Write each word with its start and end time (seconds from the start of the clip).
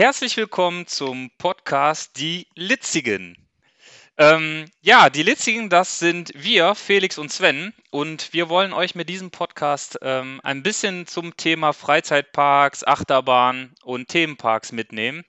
Herzlich 0.00 0.38
willkommen 0.38 0.86
zum 0.86 1.30
Podcast 1.36 2.16
Die 2.16 2.46
Litzigen. 2.54 3.36
Ähm, 4.16 4.64
ja, 4.80 5.10
die 5.10 5.22
Litzigen, 5.22 5.68
das 5.68 5.98
sind 5.98 6.32
wir, 6.34 6.74
Felix 6.74 7.18
und 7.18 7.30
Sven. 7.30 7.74
Und 7.90 8.32
wir 8.32 8.48
wollen 8.48 8.72
euch 8.72 8.94
mit 8.94 9.10
diesem 9.10 9.30
Podcast 9.30 9.98
ähm, 10.00 10.40
ein 10.42 10.62
bisschen 10.62 11.06
zum 11.06 11.36
Thema 11.36 11.74
Freizeitparks, 11.74 12.82
Achterbahn 12.82 13.74
und 13.82 14.08
Themenparks 14.08 14.72
mitnehmen. 14.72 15.22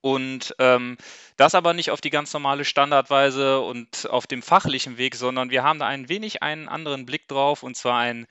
Und 0.00 0.56
ähm, 0.58 0.98
das 1.36 1.54
aber 1.54 1.72
nicht 1.72 1.92
auf 1.92 2.00
die 2.00 2.10
ganz 2.10 2.32
normale 2.32 2.64
Standardweise 2.64 3.60
und 3.60 4.10
auf 4.10 4.26
dem 4.26 4.42
fachlichen 4.42 4.98
Weg, 4.98 5.14
sondern 5.14 5.50
wir 5.50 5.62
haben 5.62 5.78
da 5.78 5.86
ein 5.86 6.08
wenig 6.08 6.42
einen 6.42 6.68
anderen 6.68 7.06
Blick 7.06 7.28
drauf 7.28 7.62
und 7.62 7.76
zwar 7.76 8.00
einen 8.00 8.26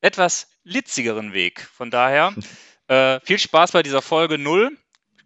etwas 0.00 0.52
litzigeren 0.62 1.32
Weg. 1.32 1.68
Von 1.74 1.90
daher 1.90 2.32
äh, 2.86 3.18
viel 3.24 3.40
Spaß 3.40 3.72
bei 3.72 3.82
dieser 3.82 4.02
Folge 4.02 4.38
0, 4.38 4.70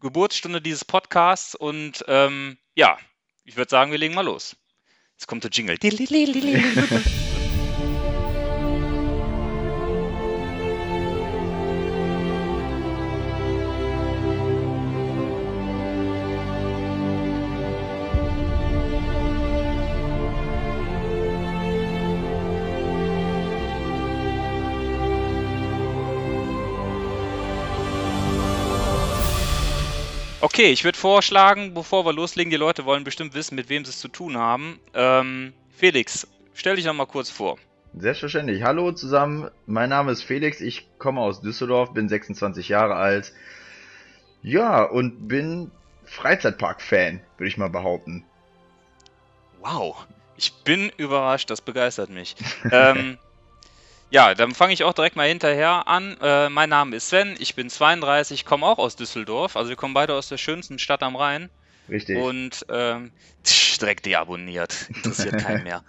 Geburtsstunde 0.01 0.61
dieses 0.61 0.85
Podcasts 0.85 1.55
und 1.55 2.05
ähm, 2.09 2.59
ja, 2.75 2.99
ich 3.45 3.57
würde 3.57 3.71
sagen, 3.71 3.91
wir 3.91 3.99
legen 3.99 4.15
mal 4.15 4.25
los. 4.25 4.57
Jetzt 5.13 5.27
kommt 5.27 5.45
der 5.45 5.51
Jingle. 5.51 5.77
Okay, 30.61 30.73
ich 30.73 30.85
würde 30.85 30.99
vorschlagen, 30.99 31.73
bevor 31.73 32.05
wir 32.05 32.13
loslegen, 32.13 32.51
die 32.51 32.59
Leute 32.59 32.85
wollen 32.85 33.03
bestimmt 33.03 33.33
wissen, 33.33 33.55
mit 33.55 33.71
wem 33.71 33.87
sie 33.87 33.93
es 33.93 33.99
zu 33.99 34.09
tun 34.09 34.37
haben. 34.37 34.79
Ähm, 34.93 35.55
Felix, 35.71 36.29
stell 36.53 36.77
dich 36.77 36.85
noch 36.85 36.93
mal 36.93 37.07
kurz 37.07 37.31
vor. 37.31 37.57
Selbstverständlich. 37.95 38.63
Hallo 38.63 38.93
zusammen, 38.93 39.51
mein 39.65 39.89
Name 39.89 40.13
ist 40.13 40.23
Felix, 40.23 40.61
ich 40.61 40.87
komme 40.99 41.23
aus 41.23 41.41
Düsseldorf, 41.41 41.95
bin 41.95 42.11
26 42.11 42.69
Jahre 42.69 42.97
alt. 42.97 43.33
Ja, 44.43 44.83
und 44.83 45.29
bin 45.29 45.71
Freizeitpark-Fan, 46.05 47.23
würde 47.39 47.49
ich 47.49 47.57
mal 47.57 47.71
behaupten. 47.71 48.27
Wow, 49.63 50.07
ich 50.37 50.53
bin 50.65 50.93
überrascht, 50.99 51.49
das 51.49 51.63
begeistert 51.63 52.11
mich. 52.11 52.37
ähm, 52.71 53.17
ja, 54.11 54.35
dann 54.35 54.55
fange 54.55 54.73
ich 54.73 54.85
auch 54.85 54.93
direkt 54.93 55.17
mal 55.17 55.29
hinterher 55.29 55.87
an. 55.87 56.17
Äh, 56.21 56.49
mein 56.49 56.69
Name 56.69 56.97
ist 56.97 57.09
Sven, 57.09 57.37
ich 57.39 57.55
bin 57.55 57.71
32, 57.71 58.45
komme 58.45 58.67
auch 58.67 58.79
aus 58.79 58.97
Düsseldorf. 58.97 59.57
Also 59.57 59.71
wir 59.71 59.77
kommen 59.77 59.95
beide 59.95 60.15
aus 60.15 60.29
der 60.29 60.37
schönsten 60.37 60.79
Stadt 60.79 61.03
am 61.03 61.17
Rhein. 61.17 61.49
Richtig. 61.89 62.19
Und 62.19 62.67
ähm, 62.69 63.13
tsch, 63.45 63.79
direkt 63.81 64.07
deabonniert. 64.07 64.89
Interessiert 64.95 65.39
keinen 65.45 65.63
mehr. 65.63 65.85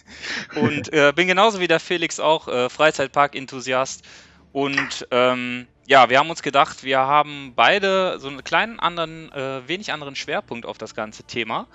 und 0.56 0.92
äh, 0.92 1.12
bin 1.14 1.28
genauso 1.28 1.60
wie 1.60 1.68
der 1.68 1.80
Felix 1.80 2.20
auch 2.20 2.48
äh, 2.48 2.68
Freizeitpark-Enthusiast. 2.68 4.04
Und 4.52 5.06
ähm, 5.10 5.66
ja, 5.86 6.08
wir 6.10 6.18
haben 6.18 6.30
uns 6.30 6.42
gedacht, 6.42 6.82
wir 6.82 6.98
haben 6.98 7.52
beide 7.54 8.18
so 8.18 8.28
einen 8.28 8.42
kleinen 8.42 8.80
anderen, 8.80 9.30
äh, 9.32 9.66
wenig 9.68 9.92
anderen 9.92 10.16
Schwerpunkt 10.16 10.66
auf 10.66 10.78
das 10.78 10.94
ganze 10.94 11.22
Thema. 11.24 11.66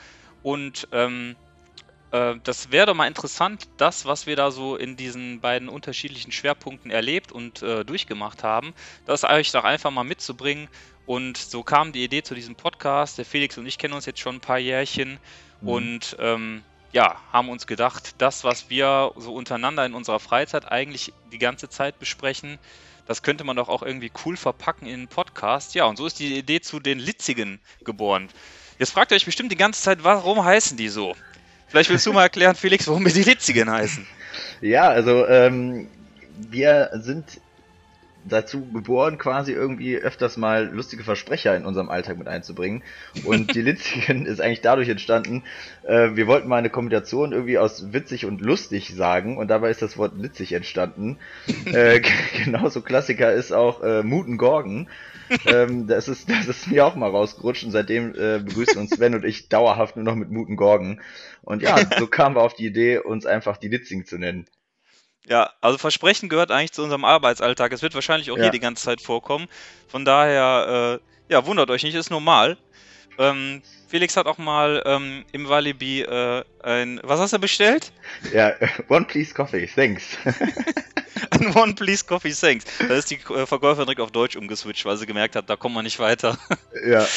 Und 0.43 0.87
ähm, 0.91 1.35
äh, 1.35 1.44
das 2.44 2.71
wäre 2.71 2.88
doch 2.88 2.94
mal 2.94 3.08
interessant, 3.08 3.67
das, 3.77 4.05
was 4.05 4.27
wir 4.27 4.35
da 4.35 4.52
so 4.52 4.75
in 4.75 4.95
diesen 4.95 5.39
beiden 5.39 5.69
unterschiedlichen 5.69 6.31
Schwerpunkten 6.31 6.91
erlebt 6.91 7.31
und 7.31 7.61
äh, 7.61 7.83
durchgemacht 7.83 8.44
haben, 8.44 8.73
das 9.05 9.23
euch 9.23 9.52
doch 9.52 9.63
einfach 9.63 9.91
mal 9.91 10.03
mitzubringen. 10.03 10.67
Und 11.05 11.38
so 11.38 11.63
kam 11.63 11.91
die 11.91 12.03
Idee 12.03 12.23
zu 12.23 12.36
diesem 12.36 12.55
Podcast. 12.55 13.17
Der 13.17 13.25
Felix 13.25 13.58
und 13.58 13.66
ich 13.66 13.77
kennen 13.77 13.93
uns 13.93 14.05
jetzt 14.05 14.19
schon 14.19 14.36
ein 14.36 14.41
paar 14.41 14.59
Jährchen 14.59 15.19
mhm. 15.61 15.69
und 15.69 16.17
ähm, 16.19 16.63
ja, 16.91 17.19
haben 17.33 17.49
uns 17.49 17.67
gedacht, 17.67 18.16
das, 18.19 18.43
was 18.43 18.70
wir 18.70 19.11
so 19.17 19.33
untereinander 19.33 19.86
in 19.86 19.93
unserer 19.93 20.20
Freizeit 20.20 20.71
eigentlich 20.71 21.14
die 21.32 21.39
ganze 21.39 21.70
Zeit 21.70 21.99
besprechen, 21.99 22.58
das 23.05 23.21
könnte 23.21 23.43
man 23.43 23.55
doch 23.55 23.70
auch 23.70 23.83
irgendwie 23.83 24.11
cool 24.26 24.37
verpacken 24.37 24.87
in 24.87 24.93
einen 24.93 25.08
Podcast. 25.08 25.76
Ja, 25.76 25.86
und 25.86 25.97
so 25.97 26.05
ist 26.05 26.20
die 26.20 26.37
Idee 26.37 26.61
zu 26.61 26.80
den 26.80 26.99
Litzigen 26.99 27.59
geboren. 27.83 28.30
Jetzt 28.80 28.92
fragt 28.92 29.11
ihr 29.11 29.15
euch 29.15 29.26
bestimmt 29.26 29.52
die 29.52 29.58
ganze 29.58 29.82
Zeit, 29.82 30.03
warum 30.03 30.43
heißen 30.43 30.77
die 30.77 30.89
so? 30.89 31.15
Vielleicht 31.75 31.89
willst 31.89 32.05
du 32.05 32.13
mal 32.13 32.23
erklären, 32.23 32.55
Felix, 32.55 32.87
warum 32.87 33.03
wir 33.03 33.11
die 33.11 33.23
Litzigen 33.23 33.69
heißen. 33.69 34.08
Ja, 34.61 34.87
also 34.87 35.27
ähm, 35.27 35.89
wir 36.49 36.89
sind 36.93 37.25
dazu 38.27 38.65
geboren, 38.71 39.17
quasi 39.17 39.52
irgendwie 39.52 39.97
öfters 39.97 40.37
mal 40.37 40.69
lustige 40.71 41.03
Versprecher 41.03 41.55
in 41.55 41.65
unserem 41.65 41.89
Alltag 41.89 42.17
mit 42.17 42.27
einzubringen. 42.27 42.83
Und 43.23 43.55
die 43.55 43.61
Litzigen 43.63 44.25
ist 44.25 44.41
eigentlich 44.41 44.61
dadurch 44.61 44.89
entstanden, 44.89 45.43
äh, 45.83 46.15
wir 46.15 46.27
wollten 46.27 46.47
mal 46.47 46.58
eine 46.58 46.69
Kombination 46.69 47.31
irgendwie 47.31 47.58
aus 47.58 47.93
witzig 47.93 48.25
und 48.25 48.41
lustig 48.41 48.93
sagen 48.95 49.37
und 49.37 49.47
dabei 49.47 49.69
ist 49.69 49.81
das 49.81 49.97
Wort 49.97 50.14
litzig 50.17 50.53
entstanden. 50.53 51.17
äh, 51.65 52.02
genauso 52.43 52.81
Klassiker 52.81 53.31
ist 53.31 53.52
auch 53.52 53.81
äh, 53.83 54.03
Muten 54.03 54.37
Gorgen. 54.37 54.87
ähm, 55.47 55.87
das, 55.87 56.08
ist, 56.08 56.30
das 56.30 56.47
ist 56.47 56.69
mir 56.69 56.85
auch 56.85 56.95
mal 56.95 57.09
rausgerutscht 57.09 57.64
und 57.64 57.71
seitdem 57.71 58.11
äh, 58.11 58.39
begrüßen 58.39 58.80
uns 58.80 58.91
Sven 58.91 59.15
und 59.15 59.25
ich 59.25 59.49
dauerhaft 59.49 59.95
nur 59.95 60.05
noch 60.05 60.15
mit 60.15 60.30
Muten 60.30 60.55
Gorgen. 60.55 61.02
Und 61.41 61.61
ja, 61.61 61.77
so 61.97 62.08
kamen 62.08 62.35
wir 62.35 62.41
auf 62.41 62.53
die 62.53 62.67
Idee, 62.67 62.99
uns 62.99 63.25
einfach 63.25 63.58
die 63.58 63.69
Litzigen 63.69 64.05
zu 64.05 64.17
nennen. 64.17 64.45
Ja, 65.27 65.52
also 65.61 65.77
Versprechen 65.77 66.30
gehört 66.30 66.52
eigentlich 66.52 66.71
zu 66.71 66.83
unserem 66.83 67.05
Arbeitsalltag. 67.05 67.71
Es 67.71 67.81
wird 67.81 67.95
wahrscheinlich 67.95 68.31
auch 68.31 68.37
ja. 68.37 68.43
hier 68.43 68.52
die 68.52 68.59
ganze 68.59 68.83
Zeit 68.83 69.02
vorkommen. 69.02 69.47
Von 69.87 70.05
daher, 70.05 70.99
äh, 71.30 71.33
ja, 71.33 71.45
wundert 71.45 71.69
euch 71.71 71.83
nicht, 71.83 71.95
ist 71.95 72.11
normal. 72.11 72.58
Ähm, 73.17 73.61
Felix 73.87 74.17
hat 74.17 74.27
auch 74.27 74.37
mal 74.37 74.83
ähm, 74.85 75.23
im 75.31 75.47
Walibi 75.47 76.02
äh, 76.02 76.43
ein. 76.64 76.99
Was 77.03 77.19
hast 77.19 77.33
du 77.33 77.39
bestellt? 77.39 77.91
Ja, 78.33 78.53
One 78.89 79.05
Please 79.05 79.33
Coffee, 79.33 79.67
thanks. 79.67 80.17
ein 81.31 81.55
One 81.55 81.73
Please 81.73 82.03
Coffee, 82.03 82.33
thanks. 82.33 82.65
Da 82.80 82.93
ist 82.93 83.09
die 83.09 83.15
äh, 83.15 83.45
Verkäuferin 83.45 83.85
direkt 83.85 84.02
auf 84.02 84.11
Deutsch 84.11 84.35
umgeswitcht, 84.35 84.85
weil 84.85 84.97
sie 84.97 85.05
gemerkt 85.05 85.35
hat, 85.35 85.49
da 85.49 85.55
kommt 85.55 85.75
man 85.75 85.85
nicht 85.85 85.99
weiter. 85.99 86.37
ja. 86.85 87.05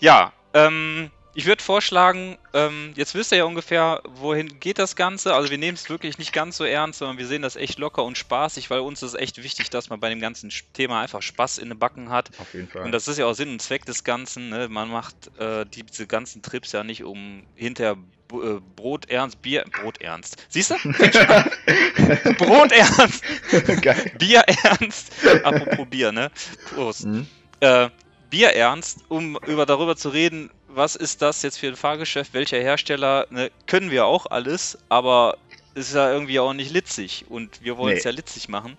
Ja, 0.00 0.34
ähm, 0.52 1.10
ich 1.36 1.44
würde 1.44 1.62
vorschlagen, 1.62 2.38
ähm, 2.54 2.92
jetzt 2.96 3.14
wisst 3.14 3.30
ihr 3.30 3.36
ja 3.38 3.44
ungefähr, 3.44 4.00
wohin 4.06 4.58
geht 4.58 4.78
das 4.78 4.96
Ganze. 4.96 5.34
Also 5.34 5.50
wir 5.50 5.58
nehmen 5.58 5.76
es 5.76 5.90
wirklich 5.90 6.16
nicht 6.16 6.32
ganz 6.32 6.56
so 6.56 6.64
ernst, 6.64 7.00
sondern 7.00 7.18
wir 7.18 7.26
sehen 7.26 7.42
das 7.42 7.56
echt 7.56 7.78
locker 7.78 8.04
und 8.04 8.16
spaßig, 8.16 8.70
weil 8.70 8.80
uns 8.80 9.02
ist 9.02 9.12
echt 9.12 9.42
wichtig, 9.42 9.68
dass 9.68 9.90
man 9.90 10.00
bei 10.00 10.08
dem 10.08 10.18
ganzen 10.18 10.50
Thema 10.72 11.02
einfach 11.02 11.20
Spaß 11.20 11.58
in 11.58 11.68
den 11.68 11.78
Backen 11.78 12.08
hat. 12.08 12.30
Auf 12.38 12.54
jeden 12.54 12.68
Fall. 12.68 12.84
Und 12.84 12.92
das 12.92 13.06
ist 13.06 13.18
ja 13.18 13.26
auch 13.26 13.34
Sinn 13.34 13.50
und 13.50 13.60
Zweck 13.60 13.84
des 13.84 14.02
Ganzen. 14.02 14.48
Ne? 14.48 14.70
Man 14.70 14.88
macht 14.88 15.14
äh, 15.38 15.66
diese 15.66 16.06
ganzen 16.06 16.40
Trips 16.40 16.72
ja 16.72 16.82
nicht, 16.82 17.04
um 17.04 17.42
hinterher 17.54 17.98
äh, 18.32 18.58
Brot 18.74 19.10
ernst, 19.10 19.42
Bier, 19.42 19.66
Brot 19.82 20.00
ernst. 20.00 20.42
Siehst 20.48 20.70
du? 20.70 20.74
Brot 22.38 22.72
ernst. 22.72 23.22
Bier 24.18 24.42
ernst. 24.64 25.12
Apropos 25.44 25.86
Bier, 25.90 26.12
ne? 26.12 26.30
Prost. 26.74 27.04
Mhm. 27.04 27.26
Äh, 27.60 27.90
Bier 28.30 28.50
ernst, 28.54 29.04
um 29.08 29.38
über 29.46 29.66
darüber 29.66 29.96
zu 29.96 30.08
reden, 30.08 30.50
was 30.68 30.96
ist 30.96 31.22
das 31.22 31.42
jetzt 31.42 31.58
für 31.58 31.68
ein 31.68 31.76
Fahrgeschäft, 31.76 32.34
welcher 32.34 32.58
Hersteller, 32.58 33.26
ne, 33.30 33.50
können 33.66 33.90
wir 33.90 34.06
auch 34.06 34.26
alles, 34.26 34.78
aber 34.88 35.38
es 35.74 35.88
ist 35.88 35.94
ja 35.94 36.12
irgendwie 36.12 36.40
auch 36.40 36.52
nicht 36.52 36.70
litzig 36.70 37.26
und 37.28 37.62
wir 37.62 37.76
wollen 37.76 37.96
es 37.96 38.04
nee. 38.04 38.10
ja 38.10 38.16
litzig 38.16 38.48
machen. 38.48 38.76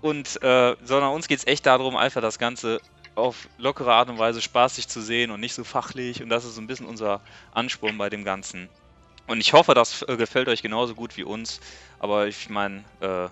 Und, 0.00 0.40
äh, 0.42 0.76
sondern 0.84 1.12
uns 1.12 1.26
geht 1.26 1.38
es 1.38 1.46
echt 1.46 1.66
darum, 1.66 1.96
einfach 1.96 2.20
das 2.20 2.38
Ganze 2.38 2.80
auf 3.14 3.48
lockere 3.58 3.92
Art 3.92 4.08
und 4.08 4.18
Weise 4.18 4.40
spaßig 4.40 4.86
zu 4.86 5.00
sehen 5.00 5.30
und 5.30 5.40
nicht 5.40 5.54
so 5.54 5.64
fachlich 5.64 6.22
und 6.22 6.28
das 6.28 6.44
ist 6.44 6.54
so 6.54 6.60
ein 6.60 6.68
bisschen 6.68 6.86
unser 6.86 7.20
Ansporn 7.52 7.98
bei 7.98 8.08
dem 8.08 8.24
Ganzen. 8.24 8.68
Und 9.26 9.40
ich 9.40 9.52
hoffe, 9.52 9.74
das 9.74 10.02
äh, 10.02 10.16
gefällt 10.16 10.48
euch 10.48 10.62
genauso 10.62 10.94
gut 10.94 11.16
wie 11.16 11.24
uns, 11.24 11.60
aber 11.98 12.28
ich 12.28 12.48
meine, 12.48 12.84
äh, 13.00 13.28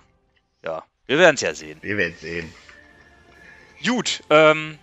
ja, 0.64 0.82
wir 1.06 1.18
werden 1.18 1.36
es 1.36 1.40
ja 1.40 1.54
sehen. 1.54 1.78
Wir 1.82 1.96
werden 1.96 2.14
es 2.14 2.20
sehen. 2.20 2.52
Gut, 3.84 4.22
ähm, 4.30 4.78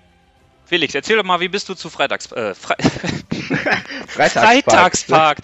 Felix, 0.73 0.95
erzähl 0.95 1.17
doch 1.17 1.23
mal, 1.23 1.39
wie 1.39 1.49
bist 1.49 1.69
du 1.69 1.75
zu 1.75 1.91
Freitags... 1.91 2.31
Äh, 2.31 2.55
Fre 2.55 2.75
Freitagspark. 4.07 4.65
Freitagspark. 4.65 5.37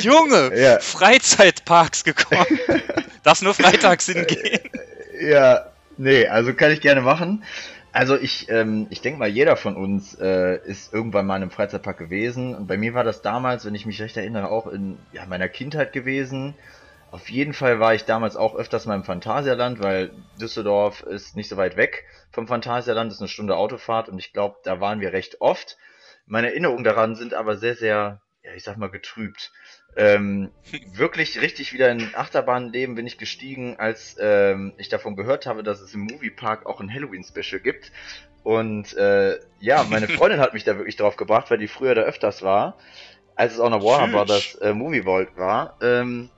Junge, 0.00 0.52
ja. 0.60 0.78
Freizeitparks 0.78 2.04
gekommen. 2.04 2.58
Darf 3.22 3.40
nur 3.40 3.54
freitags 3.54 4.04
hingehen. 4.04 4.60
Ja, 5.22 5.70
nee, 5.96 6.26
also 6.26 6.52
kann 6.52 6.70
ich 6.70 6.82
gerne 6.82 7.00
machen. 7.00 7.44
Also 7.92 8.18
ich, 8.18 8.50
ähm, 8.50 8.86
ich 8.90 9.00
denke 9.00 9.18
mal, 9.20 9.28
jeder 9.28 9.56
von 9.56 9.74
uns 9.74 10.18
äh, 10.20 10.58
ist 10.66 10.92
irgendwann 10.92 11.24
mal 11.24 11.36
in 11.36 11.44
einem 11.44 11.50
Freizeitpark 11.50 11.96
gewesen. 11.96 12.54
Und 12.54 12.66
bei 12.66 12.76
mir 12.76 12.92
war 12.92 13.04
das 13.04 13.22
damals, 13.22 13.64
wenn 13.64 13.74
ich 13.74 13.86
mich 13.86 14.02
recht 14.02 14.18
erinnere, 14.18 14.50
auch 14.50 14.66
in 14.66 14.98
ja, 15.14 15.24
meiner 15.24 15.48
Kindheit 15.48 15.94
gewesen. 15.94 16.52
Auf 17.14 17.30
jeden 17.30 17.52
Fall 17.52 17.78
war 17.78 17.94
ich 17.94 18.06
damals 18.06 18.34
auch 18.34 18.56
öfters 18.56 18.86
mal 18.86 18.96
im 18.96 19.04
Phantasialand, 19.04 19.80
weil 19.80 20.10
Düsseldorf 20.40 21.04
ist 21.04 21.36
nicht 21.36 21.48
so 21.48 21.56
weit 21.56 21.76
weg 21.76 22.06
vom 22.32 22.48
Phantasialand, 22.48 23.12
ist 23.12 23.20
eine 23.20 23.28
Stunde 23.28 23.56
Autofahrt 23.56 24.08
und 24.08 24.18
ich 24.18 24.32
glaube, 24.32 24.56
da 24.64 24.80
waren 24.80 25.00
wir 25.00 25.12
recht 25.12 25.40
oft. 25.40 25.78
Meine 26.26 26.48
Erinnerungen 26.48 26.82
daran 26.82 27.14
sind 27.14 27.32
aber 27.32 27.56
sehr, 27.56 27.76
sehr, 27.76 28.20
ja, 28.42 28.52
ich 28.56 28.64
sag 28.64 28.78
mal, 28.78 28.90
getrübt. 28.90 29.52
Ähm, 29.94 30.50
wirklich 30.92 31.40
richtig 31.40 31.72
wieder 31.72 31.88
in 31.88 32.16
Achterbahnleben 32.16 32.96
bin 32.96 33.06
ich 33.06 33.16
gestiegen, 33.16 33.76
als 33.78 34.16
ähm, 34.18 34.72
ich 34.76 34.88
davon 34.88 35.14
gehört 35.14 35.46
habe, 35.46 35.62
dass 35.62 35.80
es 35.80 35.94
im 35.94 36.00
Moviepark 36.00 36.66
auch 36.66 36.80
ein 36.80 36.92
Halloween-Special 36.92 37.60
gibt. 37.60 37.92
Und 38.42 38.92
äh, 38.96 39.38
ja, 39.60 39.84
meine 39.88 40.08
Freundin 40.18 40.40
hat 40.40 40.52
mich 40.52 40.64
da 40.64 40.78
wirklich 40.78 40.96
drauf 40.96 41.14
gebracht, 41.14 41.48
weil 41.48 41.58
die 41.58 41.68
früher 41.68 41.94
da 41.94 42.02
öfters 42.02 42.42
war, 42.42 42.76
als 43.36 43.52
es 43.52 43.60
auch 43.60 43.70
noch 43.70 43.84
Warner 43.84 44.12
Brothers 44.12 44.56
äh, 44.56 44.72
Movie 44.72 45.04
Vault 45.04 45.36
war. 45.36 45.78
Ähm, 45.80 46.30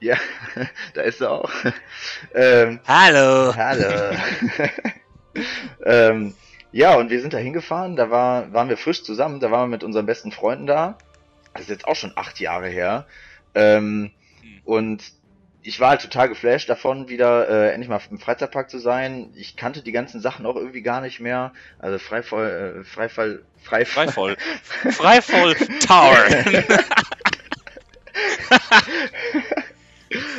ja, 0.00 0.16
da 0.94 1.02
ist 1.02 1.18
sie 1.18 1.30
auch. 1.30 1.50
ähm, 2.34 2.80
hallo. 2.86 3.54
Hallo. 3.54 4.16
ähm, 5.84 6.34
ja, 6.72 6.94
und 6.96 7.10
wir 7.10 7.20
sind 7.20 7.32
da 7.32 7.38
hingefahren, 7.38 7.96
da 7.96 8.10
war, 8.10 8.52
waren 8.52 8.68
wir 8.68 8.76
frisch 8.76 9.02
zusammen, 9.02 9.40
da 9.40 9.50
waren 9.50 9.70
wir 9.70 9.76
mit 9.76 9.84
unseren 9.84 10.06
besten 10.06 10.32
Freunden 10.32 10.66
da. 10.66 10.98
Das 11.54 11.62
ist 11.62 11.70
jetzt 11.70 11.86
auch 11.86 11.96
schon 11.96 12.12
acht 12.14 12.40
Jahre 12.40 12.68
her. 12.68 13.06
Ähm, 13.54 14.12
hm. 14.40 14.60
Und 14.64 15.02
ich 15.62 15.80
war 15.80 15.90
halt 15.90 16.02
total 16.02 16.28
geflasht 16.28 16.68
davon, 16.68 17.08
wieder 17.08 17.48
äh, 17.48 17.72
endlich 17.72 17.88
mal 17.88 18.00
im 18.10 18.18
Freizeitpark 18.18 18.70
zu 18.70 18.78
sein. 18.78 19.32
Ich 19.34 19.56
kannte 19.56 19.82
die 19.82 19.92
ganzen 19.92 20.20
Sachen 20.20 20.46
auch 20.46 20.56
irgendwie 20.56 20.82
gar 20.82 21.00
nicht 21.00 21.20
mehr. 21.20 21.52
Also 21.78 21.98
Freifall, 21.98 22.80
äh, 22.80 22.84
Freifall, 22.84 23.42
Freifall. 23.62 24.08
Freifall. 24.08 24.36
Freifall 24.92 25.54
Tower. 25.80 26.16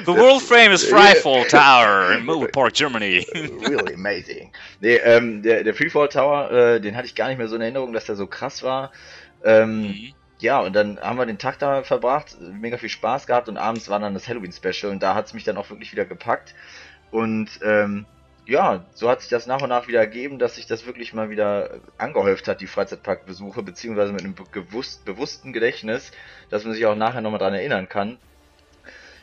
The 0.10 0.16
world 0.16 0.42
famous 0.42 0.84
Freefall 0.84 1.48
Tower 1.48 2.14
in 2.14 2.26
Movie 2.26 2.48
Park, 2.48 2.74
Germany. 2.74 3.28
really 3.36 3.94
amazing. 3.94 4.52
Nee, 4.82 4.96
ähm, 4.96 5.44
der, 5.44 5.64
der 5.64 5.76
Freefall 5.76 6.10
Tower, 6.10 6.50
äh, 6.50 6.82
den 6.82 6.98
hatte 6.98 7.06
ich 7.06 7.14
gar 7.14 7.28
nicht 7.28 7.38
mehr 7.38 7.48
so 7.48 7.56
in 7.56 7.62
Erinnerung, 7.62 7.94
dass 7.94 8.06
der 8.06 8.16
so 8.16 8.26
krass 8.26 8.64
war. 8.64 8.92
Ähm, 9.44 9.82
mhm. 9.82 10.14
Ja, 10.40 10.62
und 10.62 10.74
dann 10.74 11.00
haben 11.00 11.20
wir 11.20 11.28
den 11.28 11.38
Tag 11.38 11.60
da 11.60 11.84
verbracht, 11.84 12.38
mega 12.40 12.78
viel 12.78 12.90
Spaß 12.90 13.28
gehabt 13.28 13.50
und 13.50 13.58
abends 13.58 13.88
war 13.88 14.00
dann 14.00 14.16
das 14.16 14.28
Halloween-Special 14.28 14.92
und 14.92 15.04
da 15.04 15.14
hat 15.14 15.28
es 15.28 15.36
mich 15.36 15.44
dann 15.44 15.58
auch 15.58 15.70
wirklich 15.70 15.92
wieder 15.92 16.06
gepackt. 16.06 16.56
Und 17.12 17.60
ähm, 17.62 18.08
ja, 18.48 18.86
so 18.96 19.12
hat 19.12 19.22
sich 19.22 19.30
das 19.30 19.46
nach 19.46 19.62
und 19.62 19.70
nach 19.70 19.88
wieder 19.88 20.00
ergeben, 20.00 20.40
dass 20.40 20.56
sich 20.56 20.66
das 20.66 20.88
wirklich 20.88 21.14
mal 21.14 21.30
wieder 21.30 21.82
angehäuft 22.00 22.48
hat, 22.48 22.62
die 22.62 22.68
Freizeitparkbesuche, 22.68 23.62
beziehungsweise 23.62 24.12
mit 24.12 24.24
einem 24.24 24.34
bewusst, 24.34 25.06
bewussten 25.06 25.54
Gedächtnis, 25.54 26.12
dass 26.50 26.64
man 26.64 26.74
sich 26.74 26.88
auch 26.88 26.96
nachher 26.96 27.22
nochmal 27.22 27.40
dran 27.40 27.54
erinnern 27.54 27.88
kann. 27.88 28.18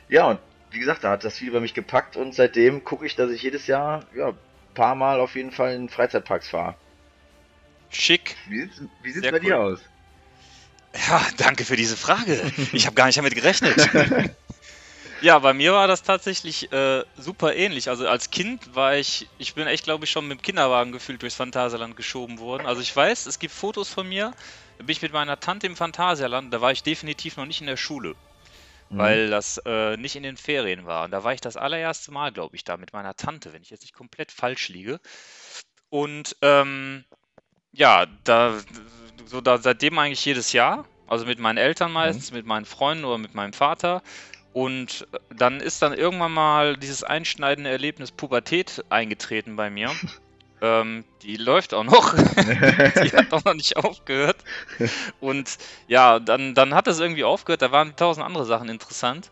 Ja, 0.08 0.26
und 0.26 0.38
wie 0.70 0.78
gesagt, 0.78 1.04
da 1.04 1.10
hat 1.10 1.24
das 1.24 1.38
viel 1.38 1.52
bei 1.52 1.60
mich 1.60 1.74
gepackt 1.74 2.16
und 2.16 2.34
seitdem 2.34 2.84
gucke 2.84 3.06
ich, 3.06 3.16
dass 3.16 3.30
ich 3.30 3.42
jedes 3.42 3.66
Jahr, 3.66 4.04
ja, 4.14 4.32
paar 4.74 4.94
Mal 4.94 5.20
auf 5.20 5.34
jeden 5.34 5.50
Fall 5.50 5.74
in 5.74 5.88
Freizeitparks 5.88 6.48
fahre. 6.48 6.76
Schick. 7.90 8.36
Wie 8.48 8.60
sieht's, 8.60 8.82
wie 9.02 9.12
sieht's 9.12 9.30
bei 9.30 9.38
cool. 9.38 9.40
dir 9.40 9.58
aus? 9.58 9.80
Ja, 11.08 11.26
danke 11.38 11.64
für 11.64 11.76
diese 11.76 11.96
Frage. 11.96 12.40
Ich 12.72 12.86
habe 12.86 12.94
gar 12.94 13.06
nicht 13.06 13.18
damit 13.18 13.34
gerechnet. 13.34 13.76
ja, 15.20 15.38
bei 15.38 15.52
mir 15.52 15.72
war 15.72 15.88
das 15.88 16.02
tatsächlich 16.02 16.70
äh, 16.72 17.04
super 17.16 17.54
ähnlich. 17.54 17.88
Also 17.88 18.06
als 18.08 18.30
Kind 18.30 18.74
war 18.74 18.96
ich, 18.96 19.28
ich 19.38 19.54
bin 19.54 19.66
echt, 19.66 19.84
glaube 19.84 20.04
ich, 20.04 20.10
schon 20.10 20.28
mit 20.28 20.38
dem 20.38 20.42
Kinderwagen 20.42 20.92
gefühlt 20.92 21.22
durchs 21.22 21.36
Phantasialand 21.36 21.96
geschoben 21.96 22.38
worden. 22.38 22.66
Also 22.66 22.80
ich 22.80 22.94
weiß, 22.94 23.26
es 23.26 23.38
gibt 23.38 23.54
Fotos 23.54 23.88
von 23.88 24.08
mir, 24.08 24.32
da 24.78 24.84
bin 24.84 24.92
ich 24.92 25.02
mit 25.02 25.12
meiner 25.12 25.40
Tante 25.40 25.66
im 25.66 25.76
Phantasialand, 25.76 26.52
da 26.52 26.60
war 26.60 26.72
ich 26.72 26.82
definitiv 26.82 27.36
noch 27.36 27.46
nicht 27.46 27.60
in 27.60 27.66
der 27.66 27.76
Schule. 27.76 28.14
Mhm. 28.90 28.98
Weil 28.98 29.30
das 29.30 29.58
äh, 29.66 29.96
nicht 29.96 30.16
in 30.16 30.22
den 30.22 30.36
Ferien 30.36 30.86
war. 30.86 31.04
Und 31.04 31.10
da 31.10 31.24
war 31.24 31.32
ich 31.32 31.40
das 31.40 31.56
allererste 31.56 32.12
Mal, 32.12 32.32
glaube 32.32 32.56
ich, 32.56 32.64
da 32.64 32.76
mit 32.76 32.92
meiner 32.92 33.14
Tante, 33.14 33.52
wenn 33.52 33.62
ich 33.62 33.70
jetzt 33.70 33.82
nicht 33.82 33.94
komplett 33.94 34.32
falsch 34.32 34.68
liege. 34.68 35.00
Und 35.88 36.36
ähm, 36.42 37.04
ja, 37.72 38.06
da 38.24 38.58
so 39.26 39.40
da 39.40 39.58
seitdem 39.58 39.98
eigentlich 39.98 40.24
jedes 40.24 40.52
Jahr. 40.52 40.86
Also 41.08 41.24
mit 41.26 41.38
meinen 41.38 41.58
Eltern 41.58 41.92
meistens, 41.92 42.30
mhm. 42.30 42.38
mit 42.38 42.46
meinen 42.46 42.64
Freunden 42.64 43.04
oder 43.04 43.18
mit 43.18 43.34
meinem 43.34 43.52
Vater. 43.52 44.02
Und 44.52 45.06
äh, 45.12 45.18
dann 45.34 45.60
ist 45.60 45.82
dann 45.82 45.92
irgendwann 45.92 46.32
mal 46.32 46.76
dieses 46.76 47.04
einschneidende 47.04 47.70
Erlebnis 47.70 48.10
Pubertät 48.10 48.84
eingetreten 48.88 49.56
bei 49.56 49.70
mir. 49.70 49.90
ähm, 50.62 51.04
die 51.22 51.36
läuft 51.36 51.74
auch 51.74 51.84
noch. 51.84 52.14
die 52.14 53.12
hat 53.12 53.32
auch 53.32 53.44
noch 53.44 53.54
nicht 53.54 53.76
aufgehört. 53.76 54.36
Und 55.20 55.58
ja, 55.88 56.18
dann, 56.18 56.54
dann 56.54 56.74
hat 56.74 56.86
es 56.86 56.98
irgendwie 56.98 57.24
aufgehört. 57.24 57.62
Da 57.62 57.72
waren 57.72 57.94
tausend 57.96 58.24
andere 58.24 58.46
Sachen 58.46 58.68
interessant. 58.68 59.30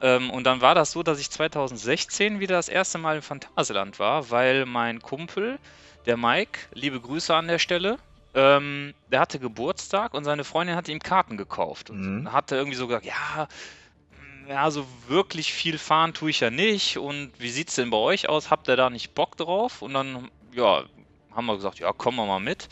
Ähm, 0.00 0.30
und 0.30 0.44
dann 0.44 0.60
war 0.60 0.74
das 0.74 0.92
so, 0.92 1.02
dass 1.02 1.18
ich 1.18 1.30
2016 1.30 2.38
wieder 2.38 2.56
das 2.56 2.68
erste 2.68 2.98
Mal 2.98 3.16
im 3.16 3.22
Phantasialand 3.22 3.98
war, 3.98 4.30
weil 4.30 4.66
mein 4.66 5.00
Kumpel, 5.00 5.58
der 6.04 6.18
Mike, 6.18 6.60
liebe 6.74 7.00
Grüße 7.00 7.34
an 7.34 7.48
der 7.48 7.58
Stelle, 7.58 7.98
ähm, 8.34 8.92
der 9.10 9.20
hatte 9.20 9.38
Geburtstag 9.38 10.12
und 10.12 10.24
seine 10.24 10.44
Freundin 10.44 10.76
hatte 10.76 10.92
ihm 10.92 11.00
Karten 11.00 11.38
gekauft. 11.38 11.88
Und 11.88 12.24
mhm. 12.24 12.32
hatte 12.32 12.56
irgendwie 12.56 12.76
so 12.76 12.86
gesagt, 12.86 13.06
ja, 13.06 13.48
ja, 14.48 14.70
so 14.70 14.86
wirklich 15.08 15.52
viel 15.52 15.78
fahren 15.78 16.14
tue 16.14 16.30
ich 16.30 16.40
ja 16.40 16.50
nicht. 16.50 16.98
Und 16.98 17.32
wie 17.38 17.50
sieht 17.50 17.68
es 17.68 17.76
denn 17.76 17.90
bei 17.90 17.96
euch 17.96 18.28
aus? 18.28 18.50
Habt 18.50 18.68
ihr 18.68 18.76
da 18.76 18.90
nicht 18.90 19.14
Bock 19.14 19.36
drauf? 19.36 19.82
Und 19.82 19.94
dann, 19.94 20.30
ja, 20.56 20.84
haben 21.34 21.46
wir 21.46 21.56
gesagt, 21.56 21.78
ja, 21.78 21.92
kommen 21.92 22.16
wir 22.16 22.26
mal 22.26 22.40
mit. 22.40 22.68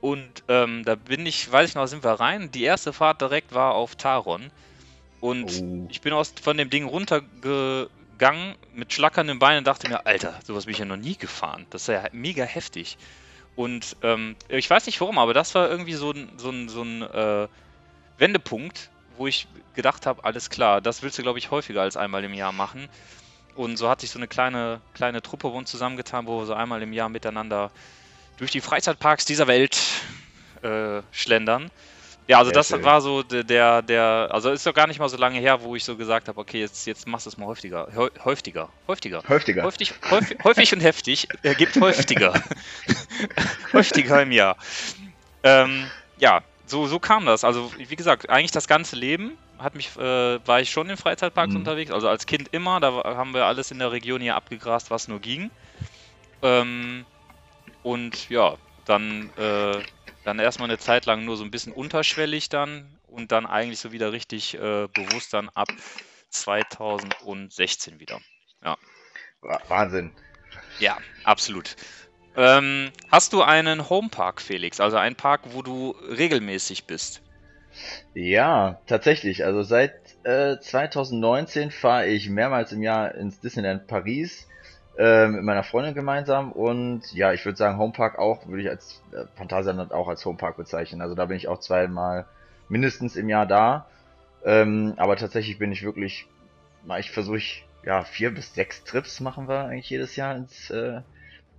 Und 0.00 0.44
ähm, 0.48 0.84
da 0.84 0.94
bin 0.94 1.26
ich, 1.26 1.50
weiß 1.50 1.70
ich 1.70 1.74
noch, 1.74 1.86
sind 1.86 2.04
wir 2.04 2.12
rein. 2.12 2.50
Die 2.50 2.62
erste 2.62 2.92
Fahrt 2.92 3.20
direkt 3.20 3.54
war 3.54 3.74
auf 3.74 3.96
Taron. 3.96 4.50
Und 5.20 5.62
oh. 5.62 5.86
ich 5.90 6.00
bin 6.00 6.12
aus, 6.12 6.32
von 6.40 6.56
dem 6.56 6.70
Ding 6.70 6.84
runtergegangen 6.84 8.54
mit 8.74 8.92
schlackernden 8.92 9.38
Beinen 9.38 9.58
und 9.58 9.66
dachte 9.66 9.88
mir, 9.88 10.06
Alter, 10.06 10.38
sowas 10.44 10.66
bin 10.66 10.72
ich 10.72 10.78
ja 10.78 10.84
noch 10.84 10.96
nie 10.96 11.16
gefahren. 11.16 11.66
Das 11.70 11.82
ist 11.82 11.88
ja 11.88 12.04
mega 12.12 12.44
heftig. 12.44 12.96
Und 13.56 13.96
ähm, 14.02 14.36
ich 14.48 14.70
weiß 14.70 14.86
nicht 14.86 15.00
warum, 15.00 15.18
aber 15.18 15.34
das 15.34 15.54
war 15.56 15.68
irgendwie 15.68 15.94
so 15.94 16.12
ein, 16.12 16.30
so 16.36 16.50
ein, 16.50 16.68
so 16.68 16.82
ein 16.82 17.02
äh, 17.02 17.48
Wendepunkt, 18.18 18.90
wo 19.16 19.26
ich 19.26 19.48
gedacht 19.74 20.06
habe, 20.06 20.22
alles 20.22 20.48
klar, 20.48 20.80
das 20.80 21.02
willst 21.02 21.18
du, 21.18 21.22
glaube 21.22 21.40
ich, 21.40 21.50
häufiger 21.50 21.82
als 21.82 21.96
einmal 21.96 22.22
im 22.22 22.34
Jahr 22.34 22.52
machen. 22.52 22.88
Und 23.58 23.76
so 23.76 23.88
hat 23.88 24.00
sich 24.00 24.10
so 24.10 24.20
eine 24.20 24.28
kleine, 24.28 24.80
kleine 24.94 25.20
Truppe 25.20 25.48
uns 25.48 25.68
zusammengetan, 25.68 26.28
wo 26.28 26.38
wir 26.38 26.46
so 26.46 26.54
einmal 26.54 26.80
im 26.80 26.92
Jahr 26.92 27.08
miteinander 27.08 27.72
durch 28.36 28.52
die 28.52 28.60
Freizeitparks 28.60 29.24
dieser 29.24 29.48
Welt 29.48 29.76
äh, 30.62 31.02
schlendern. 31.10 31.68
Ja, 32.28 32.38
also 32.38 32.50
Sehr 32.50 32.54
das 32.54 32.68
schön. 32.68 32.84
war 32.84 33.00
so 33.00 33.24
der, 33.24 33.82
der, 33.82 34.28
also 34.30 34.52
ist 34.52 34.64
doch 34.64 34.74
gar 34.74 34.86
nicht 34.86 35.00
mal 35.00 35.08
so 35.08 35.16
lange 35.16 35.40
her, 35.40 35.60
wo 35.60 35.74
ich 35.74 35.82
so 35.82 35.96
gesagt 35.96 36.28
habe, 36.28 36.38
okay, 36.40 36.60
jetzt, 36.60 36.86
jetzt 36.86 37.08
machst 37.08 37.26
du 37.26 37.30
es 37.30 37.36
mal 37.36 37.46
häufiger. 37.46 37.88
Häufiger. 38.24 38.68
Häufiger. 38.86 39.24
Häufiger. 39.28 39.64
Häufig, 39.64 39.92
häufig, 40.08 40.38
häufig 40.44 40.72
und 40.72 40.80
heftig 40.80 41.26
ergibt 41.42 41.80
häufiger. 41.80 42.34
häufiger 43.72 44.22
im 44.22 44.30
Jahr. 44.30 44.56
Ähm, 45.42 45.90
ja, 46.18 46.42
so, 46.66 46.86
so 46.86 47.00
kam 47.00 47.26
das. 47.26 47.42
Also, 47.42 47.72
wie 47.76 47.96
gesagt, 47.96 48.30
eigentlich 48.30 48.52
das 48.52 48.68
ganze 48.68 48.94
Leben 48.94 49.36
hat 49.58 49.74
mich, 49.74 49.96
äh, 49.96 50.46
war 50.46 50.60
ich 50.60 50.70
schon 50.70 50.88
in 50.90 50.96
Freizeitparks 50.96 51.52
mhm. 51.52 51.60
unterwegs. 51.60 51.90
Also 51.90 52.08
als 52.08 52.26
Kind 52.26 52.48
immer, 52.52 52.80
da 52.80 52.92
haben 53.04 53.34
wir 53.34 53.46
alles 53.46 53.70
in 53.70 53.78
der 53.78 53.92
Region 53.92 54.20
hier 54.20 54.36
abgegrast, 54.36 54.90
was 54.90 55.08
nur 55.08 55.20
ging. 55.20 55.50
Ähm, 56.42 57.04
und 57.82 58.28
ja, 58.28 58.56
dann 58.84 59.30
äh, 59.36 59.82
dann 60.24 60.38
erstmal 60.38 60.68
eine 60.68 60.78
Zeit 60.78 61.06
lang 61.06 61.24
nur 61.24 61.36
so 61.36 61.44
ein 61.44 61.50
bisschen 61.50 61.72
unterschwellig 61.72 62.48
dann 62.48 62.98
und 63.06 63.32
dann 63.32 63.46
eigentlich 63.46 63.78
so 63.80 63.92
wieder 63.92 64.12
richtig 64.12 64.54
äh, 64.54 64.88
bewusst 64.88 65.32
dann 65.32 65.48
ab 65.50 65.68
2016 66.30 67.98
wieder. 67.98 68.20
Ja. 68.62 68.76
Wahnsinn. 69.68 70.12
Ja, 70.78 70.98
absolut. 71.24 71.76
Ähm, 72.36 72.92
hast 73.10 73.32
du 73.32 73.42
einen 73.42 73.88
Homepark, 73.88 74.40
Felix? 74.40 74.80
Also 74.80 74.96
einen 74.96 75.16
Park, 75.16 75.42
wo 75.44 75.62
du 75.62 75.90
regelmäßig 76.08 76.84
bist? 76.84 77.22
Ja, 78.14 78.80
tatsächlich. 78.86 79.44
Also 79.44 79.62
seit 79.62 79.92
äh, 80.24 80.58
2019 80.58 81.70
fahre 81.70 82.06
ich 82.06 82.28
mehrmals 82.28 82.72
im 82.72 82.82
Jahr 82.82 83.14
ins 83.14 83.40
Disneyland 83.40 83.86
Paris 83.86 84.46
äh, 84.98 85.28
mit 85.28 85.42
meiner 85.42 85.62
Freundin 85.62 85.94
gemeinsam 85.94 86.52
und 86.52 87.12
ja, 87.12 87.32
ich 87.32 87.44
würde 87.44 87.56
sagen, 87.56 87.78
Homepark 87.78 88.18
auch, 88.18 88.46
würde 88.46 88.62
ich 88.62 88.68
als 88.68 89.00
äh, 89.12 89.24
Phantasialand 89.36 89.92
auch 89.92 90.08
als 90.08 90.24
Homepark 90.24 90.56
bezeichnen. 90.56 91.00
Also 91.00 91.14
da 91.14 91.26
bin 91.26 91.36
ich 91.36 91.48
auch 91.48 91.60
zweimal 91.60 92.26
mindestens 92.68 93.16
im 93.16 93.28
Jahr 93.28 93.46
da. 93.46 93.86
Ähm, 94.44 94.94
aber 94.96 95.16
tatsächlich 95.16 95.58
bin 95.58 95.72
ich 95.72 95.82
wirklich, 95.82 96.26
ich 96.98 97.10
versuche 97.10 97.40
ja, 97.84 98.04
vier 98.04 98.34
bis 98.34 98.54
sechs 98.54 98.84
Trips 98.84 99.20
machen 99.20 99.48
wir 99.48 99.64
eigentlich 99.64 99.90
jedes 99.90 100.16
Jahr 100.16 100.36
ins 100.36 100.70
äh, 100.70 101.00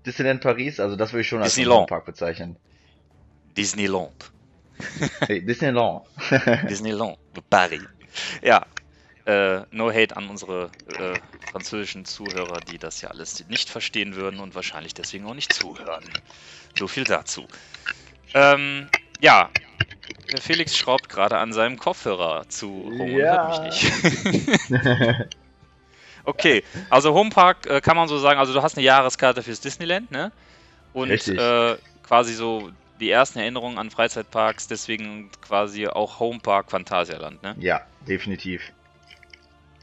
Disneyland 0.06 0.42
Paris. 0.42 0.80
Also 0.80 0.96
das 0.96 1.14
würde 1.14 1.22
ich 1.22 1.28
schon 1.28 1.42
als 1.42 1.58
Homepark 1.58 2.06
bezeichnen. 2.06 2.58
Disneyland. 3.58 4.32
Hey, 5.28 5.42
Disneyland. 5.46 6.04
Disneyland, 6.70 7.18
Paris. 7.50 7.84
Ja, 8.42 8.66
äh, 9.26 9.62
no 9.72 9.92
hate 9.92 10.16
an 10.18 10.30
unsere 10.30 10.72
äh, 10.88 11.20
französischen 11.52 12.06
Zuhörer, 12.06 12.60
die 12.62 12.78
das 12.78 13.02
ja 13.02 13.10
alles 13.10 13.48
nicht 13.48 13.70
verstehen 13.70 14.16
würden 14.16 14.40
und 14.40 14.56
wahrscheinlich 14.56 14.94
deswegen 14.94 15.26
auch 15.28 15.34
nicht 15.34 15.54
zuhören. 15.54 16.04
So 16.78 16.88
viel 16.88 17.04
dazu. 17.04 17.48
Ähm, 18.34 18.90
ja, 19.22 19.50
der 20.32 20.42
Felix 20.42 20.78
schraubt 20.78 21.10
gerade 21.10 21.38
an 21.38 21.54
seinem 21.54 21.78
Kopfhörer 21.78 22.48
zu 22.50 22.68
rum 22.68 23.18
ja. 23.18 23.48
und 23.48 23.62
hört 23.62 23.64
mich 23.64 24.70
nicht. 24.70 24.70
okay, 26.24 26.64
also 26.90 27.14
Homepark 27.14 27.66
äh, 27.66 27.82
kann 27.82 27.98
man 27.98 28.08
so 28.08 28.18
sagen, 28.18 28.40
also 28.40 28.54
du 28.54 28.62
hast 28.62 28.78
eine 28.78 28.86
Jahreskarte 28.86 29.44
fürs 29.44 29.60
Disneyland, 29.60 30.12
ne? 30.12 30.32
Und 30.94 31.28
äh, 31.28 31.78
quasi 32.04 32.34
so 32.34 32.72
die 33.00 33.10
ersten 33.10 33.40
Erinnerungen 33.40 33.78
an 33.78 33.90
Freizeitparks, 33.90 34.68
deswegen 34.68 35.30
quasi 35.42 35.88
auch 35.88 36.20
Homepark 36.20 36.70
Phantasialand, 36.70 37.42
ne? 37.42 37.56
Ja, 37.60 37.82
definitiv. 38.08 38.72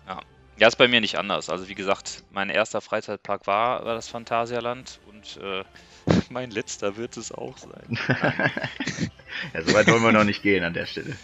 Ja. 0.07 0.21
ja, 0.59 0.69
ist 0.69 0.77
bei 0.77 0.89
mir 0.89 1.01
nicht 1.01 1.19
anders. 1.19 1.51
Also 1.51 1.69
wie 1.69 1.75
gesagt, 1.75 2.25
mein 2.31 2.51
erster 2.51 2.81
Freizeitpark 2.81 3.47
war, 3.47 3.85
war 3.85 3.95
das 3.95 4.09
Phantasialand 4.09 5.01
und 5.09 5.39
äh, 5.43 5.65
mein 6.31 6.51
letzter 6.51 6.97
wird 6.97 7.17
es 7.17 7.33
auch 7.33 7.57
sein. 7.59 7.99
ja, 9.55 9.63
so 9.63 9.75
weit 9.75 9.87
wollen 9.89 10.03
wir 10.03 10.13
noch 10.13 10.25
nicht 10.25 10.43
gehen 10.43 10.65
an 10.65 10.75
der 10.75 10.87
Stelle. 10.87 11.17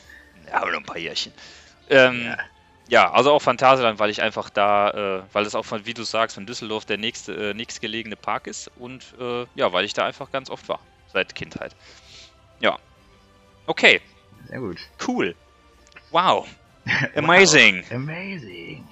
Ja, 0.46 0.62
aber 0.62 0.72
noch 0.72 0.78
ein 0.78 0.84
paar 0.84 0.98
Jährchen. 0.98 1.32
Ähm, 1.90 2.24
ja. 2.24 2.38
ja. 2.88 3.12
also 3.12 3.32
auch 3.32 3.42
Phantasialand, 3.42 3.98
weil 3.98 4.10
ich 4.10 4.22
einfach 4.22 4.48
da, 4.48 4.90
äh, 4.90 5.22
weil 5.32 5.44
es 5.44 5.54
auch 5.54 5.64
von, 5.64 5.84
wie 5.84 5.94
du 5.94 6.04
sagst, 6.04 6.34
von 6.34 6.46
Düsseldorf 6.46 6.86
der 6.86 6.96
nächste, 6.96 7.50
äh, 7.50 7.54
nächstgelegene 7.54 8.16
Park 8.16 8.46
ist 8.46 8.70
und 8.76 9.14
äh, 9.20 9.46
ja, 9.54 9.72
weil 9.72 9.84
ich 9.84 9.92
da 9.92 10.06
einfach 10.06 10.30
ganz 10.32 10.48
oft 10.48 10.68
war, 10.68 10.80
seit 11.12 11.34
Kindheit. 11.34 11.74
Ja. 12.60 12.78
Okay. 13.66 14.00
Sehr 14.48 14.60
gut. 14.60 14.78
Cool. 15.06 15.34
Wow. 16.10 16.46
Amazing. 17.16 17.82
wow. 17.84 17.92
Amazing. 17.92 18.86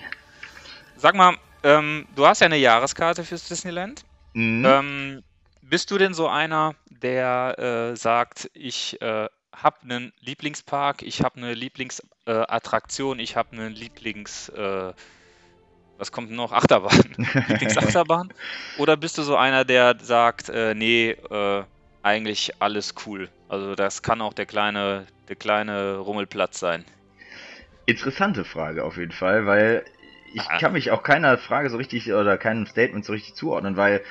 Sag 0.96 1.14
mal, 1.14 1.36
ähm, 1.62 2.06
du 2.14 2.26
hast 2.26 2.40
ja 2.40 2.46
eine 2.46 2.56
Jahreskarte 2.56 3.24
fürs 3.24 3.48
Disneyland. 3.48 4.04
Mhm. 4.32 4.64
Ähm, 4.64 5.22
bist 5.62 5.90
du 5.90 5.98
denn 5.98 6.14
so 6.14 6.28
einer, 6.28 6.74
der 6.90 7.92
äh, 7.92 7.96
sagt, 7.96 8.50
ich 8.54 9.00
äh, 9.00 9.28
habe 9.54 9.76
einen 9.82 10.12
Lieblingspark, 10.20 11.02
ich 11.02 11.22
habe 11.22 11.36
eine 11.36 11.54
Lieblingsattraktion, 11.54 13.18
äh, 13.18 13.22
ich 13.22 13.36
habe 13.36 13.52
einen 13.52 13.72
Lieblings... 13.72 14.48
Äh, 14.50 14.92
was 15.98 16.12
kommt 16.12 16.30
noch? 16.30 16.52
Achterbahn. 16.52 17.14
Lieblingsachterbahn? 17.48 18.32
Oder 18.78 18.96
bist 18.96 19.18
du 19.18 19.22
so 19.22 19.36
einer, 19.36 19.66
der 19.66 19.98
sagt, 20.00 20.48
äh, 20.48 20.74
nee, 20.74 21.10
äh, 21.10 21.62
eigentlich 22.02 22.52
alles 22.60 22.94
cool? 23.06 23.28
Also 23.48 23.74
das 23.74 24.02
kann 24.02 24.20
auch 24.20 24.32
der 24.32 24.46
kleine, 24.46 25.06
der 25.28 25.36
kleine 25.36 25.98
Rummelplatz 25.98 26.60
sein. 26.60 26.84
Interessante 27.86 28.44
Frage 28.44 28.84
auf 28.84 28.96
jeden 28.96 29.12
Fall, 29.12 29.46
weil 29.46 29.84
ich 30.32 30.48
Aha. 30.48 30.58
kann 30.58 30.72
mich 30.72 30.90
auch 30.90 31.02
keiner 31.02 31.38
Frage 31.38 31.70
so 31.70 31.76
richtig 31.76 32.12
oder 32.12 32.38
keinem 32.38 32.66
Statement 32.66 33.04
so 33.04 33.12
richtig 33.12 33.34
zuordnen, 33.34 33.76
weil 33.76 34.02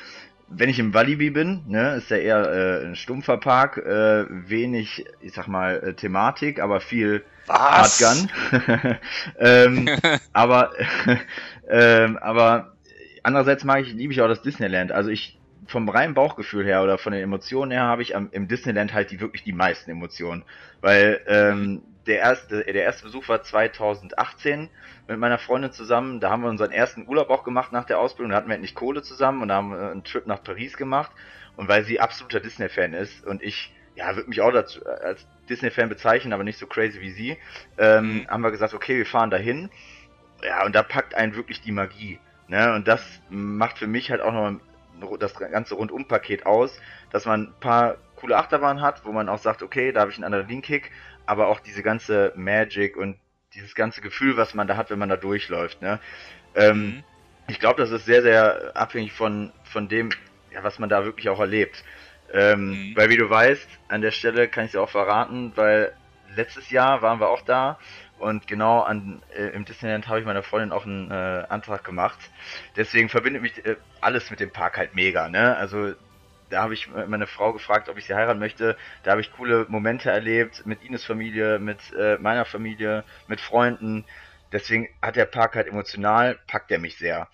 wenn 0.50 0.70
ich 0.70 0.80
im 0.80 0.94
Walibi 0.94 1.30
bin, 1.30 1.64
ne, 1.68 1.96
ist 1.96 2.10
ja 2.10 2.18
eher 2.18 2.52
äh, 2.52 2.86
ein 2.86 2.96
stumpfer 2.96 3.38
Park, 3.38 3.78
äh, 3.78 4.26
wenig, 4.30 5.06
ich 5.22 5.34
sag 5.34 5.48
mal, 5.48 5.78
äh, 5.78 5.94
Thematik, 5.94 6.60
aber 6.60 6.82
viel 6.82 7.24
Was? 7.46 8.00
Hardgun. 8.00 8.32
ähm, 9.40 9.90
aber, 10.34 10.72
ähm, 11.70 12.18
aber 12.18 12.78
andererseits 13.24 13.64
mag 13.64 13.82
ich, 13.84 13.94
liebe 13.94 14.12
ich 14.12 14.22
auch 14.22 14.28
das 14.28 14.42
Disneyland. 14.42 14.92
Also 14.92 15.10
ich 15.12 15.39
vom 15.70 15.88
reinen 15.88 16.16
Bauchgefühl 16.16 16.66
her 16.66 16.84
oder 16.84 16.98
von 16.98 17.14
den 17.14 17.22
Emotionen 17.22 17.72
her 17.72 17.84
habe 17.84 18.02
ich 18.02 18.16
am, 18.16 18.30
im 18.32 18.48
Disneyland 18.48 18.94
halt 18.94 19.12
die 19.12 19.20
wirklich 19.20 19.44
die 19.44 19.54
meisten 19.54 19.92
Emotionen, 19.92 20.44
weil 20.82 21.22
ähm, 21.28 21.84
der 22.08 22.20
erste, 22.20 22.64
der 22.64 22.84
erste 22.84 23.04
Besuch 23.04 23.30
war 23.30 23.44
2018 23.44 24.70
mit 25.08 25.20
meiner 25.20 25.38
Freundin 25.38 25.72
zusammen. 25.72 26.20
Da 26.20 26.32
haben 26.32 26.42
wir 26.42 26.50
unseren 26.50 26.72
ersten 26.72 27.08
Urlaub 27.08 27.30
auch 27.30 27.44
gemacht 27.44 27.72
nach 27.72 27.86
der 27.86 28.00
Ausbildung. 28.00 28.32
Da 28.32 28.38
hatten 28.38 28.48
wir 28.48 28.56
endlich 28.56 28.74
Kohle 28.74 29.04
zusammen 29.04 29.44
und 29.44 29.50
da 29.50 29.56
haben 29.56 29.72
wir 29.72 29.92
einen 29.92 30.04
Trip 30.04 30.26
nach 30.26 30.44
Paris 30.44 30.76
gemacht. 30.76 31.12
Und 31.56 31.68
weil 31.68 31.84
sie 31.84 32.00
absoluter 32.00 32.40
Disney-Fan 32.40 32.94
ist 32.94 33.26
und 33.26 33.44
ich, 33.44 33.74
ja, 33.96 34.16
würde 34.16 34.30
mich 34.30 34.42
auch 34.42 34.52
dazu, 34.52 34.84
als 34.86 35.28
Disney-Fan 35.50 35.90
bezeichnen, 35.90 36.34
aber 36.34 36.44
nicht 36.44 36.58
so 36.58 36.66
crazy 36.66 37.00
wie 37.02 37.12
sie, 37.12 37.38
ähm, 37.78 38.22
mhm. 38.22 38.28
haben 38.28 38.42
wir 38.42 38.52
gesagt, 38.52 38.74
okay, 38.74 38.98
wir 38.98 39.06
fahren 39.06 39.30
dahin. 39.30 39.70
Ja, 40.44 40.66
und 40.66 40.74
da 40.74 40.82
packt 40.82 41.14
einen 41.14 41.36
wirklich 41.36 41.62
die 41.62 41.74
Magie. 41.74 42.18
Ne? 42.48 42.74
Und 42.74 42.88
das 42.88 43.04
macht 43.30 43.78
für 43.78 43.88
mich 43.88 44.10
halt 44.10 44.22
auch 44.22 44.34
noch 44.34 44.60
das 45.20 45.34
ganze 45.34 45.76
Rundum-Paket 45.76 46.46
aus, 46.46 46.80
dass 47.12 47.26
man 47.26 47.44
ein 47.44 47.60
paar 47.60 47.98
coole 48.16 48.38
Achterbahnen 48.38 48.82
hat, 48.82 49.06
wo 49.06 49.12
man 49.12 49.30
auch 49.30 49.40
sagt, 49.40 49.64
okay, 49.64 49.92
da 49.92 50.02
habe 50.02 50.12
ich 50.12 50.18
einen 50.18 50.26
Adrenalinkick, 50.26 50.92
aber 51.26 51.48
auch 51.48 51.60
diese 51.60 51.84
ganze 51.84 52.34
Magic 52.36 52.98
und 52.98 53.18
dieses 53.54 53.76
ganze 53.76 54.02
Gefühl, 54.02 54.38
was 54.38 54.54
man 54.54 54.68
da 54.68 54.78
hat, 54.78 54.90
wenn 54.90 55.00
man 55.00 55.10
da 55.10 55.16
durchläuft. 55.16 55.82
Ne? 55.82 56.00
Ähm, 56.56 56.82
mhm. 56.82 57.04
Ich 57.48 57.60
glaube, 57.60 57.82
das 57.82 57.92
ist 57.92 58.06
sehr, 58.06 58.22
sehr 58.22 58.76
abhängig 58.76 59.12
von, 59.12 59.52
von 59.64 59.88
dem, 59.88 60.10
ja, 60.52 60.64
was 60.64 60.78
man 60.80 60.90
da 60.90 61.04
wirklich 61.06 61.30
auch 61.30 61.40
erlebt. 61.40 61.84
Ähm, 62.32 62.70
mhm. 62.70 62.96
Weil 62.96 63.10
wie 63.10 63.18
du 63.18 63.30
weißt, 63.30 63.68
an 63.88 64.02
der 64.02 64.12
Stelle 64.12 64.48
kann 64.48 64.66
ich 64.66 64.72
es 64.72 64.76
auch 64.76 64.90
verraten, 64.90 65.54
weil 65.56 65.94
letztes 66.36 66.70
Jahr 66.70 67.02
waren 67.02 67.20
wir 67.20 67.30
auch 67.30 67.42
da 67.42 67.80
und 68.20 68.48
genau 68.48 68.82
an, 68.82 69.22
äh, 69.36 69.48
im 69.48 69.66
Disneyland 69.66 70.08
habe 70.08 70.20
ich 70.20 70.26
meiner 70.26 70.44
Freundin 70.44 70.72
auch 70.72 70.86
einen 70.86 71.10
äh, 71.12 71.46
Antrag 71.50 71.84
gemacht. 71.84 72.20
Deswegen 72.76 73.10
verbindet 73.10 73.42
mich 73.42 73.66
äh, 73.66 73.76
alles 74.02 74.30
mit 74.30 74.40
dem 74.40 74.52
Park 74.52 74.78
halt 74.78 74.96
mega. 74.96 75.30
Ne? 75.30 75.56
Also 75.56 75.94
da 76.50 76.64
habe 76.64 76.74
ich 76.74 76.90
meine 76.90 77.28
Frau 77.28 77.54
gefragt, 77.54 77.90
ob 77.90 77.98
ich 77.98 78.06
sie 78.06 78.16
heiraten 78.16 78.40
möchte. 78.40 78.76
Da 79.04 79.12
habe 79.12 79.22
ich 79.22 79.32
coole 79.32 79.66
Momente 79.70 80.10
erlebt 80.10 80.66
mit 80.66 80.84
Ines 80.84 81.06
Familie, 81.06 81.60
mit 81.60 81.80
äh, 81.98 82.18
meiner 82.18 82.46
Familie, 82.46 83.04
mit 83.28 83.40
Freunden. 83.40 84.06
Deswegen 84.52 84.90
hat 85.02 85.16
der 85.16 85.26
Park 85.26 85.56
halt 85.56 85.68
emotional, 85.68 86.40
packt 86.48 86.72
er 86.72 86.80
mich 86.80 86.98
sehr. 86.98 87.30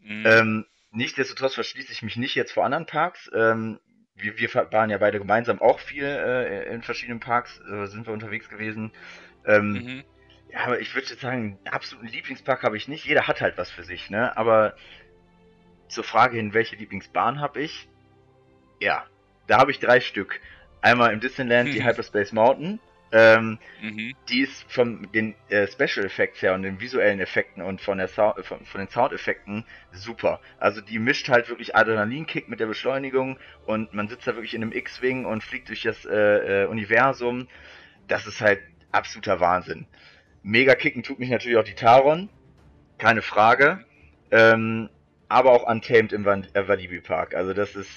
Mhm. 0.00 0.24
Ähm, 0.26 0.66
nichtsdestotrotz 0.92 1.54
verschließe 1.54 1.92
ich 1.92 2.02
mich 2.02 2.16
nicht 2.16 2.34
jetzt 2.34 2.52
vor 2.52 2.64
anderen 2.64 2.86
Parks. 2.86 3.30
Ähm, 3.34 3.80
wir, 4.14 4.38
wir 4.38 4.54
waren 4.72 4.90
ja 4.90 4.98
beide 4.98 5.18
gemeinsam 5.18 5.60
auch 5.60 5.80
viel 5.80 6.04
äh, 6.04 6.72
in 6.72 6.82
verschiedenen 6.82 7.20
Parks, 7.20 7.60
äh, 7.70 7.86
sind 7.86 8.06
wir 8.06 8.12
unterwegs 8.12 8.48
gewesen. 8.48 8.92
Ähm, 9.44 9.72
mhm. 9.72 10.04
Ja, 10.52 10.64
aber 10.66 10.80
ich 10.80 10.94
würde 10.94 11.08
jetzt 11.08 11.20
sagen, 11.20 11.58
einen 11.64 11.74
absoluten 11.74 12.08
Lieblingspark 12.08 12.62
habe 12.62 12.76
ich 12.76 12.86
nicht. 12.86 13.06
Jeder 13.06 13.26
hat 13.26 13.40
halt 13.40 13.56
was 13.56 13.70
für 13.70 13.84
sich, 13.84 14.10
ne? 14.10 14.36
Aber 14.36 14.74
zur 15.88 16.04
Frage 16.04 16.36
hin, 16.36 16.52
welche 16.52 16.76
Lieblingsbahn 16.76 17.40
habe 17.40 17.62
ich? 17.62 17.88
Ja, 18.80 19.06
da 19.46 19.58
habe 19.58 19.70
ich 19.70 19.78
drei 19.78 20.00
Stück. 20.00 20.40
Einmal 20.82 21.12
im 21.12 21.20
Disneyland 21.20 21.68
mhm. 21.68 21.72
die 21.72 21.84
Hyperspace 21.84 22.32
Mountain. 22.32 22.80
Ähm, 23.14 23.58
mhm. 23.82 24.14
Die 24.28 24.40
ist 24.40 24.64
von 24.72 25.06
den 25.12 25.34
äh, 25.50 25.66
Special 25.66 26.04
Effects 26.06 26.40
her 26.40 26.54
und 26.54 26.62
den 26.62 26.80
visuellen 26.80 27.20
Effekten 27.20 27.62
und 27.62 27.80
von, 27.82 27.98
der 27.98 28.08
Sound, 28.08 28.44
von, 28.44 28.64
von, 28.64 28.80
den 28.80 28.88
Soundeffekten 28.88 29.66
super. 29.92 30.40
Also 30.58 30.80
die 30.80 30.98
mischt 30.98 31.28
halt 31.28 31.50
wirklich 31.50 31.76
Adrenalinkick 31.76 32.48
mit 32.48 32.58
der 32.58 32.66
Beschleunigung 32.66 33.38
und 33.66 33.92
man 33.92 34.08
sitzt 34.08 34.26
da 34.26 34.34
wirklich 34.34 34.54
in 34.54 34.62
einem 34.62 34.72
X-Wing 34.72 35.26
und 35.26 35.44
fliegt 35.44 35.68
durch 35.68 35.82
das 35.82 36.06
äh, 36.06 36.62
äh, 36.62 36.66
Universum. 36.66 37.48
Das 38.08 38.26
ist 38.26 38.40
halt 38.40 38.60
absoluter 38.92 39.40
Wahnsinn. 39.40 39.86
Mega 40.42 40.74
kicken 40.74 41.02
tut 41.02 41.18
mich 41.18 41.30
natürlich 41.30 41.56
auch 41.56 41.64
die 41.64 41.74
Taron, 41.74 42.28
keine 42.98 43.22
Frage. 43.22 43.84
Ähm, 44.30 44.88
aber 45.28 45.52
auch 45.52 45.64
Untamed 45.64 46.12
im 46.12 46.24
Walibi 46.24 47.00
Park. 47.00 47.34
Also 47.34 47.54
das 47.54 47.74
ist 47.74 47.90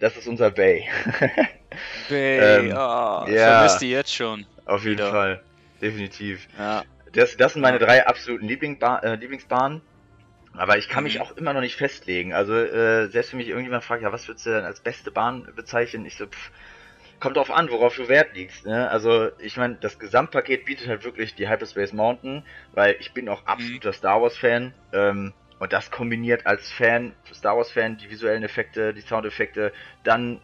das 0.00 0.16
ist 0.16 0.26
unser 0.26 0.50
Bay. 0.50 0.88
Bay, 2.08 2.38
ähm, 2.38 2.66
oh, 2.72 3.26
ja, 3.28 3.58
vermisst 3.58 3.80
die 3.80 3.90
jetzt 3.90 4.14
schon. 4.14 4.46
Auf 4.64 4.84
jeden 4.84 4.98
wieder. 4.98 5.10
Fall, 5.10 5.42
definitiv. 5.80 6.48
Ja. 6.58 6.82
Das, 7.12 7.36
das 7.36 7.52
sind 7.52 7.62
meine 7.62 7.78
drei 7.78 8.06
absoluten 8.06 8.46
Lieblingsba 8.46 8.98
äh, 8.98 9.14
Lieblingsbahnen. 9.16 9.80
Aber 10.54 10.78
ich 10.78 10.88
kann 10.88 11.04
mhm. 11.04 11.08
mich 11.08 11.20
auch 11.20 11.36
immer 11.36 11.52
noch 11.52 11.60
nicht 11.60 11.76
festlegen. 11.76 12.32
Also 12.32 12.54
äh, 12.54 13.06
selbst 13.08 13.32
wenn 13.32 13.38
mich 13.38 13.48
irgendjemand 13.48 13.84
fragt, 13.84 14.02
ja, 14.02 14.12
was 14.12 14.26
würdest 14.26 14.46
du 14.46 14.50
denn 14.50 14.64
als 14.64 14.80
beste 14.80 15.10
Bahn 15.10 15.48
bezeichnen? 15.54 16.04
Ich 16.06 16.16
so, 16.16 16.26
pff, 16.26 16.50
kommt 17.20 17.36
drauf 17.36 17.50
an, 17.50 17.70
worauf 17.70 17.94
du 17.94 18.08
Wert 18.08 18.34
legst. 18.34 18.66
Ne? 18.66 18.90
Also 18.90 19.30
ich 19.38 19.56
meine, 19.56 19.76
das 19.76 19.98
Gesamtpaket 19.98 20.64
bietet 20.64 20.88
halt 20.88 21.04
wirklich 21.04 21.34
die 21.34 21.48
Hyperspace 21.48 21.92
Mountain, 21.92 22.42
weil 22.72 22.96
ich 22.98 23.12
bin 23.12 23.28
auch 23.28 23.46
absoluter 23.46 23.90
mhm. 23.90 23.94
Star 23.94 24.22
Wars 24.22 24.36
Fan. 24.36 24.74
Ähm, 24.92 25.32
und 25.58 25.72
das 25.74 25.90
kombiniert 25.90 26.46
als 26.46 26.70
Fan, 26.70 27.14
Star 27.32 27.56
Wars 27.56 27.70
Fan, 27.70 27.98
die 27.98 28.10
visuellen 28.10 28.42
Effekte, 28.42 28.94
die 28.94 29.02
Soundeffekte, 29.02 29.72
dann 30.04 30.40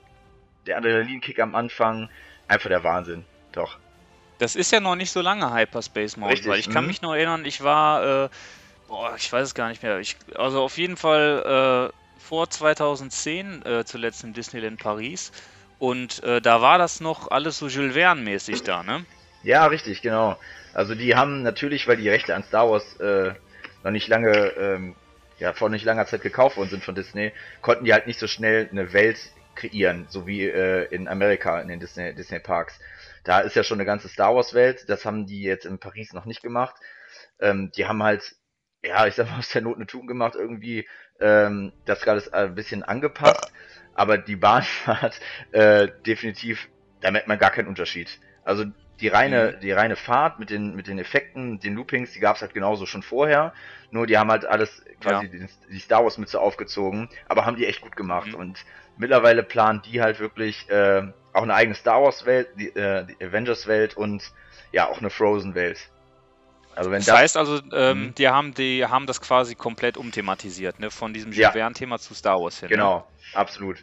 der 0.66 0.76
Adrenalinkick 0.76 1.40
am 1.40 1.54
Anfang, 1.54 2.10
einfach 2.48 2.68
der 2.68 2.84
Wahnsinn. 2.84 3.24
Doch. 3.52 3.78
Das 4.38 4.54
ist 4.54 4.70
ja 4.72 4.80
noch 4.80 4.94
nicht 4.94 5.10
so 5.10 5.22
lange 5.22 5.54
Hyperspace 5.54 6.18
Mountain, 6.18 6.32
Richtig. 6.32 6.50
weil 6.50 6.58
ich 6.58 6.68
kann 6.68 6.84
mhm. 6.84 6.88
mich 6.88 7.00
noch 7.00 7.14
erinnern, 7.14 7.46
ich 7.46 7.64
war, 7.64 8.24
äh, 8.24 8.28
boah, 8.88 9.14
ich 9.16 9.32
weiß 9.32 9.48
es 9.48 9.54
gar 9.54 9.70
nicht 9.70 9.82
mehr. 9.82 9.98
Ich, 10.00 10.16
also 10.34 10.62
auf 10.62 10.76
jeden 10.76 10.98
Fall 10.98 11.90
äh, 11.90 12.20
vor 12.22 12.50
2010 12.50 13.64
äh, 13.64 13.84
zuletzt 13.86 14.22
im 14.22 14.34
Disneyland 14.34 14.78
Paris. 14.78 15.32
Und 15.78 16.22
äh, 16.22 16.40
da 16.40 16.62
war 16.62 16.78
das 16.78 17.00
noch 17.00 17.30
alles 17.30 17.58
so 17.58 17.68
Jules 17.68 17.94
Verne-mäßig 17.94 18.62
da, 18.62 18.82
ne? 18.82 19.04
Ja, 19.42 19.66
richtig, 19.66 20.02
genau. 20.02 20.38
Also 20.72 20.94
die 20.94 21.14
haben 21.14 21.42
natürlich, 21.42 21.86
weil 21.86 21.96
die 21.96 22.08
Rechte 22.08 22.34
an 22.34 22.44
Star 22.44 22.70
Wars 22.70 22.96
äh, 22.98 23.34
noch 23.84 23.90
nicht 23.90 24.08
lange 24.08 24.32
ähm, 24.58 24.96
ja 25.38 25.52
vor 25.52 25.68
nicht 25.68 25.84
langer 25.84 26.06
Zeit 26.06 26.22
gekauft 26.22 26.56
worden 26.56 26.70
sind 26.70 26.84
von 26.84 26.94
Disney, 26.94 27.32
konnten 27.60 27.84
die 27.84 27.92
halt 27.92 28.06
nicht 28.06 28.18
so 28.18 28.26
schnell 28.26 28.68
eine 28.70 28.92
Welt 28.92 29.18
kreieren, 29.54 30.06
so 30.08 30.26
wie 30.26 30.44
äh, 30.44 30.84
in 30.94 31.08
Amerika 31.08 31.60
in 31.60 31.68
den 31.68 31.80
Disney, 31.80 32.14
Disney 32.14 32.38
Parks. 32.38 32.78
Da 33.24 33.40
ist 33.40 33.56
ja 33.56 33.64
schon 33.64 33.78
eine 33.78 33.86
ganze 33.86 34.08
Star 34.08 34.34
Wars 34.34 34.54
Welt, 34.54 34.88
das 34.88 35.04
haben 35.04 35.26
die 35.26 35.42
jetzt 35.42 35.66
in 35.66 35.78
Paris 35.78 36.12
noch 36.12 36.26
nicht 36.26 36.42
gemacht. 36.42 36.76
Ähm, 37.40 37.70
die 37.76 37.86
haben 37.86 38.02
halt, 38.02 38.36
ja, 38.84 39.06
ich 39.06 39.14
sag 39.14 39.30
mal, 39.30 39.38
aus 39.38 39.48
der 39.48 39.62
Not 39.62 39.76
eine 39.76 39.86
Tugend 39.86 40.08
gemacht, 40.08 40.34
irgendwie 40.36 40.88
ähm, 41.20 41.72
das 41.86 42.02
gerade 42.02 42.22
ein 42.32 42.54
bisschen 42.54 42.82
angepasst, 42.82 43.52
aber 43.96 44.18
die 44.18 44.36
Bahnfahrt 44.36 45.20
äh, 45.52 45.88
definitiv, 46.06 46.68
da 47.00 47.10
merkt 47.10 47.28
man 47.28 47.38
gar 47.38 47.50
keinen 47.50 47.68
Unterschied. 47.68 48.20
Also 48.44 48.64
die 49.00 49.08
reine, 49.08 49.54
mhm. 49.56 49.60
die 49.60 49.72
reine 49.72 49.96
Fahrt 49.96 50.38
mit 50.38 50.50
den, 50.50 50.74
mit 50.76 50.86
den 50.86 50.98
Effekten, 50.98 51.58
den 51.58 51.74
Loopings, 51.74 52.12
die 52.12 52.20
gab 52.20 52.36
es 52.36 52.42
halt 52.42 52.54
genauso 52.54 52.86
schon 52.86 53.02
vorher. 53.02 53.52
Nur 53.90 54.06
die 54.06 54.18
haben 54.18 54.30
halt 54.30 54.46
alles 54.46 54.84
quasi 55.00 55.26
ja. 55.26 55.32
die, 55.32 55.46
die, 55.70 55.78
Star 55.78 56.02
Wars 56.04 56.18
Mütze 56.18 56.40
aufgezogen, 56.40 57.08
aber 57.28 57.46
haben 57.46 57.56
die 57.56 57.66
echt 57.66 57.80
gut 57.80 57.96
gemacht. 57.96 58.28
Mhm. 58.28 58.34
Und 58.34 58.64
mittlerweile 58.96 59.42
planen 59.42 59.82
die 59.82 60.00
halt 60.00 60.20
wirklich 60.20 60.68
äh, 60.70 61.02
auch 61.32 61.42
eine 61.42 61.54
eigene 61.54 61.74
Star 61.74 62.02
Wars 62.02 62.26
Welt, 62.26 62.48
die, 62.58 62.68
äh, 62.68 63.06
die 63.06 63.24
Avengers 63.24 63.66
Welt 63.66 63.96
und 63.96 64.22
ja 64.72 64.88
auch 64.88 64.98
eine 64.98 65.10
Frozen 65.10 65.54
Welt. 65.54 65.90
Also 66.76 66.90
das, 66.90 67.06
das 67.06 67.16
heißt 67.16 67.36
also, 67.36 67.60
ähm, 67.72 67.98
mhm. 67.98 68.14
die 68.14 68.28
haben 68.28 68.54
die 68.54 68.84
haben 68.84 69.06
das 69.06 69.20
quasi 69.20 69.54
komplett 69.54 69.96
umthematisiert, 69.96 70.78
ne? 70.78 70.90
Von 70.90 71.14
diesem 71.14 71.32
ja. 71.32 71.50
Verne-Thema 71.50 71.98
zu 71.98 72.14
Star 72.14 72.38
Wars 72.38 72.60
hin. 72.60 72.68
Ne? 72.68 72.76
Genau, 72.76 72.96
ne? 72.98 73.04
absolut. 73.34 73.82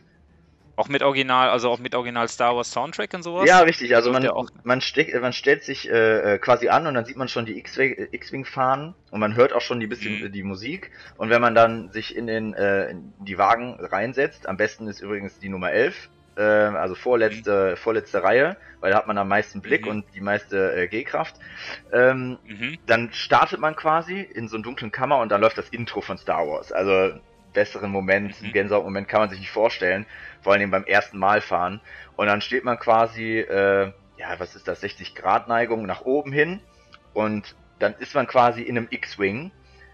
Auch 0.76 0.88
mit 0.88 1.04
Original, 1.04 1.50
also 1.50 1.70
auch 1.70 1.78
mit 1.78 1.94
Original 1.94 2.28
Star 2.28 2.56
Wars 2.56 2.72
Soundtrack 2.72 3.14
und 3.14 3.22
sowas? 3.22 3.48
Ja, 3.48 3.60
richtig. 3.60 3.96
Also 3.96 4.12
man, 4.12 4.28
man, 4.64 4.82
steck, 4.82 5.14
man 5.22 5.32
stellt 5.32 5.64
sich 5.64 5.88
äh, 5.88 6.34
äh, 6.34 6.38
quasi 6.40 6.68
an 6.70 6.88
und 6.88 6.96
dann 6.96 7.06
sieht 7.06 7.16
man 7.16 7.28
schon 7.28 7.46
die 7.46 7.60
X-Wing-Fahnen 7.60 8.96
und 9.12 9.20
man 9.20 9.36
hört 9.36 9.54
auch 9.54 9.62
schon 9.62 9.80
die 9.80 9.86
bisschen 9.86 10.24
mhm. 10.24 10.32
die 10.32 10.42
Musik. 10.42 10.90
Und 11.18 11.30
wenn 11.30 11.42
man 11.42 11.54
dann 11.54 11.92
sich 11.92 12.16
in 12.16 12.26
den 12.26 12.56
äh, 12.56 12.90
in 12.90 13.14
die 13.20 13.38
Wagen 13.38 13.78
reinsetzt, 13.80 14.48
am 14.48 14.58
besten 14.58 14.88
ist 14.88 15.00
übrigens 15.00 15.38
die 15.38 15.50
Nummer 15.50 15.72
11, 15.72 15.96
äh, 15.96 16.10
also 16.42 16.96
vorletzte, 16.96 17.72
mhm. 17.72 17.78
vorletzte 17.78 18.24
Reihe, 18.24 18.58
weil 18.80 18.92
da 18.92 18.98
hat 18.98 19.08
man 19.08 19.18
am 19.18 19.28
meisten 19.28 19.62
Blick 19.62 19.86
mhm. 19.86 19.92
und 19.92 20.06
die 20.16 20.22
meiste 20.22 20.76
äh, 20.76 20.88
G-Kraft. 20.88 21.36
Ähm, 21.92 22.38
mhm. 22.46 22.78
Dann 22.86 23.12
startet 23.14 23.60
man 23.60 23.76
quasi 23.76 24.20
in 24.20 24.48
so 24.48 24.56
einen 24.56 24.64
dunklen 24.64 24.92
Kammer 24.92 25.20
und 25.20 25.32
dann 25.32 25.42
läuft 25.42 25.58
das 25.58 25.70
Intro 25.70 26.02
von 26.02 26.18
Star 26.18 26.48
Wars. 26.48 26.72
Also 26.72 27.20
besseren 27.54 27.92
Moment, 27.92 28.42
mhm. 28.42 28.52
Gänsehaut-Moment 28.52 29.08
kann 29.08 29.22
man 29.22 29.30
sich 29.30 29.40
nicht 29.40 29.52
vorstellen, 29.52 30.06
vor 30.42 30.54
allem 30.54 30.72
beim 30.72 30.84
ersten 30.84 31.18
Mal 31.18 31.42
fahren. 31.42 31.80
Und 32.16 32.28
dann 32.28 32.42
steht 32.42 32.64
man 32.64 32.78
quasi, 32.78 33.40
äh, 33.40 33.92
ja, 34.18 34.40
was 34.40 34.56
ist 34.56 34.68
das, 34.68 34.82
60 34.82 35.16
Grad 35.16 35.48
Neigung 35.48 35.86
nach 35.86 36.02
oben 36.02 36.32
hin 36.32 36.60
und 37.14 37.56
dann 37.80 37.96
ist 38.00 38.16
man 38.16 38.28
quasi 38.28 38.62
in 38.62 38.78
einem 38.78 38.88
X-Wing. 38.90 39.52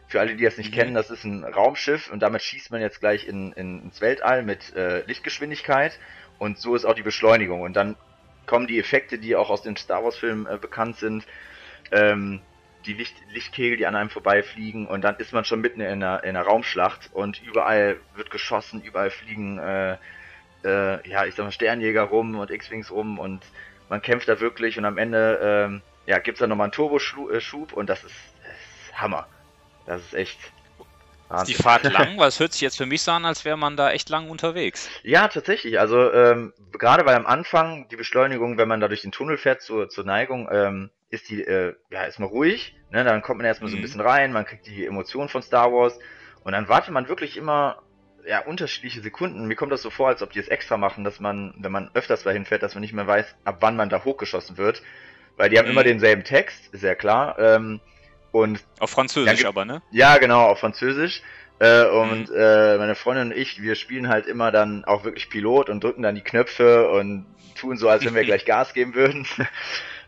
Für 0.07 0.19
alle, 0.19 0.35
die 0.35 0.43
das 0.43 0.57
nicht 0.57 0.71
mhm. 0.71 0.75
kennen, 0.75 0.93
das 0.95 1.11
ist 1.11 1.23
ein 1.23 1.43
Raumschiff 1.43 2.11
und 2.11 2.21
damit 2.21 2.41
schießt 2.41 2.71
man 2.71 2.81
jetzt 2.81 2.99
gleich 2.99 3.27
in, 3.27 3.51
in, 3.53 3.83
ins 3.83 4.01
Weltall 4.01 4.41
mit 4.43 4.75
äh, 4.75 5.05
Lichtgeschwindigkeit 5.05 5.99
und 6.39 6.57
so 6.57 6.75
ist 6.75 6.85
auch 6.85 6.95
die 6.95 7.03
Beschleunigung. 7.03 7.61
Und 7.61 7.73
dann 7.75 7.95
kommen 8.45 8.65
die 8.65 8.79
Effekte, 8.79 9.19
die 9.19 9.35
auch 9.35 9.49
aus 9.49 9.61
den 9.61 9.77
Star 9.77 10.03
Wars-Filmen 10.03 10.47
äh, 10.47 10.57
bekannt 10.57 10.97
sind. 10.97 11.25
Ähm, 11.91 12.41
die 12.85 12.93
Licht, 12.93 13.15
Lichtkegel, 13.31 13.77
die 13.77 13.85
an 13.85 13.95
einem 13.95 14.09
vorbeifliegen 14.09 14.87
und 14.87 15.01
dann 15.01 15.17
ist 15.17 15.33
man 15.33 15.43
schon 15.43 15.59
mitten 15.59 15.81
in 15.81 16.01
einer, 16.01 16.23
in 16.23 16.29
einer 16.29 16.43
Raumschlacht 16.43 17.09
und 17.13 17.41
überall 17.43 17.97
wird 18.15 18.31
geschossen, 18.31 18.81
überall 18.81 19.09
fliegen, 19.09 19.59
äh, 19.59 19.97
äh, 20.63 21.09
ja, 21.09 21.25
ich 21.25 21.35
sag 21.35 21.43
mal, 21.43 21.51
Sternjäger 21.51 22.03
rum 22.03 22.39
und 22.39 22.49
X-Wings 22.49 22.89
rum 22.89 23.19
und 23.19 23.43
man 23.89 24.01
kämpft 24.01 24.29
da 24.29 24.39
wirklich 24.39 24.77
und 24.77 24.85
am 24.85 24.97
Ende, 24.97 25.81
äh, 26.05 26.09
ja, 26.09 26.19
gibt's 26.19 26.39
dann 26.39 26.49
nochmal 26.49 26.65
einen 26.65 26.71
Turboschub 26.71 27.31
äh, 27.31 27.75
und 27.75 27.89
das 27.89 28.03
ist, 28.03 28.15
das 28.43 28.87
ist 28.87 29.01
Hammer. 29.01 29.27
Das 29.85 30.01
ist 30.01 30.13
echt. 30.13 30.39
Ist 31.29 31.47
die 31.47 31.53
Fahrt 31.53 31.83
lang? 31.91 32.17
Weil 32.17 32.27
es 32.27 32.39
hört 32.39 32.53
sich 32.53 32.61
jetzt 32.61 32.77
für 32.77 32.85
mich 32.85 33.01
so 33.01 33.11
an, 33.11 33.25
als 33.25 33.45
wäre 33.45 33.57
man 33.57 33.77
da 33.77 33.91
echt 33.91 34.09
lang 34.09 34.29
unterwegs. 34.29 34.89
Ja, 35.03 35.27
tatsächlich. 35.27 35.79
Also 35.79 36.11
ähm, 36.11 36.53
gerade 36.71 37.05
weil 37.05 37.15
am 37.15 37.25
Anfang 37.25 37.87
die 37.89 37.95
Beschleunigung, 37.95 38.57
wenn 38.57 38.67
man 38.67 38.79
da 38.79 38.87
durch 38.87 39.01
den 39.01 39.11
Tunnel 39.11 39.37
fährt 39.37 39.61
zur, 39.61 39.89
zur 39.89 40.05
Neigung, 40.05 40.49
ähm, 40.51 40.89
ist 41.09 41.29
die 41.29 41.43
äh, 41.43 41.75
ja 41.91 42.03
erstmal 42.03 42.29
ruhig. 42.29 42.75
Ne? 42.91 43.03
Dann 43.03 43.21
kommt 43.21 43.37
man 43.37 43.45
erstmal 43.45 43.69
mhm. 43.69 43.71
so 43.71 43.77
ein 43.77 43.79
mhm. 43.79 43.83
bisschen 43.83 44.01
rein, 44.01 44.31
man 44.31 44.45
kriegt 44.45 44.65
die 44.67 44.85
Emotionen 44.85 45.29
von 45.29 45.41
Star 45.41 45.71
Wars 45.71 45.99
und 46.43 46.53
dann 46.53 46.67
wartet 46.67 46.93
man 46.93 47.07
wirklich 47.07 47.37
immer 47.37 47.81
ja, 48.25 48.39
unterschiedliche 48.39 49.01
Sekunden. 49.01 49.45
Mir 49.45 49.55
kommt 49.55 49.71
das 49.71 49.81
so 49.81 49.89
vor, 49.89 50.07
als 50.07 50.21
ob 50.21 50.31
die 50.31 50.39
es 50.39 50.47
extra 50.47 50.77
machen, 50.77 51.03
dass 51.03 51.19
man, 51.19 51.53
wenn 51.57 51.71
man 51.71 51.89
öfters 51.93 52.23
dahin 52.23 52.45
fährt, 52.45 52.63
dass 52.63 52.75
man 52.75 52.81
nicht 52.81 52.93
mehr 52.93 53.07
weiß, 53.07 53.35
ab 53.43 53.57
wann 53.61 53.75
man 53.75 53.89
da 53.89 54.03
hochgeschossen 54.03 54.57
wird. 54.57 54.81
Weil 55.37 55.49
die 55.49 55.57
haben 55.57 55.65
mhm. 55.65 55.71
immer 55.71 55.83
denselben 55.83 56.23
Text, 56.23 56.73
ist 56.73 56.83
ja 56.83 56.95
klar. 56.95 57.39
Ähm, 57.39 57.79
und 58.31 58.63
auf 58.79 58.91
Französisch 58.91 59.45
aber, 59.45 59.65
ne? 59.65 59.81
Ja, 59.91 60.17
genau, 60.17 60.47
auf 60.47 60.59
Französisch. 60.59 61.21
Äh, 61.59 61.85
und 61.87 62.29
mhm. 62.29 62.35
äh, 62.35 62.77
meine 62.77 62.95
Freundin 62.95 63.31
und 63.31 63.37
ich, 63.37 63.61
wir 63.61 63.75
spielen 63.75 64.07
halt 64.07 64.27
immer 64.27 64.51
dann 64.51 64.85
auch 64.85 65.03
wirklich 65.03 65.29
Pilot 65.29 65.69
und 65.69 65.83
drücken 65.83 66.03
dann 66.03 66.15
die 66.15 66.21
Knöpfe 66.21 66.89
und 66.89 67.25
tun 67.55 67.77
so, 67.77 67.89
als 67.89 68.05
wenn 68.05 68.15
wir 68.15 68.23
gleich 68.25 68.45
Gas 68.45 68.73
geben 68.73 68.95
würden. 68.95 69.27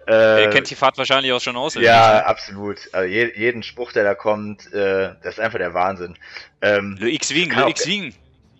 Äh, 0.07 0.45
er 0.45 0.49
kennt 0.49 0.67
die 0.67 0.75
Fahrt 0.75 0.97
wahrscheinlich 0.97 1.31
auch 1.31 1.41
schon 1.41 1.55
aus. 1.55 1.75
Ja, 1.75 2.15
nicht? 2.15 2.25
absolut. 2.25 2.77
Also 2.91 3.07
je, 3.07 3.31
jeden 3.35 3.61
Spruch, 3.61 3.91
der 3.91 4.03
da 4.03 4.15
kommt, 4.15 4.73
äh, 4.73 5.13
das 5.21 5.35
ist 5.35 5.39
einfach 5.39 5.59
der 5.59 5.75
Wahnsinn. 5.75 6.17
Ähm, 6.61 6.97
Le 6.99 7.11
X-Wing, 7.11 7.51
Le 7.51 7.69
X-Wing. 7.69 8.15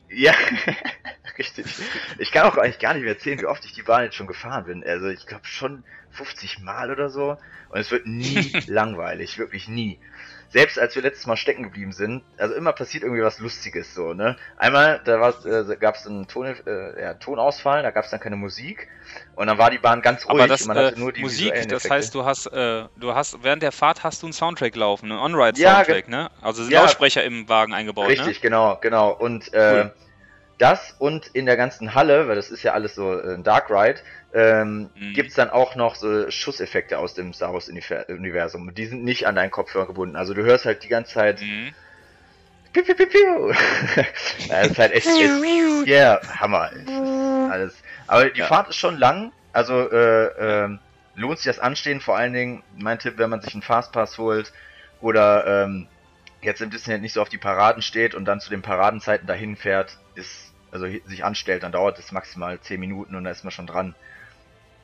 Ja, 0.10 0.34
richtig. 1.39 1.65
Ich 2.20 2.32
kann 2.32 2.46
auch 2.46 2.58
eigentlich 2.58 2.77
gar 2.77 2.94
nicht 2.94 3.03
mehr 3.03 3.13
erzählen, 3.13 3.39
wie 3.39 3.48
oft 3.48 3.65
ich 3.65 3.74
die 3.74 3.82
Bahn 3.82 4.03
jetzt 4.03 4.15
schon 4.15 4.27
gefahren 4.27 4.65
bin. 4.65 4.84
Also 4.84 5.08
ich 5.08 5.25
glaube 5.25 5.46
schon 5.46 5.84
50 6.12 6.60
Mal 6.60 6.91
oder 6.91 7.10
so. 7.10 7.38
Und 7.70 7.79
es 7.79 7.92
wird 7.92 8.05
nie 8.05 8.51
langweilig, 8.68 9.38
wirklich 9.38 9.68
nie 9.68 10.00
selbst 10.51 10.77
als 10.77 10.96
wir 10.96 11.01
letztes 11.01 11.27
Mal 11.27 11.38
stecken 11.38 11.64
geblieben 11.64 11.94
sind, 11.94 12.24
also 12.38 12.53
immer 12.55 12.74
passiert 12.74 13.03
irgendwie 13.03 13.24
was 13.24 13.40
Lustiges 13.40 13.94
so, 13.94 14.14
ne? 14.14 14.35
Einmal, 14.57 15.00
da 15.05 15.29
äh, 15.29 15.77
gab 15.77 15.96
es 15.96 16.05
einen 16.05 16.27
Ton, 16.27 16.46
äh, 16.46 17.01
ja, 17.01 17.14
Tonausfall, 17.14 17.83
da 17.83 17.92
gab 17.92 18.03
es 18.03 18.12
dann 18.12 18.20
keine 18.20 18.35
Musik 18.35 18.90
und 19.35 19.48
dann 19.48 19.57
war 19.57 19.70
die 19.70 19.77
Bahn 19.77 20.01
ganz 20.01 20.25
ruhig 20.25 20.31
Aber 20.31 20.48
das, 20.48 20.64
und 20.64 20.68
man 20.68 20.77
hatte 20.77 20.96
äh, 20.96 21.00
nur 21.00 21.14
die 21.14 21.22
Musik, 21.22 21.53
das 21.70 21.90
heißt, 21.90 22.14
du 22.14 22.25
hast, 22.25 22.48
äh, 22.48 22.83
du 22.98 23.16
hast 23.16 23.42
während 23.44 23.64
der 23.64 23.72
Fahrt 23.72 24.03
hast 24.03 24.22
du 24.24 24.27
einen 24.27 24.33
Soundtrack 24.33 24.75
laufen, 24.75 25.12
einen 25.12 25.22
On-Ride-Soundtrack, 25.22 26.09
ja, 26.09 26.24
ne? 26.24 26.31
Also 26.42 26.64
sind 26.64 26.74
ja, 26.74 26.81
Lautsprecher 26.81 27.24
im 27.24 27.48
Wagen 27.48 27.74
eingebaut, 27.74 28.07
richtig, 28.07 28.25
ne? 28.25 28.29
Richtig, 28.29 28.42
genau, 28.42 28.77
genau. 28.81 29.12
Und 29.12 29.53
äh, 29.53 29.72
cool. 29.72 29.94
Das 30.61 30.95
und 31.00 31.27
in 31.27 31.45
der 31.45 31.57
ganzen 31.57 31.95
Halle, 31.95 32.27
weil 32.27 32.35
das 32.35 32.51
ist 32.51 32.61
ja 32.63 32.74
alles 32.74 32.93
so 32.93 33.19
ein 33.19 33.43
Dark 33.43 33.69
Ride, 33.69 34.00
ähm, 34.33 34.89
mhm. 34.95 35.13
gibt 35.13 35.29
es 35.29 35.35
dann 35.35 35.50
auch 35.50 35.75
noch 35.75 35.95
so 35.95 36.29
Schusseffekte 36.29 37.00
aus 37.00 37.15
dem 37.15 37.33
Star 37.33 37.53
Wars 37.53 37.67
Universum. 37.67 38.74
Die 38.75 38.85
sind 38.85 39.03
nicht 39.03 39.27
an 39.27 39.35
deinen 39.35 39.51
Kopfhörer 39.51 39.87
gebunden. 39.87 40.15
Also 40.15 40.33
du 40.33 40.43
hörst 40.43 40.65
halt 40.65 40.83
die 40.83 40.87
ganze 40.87 41.13
Zeit. 41.13 41.41
Mhm. 41.41 41.74
Piu, 42.74 42.83
piu, 42.83 42.95
piu, 42.95 43.07
piu. 43.07 43.53
das 44.50 44.67
ist 44.67 44.79
halt 44.79 44.93
echt. 44.93 45.07
Ja, 45.07 46.19
yeah, 46.19 46.21
Hammer. 46.39 46.69
Alles. 47.51 47.75
Aber 48.07 48.29
die 48.29 48.39
ja. 48.39 48.45
Fahrt 48.45 48.69
ist 48.69 48.77
schon 48.77 48.97
lang. 48.97 49.33
Also 49.51 49.91
äh, 49.91 50.25
äh, 50.63 50.77
lohnt 51.15 51.39
sich 51.39 51.45
das 51.45 51.59
Anstehen. 51.59 52.00
Vor 52.00 52.15
allen 52.15 52.33
Dingen, 52.33 52.63
mein 52.77 53.00
Tipp, 53.00 53.15
wenn 53.17 53.29
man 53.29 53.41
sich 53.41 53.53
einen 53.53 53.63
Fastpass 53.63 54.17
holt 54.17 54.53
oder 55.01 55.65
ähm, 55.65 55.87
jetzt 56.41 56.61
im 56.61 56.69
Disneyland 56.69 57.03
nicht 57.03 57.13
so 57.13 57.21
auf 57.21 57.29
die 57.29 57.37
Paraden 57.37 57.81
steht 57.81 58.15
und 58.15 58.25
dann 58.25 58.39
zu 58.39 58.50
den 58.50 58.61
Paradenzeiten 58.61 59.27
dahin 59.27 59.57
fährt, 59.57 59.97
ist 60.15 60.50
also 60.72 60.86
sich 60.86 61.24
anstellt, 61.24 61.64
dann 61.64 61.72
dauert 61.72 62.00
es 62.00 62.12
maximal 62.12 62.60
10 62.60 62.79
Minuten 62.79 63.16
und 63.16 63.24
da 63.24 63.31
ist 63.31 63.44
man 63.44 63.51
schon 63.51 63.68
dran. 63.68 63.96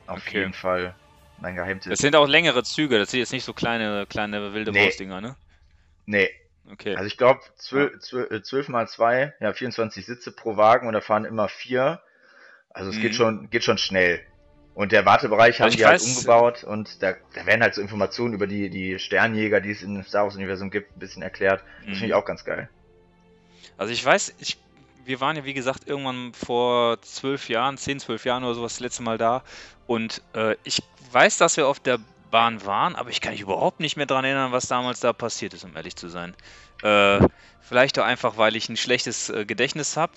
Auf 0.06 0.26
okay. 0.26 0.38
jeden 0.38 0.52
Fall 0.52 0.94
mein 1.40 1.54
Geheimtipp. 1.54 1.90
Das 1.90 2.00
sind 2.00 2.16
auch 2.16 2.26
längere 2.26 2.62
Züge, 2.62 2.98
das 2.98 3.10
sind 3.10 3.20
jetzt 3.20 3.32
nicht 3.32 3.44
so 3.44 3.52
kleine, 3.52 4.06
kleine 4.06 4.52
wilde 4.54 4.72
nee. 4.72 4.84
Wurstdinger, 4.84 5.20
ne? 5.20 5.36
Nee. 6.06 6.30
Okay. 6.70 6.94
Also 6.94 7.06
ich 7.06 7.16
glaube, 7.16 7.40
12, 7.56 8.00
12, 8.00 8.42
12 8.42 8.68
mal 8.68 8.88
2, 8.88 9.34
ja, 9.40 9.52
24 9.52 10.04
Sitze 10.04 10.32
pro 10.32 10.56
Wagen 10.56 10.86
und 10.86 10.92
da 10.92 11.00
fahren 11.00 11.24
immer 11.24 11.48
vier. 11.48 12.00
Also 12.70 12.90
es 12.90 12.96
mhm. 12.96 13.02
geht 13.02 13.14
schon, 13.14 13.50
geht 13.50 13.64
schon 13.64 13.78
schnell. 13.78 14.20
Und 14.74 14.92
der 14.92 15.04
Wartebereich 15.04 15.60
haben 15.60 15.72
die 15.72 15.84
halt 15.84 16.00
weiß, 16.00 16.06
halt 16.06 16.16
umgebaut 16.16 16.64
und 16.64 17.02
da, 17.02 17.14
da 17.34 17.46
werden 17.46 17.62
halt 17.62 17.74
so 17.74 17.80
Informationen 17.80 18.34
über 18.34 18.46
die, 18.46 18.70
die 18.70 18.98
Sternjäger, 18.98 19.60
die 19.60 19.72
es 19.72 19.82
im 19.82 20.02
Star 20.04 20.24
Wars-Universum 20.24 20.70
gibt, 20.70 20.96
ein 20.96 21.00
bisschen 21.00 21.22
erklärt. 21.22 21.64
Das 21.80 21.86
mhm. 21.86 21.92
finde 21.94 22.06
ich 22.06 22.14
auch 22.14 22.24
ganz 22.24 22.44
geil. 22.44 22.68
Also 23.76 23.92
ich 23.92 24.04
weiß, 24.04 24.34
ich 24.38 24.58
wir 25.08 25.20
waren 25.20 25.36
ja, 25.36 25.44
wie 25.44 25.54
gesagt, 25.54 25.88
irgendwann 25.88 26.32
vor 26.34 27.00
zwölf 27.00 27.48
Jahren, 27.48 27.78
zehn, 27.78 27.98
zwölf 27.98 28.26
Jahren 28.26 28.44
oder 28.44 28.54
sowas 28.54 28.74
das 28.74 28.80
letzte 28.80 29.02
Mal 29.02 29.16
da. 29.16 29.42
Und 29.86 30.22
äh, 30.34 30.54
ich 30.64 30.82
weiß, 31.10 31.38
dass 31.38 31.56
wir 31.56 31.66
auf 31.66 31.80
der 31.80 31.98
Bahn 32.30 32.64
waren, 32.66 32.94
aber 32.94 33.08
ich 33.08 33.22
kann 33.22 33.32
mich 33.32 33.40
überhaupt 33.40 33.80
nicht 33.80 33.96
mehr 33.96 34.04
daran 34.04 34.26
erinnern, 34.26 34.52
was 34.52 34.68
damals 34.68 35.00
da 35.00 35.14
passiert 35.14 35.54
ist, 35.54 35.64
um 35.64 35.74
ehrlich 35.74 35.96
zu 35.96 36.08
sein. 36.08 36.34
Äh, 36.82 37.20
vielleicht 37.62 37.98
auch 37.98 38.04
einfach, 38.04 38.36
weil 38.36 38.54
ich 38.54 38.68
ein 38.68 38.76
schlechtes 38.76 39.30
äh, 39.30 39.46
Gedächtnis 39.46 39.96
habe. 39.96 40.12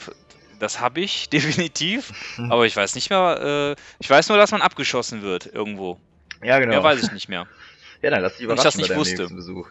Das 0.60 0.82
habe 0.82 1.00
ich 1.00 1.30
definitiv. 1.34 2.12
aber 2.50 2.66
ich 2.66 2.76
weiß 2.76 2.96
nicht 2.96 3.10
mehr. 3.10 3.76
Äh, 3.78 3.82
ich 4.00 4.10
weiß 4.10 4.28
nur, 4.28 4.38
dass 4.38 4.52
man 4.52 4.62
abgeschossen 4.62 5.22
wird 5.22 5.46
irgendwo. 5.46 6.00
Ja, 6.44 6.60
genau. 6.60 6.72
Mehr 6.72 6.84
weiß 6.84 7.02
ich 7.02 7.12
nicht 7.14 7.30
mehr. 7.30 7.48
ja, 8.02 8.10
dann 8.10 8.22
lass 8.22 8.34
dich 8.34 8.44
überraschen 8.44 8.82
ich 8.82 8.88
das 8.88 8.90
nicht 8.90 8.98
wusste. 8.98 9.34
Besuch. 9.34 9.70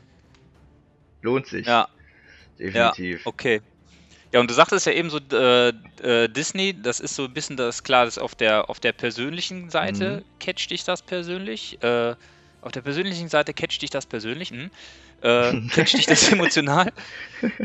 Lohnt 1.21 1.47
sich. 1.47 1.67
Ja. 1.67 1.89
Definitiv. 2.59 3.21
Ja, 3.21 3.27
okay. 3.27 3.61
Ja, 4.33 4.41
und 4.41 4.49
du 4.49 4.55
sagtest 4.55 4.87
ja 4.87 4.93
eben 4.93 5.11
so, 5.11 5.19
äh, 5.33 5.69
äh, 6.03 6.29
Disney, 6.29 6.81
das 6.81 7.01
ist 7.01 7.17
so 7.17 7.25
ein 7.25 7.35
bisschen 7.35 7.57
das, 7.57 7.83
klar, 7.83 8.05
das 8.05 8.17
auf 8.17 8.35
der, 8.35 8.71
auf 8.71 8.79
der 8.79 8.93
persönlichen 8.93 9.71
Seite 9.71 10.19
mhm. 10.19 10.39
catcht 10.39 10.71
dich 10.71 10.85
das 10.85 11.03
persönlich. 11.03 11.83
Äh, 11.83 12.15
auf 12.63 12.73
der 12.73 12.83
persönlichen 12.83 13.29
Seite 13.29 13.55
catcht 13.55 13.83
dich 13.83 13.91
das 13.91 14.07
persönlich. 14.07 14.51
Hm? 14.51 14.71
Äh, 15.23 15.69
catcht 15.75 15.99
dich 15.99 16.07
das 16.07 16.31
emotional. 16.31 16.93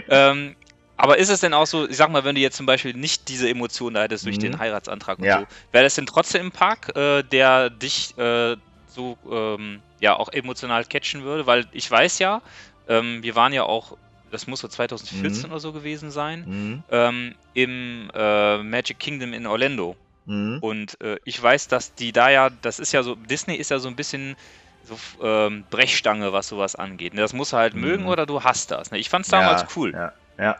ähm, 0.09 0.55
aber 0.97 1.17
ist 1.17 1.29
es 1.29 1.41
denn 1.41 1.53
auch 1.53 1.67
so, 1.67 1.87
ich 1.87 1.97
sag 1.97 2.09
mal, 2.09 2.23
wenn 2.23 2.35
du 2.35 2.41
jetzt 2.41 2.57
zum 2.57 2.65
Beispiel 2.65 2.93
nicht 2.93 3.27
diese 3.27 3.49
Emotionen 3.49 3.97
hättest 3.97 4.25
durch 4.25 4.37
mhm. 4.37 4.41
den 4.41 4.59
Heiratsantrag 4.59 5.19
und 5.19 5.25
ja. 5.25 5.41
so, 5.41 5.45
wäre 5.71 5.83
das 5.83 5.95
denn 5.95 6.05
trotzdem 6.05 6.47
ein 6.47 6.51
Park, 6.51 6.95
äh, 6.95 7.21
der 7.23 7.69
dich 7.69 8.17
äh, 8.17 8.55
so 8.87 9.17
ähm, 9.29 9.81
ja 9.99 10.15
auch 10.15 10.29
emotional 10.29 10.85
catchen 10.85 11.23
würde? 11.23 11.45
Weil 11.45 11.65
ich 11.73 11.91
weiß 11.91 12.19
ja, 12.19 12.41
ähm, 12.87 13.21
wir 13.23 13.35
waren 13.35 13.51
ja 13.51 13.63
auch 13.63 13.97
das 14.35 14.47
muss 14.47 14.59
so 14.59 14.67
2014 14.67 15.43
mhm. 15.43 15.51
oder 15.51 15.59
so 15.59 15.71
gewesen 15.71 16.11
sein, 16.11 16.43
mhm. 16.45 16.83
ähm, 16.91 17.35
im 17.53 18.11
äh, 18.13 18.57
Magic 18.61 18.99
Kingdom 18.99 19.33
in 19.33 19.47
Orlando. 19.47 19.95
Mhm. 20.25 20.59
Und 20.59 21.01
äh, 21.01 21.17
ich 21.23 21.41
weiß, 21.41 21.67
dass 21.67 21.95
die 21.95 22.11
da 22.11 22.29
ja, 22.29 22.49
das 22.49 22.79
ist 22.79 22.91
ja 22.91 23.01
so, 23.01 23.15
Disney 23.15 23.55
ist 23.55 23.71
ja 23.71 23.79
so 23.79 23.87
ein 23.87 23.95
bisschen 23.95 24.35
so 24.83 24.97
ähm, 25.23 25.63
Brechstange, 25.69 26.33
was 26.33 26.49
sowas 26.49 26.75
angeht. 26.75 27.13
Ne? 27.13 27.21
Das 27.21 27.33
musst 27.33 27.53
du 27.53 27.57
halt 27.57 27.75
mhm. 27.75 27.81
mögen 27.81 28.05
oder 28.07 28.25
du 28.25 28.43
hast 28.43 28.71
das. 28.71 28.91
Ne? 28.91 28.97
Ich 28.97 29.09
fand 29.09 29.25
es 29.25 29.31
damals 29.31 29.61
ja, 29.61 29.67
cool. 29.75 29.93
Ja, 29.93 30.13
ja. 30.37 30.57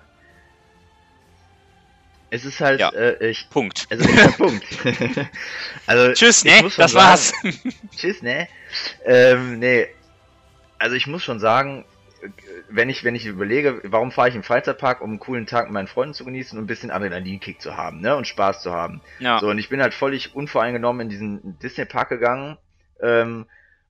Es 2.32 2.44
ist 2.44 2.60
halt, 2.60 2.80
ja. 2.80 2.90
äh, 2.90 3.30
ich, 3.30 3.50
Punkt. 3.50 3.88
Also, 3.90 4.08
Punkt. 4.38 4.66
also, 5.86 6.14
Tschüss, 6.14 6.44
ne? 6.44 6.70
Das 6.76 6.94
war's. 6.94 7.34
Tschüss, 7.96 8.22
ne? 8.22 8.48
Ähm, 9.06 9.60
nee. 9.60 9.88
Also 10.80 10.96
ich 10.96 11.08
muss 11.08 11.24
schon 11.24 11.40
sagen, 11.40 11.86
wenn 12.70 12.90
ich, 12.90 13.04
wenn 13.04 13.16
ich 13.16 13.26
überlege, 13.26 13.82
warum 13.84 14.12
fahre 14.12 14.30
ich 14.30 14.36
im 14.36 14.44
Freizeitpark, 14.44 15.02
um 15.02 15.12
einen 15.12 15.20
coolen 15.20 15.46
Tag 15.46 15.66
mit 15.66 15.74
meinen 15.74 15.88
Freunden 15.88 16.14
zu 16.14 16.26
genießen 16.26 16.58
und 16.58 16.66
ein 16.66 16.68
bisschen 16.68 16.92
Adrenalinkick 16.92 17.62
zu 17.62 17.78
haben, 17.78 18.02
ne? 18.02 18.16
Und 18.16 18.28
Spaß 18.28 18.62
zu 18.62 18.72
haben. 18.74 19.02
Ja. 19.20 19.40
So, 19.40 19.50
und 19.50 19.58
ich 19.58 19.70
bin 19.70 19.82
halt 19.82 19.94
völlig 19.94 20.36
unvoreingenommen 20.36 21.02
in 21.02 21.10
diesen 21.10 21.60
Disney-Park 21.60 22.10
gegangen. 22.10 22.58
Ähm, 23.02 23.46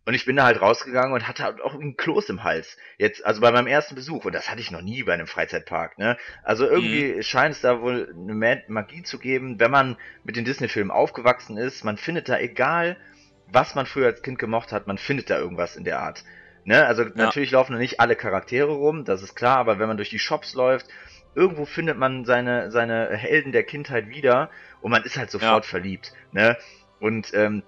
und 0.08 0.14
ich 0.14 0.26
bin 0.26 0.36
da 0.36 0.44
halt 0.44 0.62
rausgegangen 0.62 1.14
und 1.14 1.28
hatte 1.28 1.44
halt 1.44 1.62
auch 1.62 1.74
ein 1.74 1.98
Kloß 1.98 2.30
im 2.30 2.44
Hals. 2.44 2.78
Jetzt, 3.00 3.26
also 3.26 3.42
bei 3.42 3.52
meinem 3.52 3.66
ersten 3.66 3.96
Besuch. 3.96 4.26
Und 4.26 4.36
das 4.36 4.52
hatte 4.52 4.62
ich 4.62 4.70
noch 4.70 4.82
nie 4.82 5.02
bei 5.02 5.14
einem 5.14 5.26
Freizeitpark, 5.26 5.98
ne? 5.98 6.18
Also 6.44 6.68
irgendwie 6.68 7.16
mhm. 7.16 7.22
scheint 7.24 7.56
es 7.56 7.62
da 7.62 7.82
wohl 7.82 8.14
eine 8.16 8.64
Magie 8.68 9.02
zu 9.02 9.18
geben, 9.18 9.60
wenn 9.60 9.72
man 9.72 9.98
mit 10.24 10.36
den 10.36 10.46
Disney-Filmen 10.46 10.92
aufgewachsen 10.92 11.58
ist. 11.58 11.84
Man 11.84 11.98
findet 11.98 12.30
da, 12.30 12.38
egal 12.38 12.98
was 13.48 13.76
man 13.76 13.86
früher 13.86 14.08
als 14.08 14.22
Kind 14.22 14.40
gemocht 14.40 14.72
hat, 14.72 14.88
man 14.88 14.98
findet 14.98 15.30
da 15.30 15.38
irgendwas 15.40 15.76
in 15.76 15.84
der 15.84 16.00
Art. 16.00 16.24
Ne? 16.66 16.86
Also 16.86 17.04
ja. 17.04 17.12
natürlich 17.16 17.52
laufen 17.52 17.74
da 17.74 17.80
nicht 17.80 18.00
alle 18.00 18.16
Charaktere 18.16 18.72
rum, 18.72 19.06
das 19.06 19.22
ist 19.22 19.36
klar, 19.36 19.58
aber 19.58 19.80
wenn 19.80 19.88
man 19.88 19.98
durch 19.98 20.10
die 20.10 20.20
Shops 20.20 20.56
läuft, 20.56 20.88
irgendwo 21.36 21.66
findet 21.66 21.98
man 21.98 22.26
seine, 22.26 22.72
seine 22.72 23.10
Helden 23.16 23.52
der 23.52 23.64
Kindheit 23.64 24.10
wieder 24.10 24.50
und 24.82 24.92
man 24.92 25.04
ist 25.04 25.18
halt 25.18 25.30
sofort 25.30 25.66
ja. 25.66 25.70
verliebt. 25.70 26.14
Ne? 26.32 26.58
Und 27.00 27.34
ähm, 27.34 27.64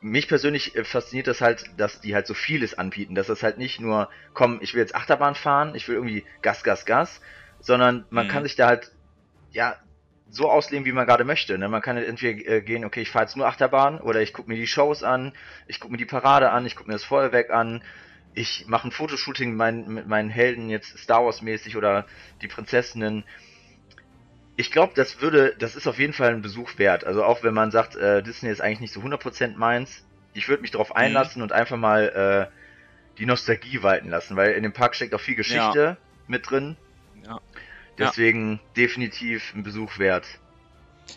mich 0.00 0.28
persönlich 0.28 0.74
äh, 0.74 0.84
fasziniert 0.84 1.28
das 1.28 1.40
halt, 1.40 1.64
dass 1.76 2.00
die 2.00 2.14
halt 2.14 2.26
so 2.26 2.34
vieles 2.34 2.76
anbieten, 2.76 3.14
dass 3.14 3.28
das 3.28 3.42
halt 3.42 3.56
nicht 3.56 3.80
nur, 3.80 4.10
komm, 4.34 4.58
ich 4.60 4.74
will 4.74 4.80
jetzt 4.80 4.94
Achterbahn 4.94 5.34
fahren, 5.34 5.74
ich 5.74 5.86
will 5.88 5.94
irgendwie 5.94 6.24
Gas, 6.42 6.64
Gas, 6.64 6.84
Gas, 6.84 7.20
sondern 7.60 8.04
man 8.10 8.26
mhm. 8.26 8.30
kann 8.30 8.42
sich 8.42 8.56
da 8.56 8.66
halt, 8.66 8.92
ja, 9.52 9.76
so 10.28 10.50
ausleben, 10.50 10.84
wie 10.84 10.92
man 10.92 11.06
gerade 11.06 11.24
möchte. 11.24 11.56
Ne? 11.56 11.68
Man 11.68 11.80
kann 11.80 11.96
halt 11.96 12.08
entweder 12.08 12.50
äh, 12.50 12.60
gehen, 12.60 12.84
okay, 12.84 13.02
ich 13.02 13.10
fahre 13.10 13.26
jetzt 13.26 13.36
nur 13.36 13.46
Achterbahn 13.46 14.00
oder 14.00 14.20
ich 14.20 14.32
gucke 14.32 14.50
mir 14.50 14.56
die 14.56 14.66
Shows 14.66 15.04
an, 15.04 15.32
ich 15.68 15.78
gucke 15.78 15.92
mir 15.92 15.98
die 15.98 16.04
Parade 16.04 16.50
an, 16.50 16.66
ich 16.66 16.74
gucke 16.74 16.88
mir 16.88 16.94
das 16.94 17.04
Feuerwerk 17.04 17.50
an, 17.50 17.82
ich 18.34 18.66
mache 18.66 18.88
ein 18.88 18.90
Fotoshooting 18.90 19.50
mit 19.50 19.58
meinen, 19.58 19.94
mit 19.94 20.06
meinen 20.06 20.30
Helden 20.30 20.68
jetzt 20.68 20.98
Star 20.98 21.24
Wars 21.24 21.42
mäßig 21.42 21.76
oder 21.76 22.04
die 22.42 22.48
Prinzessinnen. 22.48 23.24
Ich 24.56 24.70
glaube, 24.70 24.92
das 24.94 25.20
würde, 25.20 25.54
das 25.58 25.76
ist 25.76 25.86
auf 25.86 25.98
jeden 25.98 26.12
Fall 26.12 26.30
ein 26.30 26.42
Besuch 26.42 26.78
wert. 26.78 27.04
Also 27.04 27.24
auch 27.24 27.42
wenn 27.42 27.54
man 27.54 27.70
sagt, 27.70 27.96
äh, 27.96 28.22
Disney 28.22 28.50
ist 28.50 28.60
eigentlich 28.60 28.80
nicht 28.80 28.92
so 28.92 29.00
100% 29.00 29.56
meins, 29.56 30.04
ich 30.32 30.48
würde 30.48 30.62
mich 30.62 30.72
darauf 30.72 30.90
mhm. 30.90 30.96
einlassen 30.96 31.40
mhm. 31.40 31.44
und 31.44 31.52
einfach 31.52 31.76
mal 31.76 32.50
äh, 32.50 33.18
die 33.18 33.26
Nostalgie 33.26 33.82
walten 33.82 34.10
lassen, 34.10 34.36
weil 34.36 34.52
in 34.52 34.62
dem 34.62 34.72
Park 34.72 34.96
steckt 34.96 35.14
auch 35.14 35.20
viel 35.20 35.36
Geschichte 35.36 35.78
ja. 35.78 35.96
mit 36.26 36.50
drin. 36.50 36.76
Ja. 37.24 37.40
Deswegen 37.98 38.54
ja. 38.54 38.60
definitiv 38.76 39.54
ein 39.54 39.62
Besuch 39.62 39.98
wert. 39.98 40.26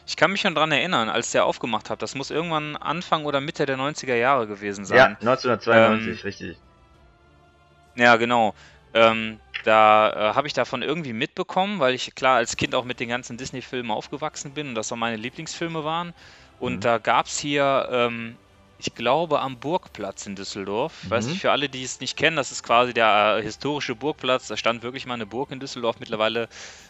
Ich 0.06 0.15
kann 0.17 0.32
mich 0.32 0.41
schon 0.41 0.53
dran 0.53 0.71
erinnern, 0.71 1.10
als 1.10 1.32
der 1.32 1.45
aufgemacht 1.45 1.89
hat. 1.89 2.01
Das 2.01 2.13
muss 2.13 2.30
irgendwann 2.30 2.75
Anfang 2.75 3.25
oder 3.25 3.41
Mitte 3.41 3.65
der 3.65 3.77
90er 3.77 4.15
Jahre 4.15 4.45
gewesen 4.45 4.86
sein. 4.86 4.97
Ja, 4.97 5.06
1992, 5.06 6.08
ähm, 6.08 6.25
richtig. 6.25 6.58
Ja, 7.97 8.15
genau. 8.15 8.53
Ähm, 8.93 9.39
da 9.63 10.31
äh, 10.31 10.33
habe 10.33 10.47
ich 10.47 10.53
davon 10.53 10.81
irgendwie 10.81 11.13
mitbekommen, 11.13 11.79
weil 11.79 11.93
ich 11.93 12.15
klar 12.15 12.38
als 12.38 12.55
Kind 12.55 12.73
auch 12.73 12.86
mit 12.86 12.99
den 12.99 13.10
ganzen 13.10 13.38
Disney-Filmen 13.38 13.91
aufgewachsen 13.91 14.51
bin 14.51 14.69
und 14.69 14.75
das 14.75 14.91
auch 14.91 14.95
meine 14.95 15.17
Lieblingsfilme 15.17 15.83
waren. 15.83 16.13
Und 16.60 16.75
mhm. 16.75 16.79
da 16.81 16.97
gab 16.97 17.25
es 17.25 17.38
hier, 17.38 17.88
ähm, 17.91 18.38
ich 18.79 18.95
glaube, 18.95 19.41
am 19.41 19.57
Burgplatz 19.57 20.25
in 20.25 20.36
Düsseldorf. 20.36 20.93
Ich 21.01 21.10
mhm. 21.10 21.12
weiß 21.12 21.25
nicht, 21.27 21.41
für 21.41 21.51
alle, 21.51 21.69
die 21.69 21.83
es 21.83 21.99
nicht 21.99 22.17
kennen, 22.17 22.38
das 22.38 22.51
ist 22.51 22.63
quasi 22.63 22.93
der 22.93 23.38
äh, 23.39 23.43
historische 23.43 23.95
Burgplatz. 23.95 24.47
Da 24.47 24.57
stand 24.57 24.83
wirklich 24.83 25.05
mal 25.05 25.15
eine 25.15 25.25
Burg 25.25 25.51
in 25.51 25.60
Düsseldorf. 25.60 25.99
Mittlerweile 25.99 26.47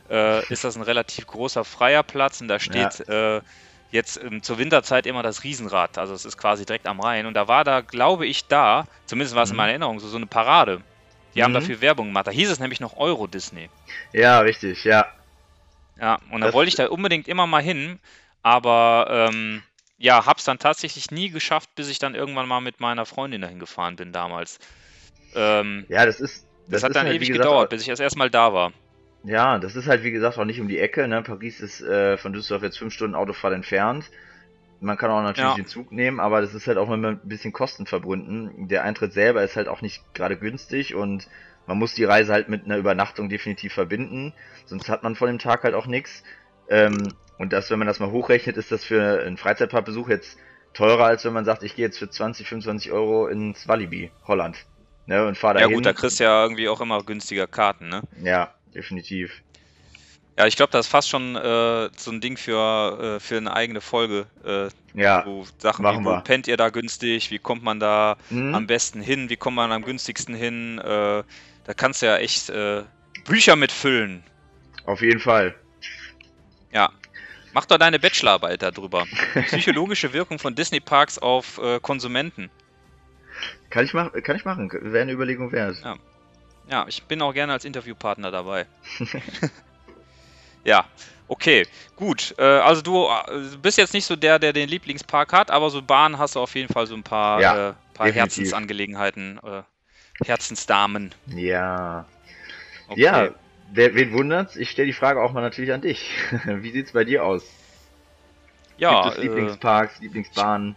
äh, 0.10 0.46
ist 0.52 0.64
das 0.64 0.76
ein 0.76 0.84
relativ 0.84 1.26
großer 1.28 1.64
freier 1.64 2.04
Platz 2.04 2.42
und 2.42 2.48
da 2.48 2.60
steht. 2.60 3.08
Ja. 3.08 3.38
Äh, 3.38 3.42
jetzt 3.90 4.22
ähm, 4.22 4.44
zur 4.44 4.58
Winterzeit 4.58 5.06
immer 5.06 5.24
das 5.24 5.44
Riesenrad. 5.44 5.98
Also 5.98 6.14
es 6.14 6.26
ist 6.26 6.38
quasi 6.38 6.66
direkt 6.66 6.88
am 6.88 7.00
Rhein. 7.00 7.26
Und 7.26 7.34
da 7.34 7.48
war 7.48 7.64
da, 7.64 7.82
glaube 7.82 8.26
ich, 8.26 8.46
da, 8.48 8.86
zumindest 9.06 9.36
war 9.36 9.44
es 9.44 9.50
mhm. 9.50 9.54
in 9.54 9.58
meiner 9.58 9.70
Erinnerung, 9.70 10.00
so, 10.00 10.08
so 10.08 10.18
eine 10.18 10.28
Parade. 10.28 10.82
Die 11.38 11.42
mhm. 11.42 11.46
haben 11.46 11.54
dafür 11.54 11.82
Werbung 11.82 12.08
gemacht. 12.08 12.26
Da 12.26 12.32
hieß 12.32 12.50
es 12.50 12.60
nämlich 12.60 12.80
noch 12.80 12.98
Euro 12.98 13.28
Disney. 13.28 13.70
Ja, 14.12 14.40
richtig, 14.40 14.84
ja. 14.84 15.06
Ja, 16.00 16.20
und 16.32 16.42
da 16.42 16.52
wollte 16.52 16.70
ich 16.70 16.76
da 16.76 16.88
unbedingt 16.88 17.28
immer 17.28 17.46
mal 17.46 17.62
hin, 17.62 18.00
aber 18.42 19.30
ähm, 19.30 19.62
ja, 20.00 20.26
hab's 20.26 20.46
dann 20.46 20.58
tatsächlich 20.58 21.12
nie 21.12 21.30
geschafft, 21.30 21.70
bis 21.76 21.90
ich 21.90 22.00
dann 22.00 22.16
irgendwann 22.16 22.48
mal 22.48 22.60
mit 22.60 22.80
meiner 22.80 23.06
Freundin 23.06 23.42
dahin 23.42 23.60
gefahren 23.60 23.96
bin 23.96 24.12
damals. 24.12 24.60
Ähm, 25.36 25.86
ja, 25.90 26.06
das 26.06 26.20
ist. 26.20 26.46
Das, 26.70 26.82
das 26.82 26.84
hat 26.84 26.96
dann 26.96 27.06
halt, 27.06 27.16
ewig 27.16 27.30
gesagt, 27.30 27.44
gedauert, 27.44 27.70
bis 27.70 27.84
ich 27.84 27.90
erst 27.90 28.02
erstmal 28.02 28.30
da 28.30 28.52
war. 28.54 28.74
Ja, 29.24 29.58
das 29.60 29.76
ist 29.76 29.88
halt 29.88 30.04
wie 30.04 30.12
gesagt 30.12 30.38
auch 30.38 30.46
nicht 30.46 30.60
um 30.60 30.68
die 30.68 30.80
Ecke. 30.80 31.08
Ne? 31.08 31.22
Paris 31.22 31.60
ist 31.60 31.82
äh, 31.82 32.18
von 32.18 32.34
Düsseldorf 32.34 32.64
jetzt 32.64 32.78
fünf 32.78 32.94
Stunden 32.94 33.16
Autofahrt 33.16 33.54
entfernt. 33.54 34.10
Man 34.80 34.98
kann 34.98 35.10
auch 35.10 35.22
natürlich 35.22 35.50
ja. 35.50 35.56
den 35.56 35.66
Zug 35.66 35.92
nehmen, 35.92 36.20
aber 36.20 36.42
das 36.42 36.54
ist 36.54 36.68
halt 36.68 36.78
auch 36.78 36.90
immer 36.90 37.10
ein 37.10 37.20
bisschen 37.24 37.52
Kosten 37.52 37.86
verbunden. 37.86 38.68
Der 38.68 38.84
Eintritt 38.84 39.14
selber 39.14 39.44
ist 39.44 39.56
halt 39.56 39.68
auch 39.68 39.82
nicht 39.82 40.04
gerade 40.14 40.38
günstig 40.38 40.94
und 40.96 41.28
man 41.66 41.78
muss 41.78 41.96
die 41.96 42.04
Reise 42.04 42.32
halt 42.32 42.48
mit 42.48 42.66
einer 42.66 42.78
Übernachtung 42.78 43.30
definitiv 43.30 43.74
verbinden, 43.74 44.34
sonst 44.66 44.90
hat 44.90 45.04
man 45.04 45.16
von 45.16 45.28
dem 45.28 45.40
Tag 45.40 45.64
halt 45.64 45.76
auch 45.76 45.88
nichts. 45.88 46.24
Ähm, 46.70 47.14
und 47.38 47.54
das, 47.54 47.70
wenn 47.70 47.80
man 47.80 47.88
das 47.88 48.00
mal 48.00 48.12
hochrechnet, 48.12 48.58
ist 48.58 48.72
das 48.72 48.84
für 48.84 49.22
einen 49.22 49.38
Freizeitparkbesuch 49.38 50.10
jetzt 50.10 50.38
teurer, 50.74 51.06
als 51.06 51.26
wenn 51.26 51.34
man 51.34 51.46
sagt, 51.46 51.64
ich 51.64 51.76
gehe 51.76 51.86
jetzt 51.86 51.98
für 51.98 52.10
20, 52.10 52.48
25 52.48 52.92
Euro 52.92 53.28
ins 53.28 53.68
Walibi, 53.68 54.12
Holland. 54.26 54.66
Ne, 55.06 55.26
und 55.26 55.38
fahr 55.38 55.54
da 55.54 55.62
Ja 55.62 55.68
gut, 55.68 55.86
da 55.86 55.94
kriegst 55.94 56.20
du 56.20 56.26
ja 56.26 56.44
irgendwie 56.44 56.68
auch 56.68 56.82
immer 56.82 57.02
günstiger 57.02 57.48
Karten, 57.48 57.88
ne? 57.88 58.02
Ja, 58.22 58.54
definitiv. 58.76 59.42
Ja, 60.38 60.46
ich 60.46 60.56
glaube, 60.56 60.72
das 60.72 60.86
ist 60.86 60.92
fast 60.92 61.10
schon 61.10 61.36
äh, 61.36 61.90
so 61.98 62.12
ein 62.12 62.22
Ding 62.22 62.38
für, 62.38 63.16
äh, 63.16 63.20
für 63.20 63.38
eine 63.38 63.54
eigene 63.54 63.82
Folge. 63.82 64.28
Äh, 64.46 64.70
ja, 64.94 65.24
so 65.26 65.48
Sachen 65.58 65.84
wie, 65.84 66.06
wo 66.06 66.12
wir. 66.12 66.22
pennt 66.22 66.48
ihr 66.48 66.58
da 66.58 66.70
günstig, 66.70 67.32
wie 67.32 67.40
kommt 67.40 67.64
man 67.64 67.80
da 67.80 68.18
mhm. 68.30 68.54
am 68.54 68.68
besten 68.68 69.02
hin, 69.02 69.32
wie 69.32 69.36
kommt 69.36 69.56
man 69.56 69.72
am 69.72 69.84
günstigsten 69.84 70.36
hin. 70.36 70.78
Äh, 70.78 71.24
da 71.64 71.74
kannst 71.76 72.04
du 72.04 72.06
ja 72.06 72.18
echt 72.18 72.50
äh, 72.50 72.84
Bücher 73.26 73.56
mitfüllen. 73.56 74.24
Auf 74.86 75.02
jeden 75.02 75.20
Fall. 75.20 75.56
Ja. 76.72 76.92
Mach 77.54 77.66
doch 77.66 77.80
deine 77.80 77.98
Bachelorarbeit 77.98 78.62
darüber. 78.62 79.08
Psychologische 79.48 80.14
Wirkung 80.14 80.38
von 80.38 80.54
Disney-Parks 80.54 81.18
auf 81.18 81.58
äh, 81.58 81.80
Konsumenten. 81.80 82.52
Kann 83.72 83.86
ich, 83.86 83.94
mach, 83.96 84.14
kann 84.24 84.36
ich 84.36 84.46
machen, 84.46 84.72
wäre 84.72 85.02
eine 85.02 85.14
Überlegung 85.14 85.52
wert. 85.52 85.78
Ja. 85.84 85.96
ja, 86.70 86.86
ich 86.88 87.04
bin 87.04 87.24
auch 87.24 87.34
gerne 87.34 87.54
als 87.54 87.66
Interviewpartner 87.66 88.30
dabei. 88.30 88.68
Ja, 90.68 90.86
okay, 91.30 91.66
gut. 91.96 92.36
Äh, 92.38 92.44
also 92.44 92.82
du 92.82 93.06
äh, 93.06 93.56
bist 93.62 93.78
jetzt 93.78 93.94
nicht 93.94 94.06
so 94.06 94.18
der, 94.18 94.38
der 94.38 94.52
den 94.52 94.68
Lieblingspark 94.68 95.32
hat, 95.32 95.50
aber 95.50 95.70
so 95.70 95.82
Bahn 95.82 96.18
hast 96.18 96.36
du 96.36 96.42
auf 96.42 96.54
jeden 96.56 96.72
Fall 96.72 96.86
so 96.88 96.94
ein 96.94 97.04
paar, 97.04 97.42
ja, 97.42 97.70
äh, 97.70 97.74
paar 97.94 98.12
Herzensangelegenheiten, 98.12 99.40
äh, 99.44 99.64
Herzensdamen. 100.26 101.16
Ja. 101.28 102.06
Okay. 102.90 103.02
Ja, 103.02 103.30
wer, 103.72 103.96
wen 103.96 104.12
wundert's? 104.12 104.58
Ich 104.58 104.70
stelle 104.70 104.88
die 104.88 104.94
Frage 104.94 105.22
auch 105.22 105.32
mal 105.32 105.40
natürlich 105.40 105.72
an 105.72 105.82
dich. 105.82 106.12
Wie 106.46 106.72
sieht's 106.72 106.92
bei 106.92 107.06
dir 107.06 107.24
aus? 107.24 107.44
Ja. 108.78 109.04
Gibt 109.04 109.14
es 109.14 109.20
äh, 109.20 109.22
Lieblingsparks, 109.28 110.00
Lieblingsbahnen? 110.02 110.76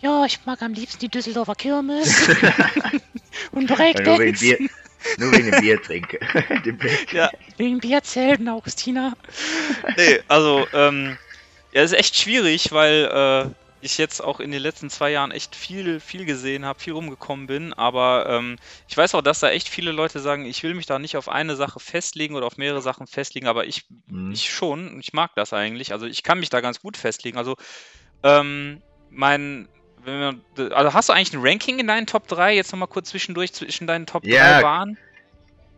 Ja, 0.00 0.24
ich 0.24 0.40
mag 0.46 0.62
am 0.62 0.72
liebsten 0.72 1.00
die 1.00 1.08
Düsseldorfer 1.08 1.54
Kirmes 1.54 2.28
und 3.52 3.66
Breakdance. 3.66 4.58
Nur 5.18 5.32
wegen 5.32 5.50
dem 5.50 5.60
Bier 5.60 5.80
trinke. 5.82 6.18
dem 6.64 6.78
ja. 7.12 7.30
Wegen 7.56 7.78
Bierzelten, 7.78 8.48
Augustina. 8.48 9.12
Nee, 9.96 10.20
also, 10.28 10.66
ähm, 10.72 11.16
ja, 11.72 11.82
ist 11.82 11.92
echt 11.92 12.16
schwierig, 12.16 12.72
weil 12.72 13.04
äh, 13.04 13.50
ich 13.82 13.98
jetzt 13.98 14.20
auch 14.20 14.40
in 14.40 14.52
den 14.52 14.62
letzten 14.62 14.90
zwei 14.90 15.10
Jahren 15.10 15.32
echt 15.32 15.56
viel, 15.56 15.98
viel 15.98 16.24
gesehen 16.24 16.64
habe, 16.64 16.78
viel 16.78 16.92
rumgekommen 16.92 17.46
bin. 17.46 17.72
Aber 17.72 18.26
ähm, 18.28 18.56
ich 18.88 18.96
weiß 18.96 19.14
auch, 19.14 19.22
dass 19.22 19.40
da 19.40 19.50
echt 19.50 19.68
viele 19.68 19.92
Leute 19.92 20.20
sagen, 20.20 20.46
ich 20.46 20.62
will 20.62 20.74
mich 20.74 20.86
da 20.86 20.98
nicht 20.98 21.16
auf 21.16 21.28
eine 21.28 21.56
Sache 21.56 21.80
festlegen 21.80 22.36
oder 22.36 22.46
auf 22.46 22.56
mehrere 22.56 22.80
Sachen 22.80 23.06
festlegen, 23.06 23.48
aber 23.48 23.66
ich, 23.66 23.84
mhm. 24.06 24.32
ich 24.32 24.50
schon, 24.50 25.00
ich 25.00 25.12
mag 25.12 25.32
das 25.34 25.52
eigentlich. 25.52 25.92
Also 25.92 26.06
ich 26.06 26.22
kann 26.22 26.38
mich 26.38 26.50
da 26.50 26.60
ganz 26.60 26.80
gut 26.80 26.96
festlegen. 26.96 27.38
Also 27.38 27.56
ähm, 28.22 28.82
mein 29.10 29.68
wir, 30.04 30.76
also 30.76 30.94
hast 30.94 31.08
du 31.08 31.12
eigentlich 31.12 31.32
ein 31.32 31.40
Ranking 31.42 31.78
in 31.78 31.86
deinen 31.86 32.06
Top 32.06 32.26
3? 32.28 32.54
Jetzt 32.54 32.72
nochmal 32.72 32.88
kurz 32.88 33.10
zwischendurch 33.10 33.52
zwischen 33.52 33.86
deinen 33.86 34.06
Top 34.06 34.24
ja, 34.24 34.60
3 34.60 34.62
Bahnen? 34.62 34.98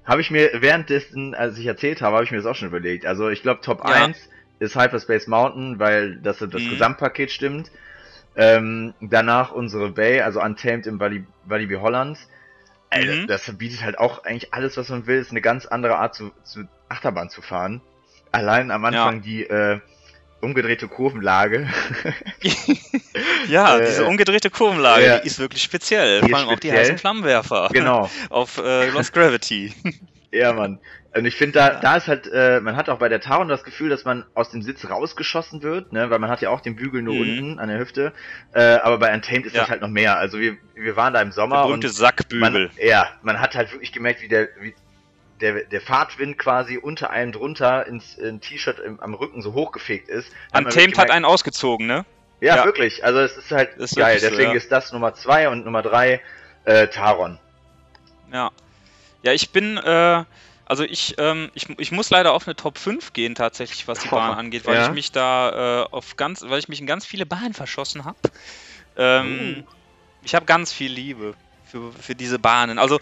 Habe 0.05 0.21
ich 0.21 0.31
mir 0.31 0.51
währenddessen, 0.55 1.35
als 1.35 1.59
ich 1.59 1.67
erzählt 1.67 2.03
habe, 2.03 2.17
habe 2.17 2.25
ich 2.25 2.31
mir 2.31 2.37
das 2.37 2.47
auch 2.47 2.55
schon 2.55 2.69
überlegt. 2.69 3.07
Also 3.07 3.31
ich 3.31 3.43
glaube 3.43 3.61
Top 3.63 3.81
ja. 3.89 4.05
1 4.05 4.29
ist 4.59 4.77
Hyperspace 4.77 5.27
Mountain, 5.27 5.79
weil 5.79 6.17
das 6.17 6.39
das 6.39 6.53
mhm. 6.53 6.71
Gesamtpaket 6.71 7.31
stimmt. 7.31 7.71
Ähm, 8.37 8.95
danach 9.01 9.53
unsere 9.53 9.91
Bay, 9.91 10.21
also 10.21 10.43
Untamed 10.43 10.87
im 10.87 11.01
Walibi, 11.01 11.75
Holland. 11.77 12.19
Mhm. 12.93 13.27
das, 13.27 13.47
das 13.47 13.57
bietet 13.57 13.83
halt 13.83 13.99
auch 13.99 14.25
eigentlich 14.25 14.53
alles, 14.53 14.77
was 14.77 14.89
man 14.89 15.07
will. 15.07 15.19
Ist 15.19 15.31
eine 15.31 15.41
ganz 15.41 15.67
andere 15.67 15.97
Art 15.97 16.15
zu, 16.15 16.33
zu 16.43 16.65
Achterbahn 16.89 17.31
zu 17.31 17.43
fahren. 17.43 17.81
Allein 18.33 18.71
am 18.71 18.85
Anfang 18.85 19.17
ja. 19.17 19.21
die 19.21 19.45
äh, 19.45 19.81
umgedrehte 20.45 20.87
Kurvenlage. 20.89 21.69
ja, 23.49 23.79
äh, 23.79 23.87
diese 23.87 24.05
umgedrehte 24.05 24.51
Kurvenlage, 24.51 25.05
ja, 25.07 25.19
die 25.19 25.27
ist 25.27 25.39
wirklich 25.39 25.63
speziell. 25.63 26.21
Vor 26.29 26.39
allem 26.39 26.49
auch 26.49 26.59
die 26.61 26.73
heißen 26.73 26.99
Flammenwerfer. 26.99 27.69
Genau. 27.73 28.09
Auf 28.31 28.59
äh, 28.59 28.91
Lost 28.91 29.13
Gravity. 29.13 29.73
Ja, 30.33 30.53
Mann. 30.53 30.81
Und 31.17 31.27
ich 31.27 31.37
finde, 31.37 31.53
da, 31.61 31.79
da 31.79 31.95
ist 31.97 32.09
halt, 32.09 32.27
äh, 32.27 32.59
man 32.61 32.75
hat 32.75 32.89
auch 32.89 32.99
bei 32.99 33.09
der 33.09 33.21
Taron 33.21 33.47
das 33.47 33.63
Gefühl, 33.63 33.89
dass 33.89 34.05
man 34.05 34.25
aus 34.35 34.51
dem 34.51 34.63
Sitz 34.63 34.85
rausgeschossen 34.91 35.63
wird, 35.63 35.93
ne, 35.93 36.11
weil 36.11 36.19
man 36.19 36.29
hat 36.29 36.41
ja 36.41 36.51
auch 36.51 36.61
den 36.61 36.75
Bügel 36.75 37.03
nur 37.03 37.15
Mhm. 37.15 37.21
unten 37.21 37.59
an 37.61 37.69
der 37.69 37.79
Hüfte. 37.79 38.13
Äh, 38.53 38.79
aber 38.83 38.99
bei 38.99 39.15
Untamed 39.15 39.47
ist 39.47 39.55
Ja. 39.55 39.61
das 39.61 39.71
halt 39.71 39.81
noch 39.81 39.89
mehr. 39.89 40.19
Also 40.19 40.41
wir, 40.41 40.57
wir 40.75 40.97
waren 40.97 41.15
da 41.15 41.21
im 41.23 41.29
Der 41.29 41.35
Sommer 41.35 41.63
berühmte 41.67 41.87
und 41.87 41.93
Sackbügel. 41.95 42.41
man, 42.41 42.71
ja, 42.85 43.07
man 43.23 43.41
hat 43.41 43.55
halt 43.55 43.71
wirklich 43.71 43.93
gemerkt, 43.93 44.23
wie 44.23 44.29
der, 44.29 44.49
wie 44.59 44.75
der, 45.45 45.65
der 45.65 45.81
Fahrtwind 45.83 46.39
quasi 46.39 46.79
unter 46.79 47.11
einem 47.11 47.33
drunter 47.33 47.87
ins 47.87 48.15
in 48.15 48.41
T-Shirt 48.41 48.81
am 48.99 49.13
Rücken 49.13 49.43
so 49.43 49.53
hochgefegt 49.53 50.09
ist. 50.09 50.33
Untamed 50.57 50.97
hat 50.97 51.11
einen 51.11 51.27
ausgezogen, 51.27 51.87
ne? 51.87 52.07
Ja, 52.41 52.57
ja. 52.57 52.65
wirklich. 52.65 53.05
Also 53.05 53.21
es 53.21 53.37
ist 53.37 53.51
halt 53.51 53.71
Das 53.77 53.93
ist 53.93 53.99
geil. 53.99 54.19
so, 54.19 54.29
Deswegen 54.29 54.53
ja. 54.53 54.57
ist 54.57 54.73
das 54.73 54.93
Nummer 54.93 55.15
zwei 55.15 55.51
und 55.51 55.67
Nummer 55.67 55.83
drei 55.83 56.23
äh, 56.65 56.89
Taron. 56.89 57.39
Ja. 58.33 58.51
Ja, 59.23 59.33
ich 59.33 59.51
bin, 59.51 59.77
äh, 59.77 60.25
also 60.65 60.83
ich, 60.85 61.15
ähm, 61.19 61.51
ich, 61.55 61.69
ich 61.79 61.93
muss 61.93 62.09
leider 62.09 62.33
auf 62.33 62.47
eine 62.47 62.57
Top 62.57 62.79
5 62.79 63.13
gehen 63.13 63.35
tatsächlich, 63.35 63.87
was 63.87 63.99
die 63.99 64.09
Boah, 64.09 64.17
Bahn 64.29 64.39
angeht, 64.39 64.67
weil 64.67 64.77
ja. 64.77 64.87
ich 64.87 64.93
mich 64.93 65.13
da 65.13 65.83
äh, 65.83 65.87
auf 65.91 66.17
ganz, 66.17 66.43
weil 66.43 66.59
ich 66.59 66.69
mich 66.69 66.81
in 66.81 66.87
ganz 66.87 67.05
viele 67.05 67.27
Bahnen 67.27 67.53
verschossen 67.53 68.07
habe. 68.07 68.19
Ähm, 68.97 69.65
Ich 70.23 70.35
habe 70.35 70.47
ganz 70.47 70.73
viel 70.73 70.91
Liebe 70.91 71.35
für, 71.67 71.93
für 71.93 72.15
diese 72.15 72.39
Bahnen. 72.39 72.79
Also 72.79 72.99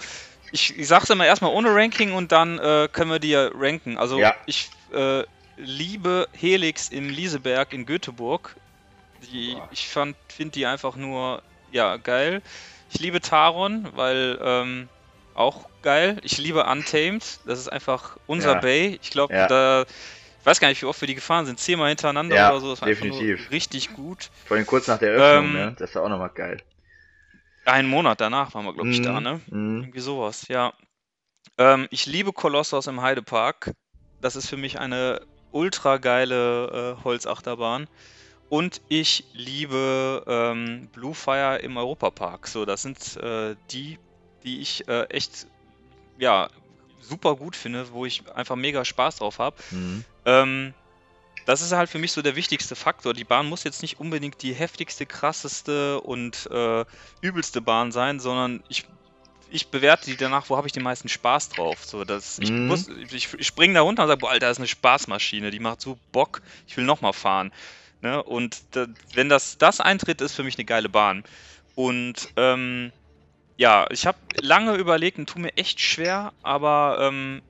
ich, 0.53 0.79
ich 0.79 0.87
sag's 0.87 1.11
immer 1.11 1.27
erstmal 1.27 1.53
ohne 1.53 1.75
Ranking 1.75 2.13
und 2.13 2.31
dann 2.33 2.59
äh, 2.59 2.89
können 2.93 3.11
wir 3.11 3.19
die 3.19 3.31
ja 3.31 3.49
ranken. 3.53 3.97
Also 3.99 4.19
Ja. 4.19 4.35
ich 4.47 4.71
äh, 4.93 5.25
liebe 5.57 6.29
Helix 6.33 6.89
im 6.89 7.09
Lieseberg 7.09 7.73
in 7.73 7.87
Göteborg. 7.87 8.57
Die, 9.23 9.57
ich 9.71 9.89
fand, 9.89 10.17
finde 10.29 10.53
die 10.53 10.67
einfach 10.67 10.97
nur, 10.97 11.43
ja, 11.71 11.97
geil. 11.97 12.43
Ich 12.91 13.01
liebe 13.01 13.21
Taron, 13.21 13.89
weil 13.95 14.39
ähm, 14.43 14.89
auch 15.35 15.69
geil. 15.81 16.19
Ich 16.23 16.39
liebe 16.39 16.65
Untamed. 16.65 17.41
Das 17.47 17.59
ist 17.59 17.69
einfach 17.69 18.17
unser 18.27 18.55
Ja. 18.55 18.61
Bay. 18.61 18.99
Ich 19.01 19.11
glaube, 19.11 19.35
Ja. 19.35 19.47
da. 19.47 19.85
Ich 20.41 20.47
weiß 20.47 20.59
gar 20.59 20.69
nicht, 20.69 20.83
wie 20.83 20.87
oft 20.87 21.01
wir 21.01 21.07
die 21.07 21.15
gefahren 21.15 21.47
sind. 21.47 21.61
Zehnmal 21.61 21.89
hintereinander 21.91 22.35
Ja, 22.35 22.51
oder 22.51 22.61
so. 22.61 22.71
Das 22.71 22.81
war 22.81 22.89
definitiv. 22.89 23.49
richtig 23.53 23.93
gut. 23.93 24.29
Vor 24.45 24.57
allem 24.57 24.67
kurz 24.67 24.89
nach 24.89 24.99
der 24.99 25.13
Eröffnung, 25.13 25.47
Ähm, 25.47 25.53
ne? 25.53 25.77
Das 25.79 25.91
ist 25.91 25.97
auch 25.97 26.09
nochmal 26.09 26.31
geil. 26.35 26.61
Einen 27.65 27.89
Monat 27.89 28.21
danach 28.21 28.55
waren 28.55 28.65
wir, 28.65 28.73
glaube 28.75 28.91
ich, 28.91 29.03
da, 29.03 29.19
Mhm, 29.19 29.23
ne? 29.23 29.41
mhm. 29.51 29.81
Irgendwie 29.83 30.01
sowas, 30.01 30.49
ja. 30.49 30.73
Ähm, 31.59 31.87
ich 31.91 32.07
liebe 32.07 32.33
Kolossos 32.33 32.87
im 32.87 33.03
Heidepark. 33.03 33.73
Das 34.21 34.37
ist 34.37 34.49
für 34.49 34.57
mich 34.57 34.79
eine 34.79 35.21
ultra 35.53 35.99
geile 35.99 36.97
äh, 36.99 37.05
Holzachterbahn. 37.05 37.89
Und 38.49 38.81
ich 38.89 39.25
liebe 39.33 40.25
ähm, 40.27 40.89
Blue 40.93 41.15
Fire 41.15 41.57
im 41.59 41.77
Europapark. 41.77 42.47
So, 42.47 42.65
das 42.65 42.83
sind 42.83 43.17
äh, 43.17 43.57
die, 43.71 43.99
die 44.45 44.61
ich 44.61 44.87
äh, 44.89 45.05
echt, 45.05 45.47
ja, 46.19 46.49
super 47.01 47.37
gut 47.37 47.57
finde, 47.57 47.93
wo 47.93 48.05
ich 48.07 48.31
einfach 48.35 48.57
mega 48.57 48.85
Spaß 48.85 49.17
drauf 49.17 49.39
habe. 49.39 49.57
Mhm. 49.71 50.05
Ähm, 50.25 50.75
das 51.47 51.61
ist 51.63 51.73
halt 51.73 51.91
für 51.91 51.99
mich 51.99 52.13
so 52.13 52.23
der 52.23 52.37
wichtigste 52.37 52.77
Faktor. 52.77 53.15
Die 53.15 53.25
Bahn 53.25 53.49
muss 53.49 53.65
jetzt 53.65 53.83
nicht 53.83 53.99
unbedingt 54.01 54.43
die 54.43 54.55
heftigste, 54.55 55.07
krasseste 55.07 56.01
und 56.01 56.49
äh, 56.51 56.85
übelste 57.21 57.61
Bahn 57.61 57.93
sein, 57.93 58.21
sondern 58.21 58.63
ich, 58.69 58.85
ich 59.51 59.69
bewerte 59.69 60.07
die 60.07 60.17
danach, 60.17 60.49
wo 60.51 60.57
habe 60.57 60.67
ich 60.67 60.73
den 60.73 60.83
meisten 60.83 61.09
Spaß 61.09 61.51
drauf. 61.51 61.85
So, 61.85 62.05
dass 62.05 62.39
ich, 62.39 62.51
Mhm. 62.51 62.67
muss, 62.67 62.89
ich, 62.89 63.33
ich 63.35 63.47
springe 63.47 63.75
da 63.75 63.81
runter 63.83 64.03
und 64.03 64.09
sage, 64.09 64.21
boah, 64.21 64.31
Alter, 64.31 64.47
das 64.47 64.57
ist 64.59 64.61
eine 64.61 64.69
Spaßmaschine, 64.69 65.51
die 65.51 65.61
macht 65.61 65.81
so 65.81 65.99
Bock, 66.13 66.43
ich 66.67 66.77
will 66.77 66.85
nochmal 66.85 67.13
fahren. 67.13 67.53
Ne? 68.01 68.23
Und 68.23 68.63
da, 68.73 68.87
wenn 69.15 69.29
das, 69.29 69.59
das 69.59 69.81
eintritt, 69.81 70.21
ist 70.21 70.35
für 70.35 70.43
mich 70.43 70.57
eine 70.57 70.65
geile 70.65 70.89
Bahn. 70.89 71.25
Und 71.75 72.29
ähm, 72.37 72.93
ja, 73.57 73.87
ich 73.91 74.07
habe 74.07 74.19
lange 74.41 74.75
überlegt 74.75 75.19
und 75.19 75.29
tue 75.29 75.41
mir 75.43 75.57
echt 75.57 75.81
schwer, 75.81 76.33
aber 76.43 76.99
ähm, 77.01 77.43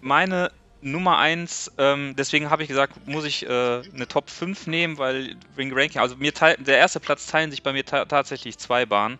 meine 0.00 0.50
Nummer 0.80 1.18
1, 1.18 1.72
ähm, 1.78 2.14
deswegen 2.16 2.50
habe 2.50 2.62
ich 2.62 2.68
gesagt, 2.68 2.94
muss 3.06 3.24
ich 3.24 3.44
äh, 3.44 3.48
eine 3.48 4.06
Top 4.08 4.30
5 4.30 4.66
nehmen, 4.68 4.98
weil 4.98 5.36
Ring 5.56 5.72
Ranking, 5.74 6.00
also 6.00 6.16
mir 6.16 6.32
teil, 6.32 6.56
der 6.58 6.78
erste 6.78 7.00
Platz 7.00 7.26
teilen 7.26 7.50
sich 7.50 7.62
bei 7.64 7.72
mir 7.72 7.84
ta 7.84 8.04
tatsächlich 8.04 8.58
zwei 8.58 8.86
Bahnen. 8.86 9.18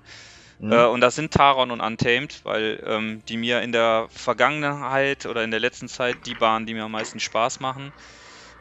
Mhm. 0.58 0.70
Äh, 0.70 0.86
und 0.86 1.00
das 1.02 1.14
sind 1.16 1.32
Taron 1.32 1.70
und 1.70 1.80
Untamed, 1.80 2.40
weil 2.44 2.82
ähm, 2.86 3.22
die 3.28 3.36
mir 3.38 3.62
in 3.62 3.72
der 3.72 4.08
Vergangenheit 4.10 5.26
oder 5.26 5.44
in 5.44 5.50
der 5.52 5.60
letzten 5.60 5.88
Zeit 5.88 6.26
die 6.26 6.34
Bahnen, 6.36 6.66
die 6.66 6.74
mir 6.74 6.84
am 6.84 6.92
meisten 6.92 7.20
Spaß 7.20 7.60
machen. 7.60 7.92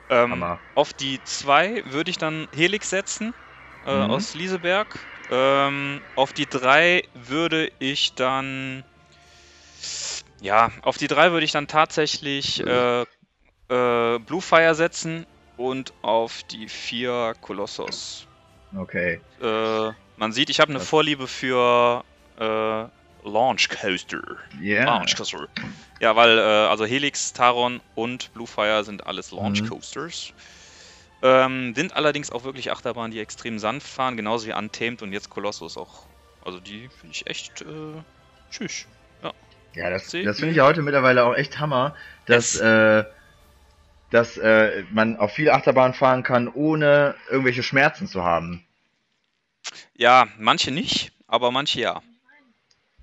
Ähm, 0.09 0.47
auf 0.75 0.93
die 0.93 1.23
2 1.23 1.83
würde 1.85 2.11
ich 2.11 2.17
dann 2.17 2.47
Helix 2.53 2.89
setzen 2.89 3.33
äh, 3.85 3.89
Mhm. 3.91 4.01
aus 4.03 4.33
Lieseberg. 4.33 5.07
Ähm, 5.29 6.05
auf 6.15 6.33
die 6.33 6.49
3 6.49 7.03
würde 7.13 7.71
ich 7.79 8.15
dann. 8.15 8.85
Ja, 10.39 10.71
auf 10.83 10.97
die 10.97 11.07
3 11.07 11.31
würde 11.31 11.45
ich 11.45 11.51
dann 11.51 11.67
tatsächlich 11.67 12.65
äh, 12.65 13.01
äh, 13.01 14.19
Blue 14.19 14.41
Fire 14.41 14.75
setzen 14.75 15.25
und 15.55 15.93
auf 16.01 16.43
die 16.43 16.69
4 16.69 17.35
Kolossos. 17.41 18.27
Okay. 18.75 19.21
Äh, 19.39 19.91
man 20.15 20.31
sieht, 20.31 20.49
ich 20.49 20.59
habe 20.59 20.71
eine? 20.71 20.79
Vorliebe 20.79 21.27
für 21.27 22.03
äh, 22.37 22.87
Launch 23.27 23.69
Coaster. 23.69 24.21
Ja. 24.61 24.85
Launch 24.85 25.15
Coaster. 25.15 25.47
Ja, 25.99 26.15
weil 26.15 26.37
äh, 26.37 26.41
also 26.41 26.85
Helix, 26.85 27.33
Taron 27.33 27.81
und 27.95 28.31
Blue 28.33 28.47
Fire 28.47 28.83
sind 28.83 29.05
alles 29.05 29.31
Launch 29.31 29.63
Mhm. 29.63 29.69
Coasters. 29.69 30.33
Ähm, 31.21 31.73
sind 31.75 31.93
allerdings 31.95 32.29
auch 32.31 32.43
wirklich 32.43 32.71
Achterbahnen, 32.71 33.11
die 33.11 33.19
extrem 33.19 33.57
sanft 33.59 33.87
fahren, 33.87 34.17
genauso 34.17 34.47
wie 34.47 34.53
Untamed 34.53 35.01
und 35.01 35.13
jetzt 35.13 35.29
Colossus 35.29 35.77
auch. 35.77 36.09
Also 36.41 36.59
die 36.59 36.89
finde 36.89 37.13
ich 37.15 37.27
echt 37.27 37.61
äh, 37.61 38.03
tschüss. 38.51 38.87
Ja, 39.77 39.91
das, 39.91 40.09
das 40.09 40.39
finde 40.39 40.49
ich 40.49 40.57
ja 40.57 40.65
heute 40.65 40.81
mittlerweile 40.81 41.23
auch 41.23 41.35
echt 41.35 41.59
Hammer, 41.59 41.95
dass, 42.25 42.59
äh, 42.59 43.03
dass 44.09 44.35
äh, 44.37 44.83
man 44.91 45.17
auf 45.17 45.33
viele 45.33 45.53
Achterbahnen 45.53 45.93
fahren 45.93 46.23
kann, 46.23 46.47
ohne 46.47 47.13
irgendwelche 47.29 47.61
Schmerzen 47.61 48.07
zu 48.07 48.23
haben. 48.23 48.65
Ja, 49.95 50.27
manche 50.39 50.71
nicht, 50.71 51.11
aber 51.27 51.51
manche 51.51 51.79
ja. 51.79 52.01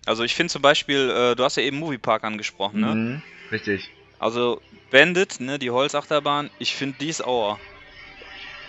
Also 0.04 0.24
ich 0.24 0.34
finde 0.34 0.52
zum 0.52 0.62
Beispiel, 0.62 1.10
äh, 1.10 1.37
du 1.37 1.44
hast 1.44 1.56
ja 1.56 1.62
eben 1.62 1.78
Moviepark 1.78 2.24
angesprochen, 2.24 2.80
ne? 2.80 2.94
Mhm. 2.94 3.22
Richtig. 3.52 3.92
Also 4.18 4.60
Bandit, 4.90 5.38
ne, 5.38 5.60
die 5.60 5.70
Holzachterbahn, 5.70 6.50
ich 6.58 6.74
finde 6.74 6.96
die 6.98 7.08
ist 7.08 7.24
Auer. 7.24 7.60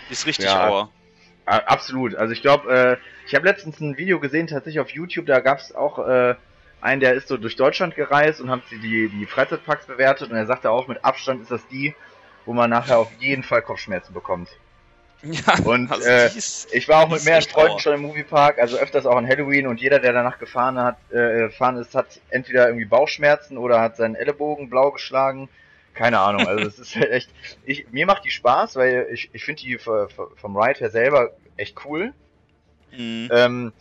Die 0.08 0.12
ist 0.12 0.26
richtig 0.26 0.44
Ja. 0.44 0.68
Auer. 0.68 0.92
Absolut. 1.44 2.14
Also 2.14 2.32
ich 2.32 2.40
glaube, 2.40 2.72
äh, 2.72 2.96
ich 3.26 3.34
habe 3.34 3.46
letztens 3.46 3.80
ein 3.80 3.96
Video 3.96 4.20
gesehen, 4.20 4.46
tatsächlich 4.46 4.80
auf 4.80 4.90
YouTube, 4.90 5.26
da 5.26 5.40
gab 5.40 5.58
es 5.58 5.74
auch 5.74 5.98
äh, 5.98 6.36
einen, 6.86 7.00
der 7.00 7.14
ist 7.14 7.28
so 7.28 7.36
durch 7.38 7.56
Deutschland 7.56 7.96
gereist 7.96 8.40
und 8.40 8.50
hat 8.50 8.66
sie 8.68 8.80
die, 8.80 9.10
die 9.10 9.26
Freizeitparks 9.26 9.86
bewertet 9.86 10.30
und 10.30 10.36
er 10.36 10.46
sagte 10.46 10.70
auch, 10.70 10.88
mit 10.88 11.04
Abstand 11.04 11.42
ist 11.42 11.50
das 11.52 11.66
die, 11.68 11.96
wo 12.46 12.54
man 12.54 12.70
nachher 12.70 12.98
auf 12.98 13.12
jeden 13.20 13.42
Fall 13.44 13.62
Kopfschmerzen 13.62 14.14
bekommt. 14.14 14.50
Ja, 15.22 15.54
Und, 15.62 15.90
also 15.90 16.06
äh, 16.06 16.26
ist, 16.36 16.68
Ich 16.72 16.88
war 16.88 17.02
auch 17.04 17.10
mit 17.10 17.24
mehreren 17.24 17.46
Freunden 17.46 17.78
schon 17.78 17.94
im 17.94 18.02
Moviepark, 18.02 18.58
also 18.58 18.76
öfters 18.78 19.06
auch 19.06 19.16
an 19.16 19.26
Halloween 19.26 19.66
und 19.66 19.80
jeder, 19.80 19.98
der 19.98 20.12
danach 20.12 20.38
gefahren 20.38 20.78
hat, 20.78 20.98
äh, 21.10 21.48
gefahren 21.48 21.76
ist, 21.78 21.94
hat 21.94 22.20
entweder 22.30 22.66
irgendwie 22.66 22.84
Bauchschmerzen 22.84 23.58
oder 23.58 23.80
hat 23.80 23.96
seinen 23.96 24.14
Ellenbogen 24.14 24.70
blau 24.70 24.92
geschlagen. 24.92 25.48
Keine 25.94 26.20
Ahnung, 26.20 26.46
also 26.46 26.66
es 26.66 26.78
ist 26.78 26.94
halt 26.96 27.10
echt. 27.10 27.30
Ich, 27.64 27.90
mir 27.90 28.06
macht 28.06 28.24
die 28.24 28.30
Spaß, 28.30 28.76
weil 28.76 29.08
ich, 29.12 29.30
ich 29.32 29.44
finde 29.44 29.62
die 29.62 29.78
vom 29.78 30.56
Ride 30.56 30.80
her 30.80 30.90
selber 30.90 31.30
echt 31.56 31.84
cool. 31.86 32.12
mh, 32.92 33.30
Ähm, 33.30 33.72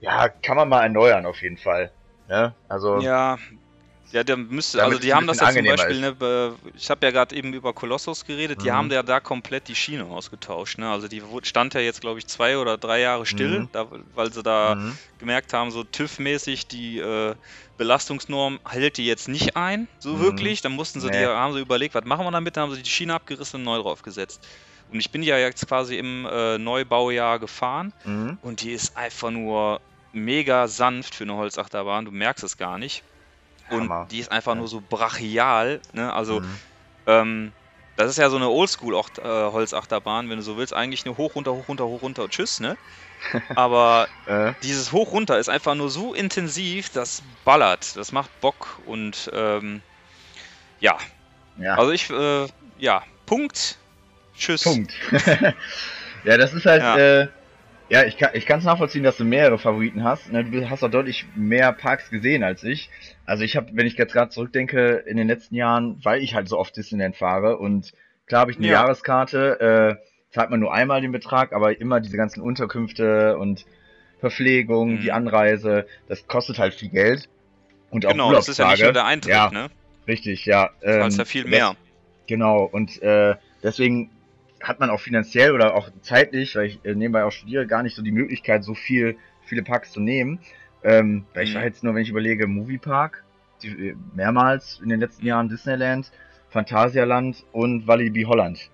ja, 0.00 0.28
kann 0.28 0.56
man 0.56 0.68
mal 0.68 0.82
erneuern 0.82 1.26
auf 1.26 1.42
jeden 1.42 1.58
Fall. 1.58 1.92
Ne? 2.28 2.54
Also 2.68 3.00
ja, 3.00 3.38
ja, 4.12 4.22
der 4.24 4.36
müsste, 4.36 4.82
also 4.84 4.98
die 5.00 5.12
haben 5.14 5.26
das 5.26 5.40
ja 5.40 5.50
zum 5.50 5.64
Beispiel, 5.66 6.00
ne, 6.00 6.56
ich 6.74 6.90
habe 6.90 7.04
ja 7.04 7.10
gerade 7.10 7.34
eben 7.34 7.52
über 7.52 7.72
Kolossus 7.74 8.24
geredet, 8.24 8.62
die 8.62 8.68
Mhm. 8.68 8.74
haben 8.74 8.90
ja 8.92 9.02
da 9.02 9.18
komplett 9.20 9.66
die 9.68 9.74
Schiene 9.74 10.04
ausgetauscht, 10.06 10.78
ne? 10.78 10.88
Also 10.90 11.08
die 11.08 11.22
stand 11.42 11.74
ja 11.74 11.80
jetzt, 11.80 12.00
glaube 12.02 12.20
ich, 12.20 12.26
zwei 12.28 12.56
oder 12.58 12.78
drei 12.78 13.00
Jahre 13.00 13.26
still, 13.26 13.62
Mhm. 13.62 13.68
da, 13.72 13.88
weil 14.14 14.32
sie 14.32 14.42
da 14.44 14.76
mhm. 14.76 14.98
gemerkt 15.18 15.52
haben, 15.52 15.72
so 15.72 15.82
TÜV-mäßig 15.82 16.68
die 16.68 16.98
äh, 16.98 17.34
Belastungsnorm 17.76 18.60
hält 18.68 18.96
die 18.96 19.06
jetzt 19.06 19.28
nicht 19.28 19.56
ein, 19.56 19.88
so 19.98 20.14
Mhm. 20.14 20.20
wirklich. 20.20 20.60
Dann 20.62 20.72
mussten 20.72 21.00
sie 21.00 21.10
die, 21.10 21.18
Nee. 21.18 21.26
haben 21.26 21.54
sie 21.54 21.60
überlegt, 21.60 21.94
was 21.96 22.04
machen 22.04 22.24
wir 22.26 22.30
damit, 22.30 22.56
dann 22.56 22.64
haben 22.68 22.74
sie 22.74 22.82
die 22.82 22.90
Schiene 22.90 23.14
abgerissen 23.14 23.58
und 23.60 23.64
neu 23.64 23.78
draufgesetzt. 23.78 24.46
Und 24.88 25.00
ich 25.00 25.10
bin 25.10 25.22
ja 25.22 25.36
jetzt 25.36 25.66
quasi 25.66 25.96
im 25.98 26.26
äh, 26.26 26.58
Neubaujahr 26.58 27.40
gefahren 27.40 27.92
Mhm. 28.04 28.38
und 28.40 28.60
die 28.62 28.72
ist 28.72 28.96
einfach 28.96 29.30
nur 29.32 29.80
mega 30.16 30.68
sanft 30.68 31.14
für 31.14 31.24
eine 31.24 31.36
Holzachterbahn, 31.36 32.04
du 32.06 32.10
merkst 32.12 32.44
es 32.44 32.56
gar 32.56 32.78
nicht. 32.78 33.04
Und 33.68 33.90
Hammer. 33.90 34.08
die 34.10 34.20
ist 34.20 34.30
einfach 34.32 34.54
Ja. 34.54 34.58
nur 34.60 34.68
so 34.68 34.80
brachial, 34.82 35.82
ne? 35.92 36.12
Also 36.12 36.42
Mhm. 36.42 36.60
ähm, 37.06 37.54
das 37.96 38.10
ist 38.10 38.18
ja 38.18 38.30
so 38.30 38.36
eine 38.36 38.48
Oldschool-Holzachterbahn, 38.50 40.28
wenn 40.30 40.36
du 40.38 40.42
so 40.42 40.56
willst, 40.58 40.74
eigentlich 40.74 41.04
nur 41.06 41.16
hoch, 41.16 41.34
runter, 41.36 41.54
hoch, 41.54 41.68
runter, 41.68 41.86
hoch, 41.86 42.02
runter 42.02 42.24
und 42.24 42.32
tschüss, 42.32 42.60
ne? 42.60 42.78
Aber 43.54 44.08
Äh, 44.26 44.54
dieses 44.62 44.92
Hoch 44.92 45.12
runter 45.12 45.38
ist 45.38 45.48
einfach 45.48 45.74
nur 45.74 45.90
so 45.90 46.14
intensiv, 46.14 46.90
das 46.90 47.22
ballert, 47.44 47.96
das 47.96 48.12
macht 48.12 48.40
Bock 48.40 48.80
und 48.84 49.30
ähm, 49.34 49.82
ja, 50.78 50.98
ja. 51.56 51.76
also 51.76 51.92
ich, 51.92 52.10
äh, 52.10 52.46
ja, 52.76 53.02
Punkt, 53.26 53.78
tschüss. 54.34 54.64
Punkt. 54.64 54.92
ja, 56.24 56.36
das 56.36 56.52
ist 56.54 56.66
halt, 56.66 56.82
Ja. 56.82 56.96
äh, 56.96 57.28
Ja, 57.88 58.04
ich 58.04 58.16
kann 58.46 58.58
es 58.58 58.64
nachvollziehen, 58.64 59.04
dass 59.04 59.16
du 59.16 59.24
mehrere 59.24 59.58
Favoriten 59.58 60.02
hast. 60.02 60.32
Ne, 60.32 60.44
Du 60.44 60.68
hast 60.68 60.82
auch 60.82 60.90
deutlich 60.90 61.26
mehr 61.36 61.72
Parks 61.72 62.10
gesehen 62.10 62.42
als 62.42 62.64
ich. 62.64 62.90
Also 63.24 63.44
ich 63.44 63.56
habe, 63.56 63.68
wenn 63.74 63.86
ich 63.86 63.96
jetzt 63.96 64.12
gerade 64.12 64.30
zurückdenke, 64.30 65.04
in 65.06 65.16
den 65.16 65.28
letzten 65.28 65.54
Jahren, 65.54 66.00
weil 66.02 66.20
ich 66.20 66.34
halt 66.34 66.48
so 66.48 66.58
oft 66.58 66.76
Disneyland 66.76 67.16
fahre 67.16 67.58
und 67.58 67.92
klar 68.26 68.40
habe 68.40 68.50
ich 68.50 68.56
eine 68.56 68.66
Ja. 68.66 68.72
Jahreskarte, 68.82 69.98
äh, 70.00 70.34
zahlt 70.34 70.50
man 70.50 70.58
nur 70.58 70.74
einmal 70.74 71.00
den 71.00 71.12
Betrag, 71.12 71.52
aber 71.52 71.80
immer 71.80 72.00
diese 72.00 72.16
ganzen 72.16 72.40
Unterkünfte 72.40 73.38
und 73.38 73.64
Verpflegung, 74.18 74.94
Mhm. 74.94 75.00
die 75.02 75.12
Anreise, 75.12 75.86
das 76.08 76.26
kostet 76.26 76.58
halt 76.58 76.74
viel 76.74 76.88
Geld. 76.88 77.28
Und 77.90 78.04
auch 78.06 78.10
Genau, 78.12 78.32
das 78.32 78.48
ist 78.48 78.58
ja 78.58 78.70
nicht 78.70 78.82
nur 78.82 78.92
der 78.92 79.04
Eintritt, 79.04 79.32
Ja, 79.32 79.50
ne? 79.50 79.68
Richtig, 80.08 80.44
ja. 80.44 80.70
Das 80.80 80.96
Ähm, 80.96 81.06
ist 81.08 81.18
ja 81.18 81.24
viel 81.24 81.42
das- 81.42 81.50
mehr. 81.50 81.76
Genau, 82.26 82.64
und 82.64 83.00
äh, 83.02 83.36
deswegen 83.62 84.10
hat 84.66 84.80
man 84.80 84.90
auch 84.90 85.00
finanziell 85.00 85.52
oder 85.52 85.74
auch 85.74 85.88
zeitlich, 86.02 86.56
weil 86.56 86.66
ich 86.66 86.84
äh, 86.84 86.94
nebenbei 86.94 87.24
auch 87.24 87.30
studiere, 87.32 87.66
gar 87.66 87.82
nicht 87.82 87.94
so 87.94 88.02
die 88.02 88.12
Möglichkeit, 88.12 88.64
so 88.64 88.74
viel, 88.74 89.18
viele 89.44 89.62
Parks 89.62 89.92
zu 89.92 90.00
nehmen. 90.00 90.40
Ähm, 90.82 91.26
weil 91.34 91.44
ich 91.44 91.52
Mhm. 91.52 91.56
war 91.56 91.64
jetzt 91.64 91.84
nur, 91.84 91.94
wenn 91.94 92.02
ich 92.02 92.10
überlege, 92.10 92.46
Moviepark, 92.46 93.24
die, 93.62 93.88
äh, 93.88 93.96
mehrmals 94.14 94.80
in 94.82 94.88
den 94.88 95.00
letzten 95.00 95.26
Jahren 95.26 95.48
Disneyland, 95.48 96.10
Phantasialand 96.50 97.44
und 97.52 97.86
Walibi 97.86 98.22
Holland. 98.24 98.70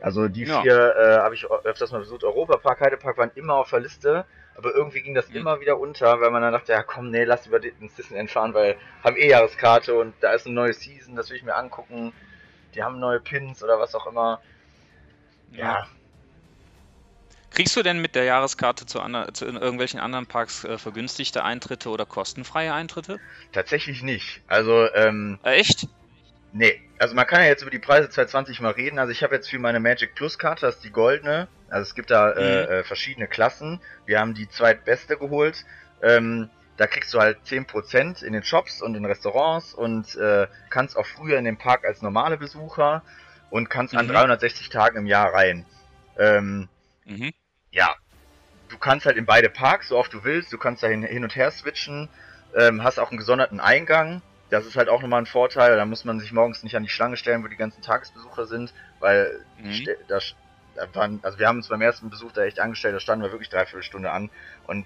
Also 0.00 0.28
die 0.28 0.44
Ja. 0.44 0.60
vier 0.60 0.96
äh, 0.96 1.16
habe 1.18 1.34
ich 1.34 1.46
öfters 1.64 1.92
mal 1.92 2.00
besucht. 2.00 2.24
Europapark, 2.24 2.80
Heidepark 2.80 3.16
waren 3.16 3.30
immer 3.34 3.54
auf 3.54 3.70
der 3.70 3.80
Liste, 3.80 4.26
aber 4.56 4.74
irgendwie 4.74 5.00
ging 5.02 5.14
das 5.14 5.30
Mhm. 5.30 5.36
immer 5.36 5.60
wieder 5.60 5.78
unter, 5.78 6.20
weil 6.20 6.30
man 6.30 6.42
dann 6.42 6.52
dachte, 6.52 6.72
ja 6.72 6.82
komm, 6.82 7.10
nee, 7.10 7.24
lass 7.24 7.46
über 7.46 7.62
ins 7.62 7.94
Disneyland 7.94 8.30
fahren, 8.30 8.54
weil 8.54 8.76
haben 9.02 9.16
eh 9.16 9.28
Jahreskarte 9.30 9.94
und 9.94 10.14
da 10.20 10.32
ist 10.32 10.46
eine 10.46 10.54
neue 10.54 10.72
Season, 10.74 11.16
das 11.16 11.30
will 11.30 11.36
ich 11.36 11.42
mir 11.44 11.54
angucken. 11.56 12.12
Die 12.74 12.82
haben 12.82 12.98
neue 12.98 13.20
Pins 13.20 13.62
oder 13.62 13.78
was 13.78 13.94
auch 13.94 14.06
immer. 14.06 14.40
Ja, 15.56 15.86
Kriegst 17.50 17.76
du 17.76 17.84
denn 17.84 18.00
mit 18.00 18.16
der 18.16 18.24
Jahreskarte 18.24 18.84
zu, 18.84 19.00
ander, 19.00 19.32
zu 19.32 19.44
irgendwelchen 19.44 20.00
anderen 20.00 20.26
Parks 20.26 20.64
äh, 20.64 20.76
vergünstigte 20.76 21.44
Eintritte 21.44 21.88
oder 21.88 22.04
kostenfreie 22.04 22.74
Eintritte? 22.74 23.20
tatsächlich 23.52 24.02
nicht. 24.02 24.40
Also, 24.48 24.92
ähm, 24.94 25.38
Äh, 25.44 25.60
echt? 25.60 25.86
nee. 26.52 26.80
Also 26.98 27.14
man 27.14 27.26
kann 27.26 27.42
ja 27.42 27.46
jetzt 27.48 27.62
über 27.62 27.70
die 27.70 27.78
Preise 27.78 28.08
2020 28.08 28.60
mal 28.60 28.72
reden. 28.72 28.98
Also 28.98 29.12
ich 29.12 29.22
habe 29.22 29.34
jetzt 29.34 29.48
für 29.48 29.58
meine 29.58 29.78
Magic 29.78 30.14
Plus 30.14 30.38
Karte, 30.38 30.66
das 30.66 30.76
ist 30.76 30.84
die 30.84 30.90
goldene. 30.90 31.48
Also 31.68 31.82
es 31.88 31.94
gibt 31.94 32.10
da 32.10 32.30
äh, 32.32 32.40
Mhm. 32.40 32.70
äh, 32.80 32.84
verschiedene 32.84 33.28
Klassen. 33.28 33.80
Wir 34.06 34.18
haben 34.20 34.34
die 34.34 34.48
zweitbeste 34.48 35.16
geholt. 35.16 35.64
Ähm, 36.02 36.50
da 36.76 36.86
kriegst 36.88 37.14
du 37.14 37.20
halt 37.20 37.38
10% 37.46 38.22
in 38.22 38.32
den 38.32 38.42
Shops 38.42 38.82
und 38.82 38.96
in 38.96 39.04
Restaurants 39.04 39.74
und 39.74 40.14
äh, 40.16 40.48
kannst 40.70 40.96
auch 40.96 41.06
früher 41.06 41.38
in 41.38 41.44
den 41.44 41.56
Park 41.56 41.84
als 41.84 42.02
normale 42.02 42.36
Besucher 42.36 43.04
und 43.54 43.70
kannst 43.70 43.96
an 43.96 44.08
Mhm. 44.08 44.12
360 44.12 44.68
Tagen 44.68 44.98
im 44.98 45.06
Jahr 45.06 45.32
rein. 45.32 45.64
Ähm, 46.18 46.68
Mhm. 47.06 47.30
ja, 47.70 47.94
du 48.68 48.76
kannst 48.78 49.06
halt 49.06 49.16
in 49.16 49.26
beide 49.26 49.48
Parks, 49.48 49.88
so 49.88 49.96
oft 49.96 50.12
du 50.12 50.24
willst, 50.24 50.52
du 50.52 50.58
kannst 50.58 50.82
da 50.82 50.88
hin, 50.88 51.22
und 51.22 51.36
her 51.36 51.52
switchen, 51.52 52.10
ähm, 52.56 52.82
hast 52.82 52.98
auch 52.98 53.10
einen 53.10 53.18
gesonderten 53.18 53.60
Eingang. 53.60 54.22
Das 54.50 54.66
ist 54.66 54.74
halt 54.74 54.88
auch 54.88 55.02
nochmal 55.02 55.22
ein 55.22 55.26
Vorteil, 55.26 55.76
da 55.76 55.84
muss 55.84 56.04
man 56.04 56.18
sich 56.18 56.32
morgens 56.32 56.64
nicht 56.64 56.74
an 56.74 56.82
die 56.82 56.88
Schlange 56.88 57.16
stellen, 57.16 57.44
wo 57.44 57.46
die 57.46 57.54
ganzen 57.56 57.80
Tagesbesucher 57.80 58.46
sind, 58.46 58.74
weil 58.98 59.30
Mhm. 59.56 59.88
da, 60.08 60.18
da 60.74 60.92
waren, 60.92 61.20
also 61.22 61.38
wir 61.38 61.46
haben 61.46 61.58
uns 61.58 61.68
beim 61.68 61.80
ersten 61.80 62.10
Besuch 62.10 62.32
da 62.32 62.42
echt 62.42 62.58
angestellt, 62.58 62.96
da 62.96 63.00
standen 63.00 63.24
wir 63.24 63.30
wirklich 63.30 63.50
dreiviertel 63.50 63.84
Stunde 63.84 64.10
an 64.10 64.32
und 64.64 64.84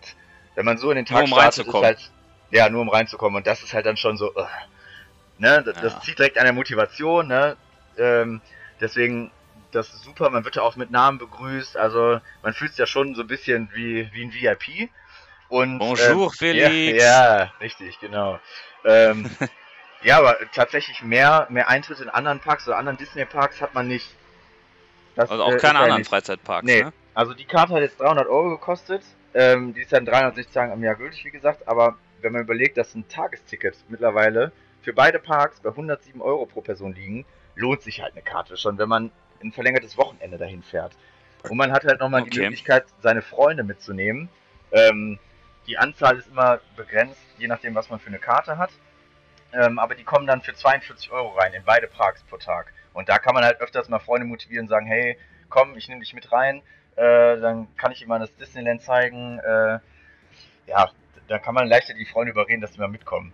wenn 0.57 0.67
man 0.67 0.77
so 0.77 0.91
in 0.91 0.97
den 0.97 1.07
Nur 1.07 1.21
Tag 1.21 1.25
um 1.25 1.33
startet, 1.33 1.67
ist 1.67 1.73
halt, 1.83 2.11
ja, 2.51 2.69
nur 2.69 2.83
um 2.83 2.91
reinzukommen 2.91 3.37
und 3.39 3.47
das 3.47 3.63
ist 3.63 3.73
halt 3.73 3.87
dann 3.87 3.97
schon 3.97 4.19
so, 4.19 4.35
ugh. 4.37 4.47
ne, 5.39 5.63
das, 5.65 5.75
das 5.81 5.95
Ja. 5.95 6.01
zieht 6.01 6.19
direkt 6.19 6.37
an 6.37 6.45
der 6.45 6.53
Motivation, 6.53 7.29
ne, 7.29 7.57
ähm, 7.97 8.43
deswegen, 8.81 9.31
das 9.73 9.93
ist 9.93 10.05
super, 10.05 10.31
man 10.31 10.45
wird 10.45 10.57
ja 10.57 10.63
auch 10.63 10.77
mit 10.77 10.91
Namen 10.91 11.19
begrüßt, 11.19 11.77
also 11.77 12.21
man 12.43 12.53
fühlt 12.55 12.73
sich 12.73 12.79
ja 12.79 12.87
schon 12.87 13.15
so 13.15 13.23
ein 13.23 13.27
bisschen 13.29 13.71
wie, 13.75 14.09
wie 14.13 14.23
ein 14.25 14.33
VIP. 14.33 14.91
Und, 15.49 15.79
Bonjour, 15.79 16.27
ähm, 16.27 16.31
Felix. 16.31 17.03
Ja, 17.03 17.39
ja, 17.45 17.53
richtig, 17.61 17.99
genau. 18.01 18.39
Ähm, 18.85 19.31
ja, 20.03 20.19
aber 20.19 20.37
tatsächlich 20.55 21.03
mehr, 21.03 21.47
mehr 21.51 21.69
Eintritte 21.69 22.03
in 22.03 22.11
anderen 22.11 22.41
Parks 22.41 22.67
oder 22.69 22.77
anderen 22.77 22.99
Disney-Parks 22.99 23.61
hat 23.61 23.75
man 23.75 23.89
nicht. 23.89 24.07
Das, 25.17 25.31
Also 25.31 25.43
auch 25.43 25.53
äh, 25.53 25.57
keine 25.57 25.79
anderen. 25.79 26.05
Freizeitparks, 26.05 26.67
Nee, 26.67 26.83
ne? 26.83 26.93
also 27.15 27.35
die 27.35 27.45
Karte 27.45 27.75
hat 27.75 27.81
jetzt 27.81 27.99
300 28.01 28.29
Euro 28.29 28.51
gekostet. 28.51 29.03
Ähm, 29.35 29.75
die 29.75 29.83
ist 29.83 29.93
dann 29.93 30.05
360 30.05 30.55
Tage 30.55 30.73
im 30.73 30.83
Jahr 30.83 30.95
gültig, 30.95 31.25
wie 31.25 31.31
gesagt. 31.31 31.67
Aber 31.67 31.97
wenn 32.21 32.33
man 32.33 32.43
überlegt, 32.43 32.77
dass 32.77 32.95
ein 32.95 33.09
Tagesticket 33.09 33.77
mittlerweile 33.89 34.53
für 34.83 34.93
beide 34.93 35.19
Parks 35.19 35.61
bei 35.61 35.71
107 35.71 36.21
Euro 36.21 36.47
pro 36.47 36.61
Person 36.61 36.95
liegen, 36.95 37.25
lohnt 37.59 37.83
sich 37.83 38.01
halt 38.01 38.13
eine 38.15 38.23
Karte 38.23 38.57
schon, 38.57 38.79
wenn 38.79 38.89
man 38.89 39.11
ein 39.43 39.53
verlängertes 39.53 39.97
Wochenende 39.99 40.39
dahin 40.39 40.63
fährt. 40.63 40.93
Und 41.49 41.57
man 41.57 41.73
hat 41.73 41.85
halt 41.85 42.01
nochmal 42.01 42.23
die 42.23 42.31
Okay. 42.31 42.43
Möglichkeit, 42.43 42.87
seine 43.01 43.23
Freunde 43.23 43.63
mitzunehmen. 43.63 44.29
Ähm, 44.73 45.19
die 45.67 45.79
Anzahl 45.79 46.17
ist 46.19 46.29
immer 46.29 46.61
begrenzt, 46.77 47.21
je 47.39 47.47
nachdem, 47.47 47.75
was 47.75 47.91
man 47.91 48.01
für 48.01 48.09
eine 48.09 48.19
Karte 48.19 48.59
hat. 48.59 48.71
Ähm, 49.53 49.79
aber 49.79 49.95
die 49.95 50.05
kommen 50.05 50.27
dann 50.27 50.43
für 50.43 50.55
42 50.55 51.11
Euro 51.11 51.29
rein 51.39 51.53
in 51.53 51.63
beide 51.65 51.87
Parks 51.87 52.23
pro 52.25 52.37
Tag. 52.37 52.73
Und 52.93 53.09
da 53.09 53.19
kann 53.19 53.35
man 53.35 53.45
halt 53.45 53.61
öfters 53.61 53.89
mal 53.89 53.99
Freunde 53.99 54.27
motivieren 54.27 54.65
und 54.65 54.69
sagen, 54.69 54.87
hey, 54.87 55.17
komm, 55.49 55.77
ich 55.77 55.89
nehme 55.89 56.01
dich 56.01 56.15
mit 56.15 56.31
rein. 56.33 56.63
Äh, 56.97 57.39
dann 57.41 57.75
kann 57.77 57.93
ich 57.93 58.03
ihm 58.03 58.09
mal 58.09 58.19
das 58.19 58.35
Disneyland 58.37 58.83
zeigen. 58.83 59.39
Äh, 59.39 59.79
ja, 60.67 60.91
da 61.29 61.39
kann 61.39 61.55
man 61.55 61.69
leichter 61.69 61.95
die 61.95 62.05
Freunde 62.07 62.33
überreden, 62.33 62.61
dass 62.61 62.73
sie 62.73 62.81
mal 62.81 62.89
mitkommen. 62.89 63.33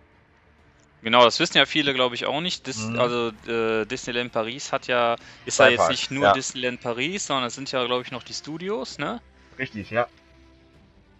Genau, 1.05 1.23
das 1.23 1.39
wissen 1.39 1.57
ja 1.57 1.67
viele, 1.67 1.93
glaube 1.93 2.15
ich, 2.15 2.25
auch 2.25 2.41
nicht. 2.41 2.65
Dis 2.65 2.89
Mhm. 2.89 2.99
Also 2.99 3.31
äh, 3.47 3.85
Disneyland 3.85 4.31
Paris 4.31 4.73
hat 4.73 4.87
ja, 4.87 5.15
ist 5.45 5.57
Zwei 5.57 5.65
ja 5.65 5.69
jetzt 5.69 5.77
Parks, 5.77 5.91
nicht 5.91 6.09
nur 6.09 6.23
ja. 6.23 6.33
Disneyland 6.33 6.81
Paris, 6.81 7.27
sondern 7.27 7.45
es 7.45 7.53
sind 7.53 7.71
ja, 7.71 7.85
glaube 7.85 8.01
ich, 8.01 8.11
noch 8.11 8.23
die 8.23 8.33
Studios, 8.33 8.97
ne? 8.97 9.21
Richtig, 9.59 9.91
ja. 9.91 10.07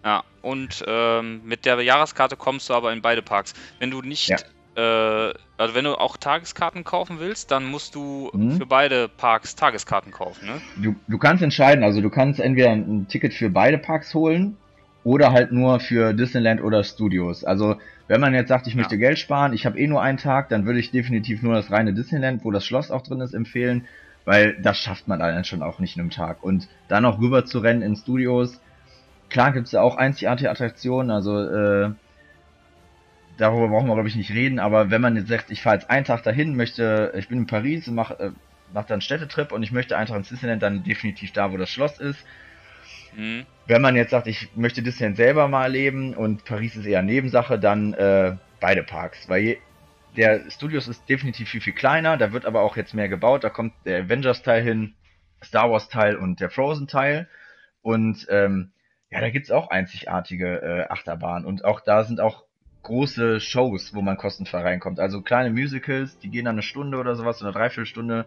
Ja, 0.04 0.24
und 0.42 0.84
ähm, 0.88 1.44
mit 1.46 1.66
der 1.66 1.80
Jahreskarte 1.82 2.36
kommst 2.36 2.68
du 2.70 2.74
aber 2.74 2.94
in 2.94 3.04
beide 3.04 3.22
Parks. 3.22 3.54
Wenn 3.78 3.92
du 3.92 4.02
nicht, 4.02 4.30
Ja. 4.30 4.38
äh, 5.30 5.34
also 5.58 5.76
wenn 5.76 5.86
du 5.86 6.00
auch 6.00 6.18
Tageskarten 6.18 6.84
kaufen 6.84 7.20
willst, 7.20 7.52
dann 7.52 7.66
musst 7.66 7.94
du 7.94 8.32
Mhm. 8.34 8.58
für 8.58 8.66
beide 8.66 9.08
Parks 9.08 9.56
Tageskarten 9.56 10.12
kaufen, 10.12 10.48
ne? 10.48 10.62
Du, 10.78 10.96
du 11.08 11.18
kannst 11.20 11.44
entscheiden, 11.44 11.84
also 11.84 12.02
du 12.02 12.10
kannst 12.10 12.40
entweder 12.40 12.72
ein 12.72 13.08
Ticket 13.08 13.36
für 13.36 13.52
beide 13.52 13.78
Parks 13.78 14.16
holen 14.16 14.58
oder 15.06 15.32
halt 15.32 15.52
nur 15.52 15.80
für 15.80 16.14
Disneyland 16.14 16.64
oder 16.64 16.84
Studios. 16.84 17.44
Also 17.44 17.80
wenn 18.08 18.20
man 18.20 18.34
jetzt 18.34 18.50
sagt, 18.50 18.66
ich 18.66 18.74
Ja. 18.74 18.80
möchte 18.80 18.98
Geld 18.98 19.20
sparen, 19.20 19.54
ich 19.54 19.68
habe 19.68 19.80
eh 19.80 19.86
nur 19.86 20.02
einen 20.02 20.18
Tag, 20.18 20.50
dann 20.50 20.66
würde 20.66 20.80
ich 20.80 20.90
definitiv 20.90 21.44
nur 21.44 21.54
das 21.54 21.70
reine 21.70 21.94
Disneyland, 21.94 22.44
wo 22.44 22.50
das 22.50 22.66
Schloss 22.66 22.90
auch 22.90 23.04
drin 23.04 23.22
ist, 23.22 23.36
empfehlen, 23.36 23.88
weil 24.26 24.60
das 24.64 24.80
schafft 24.80 25.08
man 25.08 25.20
dann 25.20 25.44
schon 25.44 25.62
auch 25.62 25.78
nicht 25.78 25.96
in 25.96 26.02
einem 26.02 26.10
Tag. 26.10 26.42
Und 26.42 26.68
dann 26.88 27.04
noch 27.04 27.20
rüber 27.20 27.46
zu 27.46 27.60
rennen 27.60 27.84
in 27.84 27.96
Studios, 27.96 28.60
klar 29.30 29.52
gibt 29.54 29.66
es 29.68 29.72
da 29.74 29.82
auch 29.82 29.96
einzigartige 29.96 30.50
Attraktionen, 30.50 31.12
also 31.12 31.40
äh, 31.40 31.92
darüber 33.38 33.68
brauchen 33.68 33.88
wir 33.88 33.94
glaube 33.94 34.10
ich 34.10 34.16
nicht 34.16 34.32
reden, 34.32 34.58
aber 34.58 34.90
wenn 34.90 35.02
man 35.02 35.16
jetzt 35.18 35.28
sagt, 35.30 35.52
ich 35.52 35.62
fahre 35.62 35.76
jetzt 35.76 35.90
einen 35.92 36.06
Tag 36.06 36.24
dahin, 36.24 36.56
möchte, 36.56 37.14
ich 37.16 37.28
bin 37.28 37.38
in 37.40 37.48
Paris 37.48 37.88
und 37.88 37.94
mache 37.94 38.20
äh, 38.20 38.32
mach 38.74 38.86
dann 38.86 38.96
einen 38.96 39.02
Städtetrip 39.02 39.52
und 39.52 39.62
ich 39.62 39.72
möchte 39.72 39.96
einen 39.98 40.08
Tag 40.08 40.18
ins 40.18 40.30
Disneyland, 40.30 40.64
dann 40.64 40.84
definitiv 40.84 41.32
da, 41.32 41.52
wo 41.52 41.58
das 41.58 41.70
Schloss 41.70 42.00
ist. 42.00 42.26
Mhm. 43.16 43.46
Wenn 43.68 43.82
man 43.82 43.96
jetzt 43.96 44.12
sagt, 44.12 44.28
ich 44.28 44.50
möchte 44.56 44.84
Disneyland 44.84 45.18
selber 45.18 45.48
mal 45.48 45.64
erleben 45.64 46.14
und 46.14 46.46
Paris 46.46 46.76
ist 46.76 46.86
eher 46.86 47.02
Nebensache, 47.02 47.58
dann 47.60 47.94
äh, 47.94 48.36
beide 48.60 48.84
Parks, 48.84 49.28
weil 49.30 49.42
je, 49.42 49.58
der 50.16 50.50
Studios 50.50 50.88
ist 50.88 51.08
definitiv 51.10 51.50
viel, 51.50 51.62
viel 51.62 51.74
kleiner, 51.74 52.18
da 52.18 52.32
wird 52.32 52.46
aber 52.46 52.62
auch 52.62 52.78
jetzt 52.78 52.94
mehr 52.94 53.10
gebaut, 53.10 53.44
da 53.44 53.50
kommt 53.50 53.74
der 53.86 54.04
Avengers-Teil 54.04 54.64
hin, 54.64 54.94
Star 55.44 55.70
Wars-Teil 55.70 56.16
und 56.16 56.40
der 56.40 56.50
Frozen-Teil. 56.50 57.28
Und 57.82 58.26
ähm, 58.30 58.72
ja, 59.12 59.22
da 59.22 59.30
gibt's 59.30 59.52
auch 59.52 59.70
einzigartige 59.70 60.62
äh, 60.62 60.92
Achterbahnen. 60.92 61.46
Und 61.46 61.64
auch 61.66 61.82
da 61.82 62.04
sind 62.04 62.20
auch 62.20 62.46
große 62.84 63.40
Shows, 63.40 63.94
wo 63.94 64.02
man 64.02 64.18
kostenfrei 64.18 64.62
reinkommt. 64.62 65.00
Also 65.00 65.22
kleine 65.22 65.52
Musicals, 65.52 66.18
die 66.20 66.30
gehen 66.30 66.46
dann 66.46 66.56
eine 66.56 66.64
Stunde 66.64 66.98
oder 66.98 67.16
sowas, 67.16 67.42
oder 67.42 67.50
eine 67.50 67.58
Dreiviertelstunde. 67.58 68.26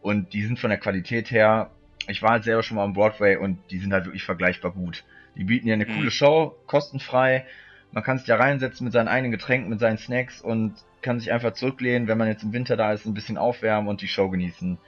Und 0.00 0.32
die 0.32 0.42
sind 0.44 0.58
von 0.58 0.70
der 0.70 0.78
Qualität 0.78 1.30
her, 1.30 1.70
ich 2.08 2.22
war 2.22 2.30
halt 2.32 2.44
selber 2.44 2.62
schon 2.62 2.76
mal 2.76 2.84
am 2.84 2.92
Broadway 2.92 3.36
und 3.36 3.58
die 3.70 3.78
sind 3.78 3.92
halt 3.92 4.04
wirklich 4.06 4.24
vergleichbar 4.24 4.72
gut. 4.72 5.04
Die 5.36 5.44
bieten 5.44 5.68
ja 5.68 5.74
eine 5.74 5.86
Mhm. 5.86 5.94
coole 5.94 6.10
Show, 6.10 6.56
kostenfrei. 6.66 7.46
Man 7.92 8.02
kann 8.02 8.18
sich 8.18 8.26
da 8.26 8.36
reinsetzen 8.36 8.84
mit 8.84 8.92
seinen 8.92 9.08
eigenen 9.08 9.32
Getränken, 9.32 9.68
mit 9.70 9.80
seinen 9.80 9.98
Snacks 9.98 10.40
und 10.40 10.74
kann 11.02 11.18
sich 11.18 11.32
einfach 11.32 11.54
zurücklehnen, 11.54 12.08
wenn 12.08 12.18
man 12.18 12.28
jetzt 12.28 12.42
im 12.42 12.52
Winter 12.52 12.76
da 12.76 12.92
ist, 12.92 13.06
ein 13.06 13.14
bisschen 13.14 13.38
aufwärmen 13.38 13.88
und 13.88 14.00
die 14.02 14.08
Show 14.08 14.28
genießen. 14.28 14.78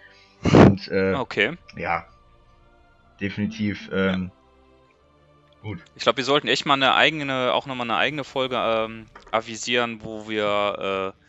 Und 0.53 0.89
äh, 0.89 1.15
Okay. 1.15 1.57
ja, 1.77 2.07
definitiv 3.21 3.89
ähm, 3.93 4.31
gut. 5.63 5.79
Ich 5.95 6.03
glaube, 6.03 6.19
wir 6.19 6.25
sollten 6.25 6.49
echt 6.49 6.67
mal 6.67 6.75
eine 6.75 6.95
eigene, 6.95 7.53
auch 7.55 7.67
nochmal 7.67 7.87
eine 7.87 7.97
eigene 7.97 8.25
Folge 8.25 8.57
ähm, 8.57 9.07
avisieren, 9.31 10.01
wo 10.03 10.29
wir 10.29 11.15
äh, 11.15 11.22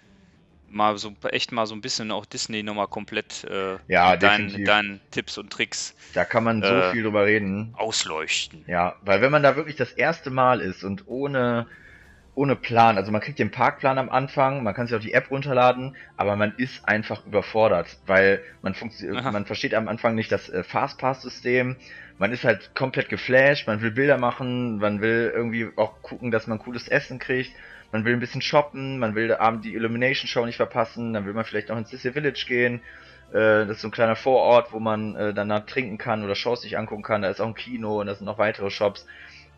mal 0.74 0.98
so 0.98 1.14
echt 1.32 1.52
mal 1.52 1.66
so 1.66 1.76
ein 1.76 1.82
bisschen 1.82 2.12
auch 2.12 2.26
Disney 2.26 2.64
nochmal 2.64 2.88
komplett 2.88 3.43
äh, 3.45 3.78
Ja, 3.88 4.16
deinen, 4.18 4.64
deinen 4.66 5.02
Tipps 5.12 5.38
und 5.38 5.52
Tricks 5.52 5.95
Da 6.14 6.26
kann 6.26 6.43
man 6.43 6.62
so 6.62 6.74
Äh, 6.74 6.91
viel 6.91 7.04
drüber 7.04 7.26
reden. 7.26 7.74
ausleuchten. 7.78 8.64
Ja, 8.68 8.95
weil 9.02 9.22
wenn 9.22 9.32
man 9.32 9.43
da 9.43 9.56
wirklich 9.56 9.76
das 9.76 9.91
erste 9.91 10.30
Mal 10.30 10.62
ist 10.62 10.84
und 10.84 11.08
ohne 11.08 11.68
ohne 12.36 12.56
Plan. 12.56 12.97
Also 12.97 13.12
man 13.12 13.22
kriegt 13.22 13.38
den 13.38 13.52
Parkplan 13.52 14.00
am 14.00 14.10
Anfang, 14.10 14.64
man 14.64 14.74
kann 14.74 14.88
sich 14.88 14.95
auch 14.95 15.02
die 15.02 15.14
App 15.14 15.30
runterladen, 15.30 15.95
aber 16.18 16.36
man 16.36 16.54
ist 16.58 16.88
einfach 16.88 17.26
überfordert, 17.28 18.00
weil 18.08 18.41
man, 18.64 18.76
man 19.32 19.45
versteht 19.45 19.76
am 19.76 19.88
Anfang 19.88 20.16
nicht 20.16 20.32
das 20.32 20.50
äh, 20.50 20.64
Fastpass-System. 20.64 21.76
Man 22.24 22.32
ist 22.32 22.45
halt 22.45 22.74
komplett 22.74 23.09
geflasht, 23.09 23.67
man 23.67 23.82
will 23.82 23.91
Bilder 23.91 24.17
machen, 24.17 24.78
man 24.78 25.01
will 25.01 25.30
irgendwie 25.36 25.67
auch 25.76 26.01
gucken, 26.01 26.32
dass 26.32 26.47
man 26.47 26.57
cooles 26.57 26.88
Essen 26.88 27.19
kriegt, 27.19 27.51
man 27.91 28.05
will 28.05 28.13
ein 28.13 28.21
bisschen 28.21 28.41
shoppen, 28.41 28.97
man 28.97 29.13
will 29.13 29.34
abend 29.34 29.65
die 29.65 29.76
Illumination 29.76 30.30
Show 30.30 30.45
nicht 30.45 30.55
verpassen, 30.55 31.11
dann 31.11 31.26
will 31.26 31.34
man 31.34 31.43
vielleicht 31.43 31.67
noch 31.67 31.78
ins 31.78 31.89
Disney 31.89 32.13
Village 32.13 32.45
gehen. 32.47 32.80
Äh, 33.34 33.67
das 33.67 33.71
ist 33.71 33.82
so 33.82 33.89
ein 33.89 33.91
kleiner 33.91 34.15
Vorort, 34.15 34.71
wo 34.71 34.80
man 34.80 35.17
äh, 35.17 35.34
danach 35.34 35.65
trinken 35.65 35.97
kann 35.97 36.24
oder 36.24 36.34
Shows 36.34 36.61
sich 36.61 36.78
angucken 36.78 37.03
kann. 37.03 37.24
Da 37.24 37.30
ist 37.30 37.41
auch 37.41 37.47
ein 37.47 37.55
Kino 37.55 37.99
und 37.99 38.07
da 38.07 38.15
sind 38.15 38.26
noch 38.26 38.38
weitere 38.38 38.69
Shops. 38.69 39.05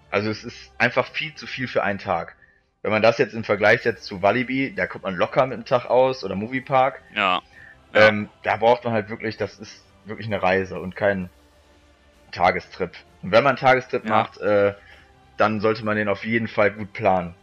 Also 0.10 0.32
es 0.32 0.44
ist 0.44 0.74
einfach 0.80 1.06
viel 1.06 1.36
zu 1.36 1.46
viel 1.46 1.68
für 1.68 1.84
einen 1.84 2.00
Tag. 2.00 2.36
Wenn 2.82 2.90
man 2.90 3.04
das 3.04 3.20
jetzt 3.20 3.36
im 3.36 3.44
Vergleich 3.44 3.84
setzt 3.84 4.06
zu 4.06 4.24
Walibi, 4.24 4.74
da 4.76 4.88
kommt 4.88 5.04
man 5.04 5.14
locker 5.14 5.46
mit 5.46 5.60
dem 5.60 5.66
Tag 5.66 5.86
aus 5.86 6.24
oder 6.24 6.34
Moviepark. 6.34 7.04
Ja. 7.14 7.44
ja. 7.94 8.08
Ähm, 8.08 8.28
da 8.42 8.58
braucht 8.58 8.86
man 8.86 8.94
halt 8.94 9.10
wirklich, 9.10 9.38
das 9.38 9.60
ist 9.60 9.86
wirklich 10.06 10.26
eine 10.26 10.42
Reise 10.42 10.80
und 10.80 10.96
kein 10.96 11.30
Tagestrip. 12.36 12.92
Und 13.22 13.32
wenn 13.32 13.44
man 13.44 13.52
einen 13.52 13.58
Tagestrip 13.58 14.06
ja. 14.06 14.10
macht, 14.10 14.38
äh, 14.38 14.74
dann 15.38 15.60
sollte 15.60 15.84
man 15.84 15.98
den 15.98 16.08
auf 16.08 16.26
jeden 16.26 16.48
Fall 16.48 16.72
gut 16.72 16.94
planen. 16.94 17.34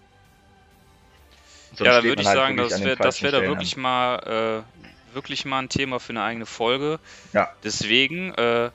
Sonst 1.74 1.86
ja, 1.86 1.99
da 1.99 2.05
würde 2.05 2.22
ich 2.22 2.28
halt 2.28 2.36
sagen, 2.36 2.57
das 2.57 2.84
wäre 2.84 2.97
das 2.97 3.22
wär 3.22 3.32
da 3.32 3.43
wirklich 3.43 3.76
an. 3.76 3.82
mal 3.82 4.64
äh, 5.12 5.14
wirklich 5.14 5.45
mal 5.45 5.61
ein 5.61 5.68
Thema 5.68 6.01
für 6.01 6.11
eine 6.11 6.22
eigene 6.22 6.47
Folge. 6.47 7.01
Ja. 7.32 7.51
Deswegen 7.64 8.34
äh, 8.34 8.70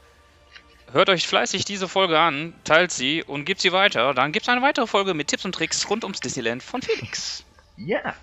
Hört 0.94 1.10
euch 1.10 1.28
fleißig 1.28 1.66
diese 1.66 1.90
Folge 1.90 2.18
an, 2.18 2.54
teilt 2.64 2.92
sie 2.92 3.22
und 3.22 3.44
gebt 3.44 3.60
sie 3.60 3.74
weiter. 3.74 4.14
Dann 4.14 4.32
gibt 4.32 4.46
es 4.46 4.50
eine 4.50 4.62
weitere 4.62 4.88
Folge 4.88 5.14
mit 5.14 5.28
Tipps 5.28 5.44
und 5.44 5.54
Tricks 5.54 5.90
rund 5.90 6.04
ums 6.06 6.20
Disneyland 6.22 6.64
von 6.64 6.82
Felix. 6.82 7.44
Ja. 7.80 8.16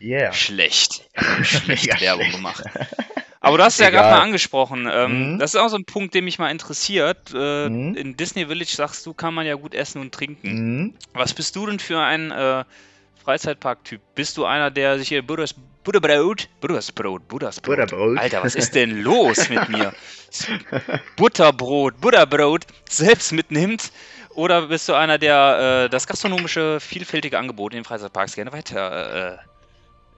Yeah. 0.00 0.32
Schlecht. 0.32 1.04
Schlecht 1.42 1.84
ja, 1.84 2.00
Werbung 2.00 2.22
schlecht. 2.22 2.36
gemacht. 2.36 2.64
Aber 3.44 3.58
du 3.58 3.64
hast 3.64 3.74
es 3.74 3.80
ja 3.80 3.90
gerade 3.90 4.10
mal 4.10 4.22
angesprochen. 4.22 4.88
Ähm, 4.90 5.34
mhm. 5.34 5.38
Das 5.38 5.54
ist 5.54 5.60
auch 5.60 5.68
so 5.68 5.76
ein 5.76 5.84
Punkt, 5.84 6.14
der 6.14 6.22
mich 6.22 6.38
mal 6.38 6.50
interessiert. 6.50 7.32
Äh, 7.34 7.68
mhm. 7.68 7.94
In 7.94 8.16
Disney 8.16 8.46
Village 8.46 8.74
sagst 8.74 9.04
du, 9.04 9.12
kann 9.12 9.34
man 9.34 9.46
ja 9.46 9.54
gut 9.54 9.74
essen 9.74 10.00
und 10.00 10.12
trinken. 10.12 10.48
Mhm. 10.52 10.94
Was 11.12 11.34
bist 11.34 11.54
du 11.54 11.66
denn 11.66 11.78
für 11.78 12.00
ein 12.00 12.30
äh, 12.30 12.64
Freizeitpark-Typ? 13.22 14.00
Bist 14.14 14.38
du 14.38 14.46
einer, 14.46 14.70
der 14.70 14.98
sich 14.98 15.08
hier 15.08 15.22
Buddhas 15.22 15.54
Butterbrot, 15.84 16.48
Buttersbrot, 16.60 17.28
Buttersbrot. 17.28 17.76
Butterbrot. 17.76 18.18
Alter, 18.18 18.42
was 18.42 18.54
ist 18.54 18.74
denn 18.74 19.02
los 19.02 19.50
mit 19.50 19.68
mir? 19.68 19.92
Butterbrot, 21.16 22.00
Butterbrot 22.00 22.64
selbst 22.88 23.32
mitnimmt? 23.32 23.92
Oder 24.30 24.68
bist 24.68 24.88
du 24.88 24.94
einer, 24.94 25.18
der 25.18 25.84
äh, 25.84 25.90
das 25.90 26.06
gastronomische, 26.06 26.80
vielfältige 26.80 27.38
Angebot 27.38 27.72
in 27.72 27.80
den 27.80 27.84
Freizeitparks 27.84 28.34
gerne 28.34 28.52
weiter, 28.52 29.38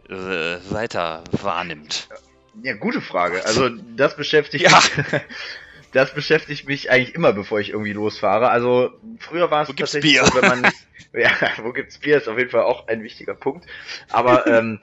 äh, 0.09 0.13
äh, 0.13 0.59
weiter 0.71 1.25
wahrnimmt? 1.33 2.09
Ja, 2.63 2.75
gute 2.75 3.01
Frage. 3.01 3.45
Also 3.45 3.69
das 3.69 4.17
beschäftigt 4.17 4.65
ja. 4.65 4.71
mich. 4.71 5.23
Das 5.93 6.13
beschäftigt 6.13 6.69
mich 6.69 6.91
eigentlich 6.91 7.15
immer, 7.15 7.33
bevor 7.33 7.59
ich 7.59 7.71
irgendwie 7.71 7.95
losfahre. 7.95 8.51
Also 8.51 8.91
früher 9.19 9.51
war 9.51 9.63
es 9.63 9.75
tatsächlich 9.75 10.13
Bier? 10.13 10.27
so, 10.27 10.35
wenn 10.35 10.61
man 10.61 10.73
ja, 11.15 11.31
wo 11.63 11.73
gibt's 11.73 11.99
Bier 11.99 12.19
ist 12.19 12.29
auf 12.29 12.37
jeden 12.37 12.51
Fall 12.51 12.65
auch 12.65 12.87
ein 12.89 13.03
wichtiger 13.03 13.35
Punkt. 13.35 13.67
Aber 14.11 14.47
ähm, 14.59 14.81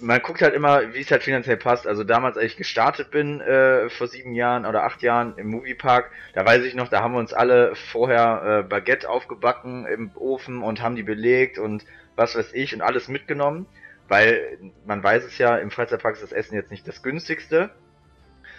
man 0.00 0.20
guckt 0.20 0.42
halt 0.42 0.54
immer, 0.54 0.94
wie 0.94 1.00
es 1.00 1.10
halt 1.10 1.22
finanziell 1.22 1.56
passt. 1.56 1.86
Also 1.86 2.04
damals, 2.04 2.36
als 2.36 2.46
ich 2.46 2.56
gestartet 2.56 3.10
bin, 3.10 3.40
äh, 3.40 3.88
vor 3.88 4.08
sieben 4.08 4.34
Jahren 4.34 4.66
oder 4.66 4.84
acht 4.84 5.02
Jahren 5.02 5.36
im 5.36 5.48
Moviepark, 5.48 6.10
da 6.34 6.44
weiß 6.44 6.64
ich 6.64 6.74
noch, 6.74 6.88
da 6.88 7.02
haben 7.02 7.14
wir 7.14 7.20
uns 7.20 7.32
alle 7.32 7.74
vorher 7.74 8.64
äh, 8.64 8.68
Baguette 8.68 9.08
aufgebacken 9.08 9.86
im 9.86 10.10
Ofen 10.16 10.62
und 10.62 10.82
haben 10.82 10.96
die 10.96 11.02
belegt 11.02 11.58
und 11.58 11.84
was 12.16 12.34
weiß 12.34 12.52
ich 12.52 12.74
und 12.74 12.82
alles 12.82 13.08
mitgenommen. 13.08 13.66
Weil 14.08 14.58
man 14.84 15.02
weiß 15.02 15.24
es 15.24 15.38
ja, 15.38 15.56
im 15.56 15.70
Freizeitpark 15.70 16.14
ist 16.14 16.22
das 16.22 16.32
Essen 16.32 16.54
jetzt 16.54 16.70
nicht 16.70 16.86
das 16.86 17.02
günstigste. 17.02 17.70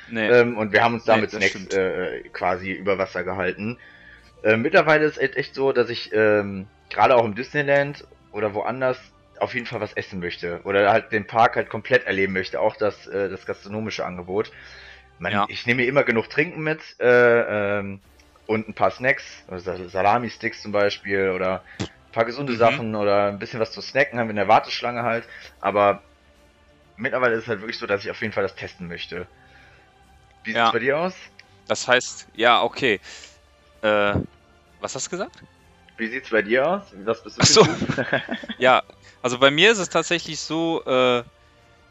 Nee. 0.09 0.27
Ähm, 0.27 0.57
und 0.57 0.71
wir 0.71 0.83
haben 0.83 0.95
uns 0.95 1.05
damit 1.05 1.33
nee, 1.33 1.47
Snacks 1.47 1.73
äh, 1.73 2.21
quasi 2.29 2.71
über 2.71 2.97
Wasser 2.97 3.23
gehalten. 3.23 3.77
Äh, 4.43 4.57
mittlerweile 4.57 5.05
ist 5.05 5.17
es 5.17 5.35
echt 5.35 5.55
so, 5.55 5.71
dass 5.71 5.89
ich 5.89 6.11
ähm, 6.13 6.67
gerade 6.89 7.15
auch 7.15 7.25
im 7.25 7.35
Disneyland 7.35 8.05
oder 8.31 8.53
woanders 8.53 8.99
auf 9.39 9.53
jeden 9.53 9.65
Fall 9.65 9.81
was 9.81 9.93
essen 9.93 10.19
möchte 10.19 10.61
oder 10.63 10.91
halt 10.91 11.11
den 11.11 11.27
Park 11.27 11.55
halt 11.55 11.69
komplett 11.69 12.05
erleben 12.05 12.33
möchte, 12.33 12.59
auch 12.59 12.75
das, 12.75 13.07
äh, 13.07 13.29
das 13.29 13.45
gastronomische 13.45 14.05
Angebot. 14.05 14.51
Man, 15.19 15.31
ja. 15.31 15.45
Ich 15.49 15.65
nehme 15.65 15.81
mir 15.81 15.87
immer 15.87 16.03
genug 16.03 16.29
Trinken 16.29 16.63
mit 16.63 16.81
äh, 16.99 17.79
ähm, 17.79 17.99
und 18.45 18.69
ein 18.69 18.73
paar 18.73 18.91
Snacks, 18.91 19.43
also 19.47 19.87
Salami-Sticks 19.87 20.61
zum 20.61 20.71
Beispiel 20.71 21.31
oder 21.31 21.63
ein 22.07 22.11
paar 22.11 22.25
gesunde 22.25 22.53
mhm. 22.53 22.57
Sachen 22.57 22.95
oder 22.95 23.27
ein 23.27 23.39
bisschen 23.39 23.59
was 23.59 23.71
zu 23.71 23.81
snacken 23.81 24.19
haben 24.19 24.27
wir 24.27 24.31
in 24.31 24.37
der 24.37 24.47
Warteschlange 24.47 25.03
halt. 25.03 25.25
Aber 25.59 26.01
mittlerweile 26.95 27.35
ist 27.35 27.43
es 27.43 27.47
halt 27.47 27.61
wirklich 27.61 27.77
so, 27.77 27.85
dass 27.85 28.03
ich 28.03 28.11
auf 28.11 28.21
jeden 28.21 28.33
Fall 28.33 28.43
das 28.43 28.55
testen 28.55 28.87
möchte. 28.87 29.27
Wie 30.43 30.51
ja. 30.51 30.65
sieht's 30.65 30.73
bei 30.73 30.79
dir 30.79 30.97
aus? 30.97 31.13
Das 31.67 31.87
heißt, 31.87 32.27
ja, 32.33 32.63
okay. 32.63 32.99
Äh, 33.81 34.13
was 34.79 34.95
hast 34.95 35.07
du 35.07 35.11
gesagt? 35.11 35.43
Wie 35.97 36.07
sieht's 36.07 36.29
bei 36.29 36.41
dir 36.41 36.67
aus? 36.67 36.83
Was 37.03 37.23
bist 37.23 37.37
du? 37.37 37.41
Ach 37.41 37.45
so. 37.45 37.67
ja, 38.57 38.83
also 39.21 39.37
bei 39.39 39.51
mir 39.51 39.71
ist 39.71 39.79
es 39.79 39.89
tatsächlich 39.89 40.39
so, 40.39 40.83
äh, 40.85 41.19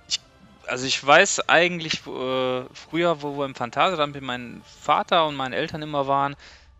ich, 0.08 0.20
also 0.66 0.86
ich 0.86 1.04
weiß 1.04 1.48
eigentlich, 1.48 2.06
äh, 2.06 2.62
früher, 2.72 3.20
wo 3.20 3.36
wir 3.36 3.44
im 3.44 3.54
Phantasialand 3.54 4.14
mit 4.14 4.22
meinem 4.22 4.62
Vater 4.80 5.26
und 5.26 5.34
meinen 5.34 5.52
Eltern 5.52 5.82
immer 5.82 6.06
waren, 6.06 6.36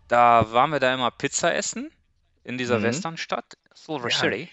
da 0.07 0.51
waren 0.51 0.71
wir 0.71 0.79
da 0.79 0.93
immer 0.93 1.11
Pizza 1.11 1.53
essen 1.53 1.91
in 2.47 2.57
dieser 2.57 2.79
mhm. 2.79 2.83
Westernstadt, 2.83 3.57
Silver 3.73 4.09
ja, 4.09 4.15
City. 4.15 4.49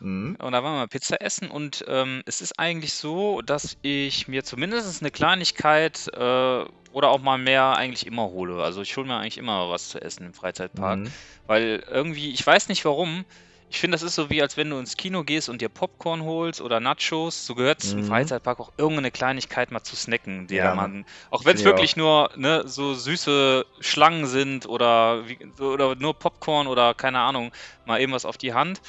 Mhm. 0.00 0.36
Und 0.40 0.52
da 0.52 0.62
waren 0.62 0.80
wir 0.80 0.86
Pizza 0.88 1.20
essen 1.20 1.50
und 1.50 1.84
ähm, 1.88 2.22
es 2.26 2.40
ist 2.40 2.58
eigentlich 2.58 2.92
so, 2.92 3.42
dass 3.42 3.76
ich 3.82 4.28
mir 4.28 4.44
zumindest 4.44 5.02
eine 5.02 5.10
Kleinigkeit 5.10 6.08
äh, 6.14 6.64
oder 6.92 7.10
auch 7.10 7.20
mal 7.20 7.38
mehr 7.38 7.76
eigentlich 7.76 8.06
immer 8.06 8.24
hole. 8.24 8.62
Also 8.62 8.82
ich 8.82 8.96
hole 8.96 9.06
mir 9.06 9.16
eigentlich 9.16 9.38
immer 9.38 9.70
was 9.70 9.88
zu 9.88 10.00
essen 10.00 10.26
im 10.26 10.34
Freizeitpark, 10.34 11.00
mhm. 11.00 11.12
weil 11.46 11.84
irgendwie, 11.90 12.32
ich 12.32 12.46
weiß 12.46 12.68
nicht 12.68 12.84
warum, 12.84 13.24
ich 13.70 13.78
finde, 13.78 13.94
das 13.96 14.02
ist 14.02 14.14
so 14.14 14.30
wie, 14.30 14.40
als 14.40 14.56
wenn 14.56 14.70
du 14.70 14.78
ins 14.78 14.96
Kino 14.96 15.24
gehst 15.24 15.48
und 15.48 15.60
dir 15.60 15.68
Popcorn 15.68 16.22
holst 16.22 16.60
oder 16.60 16.80
Nachos. 16.80 17.44
So 17.44 17.54
gehört 17.54 17.82
es 17.82 17.92
mhm. 17.92 18.00
im 18.00 18.06
Freizeitpark 18.06 18.60
auch 18.60 18.72
irgendeine 18.78 19.10
Kleinigkeit 19.10 19.70
mal 19.70 19.82
zu 19.82 19.94
snacken, 19.94 20.46
die 20.46 20.56
ja, 20.56 20.74
man, 20.74 21.04
auch 21.30 21.44
wenn 21.44 21.56
es 21.56 21.64
wirklich 21.64 21.96
nur 21.96 22.30
ne, 22.36 22.62
so 22.66 22.94
süße 22.94 23.66
Schlangen 23.80 24.26
sind 24.26 24.66
oder, 24.66 25.28
wie, 25.28 25.38
oder 25.62 25.94
nur 25.96 26.14
Popcorn 26.14 26.66
oder 26.66 26.94
keine 26.94 27.20
Ahnung, 27.20 27.52
mal 27.84 28.00
eben 28.00 28.12
was 28.12 28.24
auf 28.24 28.38
die 28.38 28.54
Hand. 28.54 28.80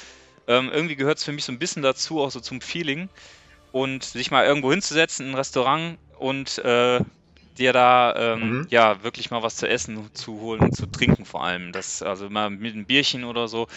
Ähm, 0.46 0.70
irgendwie 0.72 0.96
gehört 0.96 1.18
es 1.18 1.24
für 1.24 1.32
mich 1.32 1.44
so 1.44 1.52
ein 1.52 1.58
bisschen 1.58 1.82
dazu, 1.82 2.20
auch 2.20 2.30
so 2.30 2.40
zum 2.40 2.60
Feeling. 2.60 3.08
Und 3.72 4.02
sich 4.02 4.32
mal 4.32 4.44
irgendwo 4.46 4.72
hinzusetzen, 4.72 5.26
in 5.26 5.32
ein 5.32 5.36
Restaurant 5.36 5.98
und 6.18 6.58
äh, 6.58 7.00
dir 7.58 7.72
da 7.72 8.14
ähm, 8.16 8.40
mhm. 8.40 8.66
ja 8.70 9.02
wirklich 9.02 9.30
mal 9.30 9.42
was 9.42 9.56
zu 9.56 9.68
essen 9.68 10.10
zu 10.14 10.40
holen 10.40 10.60
und 10.60 10.76
zu 10.76 10.86
trinken 10.86 11.24
vor 11.24 11.44
allem. 11.44 11.72
Das, 11.72 12.02
also 12.02 12.30
mal 12.30 12.50
mit 12.50 12.74
einem 12.74 12.86
Bierchen 12.86 13.24
oder 13.24 13.48
so. 13.48 13.68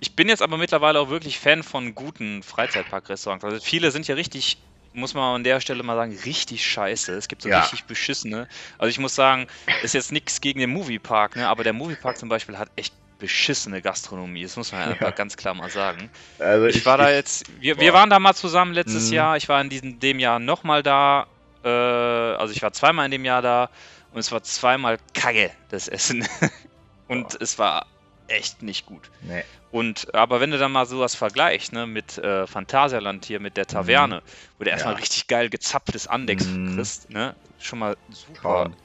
Ich 0.00 0.16
bin 0.16 0.28
jetzt 0.28 0.42
aber 0.42 0.56
mittlerweile 0.56 1.00
auch 1.00 1.10
wirklich 1.10 1.38
Fan 1.38 1.62
von 1.62 1.94
guten 1.94 2.42
Freizeitparkrestaurants. 2.42 3.44
Also 3.44 3.60
viele 3.60 3.90
sind 3.90 4.08
ja 4.08 4.14
richtig, 4.14 4.58
muss 4.92 5.14
man 5.14 5.36
an 5.36 5.44
der 5.44 5.60
Stelle 5.60 5.82
mal 5.82 5.96
sagen, 5.96 6.16
richtig 6.24 6.66
scheiße. 6.66 7.12
Es 7.14 7.28
gibt 7.28 7.42
so 7.42 7.48
ja. 7.48 7.60
richtig 7.60 7.84
beschissene. 7.84 8.48
Also 8.78 8.90
ich 8.90 8.98
muss 8.98 9.14
sagen, 9.14 9.46
ist 9.82 9.94
jetzt 9.94 10.12
nichts 10.12 10.40
gegen 10.40 10.60
den 10.60 10.70
Moviepark, 10.70 11.36
ne? 11.36 11.48
aber 11.48 11.64
der 11.64 11.72
Moviepark 11.72 12.18
zum 12.18 12.28
Beispiel 12.28 12.58
hat 12.58 12.70
echt 12.76 12.94
beschissene 13.22 13.80
Gastronomie. 13.80 14.42
Das 14.42 14.56
muss 14.56 14.72
man 14.72 14.82
einfach 14.82 15.06
ja. 15.06 15.10
ganz 15.12 15.36
klar 15.36 15.54
mal 15.54 15.70
sagen. 15.70 16.10
Also 16.40 16.66
ich, 16.66 16.78
ich 16.78 16.86
war 16.86 16.98
da 16.98 17.08
jetzt, 17.08 17.44
wir, 17.60 17.78
wir 17.78 17.92
waren 17.92 18.10
da 18.10 18.18
mal 18.18 18.34
zusammen 18.34 18.74
letztes 18.74 19.08
mhm. 19.08 19.14
Jahr. 19.14 19.36
Ich 19.36 19.48
war 19.48 19.60
in 19.60 19.70
diesem 19.70 20.00
dem 20.00 20.18
Jahr 20.18 20.40
nochmal 20.40 20.82
da 20.82 21.28
äh, 21.64 21.68
also 21.68 22.52
ich 22.52 22.62
war 22.62 22.72
zweimal 22.72 23.04
in 23.06 23.10
dem 23.10 23.24
Jahr 23.24 23.42
da 23.42 23.70
und 24.12 24.20
es 24.20 24.30
war 24.32 24.42
zweimal 24.42 24.98
Kacke, 25.14 25.50
das 25.70 25.88
Essen. 25.88 26.26
und 27.08 27.30
Boah. 27.30 27.40
es 27.40 27.58
war 27.58 27.86
echt 28.28 28.62
nicht 28.62 28.86
gut. 28.86 29.10
Nee. 29.22 29.44
Und 29.70 30.14
aber 30.14 30.40
wenn 30.40 30.50
du 30.50 30.58
dann 30.58 30.72
mal 30.72 30.86
sowas 30.86 31.14
vergleichst, 31.14 31.72
ne, 31.72 31.86
mit 31.86 32.18
äh, 32.18 32.46
Phantasialand 32.46 33.24
hier, 33.24 33.40
mit 33.40 33.56
der 33.56 33.66
Taverne, 33.66 34.16
mhm. 34.16 34.22
wo 34.58 34.64
du 34.64 34.70
erstmal 34.70 34.94
ja. 34.94 35.00
richtig 35.00 35.26
geil 35.28 35.48
gezapftes 35.48 36.06
Andex 36.06 36.46
mhm. 36.46 36.76
kriegst, 36.76 37.10
ne? 37.10 37.34
Schon 37.58 37.78
mal 37.78 37.96
super 38.10 38.64
Traum. 38.64 38.76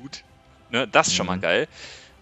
gut. 0.00 0.24
Ne? 0.70 0.86
Das 0.86 1.06
ist 1.06 1.14
mhm. 1.14 1.16
schon 1.16 1.26
mal 1.26 1.36
mhm. 1.36 1.42
geil. 1.42 1.68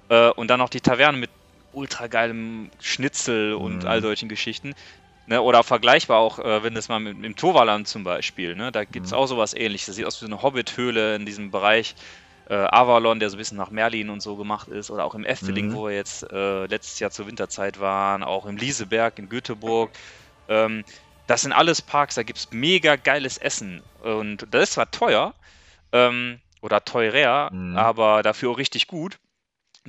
Äh, 0.09 0.31
und 0.31 0.49
dann 0.49 0.59
noch 0.59 0.69
die 0.69 0.81
Taverne 0.81 1.19
mit 1.19 1.31
ultra 1.73 2.07
geilem 2.07 2.71
Schnitzel 2.81 3.55
und 3.55 3.85
all 3.85 3.99
mhm. 3.99 4.03
solchen 4.03 4.29
Geschichten. 4.29 4.75
Ne, 5.29 5.43
oder 5.43 5.65
vergleichbar 5.65 6.19
auch, 6.19 6.39
äh, 6.39 6.63
wenn 6.63 6.77
es 6.77 6.89
mal 6.89 7.01
mit, 7.01 7.25
dem 7.25 7.35
Toverland 7.35 7.89
zum 7.89 8.05
Beispiel, 8.05 8.55
ne, 8.55 8.71
da 8.71 8.85
gibt 8.85 9.07
es 9.07 9.13
mhm. 9.13 9.19
auch 9.19 9.27
sowas 9.27 9.55
ähnliches. 9.55 9.87
Das 9.87 9.97
sieht 9.97 10.07
aus 10.07 10.23
wie 10.23 10.27
so 10.27 10.33
eine 10.33 10.41
Hobbit-Höhle 10.41 11.17
in 11.17 11.27
diesem 11.27 11.51
Bereich 11.51 11.97
äh, 12.49 12.55
Avalon, 12.55 13.19
der 13.19 13.29
so 13.31 13.37
ein 13.37 13.39
bisschen 13.39 13.57
nach 13.57 13.71
Merlin 13.71 14.09
und 14.09 14.21
so 14.21 14.37
gemacht 14.37 14.69
ist. 14.69 14.91
Oder 14.91 15.05
auch 15.05 15.17
im 15.17 15.25
Efteling, 15.25 15.69
mhm. 15.69 15.75
wo 15.75 15.89
wir 15.89 15.97
jetzt 15.97 16.31
äh, 16.31 16.67
letztes 16.67 17.01
Jahr 17.01 17.11
zur 17.11 17.27
Winterzeit 17.27 17.81
waren. 17.81 18.23
Auch 18.23 18.47
im 18.47 18.57
Lieseberg 18.57 19.19
in 19.19 19.29
Göteborg. 19.29 19.91
Ähm, 20.49 20.85
das 21.27 21.43
sind 21.43 21.53
alles 21.53 21.83
Parks, 21.83 22.15
da 22.15 22.23
gibt 22.23 22.39
es 22.39 22.53
mega 22.53 22.95
geiles 22.95 23.37
Essen. 23.37 23.83
Und 24.03 24.47
das 24.53 24.63
ist 24.65 24.73
zwar 24.75 24.91
teuer 24.93 25.35
ähm, 25.93 26.39
oder 26.63 26.85
teurer, 26.85 27.53
mhm. 27.53 27.77
aber 27.77 28.23
dafür 28.23 28.51
auch 28.51 28.59
richtig 28.59 28.87
gut. 28.87 29.19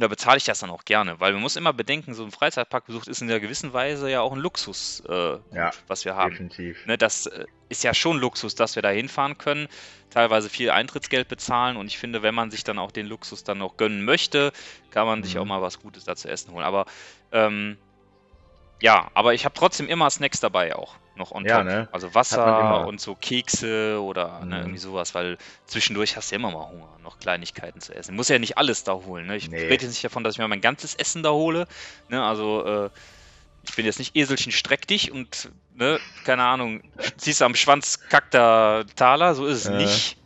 Da 0.02 0.08
bezahle 0.08 0.38
ich 0.38 0.44
das 0.46 0.60
dann 0.60 0.70
auch 0.70 0.86
gerne, 0.86 1.20
weil 1.20 1.34
man 1.34 1.42
muss 1.42 1.56
immer 1.56 1.74
bedenken, 1.74 2.14
so 2.14 2.24
ein 2.24 2.32
Freizeitparkbesuch 2.32 3.08
ist 3.08 3.22
in 3.22 3.30
einer 3.30 3.40
gewissen 3.40 3.74
Weise 3.74 4.10
ja 4.10 4.22
auch 4.22 4.34
ein 4.34 4.40
Luxus, 4.40 5.02
äh, 5.08 5.38
Ja, 5.52 5.72
was 5.88 6.06
wir 6.06 6.16
haben. 6.16 6.32
Definitiv. 6.32 6.86
Ne, 6.86 6.98
das 6.98 7.26
äh, 7.28 7.46
ist 7.70 7.84
ja 7.84 7.94
schon 7.94 8.20
Luxus, 8.20 8.56
dass 8.56 8.76
wir 8.76 8.82
da 8.84 8.90
hinfahren 8.90 9.38
können, 9.38 9.68
teilweise 10.10 10.50
viel 10.50 10.70
Eintrittsgeld 10.72 11.28
bezahlen 11.28 11.78
und 11.78 11.88
ich 11.88 11.98
finde, 11.98 12.22
wenn 12.22 12.36
man 12.36 12.52
sich 12.52 12.64
dann 12.64 12.80
auch 12.80 12.92
den 12.92 13.08
Luxus 13.08 13.44
dann 13.44 13.58
noch 13.60 13.78
gönnen 13.78 14.06
möchte, 14.06 14.52
kann 14.92 15.08
man 15.08 15.24
sich 15.24 15.36
Mhm. 15.36 15.42
auch 15.42 15.46
mal 15.46 15.62
was 15.62 15.80
Gutes 15.80 16.06
da 16.06 16.16
zu 16.16 16.30
essen 16.30 16.52
holen. 16.54 16.64
Aber 16.66 16.86
ähm, 17.32 17.78
ja, 18.82 19.10
aber 19.14 19.34
ich 19.34 19.46
habe 19.46 19.54
trotzdem 19.56 19.88
immer 19.90 20.10
Snacks 20.10 20.40
dabei 20.40 20.76
auch 20.76 20.96
noch 21.18 21.32
on 21.32 21.46
Ja, 21.46 21.58
top. 21.58 21.66
ne? 21.66 21.90
Also 21.92 22.14
Wasser 22.14 22.86
und 22.86 23.02
so 23.02 23.16
Kekse 23.16 24.02
oder 24.02 24.40
ne, 24.46 24.56
Mhm. 24.56 24.62
irgendwie 24.62 24.78
sowas, 24.78 25.14
weil 25.16 25.38
zwischendurch 25.66 26.16
hast 26.16 26.32
du 26.32 26.36
ja 26.36 26.40
immer 26.40 26.52
mal 26.52 26.68
Hunger, 26.70 26.98
noch 27.04 27.20
Kleinigkeiten 27.20 27.82
zu 27.82 27.94
essen. 27.96 28.16
Muss 28.16 28.30
ja 28.30 28.40
nicht 28.40 28.58
alles 28.58 28.84
da 28.84 28.94
holen. 28.94 29.28
Ne? 29.28 29.36
Ich 29.38 29.50
Nee. 29.50 29.58
rede 29.64 29.84
jetzt 29.86 29.90
nicht 29.94 30.04
davon, 30.04 30.24
dass 30.24 30.36
ich 30.36 30.40
mir 30.40 30.48
mein 30.48 30.62
ganzes 30.62 30.96
Essen 30.96 31.24
da 31.24 31.32
hole. 31.32 31.68
Ne? 32.10 32.24
Also 32.24 32.66
äh, 32.66 32.90
ich 33.64 33.76
bin 33.76 33.86
jetzt 33.86 34.00
nicht 34.00 34.16
Eselchen 34.16 34.52
streck 34.52 34.88
dich 34.88 35.12
und 35.12 35.52
ne, 35.74 36.00
keine 36.24 36.44
Ahnung, 36.44 36.82
ziehst 37.18 37.42
du 37.42 37.46
am 37.46 37.56
Schwanz 37.56 38.00
kackter 38.10 38.86
Taler, 38.96 39.36
so 39.36 39.46
ist 39.46 39.60
es 39.60 39.66
Äh. 39.66 39.78
nicht. 39.78 40.18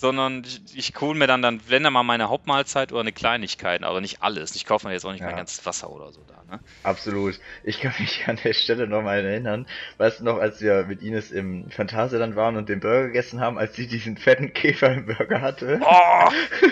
Sondern 0.00 0.42
ich, 0.44 0.76
ich 0.76 1.00
hole 1.00 1.18
mir 1.18 1.26
dann, 1.26 1.42
dann, 1.42 1.60
wenn 1.68 1.82
dann 1.84 1.92
mal 1.92 2.02
meine 2.02 2.30
Hauptmahlzeit 2.30 2.90
oder 2.90 3.02
eine 3.02 3.12
Kleinigkeit, 3.12 3.82
aber 3.82 4.00
nicht 4.00 4.22
alles. 4.22 4.54
Ich 4.54 4.64
kaufe 4.64 4.86
mir 4.86 4.94
jetzt 4.94 5.04
auch 5.04 5.12
nicht 5.12 5.20
mein 5.20 5.30
Ja. 5.30 5.36
ganzes 5.36 5.66
Wasser 5.66 5.90
oder 5.90 6.10
so 6.10 6.24
da. 6.26 6.42
Ne? 6.50 6.60
Absolut. 6.82 7.38
Ich 7.64 7.80
kann 7.80 7.92
mich 7.98 8.24
an 8.26 8.38
der 8.42 8.54
Stelle 8.54 8.86
nochmal 8.88 9.24
erinnern. 9.24 9.66
Weißt 9.98 10.20
du 10.20 10.24
noch, 10.24 10.38
als 10.38 10.60
wir 10.62 10.84
mit 10.88 11.02
Ines 11.02 11.30
im 11.30 11.70
Phantasialand 11.70 12.34
waren 12.34 12.56
und 12.56 12.68
den 12.70 12.80
Burger 12.80 13.08
gegessen 13.08 13.40
haben, 13.40 13.58
als 13.58 13.76
sie 13.76 13.86
diesen 13.86 14.16
fetten 14.16 14.54
Käfer 14.54 14.90
im 14.92 15.04
Burger 15.06 15.42
hatte? 15.42 15.80
Oh, 15.84 16.28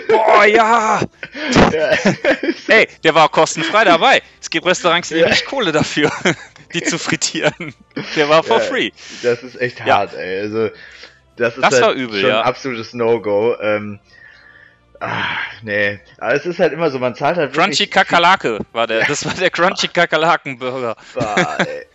oh 0.09 0.43
ja! 0.43 0.99
Ja. 1.71 1.89
Ey, 2.67 2.87
der 3.03 3.13
war 3.15 3.29
kostenfrei 3.29 3.83
dabei. 3.83 4.21
Es 4.41 4.49
gibt 4.49 4.65
Restaurants, 4.65 5.09
die 5.09 5.15
Ja. 5.15 5.29
nicht 5.29 5.45
Kohle 5.45 5.71
dafür, 5.71 6.11
die 6.73 6.81
zu 6.81 6.97
frittieren. 6.97 7.73
Der 8.15 8.29
war 8.29 8.43
for 8.43 8.57
Ja. 8.57 8.63
free. 8.63 8.91
Das 9.21 9.43
ist 9.43 9.59
echt 9.59 9.83
hart, 9.83 10.13
ey. 10.15 10.41
Also, 10.41 10.69
das 11.39 11.55
ist 11.57 11.63
Das 11.63 11.73
halt 11.73 11.83
war 11.83 11.91
übel, 11.93 12.19
schon 12.19 12.29
ja. 12.29 12.41
ein 12.41 12.45
absolutes 12.47 12.93
No-Go. 12.93 13.55
Ähm, 13.61 13.99
ah, 14.99 15.23
nee. 15.63 15.99
Aber 16.17 16.33
es 16.33 16.45
ist 16.45 16.59
halt 16.59 16.73
immer 16.73 16.89
so, 16.91 16.99
man 16.99 17.15
zahlt 17.15 17.37
halt 17.37 17.53
Crunchy. 17.53 17.87
Kakerlake 17.87 18.59
war 18.73 18.87
der. 18.87 19.05
Das 19.05 19.25
war 19.25 19.33
der 19.33 19.49
Crunchy 19.49 19.87
Kakerlaken-Burger. 19.93 20.95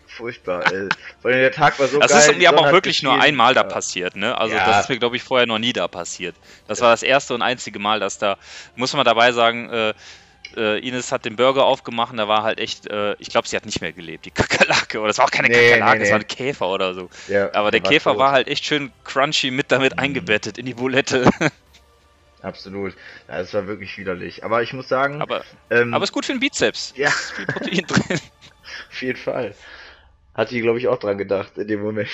Furchtbar, 0.06 0.62
ey. 0.72 0.88
Vor 1.20 1.30
allem 1.32 1.40
der 1.40 1.50
Tag 1.50 1.76
war 1.80 1.88
so 1.88 1.98
Das 1.98 2.12
geil. 2.12 2.30
ist 2.30 2.38
mir 2.38 2.48
aber 2.48 2.60
auch 2.60 2.72
wirklich 2.72 3.02
nur 3.02 3.20
einmal 3.20 3.52
da 3.52 3.62
Ja. 3.62 3.66
passiert, 3.68 4.14
ne? 4.14 4.38
Also 4.38 4.54
Ja. 4.54 4.64
das 4.64 4.80
ist 4.82 4.88
mir, 4.88 4.98
glaube 4.98 5.16
ich, 5.16 5.22
vorher 5.24 5.46
noch 5.46 5.58
nie 5.58 5.72
da 5.72 5.88
passiert. 5.88 6.36
Das 6.68 6.80
war 6.80 6.90
das 6.92 7.02
erste 7.02 7.34
und 7.34 7.42
einzige 7.42 7.80
Mal, 7.80 7.98
dass 7.98 8.18
da, 8.18 8.36
muss 8.76 8.92
man 8.94 9.04
dabei 9.04 9.32
sagen, 9.32 9.68
äh, 9.70 9.92
äh, 10.56 10.78
Ines 10.78 11.12
hat 11.12 11.24
den 11.24 11.36
Burger 11.36 11.64
aufgemacht 11.64 12.12
und 12.12 12.18
da 12.18 12.28
war 12.28 12.42
halt 12.42 12.58
echt, 12.58 12.86
äh, 12.88 13.14
ich 13.18 13.28
glaube, 13.28 13.48
sie 13.48 13.56
hat 13.56 13.66
nicht 13.66 13.80
mehr 13.80 13.92
gelebt, 13.92 14.24
die 14.26 14.30
Kakerlake. 14.32 15.00
Oder 15.00 15.10
es 15.10 15.18
war 15.18 15.26
auch 15.26 15.30
keine 15.30 15.48
Nee, 15.48 15.70
Kakerlake, 15.70 15.98
nee, 15.98 16.04
es 16.04 16.10
war 16.10 16.18
nee. 16.18 16.24
ein 16.24 16.28
Käfer 16.28 16.68
oder 16.68 16.94
so. 16.94 17.08
Ja, 17.28 17.52
Aber 17.54 17.70
der 17.70 17.80
Käfer 17.80 18.10
tot. 18.12 18.18
war 18.20 18.32
halt 18.32 18.48
echt 18.48 18.64
schön 18.64 18.92
crunchy 19.04 19.50
mit 19.50 19.70
damit 19.72 19.92
Mhm. 19.94 19.98
eingebettet 20.00 20.58
in 20.58 20.66
die 20.66 20.74
Bulette. 20.74 21.28
Absolut. 22.42 22.94
Ja, 23.28 23.38
das 23.38 23.54
war 23.54 23.66
wirklich 23.66 23.96
widerlich. 23.96 24.44
Aber 24.44 24.62
ich 24.62 24.72
muss 24.74 24.88
sagen, 24.88 25.22
aber, 25.22 25.44
ähm, 25.70 25.94
aber 25.94 26.04
ist 26.04 26.12
gut 26.12 26.26
für 26.26 26.32
den 26.34 26.40
Bizeps. 26.40 26.92
Ja. 26.96 27.08
Ist 27.08 27.32
viel 27.32 27.46
Protein 27.46 27.86
drin. 27.86 28.20
auf 28.90 29.02
jeden 29.02 29.18
Fall. 29.18 29.54
Hat 30.34 30.50
die, 30.50 30.60
glaube 30.60 30.78
ich, 30.78 30.88
auch 30.88 30.98
dran 30.98 31.16
gedacht 31.16 31.56
in 31.56 31.68
dem 31.68 31.80
Moment. 31.80 32.08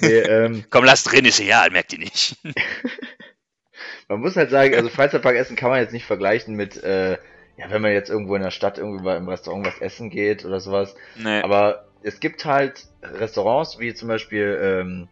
nee, 0.00 0.18
ähm, 0.18 0.64
Komm, 0.70 0.84
lass 0.84 1.02
drin, 1.02 1.24
ist 1.24 1.40
egal, 1.40 1.70
merkt 1.70 1.92
ihr 1.94 1.98
nicht. 1.98 2.36
Man 4.08 4.20
muss 4.20 4.36
halt 4.36 4.50
sagen, 4.50 4.74
also 4.74 4.88
Freizeitparkessen 4.88 5.56
kann 5.56 5.70
man 5.70 5.80
jetzt 5.80 5.92
nicht 5.92 6.06
vergleichen 6.06 6.54
mit, 6.54 6.82
äh, 6.82 7.12
ja, 7.56 7.70
wenn 7.70 7.82
man 7.82 7.92
jetzt 7.92 8.10
irgendwo 8.10 8.36
in 8.36 8.42
der 8.42 8.50
Stadt 8.50 8.78
irgendwie 8.78 9.02
mal 9.02 9.16
im 9.16 9.28
Restaurant 9.28 9.66
was 9.66 9.80
essen 9.80 10.10
geht 10.10 10.44
oder 10.44 10.60
sowas. 10.60 10.94
Nee. 11.16 11.40
Aber 11.42 11.86
es 12.02 12.20
gibt 12.20 12.44
halt 12.44 12.86
Restaurants, 13.02 13.78
wie 13.78 13.94
zum 13.94 14.08
Beispiel 14.08 14.58
ähm, 14.62 15.08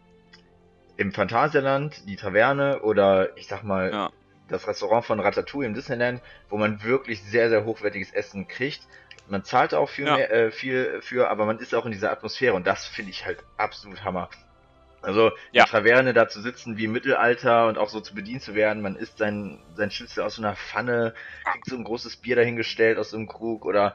im 0.97 1.11
Phantasialand, 1.11 2.07
die 2.07 2.15
Taverne 2.15 2.81
oder 2.81 3.35
ich 3.37 3.47
sag 3.47 3.63
mal 3.63 3.91
Ja. 3.91 4.09
das 4.47 4.67
Restaurant 4.67 5.03
von 5.05 5.19
Ratatouille 5.19 5.67
im 5.67 5.73
Disneyland, 5.73 6.21
wo 6.49 6.57
man 6.57 6.83
wirklich 6.83 7.21
sehr, 7.23 7.49
sehr 7.49 7.65
hochwertiges 7.65 8.13
Essen 8.13 8.47
kriegt. 8.47 8.81
Man 9.27 9.43
zahlt 9.43 9.73
auch 9.73 9.89
viel, 9.89 10.05
Ja. 10.05 10.15
mehr, 10.17 10.31
äh, 10.31 10.51
viel 10.51 11.01
für, 11.01 11.29
aber 11.29 11.45
man 11.45 11.57
ist 11.59 11.73
auch 11.73 11.85
in 11.85 11.91
dieser 11.91 12.11
Atmosphäre 12.11 12.53
und 12.53 12.65
das 12.67 12.85
finde 12.85 13.09
ich 13.11 13.25
halt 13.25 13.39
absolut 13.57 14.03
Hammer. 14.03 14.29
Also 15.05 15.29
in 15.29 15.33
Ja. 15.51 15.63
der 15.63 15.71
Taverne 15.71 16.13
da 16.13 16.27
zu 16.27 16.41
sitzen 16.41 16.77
wie 16.77 16.85
im 16.85 16.91
Mittelalter 16.91 17.67
und 17.67 17.77
auch 17.77 17.89
so 17.89 18.01
zu 18.01 18.15
bedient 18.15 18.41
zu 18.41 18.55
werden, 18.55 18.81
man 18.81 18.95
isst 18.95 19.17
sein, 19.17 19.59
sein 19.75 19.91
Schnitzel 19.91 20.23
aus 20.23 20.35
so 20.35 20.41
einer 20.41 20.55
Pfanne, 20.55 21.13
kriegt 21.43 21.67
so 21.67 21.75
ein 21.77 21.83
großes 21.83 22.17
Bier 22.17 22.35
dahingestellt 22.35 22.97
aus 22.97 23.11
so 23.11 23.17
einem 23.17 23.27
Krug 23.27 23.65
oder 23.65 23.93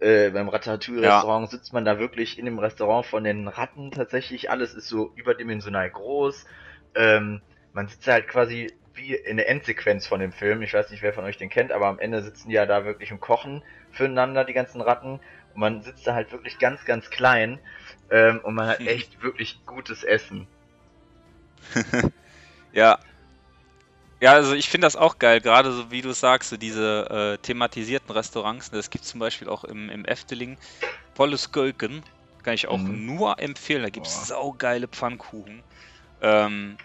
äh, 0.00 0.30
beim 0.30 0.48
Ratatouille-Restaurant 0.48 1.50
sitzt 1.50 1.72
man 1.72 1.84
da 1.84 1.98
wirklich 1.98 2.38
in 2.38 2.46
dem 2.46 2.58
Restaurant 2.58 3.06
von 3.06 3.24
den 3.24 3.48
Ratten 3.48 3.90
tatsächlich. 3.90 4.50
Alles 4.50 4.74
ist 4.74 4.88
so 4.88 5.12
überdimensional 5.14 5.90
groß. 5.90 6.44
Ähm, 6.94 7.42
man 7.72 7.88
sitzt 7.88 8.06
halt 8.06 8.28
quasi 8.28 8.72
wie 8.94 9.14
in 9.14 9.36
der 9.36 9.48
Endsequenz 9.48 10.06
von 10.06 10.20
dem 10.20 10.32
Film. 10.32 10.62
Ich 10.62 10.74
weiß 10.74 10.90
nicht, 10.90 11.02
wer 11.02 11.12
von 11.12 11.24
euch 11.24 11.38
den 11.38 11.50
kennt, 11.50 11.70
aber 11.72 11.86
am 11.86 11.98
Ende 11.98 12.22
sitzen 12.22 12.48
die 12.48 12.54
ja 12.56 12.66
da 12.66 12.84
wirklich 12.84 13.12
und 13.12 13.20
kochen 13.20 13.62
füreinander, 13.90 14.44
die 14.44 14.52
ganzen 14.52 14.80
Ratten. 14.80 15.20
Man 15.60 15.82
sitzt 15.82 16.06
da 16.06 16.14
halt 16.14 16.32
wirklich 16.32 16.58
ganz, 16.58 16.84
ganz 16.84 17.10
klein. 17.10 17.60
Ähm, 18.10 18.40
und 18.42 18.54
man 18.54 18.68
hat 18.68 18.80
echt 18.86 19.22
wirklich 19.22 19.64
gutes 19.66 20.02
Essen. 20.04 20.48
Ja. 22.72 22.98
Ja, 24.20 24.32
also 24.34 24.54
ich 24.54 24.68
finde 24.68 24.86
das 24.86 24.96
auch 24.96 25.18
geil, 25.18 25.40
gerade 25.40 25.72
so 25.72 25.90
wie 25.90 26.02
du 26.02 26.12
sagst, 26.12 26.50
so 26.50 26.56
diese 26.56 27.08
äh, 27.10 27.38
thematisierten 27.42 28.10
Restaurants. 28.14 28.70
ne, 28.72 28.78
Das 28.78 28.90
gibt 28.90 29.04
es 29.04 29.10
zum 29.10 29.20
Beispiel 29.20 29.48
auch 29.48 29.64
im, 29.64 29.88
im 29.90 30.04
Efteling. 30.04 30.58
Polles 31.14 31.52
Gölken. 31.52 32.04
Kann 32.42 32.54
ich 32.54 32.68
auch 32.68 32.88
Mhm. 32.88 33.06
nur 33.06 33.38
empfehlen. 33.38 33.82
Da 33.82 33.90
gibt 33.90 34.06
es 34.06 34.28
saugeile 34.28 34.88
Pfannkuchen. 34.88 35.64
Ähm, 36.20 36.78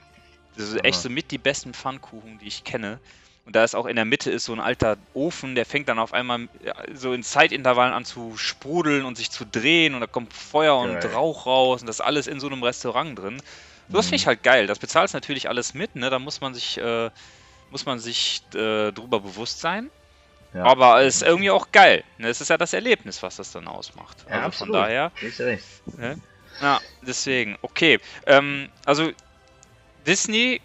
das 0.55 0.69
ist 0.69 0.83
echt 0.85 0.99
so 1.01 1.09
mit 1.09 1.31
die 1.31 1.37
besten 1.37 1.73
Pfannkuchen, 1.73 2.39
die 2.39 2.47
ich 2.47 2.63
kenne. 2.63 2.99
Und 3.45 3.55
da 3.55 3.63
ist 3.63 3.75
auch 3.75 3.85
in 3.85 3.95
der 3.95 4.05
Mitte 4.05 4.31
ist 4.31 4.45
so 4.45 4.53
ein 4.53 4.59
alter 4.59 4.97
Ofen, 5.13 5.53
der 5.53 5.65
fängt 5.65 5.87
dann 5.87 5.99
auf 5.99 6.13
einmal 6.13 6.47
so 6.95 7.13
in 7.13 7.21
Zeitintervallen 7.23 7.93
an 7.93 8.03
zu 8.03 8.37
sprudeln 8.37 9.05
und 9.05 9.17
sich 9.17 9.29
zu 9.29 9.45
drehen 9.45 9.93
und 9.93 10.01
da 10.01 10.07
kommt 10.07 10.33
Feuer 10.33 10.77
und 10.77 10.99
Geil. 10.99 11.13
Rauch 11.13 11.45
raus 11.45 11.81
und 11.81 11.87
das 11.87 12.01
alles 12.01 12.25
in 12.25 12.39
so 12.39 12.47
einem 12.47 12.63
Restaurant 12.63 13.17
drin. 13.19 13.41
Das 13.89 14.07
finde 14.07 14.15
ich 14.15 14.23
Mhm. 14.23 14.27
halt 14.29 14.43
geil. 14.43 14.67
Das 14.67 14.79
bezahlst 14.79 15.13
natürlich 15.13 15.47
alles 15.47 15.75
mit, 15.75 15.95
ne? 15.95 16.09
Da 16.09 16.17
muss 16.17 16.41
man 16.41 16.55
sich, 16.55 16.79
äh, 16.79 17.11
muss 17.69 17.85
man 17.85 17.99
sich 17.99 18.41
äh, 18.55 18.91
drüber 18.91 19.19
bewusst 19.19 19.59
sein. 19.59 19.91
Ja. 20.55 20.63
Aber 20.63 21.01
es 21.03 21.17
ist 21.17 21.23
irgendwie 21.23 21.51
auch 21.51 21.71
geil. 21.71 22.03
Ne? 22.17 22.29
Es 22.29 22.41
ist 22.41 22.49
ja 22.49 22.57
das 22.57 22.73
Erlebnis, 22.73 23.21
was 23.21 23.35
das 23.35 23.51
dann 23.51 23.67
ausmacht. 23.67 24.25
Ja, 24.27 24.35
also 24.37 24.45
absolut. 24.47 24.73
von 24.75 24.81
daher, 24.81 25.11
ne? 25.97 26.19
ja, 26.61 26.79
deswegen, 27.01 27.57
okay. 27.61 27.99
Ähm, 28.25 28.69
also 28.85 29.11
Disney, 30.07 30.61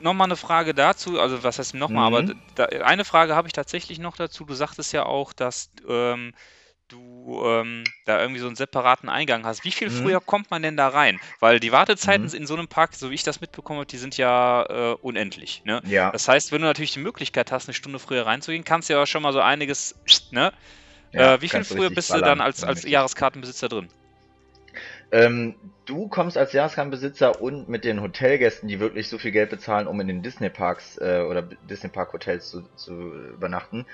nochmal 0.00 0.26
eine 0.26 0.36
Frage 0.36 0.74
dazu, 0.74 1.20
also 1.20 1.42
was 1.42 1.58
heißt 1.58 1.74
nochmal, 1.74 2.10
Mhm. 2.10 2.16
aber 2.16 2.34
da, 2.54 2.64
eine 2.84 3.04
Frage 3.04 3.34
habe 3.34 3.48
ich 3.48 3.52
tatsächlich 3.52 3.98
noch 3.98 4.16
dazu. 4.16 4.44
Du 4.44 4.54
sagtest 4.54 4.92
ja 4.92 5.04
auch, 5.06 5.32
dass 5.32 5.70
ähm, 5.88 6.32
du 6.88 7.42
ähm, 7.44 7.84
da 8.06 8.20
irgendwie 8.20 8.40
so 8.40 8.46
einen 8.46 8.56
separaten 8.56 9.08
Eingang 9.08 9.44
hast. 9.44 9.64
Wie 9.64 9.70
viel 9.72 9.90
Mhm. 9.90 9.92
früher 9.92 10.20
kommt 10.20 10.50
man 10.50 10.62
denn 10.62 10.76
da 10.76 10.88
rein? 10.88 11.20
Weil 11.38 11.60
die 11.60 11.70
Wartezeiten 11.72 12.28
Mhm. 12.28 12.34
in 12.34 12.46
so 12.46 12.54
einem 12.54 12.68
Park, 12.68 12.94
so 12.94 13.10
wie 13.10 13.14
ich 13.14 13.22
das 13.22 13.40
mitbekommen 13.40 13.78
habe, 13.80 13.86
die 13.86 13.98
sind 13.98 14.16
ja 14.16 14.64
äh, 14.64 14.94
unendlich. 15.02 15.62
Ne? 15.64 15.82
Ja. 15.84 16.10
Das 16.12 16.28
heißt, 16.28 16.50
wenn 16.50 16.62
du 16.62 16.66
natürlich 16.66 16.92
die 16.92 17.00
Möglichkeit 17.00 17.52
hast, 17.52 17.68
eine 17.68 17.74
Stunde 17.74 17.98
früher 17.98 18.24
reinzugehen, 18.26 18.64
kannst 18.64 18.88
du 18.88 18.94
ja 18.94 19.04
schon 19.06 19.22
mal 19.22 19.32
so 19.32 19.40
einiges, 19.40 19.94
ne? 20.30 20.52
ja, 21.12 21.34
äh, 21.34 21.42
wie 21.42 21.48
viel 21.48 21.60
du 21.60 21.64
früher 21.66 21.90
bist 21.90 22.08
du 22.10 22.14
ballern, 22.14 22.38
dann 22.38 22.40
als, 22.40 22.64
als. 22.64 22.84
Jahreskartenbesitzer 22.84 23.68
drin? 23.68 23.90
Ähm, 25.10 25.56
du 25.86 26.08
kommst 26.08 26.36
als 26.36 26.52
Jahreskartenbesitzer 26.52 27.40
und 27.40 27.68
mit 27.68 27.84
den 27.84 28.02
Hotelgästen, 28.02 28.68
die 28.68 28.78
wirklich 28.80 29.08
so 29.08 29.18
viel 29.18 29.32
Geld 29.32 29.50
bezahlen, 29.50 29.86
um 29.86 30.00
in 30.00 30.06
den 30.08 30.22
Disney-Parks 30.22 30.98
äh, 30.98 31.24
oder 31.26 31.42
Disney-Park-Hotels 31.42 32.50
zu, 32.50 32.62
zu 32.74 33.14
übernachten, 33.14 33.86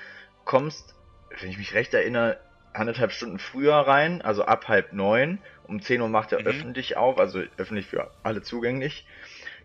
kommst, 0.43 0.95
wenn 1.39 1.49
ich 1.49 1.57
mich 1.57 1.73
recht 1.73 1.93
erinnere, 1.93 2.39
anderthalb 2.73 3.13
Stunden 3.13 3.39
früher 3.39 3.75
rein, 3.75 4.21
also 4.21 4.43
ab 4.45 4.67
halb 4.67 4.91
neun. 4.91 5.41
Um 5.63 5.81
10 5.81 6.01
Uhr 6.01 6.09
macht 6.09 6.33
er 6.33 6.39
Mhm. 6.39 6.45
öffentlich 6.45 6.97
auf, 6.97 7.17
also 7.17 7.41
öffentlich 7.57 7.87
für 7.87 8.11
alle 8.23 8.41
zugänglich. 8.41 9.07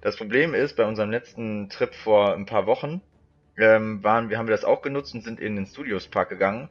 Das 0.01 0.17
Problem 0.17 0.55
ist, 0.55 0.77
bei 0.77 0.85
unserem 0.87 1.11
letzten 1.11 1.69
Trip 1.69 1.95
vor 1.95 2.35
ein 2.35 2.47
paar 2.47 2.67
Wochen, 2.67 3.03
ähm, 3.57 4.03
waren, 4.03 4.31
wir 4.31 4.39
haben 4.39 4.47
wir 4.47 4.55
das 4.55 4.65
auch 4.65 4.83
genutzt 4.83 5.15
und 5.15 5.23
sind 5.23 5.41
in 5.41 5.57
den 5.57 5.67
Studios 5.67 6.09
Park 6.09 6.31
gegangen. 6.31 6.71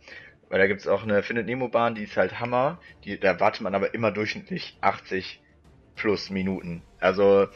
Weil 0.49 0.59
da 0.59 0.67
gibt's 0.67 0.87
auch 0.87 1.03
eine 1.03 1.23
Findet 1.23 1.45
Nemo 1.45 1.69
Bahn, 1.69 1.95
die 1.95 2.03
ist 2.03 2.17
halt 2.17 2.39
Hammer. 2.39 2.79
Die, 3.03 3.19
da 3.19 3.39
wartet 3.39 3.61
man 3.61 3.75
aber 3.75 3.93
immer 3.93 4.11
durchschnittlich 4.11 4.77
80 4.81 5.41
plus 5.95 6.29
Minuten. 6.29 6.83
Also 6.99 7.47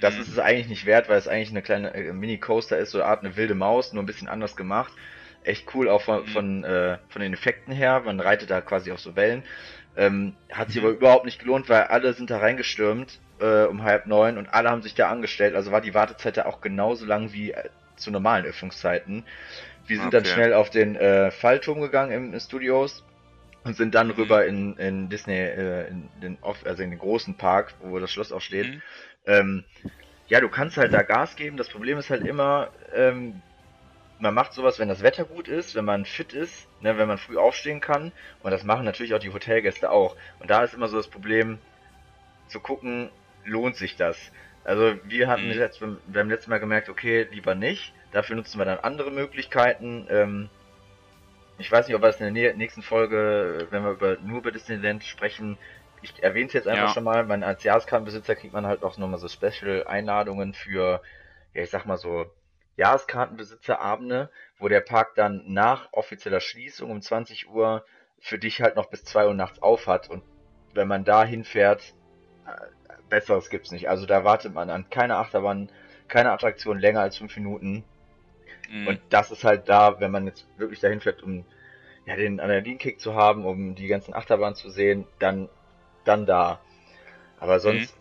das 0.00 0.16
Mhm. 0.16 0.22
ist 0.22 0.28
es 0.28 0.38
eigentlich 0.38 0.68
nicht 0.68 0.86
wert, 0.86 1.08
weil 1.08 1.18
es 1.18 1.28
eigentlich 1.28 1.50
eine 1.50 1.62
kleine 1.62 1.94
äh, 1.94 2.12
Mini-Coaster 2.12 2.78
ist, 2.78 2.90
so 2.90 2.98
eine 2.98 3.06
Art 3.08 3.20
eine 3.24 3.36
wilde 3.36 3.54
Maus, 3.54 3.92
nur 3.92 4.02
ein 4.02 4.06
bisschen 4.06 4.28
anders 4.28 4.56
gemacht. 4.56 4.92
Echt 5.42 5.74
cool, 5.74 5.88
auch 5.88 6.02
von, 6.02 6.24
Mhm. 6.24 6.26
von, 6.26 6.64
äh, 6.64 6.98
von 7.08 7.22
den 7.22 7.34
Effekten 7.34 7.72
her. 7.72 8.00
Man 8.04 8.20
reitet 8.20 8.50
da 8.50 8.60
quasi 8.60 8.92
auf 8.92 9.00
so 9.00 9.14
Wellen. 9.16 9.44
Ähm, 9.96 10.38
hat 10.50 10.70
sich 10.70 10.80
Mhm. 10.80 10.86
aber 10.86 10.94
überhaupt 10.94 11.24
nicht 11.24 11.38
gelohnt, 11.38 11.68
weil 11.68 11.84
alle 11.84 12.12
sind 12.14 12.30
da 12.30 12.38
reingestürmt 12.38 13.20
äh, 13.38 13.64
um 13.64 13.82
halb 13.82 14.06
neun 14.06 14.38
und 14.38 14.48
alle 14.48 14.70
haben 14.70 14.82
sich 14.82 14.94
da 14.94 15.08
angestellt. 15.08 15.54
Also 15.54 15.70
war 15.70 15.80
die 15.80 15.94
Wartezeit 15.94 16.36
da 16.36 16.46
auch 16.46 16.60
genauso 16.60 17.04
lang 17.06 17.32
wie 17.32 17.52
äh, 17.52 17.68
zu 17.96 18.10
normalen 18.10 18.44
Öffnungszeiten. 18.46 19.26
Wir 19.86 19.98
sind 20.00 20.14
dann 20.14 20.24
Okay. 20.24 20.26
schnell 20.26 20.54
auf 20.54 20.70
den 20.70 20.96
äh, 20.96 21.30
Fallturm 21.30 21.80
gegangen 21.80 22.12
im, 22.12 22.32
im 22.34 22.40
Studios 22.40 23.04
und 23.64 23.76
sind 23.76 23.94
dann 23.94 24.10
Mhm. 24.10 24.12
rüber 24.12 24.46
in, 24.46 24.76
in 24.78 25.10
Disney, 25.10 25.34
äh, 25.38 25.88
in 25.88 26.10
den, 26.20 26.38
off- 26.42 26.66
also 26.66 26.82
in 26.82 26.90
den 26.90 26.98
großen 26.98 27.36
Park, 27.36 27.76
wo 27.80 27.98
das 27.98 28.12
Schloss 28.12 28.32
auch 28.32 28.40
steht. 28.42 28.72
Mhm. 28.72 28.82
Ähm, 29.26 29.64
ja, 30.26 30.40
du 30.40 30.48
kannst 30.50 30.76
halt 30.78 30.94
da 30.94 31.02
Gas 31.02 31.36
geben. 31.36 31.56
Das 31.58 31.70
Problem 31.70 31.98
ist 31.98 32.10
halt 32.10 32.24
immer, 32.24 32.72
ähm, 32.94 33.42
man 34.18 34.34
macht 34.34 34.52
sowas, 34.54 34.78
wenn 34.78 34.88
das 34.88 35.02
Wetter 35.02 35.24
gut 35.24 35.48
ist, 35.48 35.74
wenn 35.74 35.84
man 35.84 36.04
fit 36.06 36.32
ist, 36.32 36.68
ne, 36.80 36.98
wenn 36.98 37.08
man 37.08 37.18
früh 37.18 37.36
aufstehen 37.38 37.80
kann. 37.80 38.12
Und 38.40 38.50
das 38.52 38.64
machen 38.64 38.84
natürlich 38.84 39.14
auch 39.14 39.18
die 39.20 39.32
Hotelgäste 39.32 39.90
auch. 39.90 40.16
Und 40.38 40.50
da 40.50 40.64
ist 40.64 40.74
immer 40.74 40.88
so 40.88 40.96
das 40.96 41.10
Problem, 41.10 41.60
zu 42.46 42.60
gucken, 42.60 43.12
lohnt 43.42 43.76
sich 43.76 43.96
das? 43.96 44.32
Also 44.64 44.96
wir 45.04 45.28
hatten 45.28 45.50
Mhm. 45.50 45.58
jetzt 45.58 45.80
beim, 45.80 46.00
beim 46.06 46.30
letzten 46.30 46.50
Mal 46.50 46.58
gemerkt, 46.60 46.88
okay, 46.88 47.28
lieber 47.30 47.54
nicht. 47.54 47.92
Dafür 48.12 48.36
nutzen 48.36 48.58
wir 48.58 48.64
dann 48.64 48.78
andere 48.78 49.10
Möglichkeiten. 49.10 50.06
Ähm, 50.10 50.50
ich 51.58 51.70
weiß 51.70 51.86
nicht, 51.86 51.94
ob 51.94 52.02
wir 52.02 52.06
das 52.08 52.20
in 52.20 52.34
der 52.34 52.52
nä- 52.52 52.56
nächsten 52.56 52.82
Folge, 52.82 53.68
wenn 53.70 53.84
wir 53.84 53.92
über, 53.92 54.16
nur 54.18 54.38
über 54.38 54.50
Disneyland 54.52 55.04
sprechen, 55.04 55.58
ich 56.02 56.22
erwähne 56.22 56.46
es 56.48 56.52
jetzt 56.52 56.68
einfach 56.68 56.88
Ja. 56.88 56.94
schon 56.94 57.04
mal, 57.04 57.24
man 57.24 57.42
als 57.42 57.62
Jahreskartenbesitzer 57.62 58.34
kriegt 58.34 58.52
man 58.52 58.66
halt 58.66 58.82
auch 58.82 58.96
nochmal 58.98 59.18
so 59.18 59.28
Special-Einladungen 59.28 60.52
für, 60.54 61.00
ja 61.54 61.62
ich 61.62 61.70
sag 61.70 61.86
mal 61.86 61.96
so, 61.96 62.26
Jahreskartenbesitzerabende, 62.76 64.30
wo 64.58 64.68
der 64.68 64.80
Park 64.80 65.14
dann 65.14 65.42
nach 65.46 65.88
offizieller 65.92 66.40
Schließung 66.40 66.90
um 66.90 67.00
20 67.00 67.48
Uhr 67.48 67.84
für 68.18 68.38
dich 68.38 68.60
halt 68.62 68.76
noch 68.76 68.90
bis 68.90 69.04
2 69.04 69.26
Uhr 69.26 69.34
nachts 69.34 69.62
auf 69.62 69.86
hat 69.86 70.08
und 70.10 70.24
wenn 70.72 70.88
man 70.88 71.04
da 71.04 71.24
hinfährt, 71.24 71.94
äh, 72.46 72.52
besseres 73.14 73.50
gibt's 73.50 73.70
nicht. 73.70 73.88
Also 73.88 74.06
da 74.06 74.24
wartet 74.24 74.54
man 74.54 74.70
an 74.70 74.86
keine 74.90 75.16
Achterbahn, 75.16 75.68
keine 76.08 76.32
Attraktion 76.32 76.78
länger 76.78 77.00
als 77.00 77.16
5 77.18 77.36
Minuten 77.36 77.84
Mhm. 78.70 78.88
und 78.88 79.00
das 79.10 79.30
ist 79.30 79.44
halt 79.44 79.68
da, 79.68 80.00
wenn 80.00 80.10
man 80.10 80.26
jetzt 80.26 80.46
wirklich 80.56 80.80
dahin 80.80 81.00
fährt, 81.00 81.22
um 81.22 81.44
ja, 82.06 82.16
den 82.16 82.40
Adrenalinkick 82.40 83.00
zu 83.00 83.14
haben, 83.14 83.44
um 83.46 83.74
die 83.74 83.86
ganzen 83.86 84.14
Achterbahnen 84.14 84.54
zu 84.54 84.68
sehen, 84.70 85.06
dann, 85.18 85.48
dann 86.04 86.26
da. 86.26 86.60
Aber 87.40 87.60
sonst, 87.60 87.94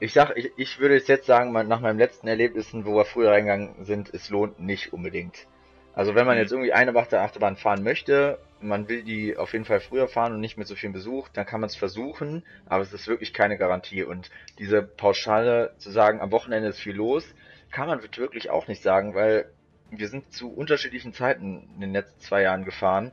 ich 0.00 0.12
sag, 0.12 0.36
ich, 0.36 0.50
ich 0.56 0.78
würde 0.78 0.96
jetzt 0.96 1.26
sagen, 1.26 1.52
nach 1.52 1.80
meinen 1.80 1.98
letzten 1.98 2.28
Erlebnissen, 2.28 2.86
wo 2.86 2.94
wir 2.96 3.04
früher 3.04 3.30
reingegangen 3.30 3.84
sind, 3.84 4.12
es 4.14 4.30
lohnt 4.30 4.58
nicht 4.58 4.92
unbedingt. 4.92 5.46
Also 5.94 6.14
wenn 6.14 6.26
man 6.26 6.36
Mhm. 6.36 6.42
jetzt 6.42 6.52
irgendwie 6.52 6.72
eine 6.72 6.94
Achter- 6.98 7.20
Achterbahn 7.20 7.56
fahren 7.56 7.82
möchte, 7.82 8.38
man 8.60 8.88
will 8.88 9.02
die 9.02 9.36
auf 9.36 9.52
jeden 9.52 9.64
Fall 9.64 9.80
früher 9.80 10.08
fahren 10.08 10.34
und 10.34 10.40
nicht 10.40 10.56
mit 10.56 10.66
so 10.66 10.74
viel 10.74 10.90
Besuch, 10.90 11.28
dann 11.28 11.46
kann 11.46 11.60
man 11.60 11.68
es 11.68 11.76
versuchen, 11.76 12.42
aber 12.66 12.82
es 12.82 12.92
ist 12.92 13.08
wirklich 13.08 13.32
keine 13.32 13.56
Garantie. 13.56 14.02
Und 14.02 14.30
diese 14.58 14.82
Pauschale 14.82 15.74
zu 15.78 15.90
sagen, 15.90 16.20
am 16.20 16.30
Wochenende 16.30 16.68
ist 16.68 16.80
viel 16.80 16.94
los, 16.94 17.24
kann 17.70 17.86
man 17.86 18.02
wirklich 18.02 18.50
auch 18.50 18.68
nicht 18.68 18.82
sagen, 18.82 19.14
weil 19.14 19.50
wir 19.90 20.08
sind 20.08 20.32
zu 20.32 20.52
unterschiedlichen 20.52 21.12
Zeiten 21.12 21.68
in 21.74 21.80
den 21.80 21.92
letzten 21.92 22.20
zwei 22.20 22.42
Jahren 22.42 22.64
gefahren 22.64 23.12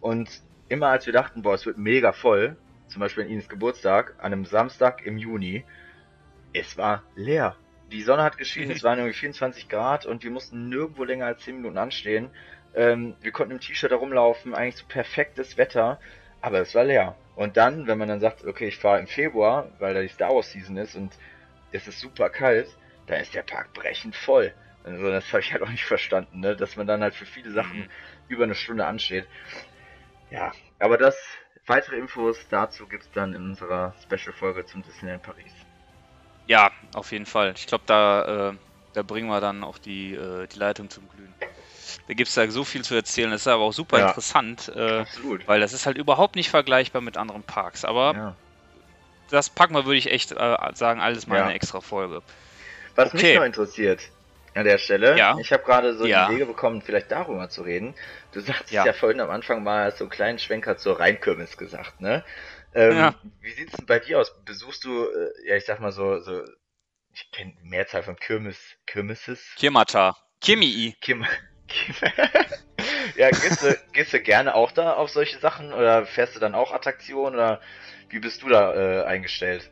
und 0.00 0.28
immer 0.68 0.88
als 0.88 1.06
wir 1.06 1.12
dachten, 1.12 1.42
boah, 1.42 1.54
es 1.54 1.66
wird 1.66 1.78
mega 1.78 2.12
voll, 2.12 2.56
zum 2.88 3.00
Beispiel 3.00 3.24
an 3.24 3.30
Ines 3.30 3.48
Geburtstag, 3.48 4.14
an 4.18 4.32
einem 4.32 4.44
Samstag 4.44 5.04
im 5.04 5.18
Juni, 5.18 5.64
es 6.52 6.76
war 6.78 7.02
leer. 7.16 7.56
Die 7.92 8.02
Sonne 8.02 8.22
hat 8.22 8.38
geschienen, 8.38 8.70
es 8.70 8.82
waren 8.82 8.98
irgendwie 8.98 9.14
24 9.18 9.68
Grad 9.68 10.06
und 10.06 10.24
wir 10.24 10.30
mussten 10.30 10.68
nirgendwo 10.68 11.04
länger 11.04 11.26
als 11.26 11.42
10 11.42 11.56
Minuten 11.56 11.78
anstehen. 11.78 12.30
Ähm, 12.74 13.16
wir 13.20 13.32
konnten 13.32 13.52
im 13.52 13.60
T-Shirt 13.60 13.90
herumlaufen, 13.90 14.54
eigentlich 14.54 14.76
so 14.76 14.84
perfektes 14.86 15.56
Wetter, 15.56 16.00
aber 16.40 16.60
es 16.60 16.74
war 16.74 16.84
leer. 16.84 17.16
Und 17.36 17.56
dann, 17.56 17.86
wenn 17.86 17.98
man 17.98 18.08
dann 18.08 18.20
sagt, 18.20 18.44
okay, 18.44 18.68
ich 18.68 18.78
fahre 18.78 19.00
im 19.00 19.06
Februar, 19.06 19.68
weil 19.78 19.94
da 19.94 20.00
die 20.00 20.08
Star 20.08 20.34
Wars 20.34 20.50
Season 20.50 20.76
ist 20.76 20.94
und 20.94 21.16
es 21.72 21.86
ist 21.88 22.00
super 22.00 22.30
kalt, 22.30 22.68
dann 23.06 23.20
ist 23.20 23.34
der 23.34 23.42
Park 23.42 23.72
brechend 23.74 24.14
voll. 24.16 24.52
Also 24.84 25.10
das 25.10 25.32
habe 25.32 25.40
ich 25.40 25.52
halt 25.52 25.62
auch 25.62 25.68
nicht 25.68 25.84
verstanden, 25.84 26.40
ne? 26.40 26.56
dass 26.56 26.76
man 26.76 26.86
dann 26.86 27.02
halt 27.02 27.14
für 27.14 27.26
viele 27.26 27.50
Sachen 27.50 27.80
Mhm. 27.80 27.90
über 28.28 28.44
eine 28.44 28.54
Stunde 28.54 28.86
ansteht. 28.86 29.26
Ja, 30.30 30.52
aber 30.78 30.98
das, 30.98 31.16
weitere 31.66 31.96
Infos 31.96 32.38
dazu 32.48 32.86
gibt's 32.86 33.10
dann 33.12 33.34
in 33.34 33.42
unserer 33.42 33.94
Special-Folge 34.02 34.66
zum 34.66 34.82
Disneyland 34.82 35.22
Paris. 35.22 35.52
Ja, 36.46 36.70
auf 36.94 37.12
jeden 37.12 37.26
Fall. 37.26 37.54
Ich 37.56 37.66
glaube, 37.66 37.84
da, 37.86 38.50
äh, 38.50 38.56
da 38.92 39.02
bringen 39.02 39.28
wir 39.28 39.40
dann 39.40 39.64
auch 39.64 39.78
die, 39.78 40.14
äh, 40.14 40.46
die 40.46 40.58
Leitung 40.58 40.90
zum 40.90 41.08
Glühen. 41.08 41.34
Da 42.08 42.14
gibt 42.14 42.28
es 42.28 42.34
da 42.34 42.48
so 42.50 42.64
viel 42.64 42.82
zu 42.82 42.94
erzählen. 42.94 43.30
Das 43.30 43.42
ist 43.42 43.46
aber 43.48 43.62
auch 43.64 43.72
super 43.72 43.98
Ja. 43.98 44.08
interessant, 44.08 44.70
äh, 44.74 45.00
Absolut. 45.00 45.46
weil 45.48 45.60
das 45.60 45.72
ist 45.72 45.86
halt 45.86 45.96
überhaupt 45.98 46.36
nicht 46.36 46.50
vergleichbar 46.50 47.02
mit 47.02 47.16
anderen 47.16 47.42
Parks. 47.42 47.84
Aber 47.84 48.14
Ja. 48.14 48.36
das 49.30 49.50
packen 49.50 49.74
wir, 49.74 49.84
würde 49.86 49.98
ich 49.98 50.10
echt 50.10 50.32
äh, 50.32 50.56
sagen, 50.74 51.00
alles 51.00 51.26
mal 51.26 51.36
in 51.36 51.40
Ja. 51.40 51.44
eine 51.46 51.54
extra 51.54 51.80
Folge. 51.80 52.22
Was 52.94 53.12
mich 53.12 53.22
Okay. 53.22 53.36
noch 53.36 53.44
interessiert 53.44 54.00
an 54.54 54.64
der 54.64 54.78
Stelle, 54.78 55.18
Ja. 55.18 55.36
ich 55.40 55.52
habe 55.52 55.64
gerade 55.64 55.96
so 55.96 56.06
Ja. 56.06 56.28
die 56.28 56.34
Idee 56.36 56.44
bekommen, 56.44 56.80
vielleicht 56.82 57.10
darüber 57.10 57.48
zu 57.48 57.62
reden. 57.62 57.94
Du 58.32 58.40
sagst 58.40 58.70
Ja. 58.70 58.86
ja. 58.86 58.92
vorhin 58.92 59.20
am 59.20 59.30
Anfang 59.30 59.62
mal 59.64 59.90
so 59.92 60.04
einen 60.04 60.10
kleinen 60.10 60.38
Schwenker 60.38 60.76
zur 60.76 61.00
Rheinkirmes 61.00 61.56
gesagt, 61.56 62.00
ne? 62.00 62.24
Ähm, 62.74 62.96
Ja. 62.96 63.14
Wie 63.40 63.50
sieht's 63.52 63.72
denn 63.72 63.86
bei 63.86 63.98
dir 64.00 64.20
aus? 64.20 64.32
Besuchst 64.44 64.84
du, 64.84 65.04
äh, 65.04 65.48
ja, 65.48 65.56
ich 65.56 65.64
sag 65.64 65.80
mal 65.80 65.92
so, 65.92 66.20
so 66.20 66.42
ich 67.12 67.30
kenne 67.30 67.52
die 67.62 67.68
Mehrzahl 67.68 68.02
von 68.02 68.16
Kirmes, 68.16 68.58
Kirmeses? 68.86 69.40
Kirmata. 69.56 70.16
Kirmii. 70.40 70.94
Kim, 71.00 71.22
Kim. 71.22 71.26
ja, 73.16 73.30
gehst 73.30 73.62
du, 73.62 73.78
gehst 73.92 74.12
du 74.12 74.20
gerne 74.20 74.54
auch 74.54 74.72
da 74.72 74.94
auf 74.94 75.10
solche 75.10 75.38
Sachen 75.38 75.72
oder 75.72 76.06
fährst 76.06 76.34
du 76.36 76.40
dann 76.40 76.54
auch 76.54 76.72
Attraktionen 76.72 77.34
oder 77.34 77.60
wie 78.10 78.18
bist 78.18 78.42
du 78.42 78.48
da 78.48 78.74
äh, 78.74 79.04
eingestellt? 79.04 79.70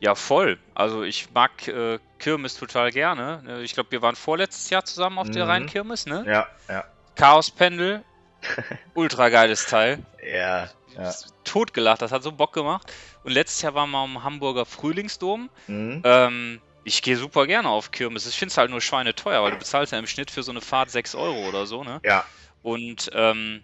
Ja, 0.00 0.14
voll. 0.16 0.58
Also 0.74 1.02
ich 1.04 1.30
mag 1.32 1.68
äh, 1.68 1.98
Kirmes 2.18 2.56
total 2.56 2.90
gerne. 2.90 3.42
Äh, 3.48 3.62
Ich 3.62 3.74
glaube, 3.74 3.92
wir 3.92 4.02
waren 4.02 4.16
vorletztes 4.16 4.68
Jahr 4.70 4.84
zusammen 4.84 5.18
auf 5.18 5.30
der 5.30 5.44
Mhm. 5.44 5.50
Rheinkirmes, 5.50 6.06
ne? 6.06 6.24
Ja, 6.26 6.48
ja, 6.68 6.84
Chaospendel. 7.14 8.02
Ultra 8.94 9.28
geiles 9.28 9.66
Teil. 9.66 10.00
ja, 10.20 10.68
ja. 10.96 11.14
Totgelacht, 11.44 12.02
das 12.02 12.10
hat 12.12 12.22
so 12.24 12.32
Bock 12.32 12.52
gemacht. 12.52 12.92
Und 13.22 13.32
letztes 13.32 13.62
Jahr 13.62 13.74
waren 13.74 13.90
wir 13.90 13.98
am 13.98 14.24
Hamburger 14.24 14.66
Frühlingsdom. 14.66 15.48
Mhm. 15.68 16.02
Ähm, 16.04 16.60
ich 16.84 17.02
gehe 17.02 17.16
super 17.16 17.46
gerne 17.46 17.68
auf 17.68 17.90
Kirmes. 17.90 18.26
Ich 18.26 18.36
finde 18.36 18.50
es 18.52 18.58
halt 18.58 18.70
nur 18.70 18.80
schweineteuer, 18.80 19.42
weil 19.42 19.50
du 19.52 19.56
bezahlst 19.56 19.92
ja 19.92 19.98
im 19.98 20.06
Schnitt 20.06 20.30
für 20.30 20.42
so 20.42 20.50
eine 20.50 20.60
Fahrt 20.60 20.90
6 20.90 21.14
Euro 21.14 21.46
oder 21.46 21.66
so, 21.66 21.84
ne? 21.84 22.00
Ja, 22.04 22.24
Und 22.62 23.10
ähm, 23.14 23.62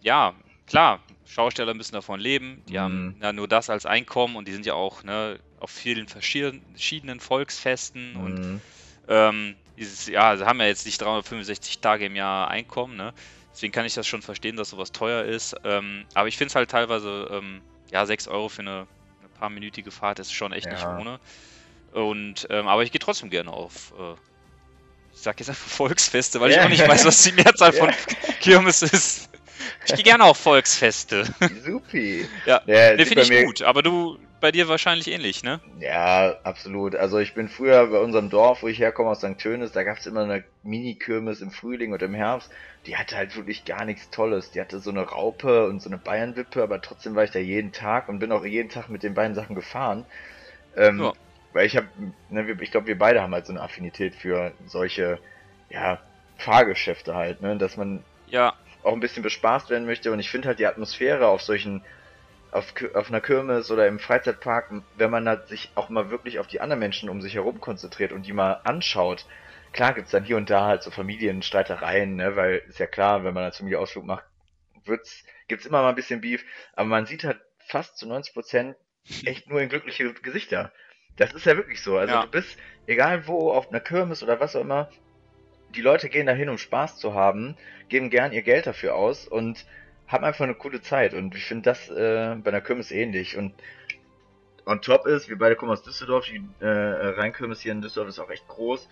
ja, 0.00 0.34
klar, 0.66 1.00
Schausteller 1.24 1.74
müssen 1.74 1.94
davon 1.94 2.20
leben. 2.20 2.64
Die 2.68 2.74
Mhm. 2.74 2.78
haben 2.78 3.18
ja 3.20 3.32
nur 3.32 3.48
das 3.48 3.70
als 3.70 3.86
Einkommen 3.86 4.36
und 4.36 4.48
die 4.48 4.52
sind 4.52 4.66
ja 4.66 4.74
auch 4.74 5.02
ne, 5.04 5.38
auf 5.58 5.70
vielen 5.70 6.06
verschiedenen 6.08 7.20
Volksfesten 7.20 8.16
und 8.16 8.38
mhm. 8.38 8.62
ähm, 9.08 9.56
dieses, 9.76 10.06
ja, 10.06 10.36
sie 10.36 10.44
haben 10.46 10.60
ja 10.60 10.66
jetzt 10.66 10.86
nicht 10.86 11.00
365 11.00 11.80
Tage 11.80 12.06
im 12.06 12.16
Jahr 12.16 12.48
Einkommen, 12.48 12.96
ne? 12.96 13.12
Deswegen 13.52 13.72
kann 13.72 13.84
ich 13.84 13.94
das 13.94 14.06
schon 14.06 14.22
verstehen, 14.22 14.56
dass 14.56 14.70
sowas 14.70 14.92
teuer 14.92 15.24
ist. 15.24 15.54
Ähm, 15.64 16.06
aber 16.14 16.28
ich 16.28 16.36
finde 16.38 16.48
es 16.50 16.54
halt 16.54 16.70
teilweise, 16.70 17.28
ähm, 17.30 17.62
ja, 17.90 18.06
6 18.06 18.26
Euro 18.28 18.48
für 18.48 18.62
eine, 18.62 18.88
eine 19.20 19.28
paarminütige 19.28 19.90
Fahrt 19.90 20.18
ist 20.20 20.32
schon 20.32 20.52
echt 20.52 20.70
nicht 20.70 20.88
Ja. 20.88 20.96
ohne. 20.98 21.20
Und, 21.92 22.46
ähm, 22.50 22.68
aber 22.68 22.82
ich 22.82 22.90
gehe 22.92 22.98
trotzdem 23.00 23.30
gerne 23.30 23.50
auf, 23.52 23.92
äh, 23.98 24.12
ich 25.14 25.20
sag 25.20 25.38
jetzt 25.40 25.48
einfach 25.50 25.66
Volksfeste, 25.68 26.40
weil 26.40 26.50
ich 26.50 26.56
Ja. 26.56 26.64
auch 26.64 26.68
nicht 26.68 26.86
weiß, 26.86 27.04
was 27.04 27.22
die 27.22 27.32
Mehrzahl 27.32 27.72
von 27.72 27.88
Ja. 28.28 28.32
Kirmes 28.40 28.82
ist. 28.82 29.28
Ich 29.84 29.94
gehe 29.94 30.04
gerne 30.04 30.24
auf 30.24 30.38
Volksfeste. 30.38 31.24
Supi. 31.64 32.26
Ja, 32.46 32.62
Ja, 32.66 32.92
Ne, 32.92 32.98
sieht 32.98 33.08
finde 33.08 33.22
ich 33.22 33.28
mir- 33.30 33.44
gut. 33.44 33.62
Aber 33.62 33.82
du, 33.82 34.18
bei 34.40 34.50
dir 34.50 34.66
wahrscheinlich 34.68 35.06
ähnlich, 35.08 35.44
ne? 35.44 35.60
Ja, 35.78 36.36
absolut. 36.42 36.96
Also 36.96 37.18
ich 37.18 37.34
bin 37.34 37.48
früher 37.48 37.86
bei 37.88 37.98
unserem 37.98 38.28
Dorf, 38.30 38.62
wo 38.62 38.68
ich 38.68 38.78
herkomme 38.80 39.10
aus 39.10 39.18
St. 39.18 39.38
Tönis, 39.38 39.70
da 39.72 39.84
gab's 39.84 40.06
immer 40.06 40.22
eine 40.22 40.44
Mini-Kirmes 40.64 41.40
im 41.42 41.50
Frühling 41.52 41.92
und 41.92 42.02
im 42.02 42.14
Herbst. 42.14 42.50
Die 42.86 42.96
hatte 42.96 43.16
halt 43.16 43.36
wirklich 43.36 43.64
gar 43.64 43.84
nichts 43.84 44.10
Tolles. 44.10 44.50
Die 44.50 44.60
hatte 44.60 44.80
so 44.80 44.90
eine 44.90 45.02
Raupe 45.02 45.66
und 45.68 45.80
so 45.80 45.88
eine 45.88 45.98
Bayernwippe, 45.98 46.60
aber 46.62 46.80
trotzdem 46.80 47.14
war 47.14 47.22
ich 47.22 47.30
da 47.30 47.38
jeden 47.38 47.70
Tag 47.72 48.08
und 48.08 48.18
bin 48.18 48.32
auch 48.32 48.44
jeden 48.44 48.68
Tag 48.70 48.88
mit 48.88 49.02
den 49.04 49.14
beiden 49.14 49.36
Sachen 49.36 49.54
gefahren. 49.54 50.04
Ähm, 50.76 51.00
Ja. 51.00 51.12
Weil 51.52 51.66
ich 51.66 51.76
habe, 51.76 51.88
ne, 52.28 52.56
ich 52.60 52.70
glaube, 52.70 52.86
wir 52.86 52.98
beide 52.98 53.22
haben 53.22 53.34
halt 53.34 53.46
so 53.46 53.52
eine 53.52 53.62
Affinität 53.62 54.14
für 54.16 54.54
solche, 54.66 55.20
ja, 55.68 56.02
Fahrgeschäfte 56.36 57.14
halt, 57.14 57.40
ne, 57.42 57.56
dass 57.58 57.76
man 57.76 58.04
Ja, 58.26 58.56
auch 58.82 58.92
ein 58.94 59.00
bisschen 59.00 59.22
bespaßt 59.22 59.70
werden 59.70 59.86
möchte. 59.86 60.12
Und 60.12 60.20
ich 60.20 60.30
finde 60.30 60.48
halt 60.48 60.58
die 60.58 60.66
Atmosphäre 60.66 61.28
auf 61.28 61.42
solchen, 61.42 61.86
auf, 62.50 62.74
auf 62.94 63.08
einer 63.08 63.20
Kirmes 63.20 63.70
oder 63.70 63.86
im 63.88 63.98
Freizeitpark, 64.00 64.72
wenn 64.96 65.10
man 65.10 65.24
da 65.24 65.46
sich 65.46 65.72
auch 65.76 65.88
mal 65.90 66.10
wirklich 66.10 66.38
auf 66.38 66.46
die 66.48 66.60
anderen 66.60 66.80
Menschen 66.80 67.08
um 67.10 67.22
sich 67.22 67.34
herum 67.34 67.60
konzentriert 67.60 68.12
und 68.12 68.26
die 68.26 68.32
mal 68.32 68.60
anschaut. 68.64 69.26
Klar 69.72 69.94
gibt's 69.94 70.10
dann 70.12 70.24
hier 70.24 70.36
und 70.38 70.50
da 70.50 70.66
halt 70.66 70.82
so 70.82 70.90
Familienstreitereien, 70.90 72.16
ne, 72.16 72.36
weil 72.36 72.58
ist 72.68 72.78
ja 72.78 72.86
klar, 72.86 73.24
wenn 73.24 73.34
man 73.34 73.44
als 73.44 73.58
Familienausflug 73.58 74.04
macht, 74.04 74.24
wird's, 74.84 75.24
gibt's 75.48 75.66
immer 75.66 75.82
mal 75.82 75.90
ein 75.90 75.94
bisschen 75.94 76.20
Beef, 76.20 76.44
aber 76.74 76.88
man 76.88 77.06
sieht 77.06 77.24
halt 77.24 77.40
fast 77.58 77.96
zu 77.98 78.06
90 78.08 78.34
Prozent 78.34 78.76
echt 79.24 79.48
nur 79.48 79.60
in 79.60 79.68
glückliche 79.68 80.12
Gesichter. 80.14 80.72
Das 81.16 81.32
ist 81.32 81.46
ja 81.46 81.56
wirklich 81.56 81.82
so. 81.82 81.98
Also 81.98 82.14
Ja. 82.14 82.22
du 82.22 82.28
bist, 82.28 82.56
egal 82.86 83.26
wo, 83.26 83.50
auf 83.52 83.68
einer 83.70 83.80
Kirmes 83.80 84.22
oder 84.22 84.40
was 84.40 84.56
auch 84.56 84.60
immer, 84.60 84.88
die 85.70 85.82
Leute 85.82 86.08
gehen 86.08 86.26
dahin, 86.26 86.48
um 86.48 86.58
Spaß 86.58 86.98
zu 86.98 87.14
haben, 87.14 87.56
geben 87.88 88.10
gern 88.10 88.32
ihr 88.32 88.42
Geld 88.42 88.66
dafür 88.66 88.94
aus 88.94 89.26
und 89.26 89.64
haben 90.06 90.24
einfach 90.24 90.44
eine 90.44 90.54
coole 90.54 90.82
Zeit. 90.82 91.14
Und 91.14 91.34
ich 91.34 91.44
finde 91.44 91.62
das 91.62 91.88
äh, 91.88 92.34
bei 92.36 92.50
einer 92.50 92.60
Kirmes 92.60 92.90
ähnlich. 92.90 93.36
Und 93.36 93.54
on 94.66 94.80
top 94.82 95.06
ist, 95.06 95.28
wir 95.28 95.38
beide 95.38 95.56
kommen 95.56 95.72
aus 95.72 95.82
Düsseldorf, 95.82 96.26
die 96.26 96.42
äh, 96.60 96.66
Rheinkirmes 96.66 97.60
hier 97.60 97.72
in 97.72 97.80
Düsseldorf 97.82 98.08
ist 98.08 98.18
auch 98.18 98.30
echt 98.30 98.46
groß. 98.48 98.88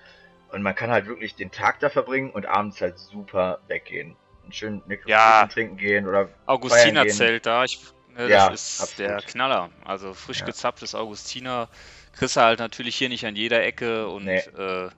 Und 0.52 0.62
man 0.62 0.74
kann 0.74 0.90
halt 0.90 1.06
wirklich 1.06 1.36
den 1.36 1.50
Tag 1.50 1.78
da 1.80 1.90
verbringen 1.90 2.30
und 2.30 2.46
abends 2.46 2.80
halt 2.80 2.98
super 2.98 3.60
weggehen. 3.68 4.16
Und 4.44 4.54
schön 4.54 4.82
eine 4.86 4.98
Ja. 5.04 5.46
trinken 5.46 5.76
gehen 5.76 6.08
oder 6.08 6.26
feiern 6.26 6.36
Augustiner 6.46 7.04
gehen. 7.04 7.16
Zelt 7.16 7.46
da, 7.46 7.64
ich, 7.64 7.80
ne, 8.08 8.28
Ja, 8.28 8.50
das 8.50 8.72
ist 8.74 8.80
absolut. 8.80 9.10
der 9.10 9.22
Knaller. 9.22 9.70
Also 9.84 10.12
frisch 10.14 10.40
Ja. 10.40 10.46
gezapftes 10.46 10.94
Augustiner 10.94 11.68
kriegst 12.12 12.36
du 12.36 12.40
halt 12.40 12.58
natürlich 12.58 12.96
hier 12.96 13.08
nicht 13.08 13.24
an 13.26 13.36
jeder 13.36 13.62
Ecke 13.64 14.08
und 14.08 14.24
Nee. 14.24 14.38
äh, 14.38 14.90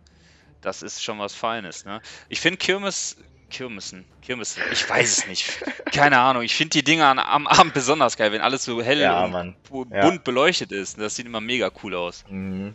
das 0.60 0.82
ist 0.82 1.02
schon 1.02 1.18
was 1.18 1.34
Feines. 1.34 1.84
Ne? 1.84 2.00
Ich 2.28 2.40
finde 2.40 2.58
Kirmes, 2.58 3.16
Kirmesen, 3.50 4.04
Kirmesen, 4.22 4.62
ich 4.72 4.88
weiß 4.88 5.18
es 5.18 5.26
nicht. 5.26 5.62
Keine 5.92 6.18
Ahnung. 6.18 6.42
Ich 6.42 6.54
finde 6.54 6.70
die 6.70 6.84
Dinger 6.84 7.06
am 7.28 7.46
Abend 7.46 7.74
besonders 7.74 8.16
geil, 8.16 8.32
wenn 8.32 8.40
alles 8.40 8.64
so 8.64 8.82
hell 8.82 9.00
Ja, 9.00 9.24
und 9.24 9.56
Ja. 9.90 10.08
bunt 10.08 10.24
beleuchtet 10.24 10.72
ist. 10.72 10.98
Das 10.98 11.16
sieht 11.16 11.26
immer 11.26 11.40
mega 11.40 11.70
cool 11.82 11.94
aus. 11.94 12.24
Mhm. 12.28 12.74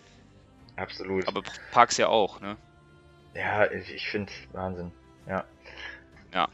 Absolut. 0.75 1.27
Aber 1.27 1.41
Parks 1.71 1.97
ja 1.97 2.07
auch, 2.07 2.39
ne? 2.39 2.55
Ja, 3.33 3.69
ich, 3.71 4.07
finde 4.07 4.31
Wahnsinn. 4.51 4.91
Ja. 5.27 5.43
Ja. 6.33 6.47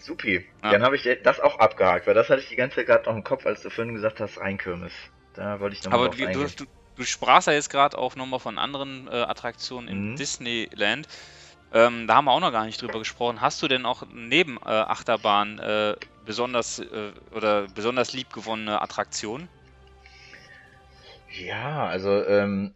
Supi. 0.00 0.44
Ja. 0.62 0.72
Dann 0.72 0.82
habe 0.82 0.96
ich 0.96 1.08
das 1.22 1.38
auch 1.38 1.58
abgehakt, 1.58 2.06
weil 2.06 2.14
das 2.14 2.28
hatte 2.30 2.40
ich 2.40 2.48
die 2.48 2.56
ganze 2.56 2.76
Zeit 2.76 2.86
gerade 2.86 3.04
noch 3.08 3.14
im 3.16 3.24
Kopf, 3.24 3.46
als 3.46 3.62
du 3.62 3.70
vorhin 3.70 3.94
gesagt 3.94 4.20
hast, 4.20 4.38
Rheinkirmes. 4.38 4.92
Da 5.34 5.60
wollte 5.60 5.76
ich 5.76 5.84
nochmal 5.84 6.06
Aber 6.06 6.16
drauf 6.16 6.54
du, 6.54 6.64
du. 6.64 6.70
Du, 6.98 7.04
sprachst 7.04 7.48
ja 7.48 7.54
jetzt 7.54 7.70
gerade 7.70 7.98
auch 7.98 8.16
nochmal 8.16 8.40
von 8.40 8.58
anderen 8.58 9.08
äh, 9.08 9.12
Attraktionen 9.12 9.88
in 9.88 10.08
Mhm. 10.08 10.14
Disneyland. 10.18 11.08
Ähm, 11.72 12.06
da 12.08 12.16
haben 12.16 12.26
wir 12.26 12.32
auch 12.32 12.40
noch 12.40 12.52
gar 12.52 12.66
nicht 12.66 12.80
drüber 12.82 12.98
gesprochen. 13.00 13.40
Hast 13.42 13.62
du 13.62 13.68
denn 13.68 13.86
auch 13.86 14.04
neben 14.10 14.58
äh, 14.58 14.68
Achterbahn 14.70 15.58
äh, 15.60 15.96
besonders 16.24 16.80
äh, 16.80 17.12
oder 17.32 17.68
besonders 17.68 18.12
liebgewonnene 18.14 18.82
Attraktionen? 18.82 19.50
Ja, 21.28 21.86
also, 21.88 22.24
ähm, 22.26 22.74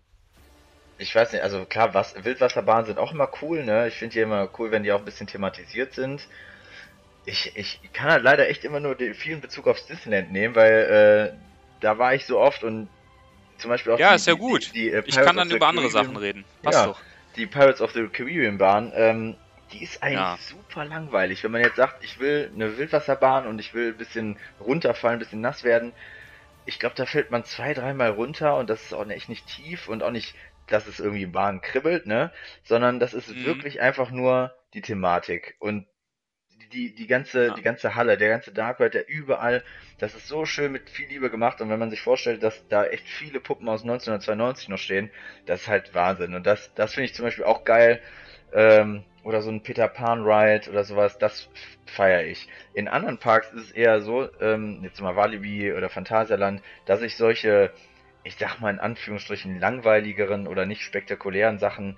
ich 0.98 1.14
weiß 1.14 1.32
nicht, 1.32 1.42
also 1.42 1.66
klar, 1.66 1.94
was, 1.94 2.14
Wildwasserbahnen 2.24 2.86
sind 2.86 2.98
auch 2.98 3.12
immer 3.12 3.30
cool, 3.42 3.64
ne? 3.64 3.88
Ich 3.88 3.96
finde 3.98 4.14
die 4.14 4.20
immer 4.20 4.50
cool, 4.58 4.70
wenn 4.72 4.84
die 4.84 4.92
auch 4.92 5.00
ein 5.00 5.04
bisschen 5.04 5.26
thematisiert 5.26 5.94
sind. 5.94 6.28
Ich, 7.24 7.56
ich 7.56 7.92
kann 7.92 8.10
halt 8.10 8.24
leider 8.24 8.48
echt 8.48 8.64
immer 8.64 8.80
nur 8.80 8.96
den 8.96 9.14
vielen 9.14 9.40
Bezug 9.40 9.66
aufs 9.68 9.86
Disneyland 9.86 10.32
nehmen, 10.32 10.54
weil 10.56 11.34
äh, 11.34 11.38
da 11.80 11.98
war 11.98 12.14
ich 12.14 12.26
so 12.26 12.40
oft 12.40 12.64
und 12.64 12.90
zum 13.58 13.70
Beispiel 13.70 13.92
auch 13.92 14.00
Ja, 14.00 14.14
die, 14.14 14.14
ist 14.14 14.26
ja 14.26 14.34
gut. 14.34 14.72
Die, 14.74 14.88
die, 14.88 14.90
äh, 14.90 15.02
Ich 15.04 15.20
kann 15.20 15.36
dann 15.36 15.50
über 15.50 15.66
andere 15.68 15.90
Sachen 15.90 16.16
reden. 16.16 16.46
Passt 16.62 16.84
Ja. 16.84 16.86
doch. 16.86 17.04
die 17.36 17.46
Pirates 17.46 17.80
of 17.80 17.92
the 17.92 18.08
Caribbean 18.08 18.58
Bahn, 18.58 18.92
ähm, 18.94 19.38
die 19.72 19.82
ist 19.82 20.02
eigentlich 20.02 20.28
Ja. 20.28 20.38
super 20.38 20.84
langweilig. 20.84 21.42
Wenn 21.44 21.50
man 21.52 21.62
jetzt 21.62 21.76
sagt, 21.76 22.04
ich 22.04 22.18
will 22.18 22.50
eine 22.54 22.76
Wildwasserbahn 22.76 23.46
und 23.46 23.58
ich 23.58 23.72
will 23.74 23.88
ein 23.92 23.96
bisschen 23.96 24.38
runterfallen, 24.60 25.16
ein 25.16 25.18
bisschen 25.20 25.40
nass 25.40 25.64
werden, 25.64 25.94
ich 26.64 26.78
glaube, 26.78 26.94
da 26.96 27.06
fällt 27.06 27.30
man 27.30 27.44
zwei, 27.44 27.74
dreimal 27.74 28.10
runter 28.10 28.56
und 28.56 28.70
das 28.70 28.84
ist 28.84 28.92
auch 28.94 29.08
echt 29.08 29.28
nicht 29.28 29.48
tief 29.48 29.88
und 29.88 30.02
auch 30.02 30.10
nicht, 30.12 30.36
dass 30.66 30.86
es 30.86 31.00
irgendwie 31.00 31.24
im 31.24 31.32
Bahn 31.32 31.60
kribbelt, 31.60 32.06
ne? 32.06 32.32
Sondern 32.64 33.00
das 33.00 33.14
ist 33.14 33.28
Mhm. 33.34 33.44
wirklich 33.44 33.80
einfach 33.80 34.10
nur 34.10 34.54
die 34.74 34.82
Thematik 34.82 35.56
und 35.60 35.86
die, 36.72 36.94
die 36.94 37.06
ganze, 37.06 37.48
Ja. 37.48 37.54
die 37.54 37.62
ganze 37.62 37.94
Halle, 37.94 38.16
der 38.16 38.28
ganze 38.30 38.52
Dark 38.52 38.80
Ride, 38.80 38.90
der 38.90 39.08
überall, 39.08 39.62
das 39.98 40.14
ist 40.14 40.28
so 40.28 40.44
schön 40.44 40.72
mit 40.72 40.88
viel 40.90 41.08
Liebe 41.08 41.30
gemacht 41.30 41.60
und 41.60 41.70
wenn 41.70 41.78
man 41.78 41.90
sich 41.90 42.00
vorstellt, 42.00 42.42
dass 42.42 42.66
da 42.68 42.84
echt 42.86 43.06
viele 43.06 43.40
Puppen 43.40 43.68
aus 43.68 43.82
1992 43.82 44.68
noch 44.68 44.78
stehen, 44.78 45.10
das 45.46 45.62
ist 45.62 45.68
halt 45.68 45.94
Wahnsinn 45.94 46.34
und 46.34 46.46
das, 46.46 46.72
das 46.74 46.94
finde 46.94 47.06
ich 47.06 47.14
zum 47.14 47.24
Beispiel 47.24 47.44
auch 47.44 47.64
geil, 47.64 48.00
ähm, 48.52 49.04
oder 49.24 49.40
so 49.40 49.50
ein 49.50 49.62
Peter 49.62 49.88
Pan 49.88 50.24
Ride 50.24 50.68
oder 50.70 50.84
sowas, 50.84 51.16
das 51.18 51.48
feiere 51.86 52.24
ich. 52.24 52.48
In 52.74 52.88
anderen 52.88 53.18
Parks 53.18 53.52
ist 53.52 53.66
es 53.66 53.70
eher 53.70 54.00
so, 54.00 54.28
ähm, 54.40 54.80
jetzt 54.82 55.00
mal 55.00 55.14
Walibi 55.16 55.72
oder 55.72 55.88
Phantasialand, 55.88 56.62
dass 56.86 57.02
ich 57.02 57.16
solche, 57.16 57.70
ich 58.24 58.36
sag 58.36 58.60
mal 58.60 58.70
in 58.70 58.80
Anführungsstrichen 58.80 59.60
langweiligeren 59.60 60.48
oder 60.48 60.66
nicht 60.66 60.82
spektakulären 60.82 61.58
Sachen, 61.58 61.96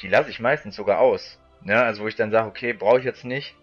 die 0.00 0.08
lasse 0.08 0.30
ich 0.30 0.40
meistens 0.40 0.76
sogar 0.76 1.00
aus. 1.00 1.38
Ne? 1.62 1.80
Also 1.82 2.02
wo 2.02 2.08
ich 2.08 2.16
dann 2.16 2.30
sage, 2.30 2.48
okay, 2.48 2.72
brauche 2.72 2.98
ich 3.00 3.04
jetzt 3.04 3.24
nicht, 3.24 3.54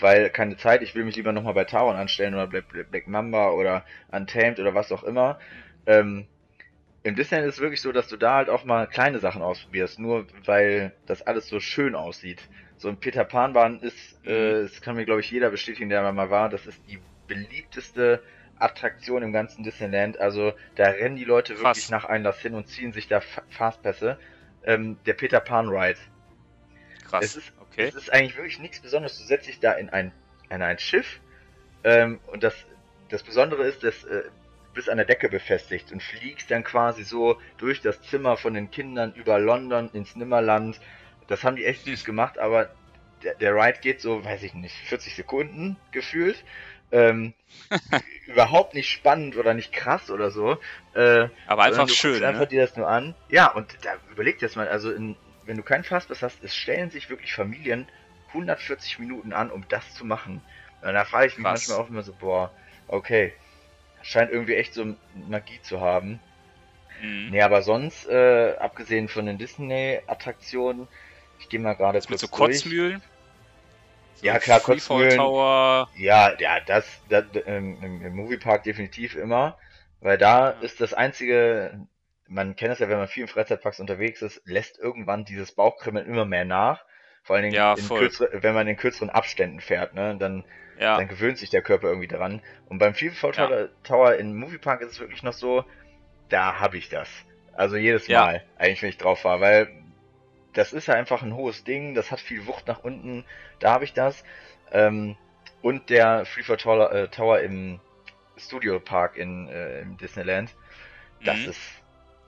weil 0.00 0.30
keine 0.30 0.56
Zeit, 0.56 0.82
ich 0.82 0.94
will 0.94 1.04
mich 1.04 1.16
lieber 1.16 1.32
nochmal 1.32 1.54
bei 1.54 1.64
Tauern 1.64 1.96
anstellen 1.96 2.34
oder 2.34 2.46
Black, 2.46 2.68
Black 2.90 3.06
Mamba 3.08 3.50
oder 3.50 3.84
Untamed 4.08 4.58
oder 4.60 4.74
was 4.74 4.92
auch 4.92 5.04
immer. 5.04 5.38
Ähm, 5.86 6.28
Im 7.02 7.16
Disneyland 7.16 7.48
ist 7.48 7.56
es 7.56 7.60
wirklich 7.60 7.80
so, 7.80 7.92
dass 7.92 8.08
du 8.08 8.16
da 8.16 8.34
halt 8.34 8.50
auch 8.50 8.64
mal 8.64 8.86
kleine 8.88 9.18
Sachen 9.20 9.42
ausprobierst, 9.42 9.98
nur 9.98 10.26
weil 10.44 10.92
das 11.06 11.22
alles 11.22 11.48
so 11.48 11.60
schön 11.60 11.94
aussieht. 11.94 12.48
So 12.76 12.88
ein 12.88 12.98
Peter 12.98 13.24
Pan 13.24 13.52
Bahn 13.54 13.80
ist, 13.80 14.24
äh, 14.26 14.62
das 14.62 14.80
kann 14.82 14.96
mir 14.96 15.04
glaube 15.06 15.20
ich 15.20 15.30
jeder 15.30 15.50
bestätigen, 15.50 15.88
der 15.88 16.10
mal 16.12 16.30
war, 16.30 16.48
das 16.50 16.66
ist 16.66 16.86
die 16.86 17.00
beliebteste 17.26 18.22
Attraktion 18.56 19.22
im 19.22 19.32
ganzen 19.32 19.62
Disneyland. 19.64 20.18
Also 20.20 20.52
da 20.74 20.88
rennen 20.88 21.16
die 21.16 21.24
Leute 21.24 21.58
Krass. 21.58 21.76
wirklich 21.76 21.88
nach 21.90 22.04
Einlass 22.04 22.40
hin 22.40 22.54
und 22.54 22.68
ziehen 22.68 22.92
sich 22.92 23.06
da 23.08 23.20
Fa- 23.20 23.42
Fastpässe. 23.48 24.18
Ähm, 24.64 24.98
der 25.06 25.14
Peter 25.14 25.40
Pan 25.40 25.68
Ride. 25.68 25.98
Krass. 27.04 27.24
Es 27.24 27.36
ist, 27.36 27.52
okay. 27.76 27.88
es 27.88 27.94
ist 27.94 28.12
eigentlich 28.12 28.36
wirklich 28.36 28.58
nichts 28.58 28.80
Besonderes. 28.80 29.18
Du 29.18 29.24
setzt 29.24 29.46
dich 29.46 29.60
da 29.60 29.72
in 29.72 29.90
ein, 29.90 30.12
in 30.50 30.62
ein 30.62 30.78
Schiff 30.78 31.20
ähm, 31.84 32.20
und 32.26 32.42
das, 32.42 32.54
das 33.08 33.22
Besondere 33.22 33.64
ist, 33.64 33.82
dass 33.84 34.04
äh, 34.04 34.22
bist 34.76 34.88
an 34.90 34.98
der 34.98 35.06
Decke 35.06 35.28
befestigt 35.28 35.90
und 35.90 36.02
fliegst 36.02 36.50
dann 36.50 36.62
quasi 36.62 37.02
so 37.02 37.40
durch 37.58 37.80
das 37.80 38.00
Zimmer 38.02 38.36
von 38.36 38.54
den 38.54 38.70
Kindern 38.70 39.12
über 39.14 39.38
London 39.40 39.90
ins 39.92 40.14
Nimmerland. 40.14 40.78
Das 41.28 41.42
haben 41.42 41.56
die 41.56 41.64
echt 41.64 41.84
süß 41.84 42.04
gemacht, 42.04 42.38
aber 42.38 42.70
der, 43.24 43.34
der 43.34 43.54
Ride 43.54 43.78
geht 43.80 44.00
so, 44.00 44.24
weiß 44.24 44.42
ich 44.44 44.54
nicht, 44.54 44.74
40 44.74 45.16
Sekunden 45.16 45.76
gefühlt. 45.90 46.44
Ähm, 46.92 47.32
überhaupt 48.26 48.74
nicht 48.74 48.88
spannend 48.90 49.36
oder 49.36 49.54
nicht 49.54 49.72
krass 49.72 50.10
oder 50.10 50.30
so. 50.30 50.58
Äh, 50.94 51.28
Aber 51.46 51.64
einfach 51.64 51.86
du 51.86 51.94
schön. 51.94 52.12
guckst 52.12 52.24
einfach 52.24 52.40
Ne? 52.42 52.46
dir 52.46 52.60
das 52.60 52.76
nur 52.76 52.86
an. 52.86 53.14
Ja, 53.28 53.50
und 53.50 53.66
da 53.82 53.94
überleg 54.12 54.38
dir 54.38 54.46
das 54.46 54.54
mal, 54.54 54.68
also 54.68 54.92
in, 54.92 55.16
wenn 55.46 55.56
du 55.56 55.62
keinen 55.62 55.84
Fastpass 55.84 56.22
hast, 56.22 56.42
es 56.42 56.54
stellen 56.56 56.90
sich 56.90 57.10
wirklich 57.10 57.32
Familien 57.34 57.90
140 58.28 58.98
Minuten 58.98 59.32
an, 59.32 59.50
um 59.50 59.66
das 59.68 59.94
zu 59.94 60.04
machen. 60.04 60.42
Und 60.82 60.94
da 60.94 61.04
frage 61.04 61.28
ich 61.28 61.38
mich 61.38 61.42
Krass. 61.42 61.50
manchmal 61.50 61.78
auch 61.78 61.88
immer 61.88 62.02
so, 62.02 62.14
boah, 62.14 62.54
okay, 62.88 63.34
scheint 64.02 64.30
irgendwie 64.32 64.56
echt 64.56 64.74
so 64.74 64.96
Magie 65.14 65.60
zu 65.62 65.80
haben. 65.80 66.20
Mhm. 67.00 67.30
Nee, 67.30 67.42
aber 67.42 67.62
sonst, 67.62 68.06
äh, 68.08 68.56
abgesehen 68.58 69.08
von 69.08 69.26
den 69.26 69.38
Disney-Attraktionen, 69.38 70.88
ich 71.38 71.48
gehe 71.48 71.60
mal 71.60 71.74
gerade 71.74 72.02
Mit 72.08 72.08
kurz 72.08 72.20
so 72.20 72.26
durch. 72.34 72.66
Kotzmühlen. 72.66 73.02
So 74.14 74.26
Ja, 74.26 74.38
klar, 74.38 74.60
Kotzmühlen. 74.60 75.18
Tower. 75.18 75.88
Ja, 75.92 76.36
ja, 76.40 76.60
das, 76.60 77.02
das 77.08 77.26
ähm, 77.46 77.82
im, 77.82 78.02
im 78.02 78.16
Moviepark 78.16 78.62
definitiv 78.64 79.14
immer, 79.16 79.58
weil 80.00 80.18
da 80.18 80.50
Ja. 80.50 80.60
ist 80.60 80.80
das 80.80 80.94
einzige, 80.94 81.86
man 82.28 82.56
kennt 82.56 82.72
es 82.72 82.78
ja, 82.80 82.88
wenn 82.88 82.98
man 82.98 83.08
viel 83.08 83.22
in 83.22 83.28
Freizeitparks 83.28 83.80
unterwegs 83.80 84.22
ist, 84.22 84.40
lässt 84.44 84.78
irgendwann 84.78 85.24
dieses 85.24 85.52
Bauchkrimmeln 85.52 86.06
immer 86.06 86.24
mehr 86.24 86.44
nach. 86.44 86.84
Vor 87.22 87.36
allen 87.36 87.44
Dingen, 87.44 87.54
Ja, 87.54 87.74
in 87.74 87.92
kürzere, 87.92 88.42
wenn 88.42 88.54
man 88.54 88.68
in 88.68 88.76
kürzeren 88.76 89.10
Abständen 89.10 89.60
fährt, 89.60 89.94
ne, 89.94 90.16
dann, 90.18 90.44
Ja. 90.78 90.96
dann 90.98 91.08
gewöhnt 91.08 91.38
sich 91.38 91.50
der 91.50 91.62
Körper 91.62 91.88
irgendwie 91.88 92.08
dran. 92.08 92.42
Und 92.66 92.78
beim 92.78 92.94
Freefall 92.94 93.32
Ja. 93.32 93.46
Tower, 93.48 93.68
Tower 93.82 94.14
im 94.16 94.36
Moviepark 94.36 94.80
ist 94.82 94.92
es 94.92 95.00
wirklich 95.00 95.22
noch 95.22 95.32
so, 95.32 95.64
da 96.28 96.60
habe 96.60 96.78
ich 96.78 96.88
das. 96.88 97.10
Also 97.52 97.76
jedes. 97.76 98.08
Mal, 98.08 98.44
eigentlich, 98.56 98.82
wenn 98.82 98.90
ich 98.90 98.98
drauf 98.98 99.24
war, 99.24 99.40
weil 99.40 99.68
das 100.54 100.72
ist 100.72 100.88
ja 100.88 100.94
einfach 100.94 101.22
ein 101.22 101.34
hohes 101.34 101.64
Ding, 101.64 101.94
das 101.94 102.10
hat 102.10 102.20
viel 102.20 102.46
Wucht 102.46 102.66
nach 102.66 102.80
unten, 102.80 103.24
da 103.60 103.72
habe 103.72 103.84
ich 103.84 103.92
das. 103.92 104.24
Ähm, 104.70 105.16
und 105.62 105.90
der 105.90 106.24
Freefall 106.24 106.56
Tower, 106.56 106.92
äh, 106.92 107.08
Tower 107.08 107.40
im 107.40 107.80
Studio 108.36 108.80
Park 108.80 109.16
in 109.16 109.48
äh, 109.48 109.80
im 109.80 109.96
Disneyland, 109.96 110.54
das 111.24 111.44
Mhm. 111.44 111.50
ist 111.50 111.75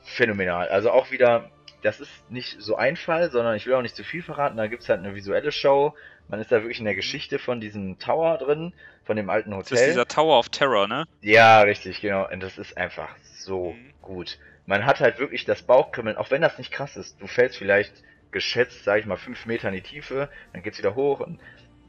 phänomenal. 0.09 0.69
Also 0.69 0.91
auch 0.91 1.11
wieder, 1.11 1.51
das 1.83 2.01
ist 2.01 2.31
nicht 2.31 2.57
so 2.61 2.77
ein 2.77 2.97
Fall, 2.97 3.31
sondern 3.31 3.57
ich 3.57 3.67
will 3.67 3.75
auch 3.75 3.83
nicht 3.83 3.97
zu 3.97 4.05
viel 4.05 4.23
verraten, 4.23 4.57
da 4.57 4.67
gibt's 4.67 4.89
halt 4.89 5.01
eine 5.01 5.15
visuelle 5.15 5.53
Show. 5.53 5.95
Man 6.29 6.41
ist 6.41 6.53
da 6.53 6.63
wirklich 6.63 6.79
in 6.79 6.85
der 6.85 6.95
Geschichte 6.95 7.39
von 7.39 7.61
diesem 7.61 7.99
Tower 7.99 8.37
drin, 8.39 8.75
von 9.05 9.17
dem 9.17 9.31
alten 9.31 9.51
Das 9.51 9.71
ist 9.71 9.71
Hotel. 9.73 9.87
dieser 9.89 10.07
Tower 10.07 10.39
of 10.39 10.49
Terror, 10.51 10.87
ne? 10.89 11.07
Ja, 11.21 11.61
richtig, 11.63 12.01
genau. 12.01 12.29
Und 12.31 12.41
das 12.43 12.59
ist 12.59 12.77
einfach 12.77 13.09
so 13.23 13.73
Mhm. 13.73 13.93
gut. 14.03 14.39
Man 14.67 14.85
hat 14.85 15.01
halt 15.01 15.19
wirklich 15.19 15.45
das 15.47 15.63
Bauchkrimmeln, 15.63 16.19
auch 16.19 16.31
wenn 16.31 16.43
das 16.43 16.59
nicht 16.59 16.71
krass 16.71 16.97
ist. 16.99 17.21
Du 17.21 17.27
fällst 17.27 17.57
vielleicht 17.57 17.93
geschätzt, 18.31 18.85
sag 18.85 18.99
ich 19.01 19.07
mal, 19.07 19.17
fünf 19.17 19.47
Meter 19.47 19.69
in 19.69 19.75
die 19.75 19.81
Tiefe, 19.81 20.29
dann 20.53 20.63
geht's 20.63 20.77
wieder 20.79 20.95
hoch 20.95 21.21
und 21.21 21.41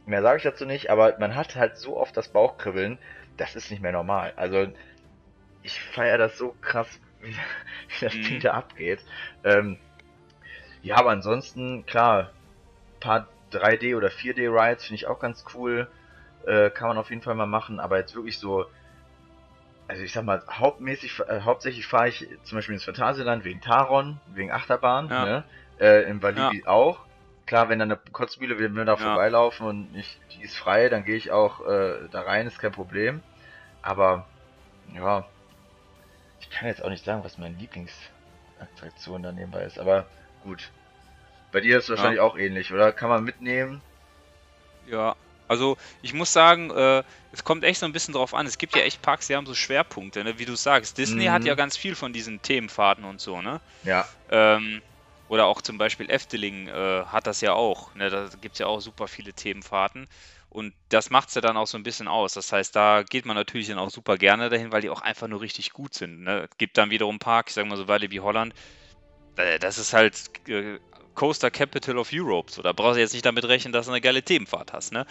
mehr 0.06 0.22
sage 0.22 0.38
ich 0.38 0.44
dazu 0.44 0.66
nicht, 0.66 0.90
aber 0.90 1.18
man 1.20 1.36
hat 1.36 1.56
halt 1.58 1.76
so 1.78 1.98
oft 1.98 2.16
das 2.16 2.30
Bauchkribbeln, 2.30 2.98
das 3.36 3.58
ist 3.58 3.70
nicht 3.72 3.82
mehr 3.82 3.92
normal. 3.92 4.32
Also 4.38 4.68
ich 5.64 5.80
feiere 5.82 6.18
das 6.18 6.38
so 6.38 6.56
krass, 6.62 6.88
wie, 7.22 7.36
das 8.02 8.14
Mhm. 8.14 8.24
Ding 8.24 8.40
da 8.42 8.54
abgeht. 8.54 9.04
Ähm, 9.44 9.80
ja, 10.82 10.96
aber 10.98 11.12
ansonsten, 11.12 11.86
klar, 11.86 12.32
paar 13.00 13.28
3D 13.52 13.96
oder 13.96 14.10
4D 14.10 14.48
Rides 14.50 14.86
finde 14.86 14.96
ich 14.96 15.08
auch 15.08 15.20
ganz 15.20 15.44
cool. 15.54 15.92
Äh, 16.46 16.70
kann 16.70 16.88
man 16.88 16.98
auf 16.98 17.10
jeden 17.10 17.22
Fall 17.22 17.36
mal 17.36 17.46
machen, 17.48 17.80
aber 17.80 17.98
jetzt 17.98 18.16
wirklich 18.16 18.40
so, 18.40 18.66
also 19.88 20.04
ich 20.04 20.12
sag 20.14 20.24
mal, 20.24 20.44
hauptmäßig, 20.50 21.20
äh, 21.28 21.42
hauptsächlich 21.42 21.88
fahre 21.88 22.10
ich 22.10 22.26
zum 22.44 22.58
Beispiel 22.58 22.76
ins 22.76 22.84
Phantasialand 22.84 23.44
wegen 23.44 23.60
Taron, 23.62 24.22
wegen 24.28 24.52
Achterbahn, 24.52 25.08
Ja. 25.10 25.26
ne? 25.26 25.46
Äh, 25.80 26.04
Im 26.10 26.22
Walibi 26.22 26.66
auch. 26.66 27.06
Klar, 27.46 27.70
wenn 27.70 27.80
dann 27.80 27.92
eine 27.92 28.00
Kotzmühle, 28.12 28.60
wenn 28.60 28.74
wir 28.76 28.86
da 28.86 28.96
Ja. 28.96 29.04
vorbeilaufen 29.04 29.66
und 29.66 29.96
ich, 29.96 30.20
die 30.34 30.44
ist 30.44 30.56
frei, 30.56 30.90
dann 30.90 31.04
gehe 31.06 31.16
ich 31.16 31.32
auch 31.32 31.66
äh, 31.68 32.08
da 32.12 32.22
rein, 32.22 32.46
ist 32.46 32.60
kein 32.60 32.72
Problem. 32.72 33.24
Aber, 33.82 34.30
ja, 34.94 35.26
ich 36.50 36.58
kann 36.58 36.68
jetzt 36.68 36.84
auch 36.84 36.90
nicht 36.90 37.06
sagen, 37.06 37.24
was 37.24 37.38
meine 37.38 37.56
Lieblingsattraktion 37.56 39.24
da 39.24 39.32
nebenbei 39.32 39.64
ist, 39.64 39.80
aber 39.80 40.08
gut. 40.42 40.72
Bei 41.52 41.62
dir 41.62 41.78
ist 41.78 41.86
es 41.86 41.90
wahrscheinlich 41.92 42.20
auch 42.20 42.38
ähnlich, 42.38 42.72
oder? 42.72 42.92
Kann 42.92 43.10
man 43.10 43.24
mitnehmen? 43.24 43.82
Ja, 44.88 45.16
also 45.48 45.78
ich 46.02 46.14
muss 46.14 46.32
sagen, 46.32 46.70
äh, 46.72 47.04
es 47.32 47.44
kommt 47.44 47.64
echt 47.64 47.80
so 47.80 47.86
ein 47.86 47.92
bisschen 47.92 48.14
drauf 48.14 48.34
an. 48.34 48.46
Es 48.46 48.58
gibt 48.58 48.76
ja 48.76 48.82
echt 48.84 49.02
Parks, 49.02 49.28
die 49.28 49.36
haben 49.36 49.46
so 49.48 49.56
Schwerpunkte, 49.56 50.24
ne? 50.24 50.38
wie 50.38 50.46
du 50.46 50.56
sagst. 50.56 50.98
Disney 50.98 51.26
Mhm. 51.26 51.32
hat 51.32 51.46
ja 51.46 51.56
ganz 51.56 51.76
viel 51.76 51.96
von 51.96 52.14
diesen 52.14 52.42
Themenfahrten 52.42 53.04
und 53.04 53.20
so, 53.20 53.42
ne? 53.42 53.62
Ja. 53.84 54.08
Ähm, 54.30 54.82
oder 55.28 55.46
auch 55.46 55.62
zum 55.62 55.78
Beispiel 55.78 56.10
Efteling 56.10 56.68
äh, 56.68 57.06
hat 57.06 57.28
das 57.28 57.42
ja 57.42 57.54
auch. 57.54 57.94
Ne? 57.96 58.10
Da 58.10 58.30
gibt 58.42 58.56
es 58.56 58.60
ja 58.60 58.66
auch 58.68 58.80
super 58.80 59.08
viele 59.08 59.34
Themenfahrten. 59.34 60.08
Und 60.50 60.74
das 60.90 61.10
macht 61.12 61.30
es 61.30 61.36
ja 61.36 61.42
dann 61.42 61.58
auch 61.58 61.68
so 61.68 61.78
ein 61.78 61.84
bisschen 61.84 62.08
aus. 62.08 62.34
Das 62.34 62.52
heißt, 62.52 62.76
da 62.76 63.04
geht 63.04 63.26
man 63.26 63.36
natürlich 63.36 63.68
dann 63.68 63.78
auch 63.80 63.92
super 63.92 64.18
gerne 64.18 64.50
dahin, 64.50 64.72
weil 64.72 64.82
die 64.82 64.90
auch 64.90 65.02
einfach 65.02 65.28
nur 65.28 65.42
richtig 65.42 65.74
gut 65.74 65.94
sind. 65.94 66.24
Ne? 66.24 66.50
Gibt 66.58 66.78
dann 66.78 66.90
wiederum 66.90 67.20
Parks, 67.20 67.52
ich 67.52 67.56
sag 67.56 67.68
mal 67.68 67.78
so 67.78 67.88
Weile 67.88 68.10
wie 68.12 68.20
Holland. 68.20 68.54
äh, 69.38 69.60
Das 69.60 69.78
ist 69.78 69.94
halt 69.94 70.32
äh, 70.50 70.80
Coaster 71.16 71.52
Capital 71.52 71.98
of 71.98 72.10
Europe. 72.14 72.52
So, 72.52 72.62
da 72.62 72.74
brauchst 72.74 72.98
du 72.98 73.02
jetzt 73.02 73.14
nicht 73.14 73.26
damit 73.26 73.46
rechnen, 73.46 73.74
dass 73.74 73.88
du 73.88 73.92
eine 73.92 74.02
geile 74.02 74.24
Themenfahrt 74.24 74.74
hast. 74.74 74.92
Ne? 74.94 75.06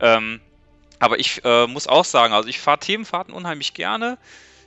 Ähm, 0.00 0.40
aber 1.00 1.18
ich 1.18 1.44
äh, 1.44 1.66
muss 1.66 1.86
auch 1.88 2.04
sagen, 2.04 2.34
also 2.34 2.48
ich 2.48 2.60
fahre 2.60 2.78
Themenfahrten 2.80 3.34
unheimlich 3.34 3.74
gerne. 3.74 4.18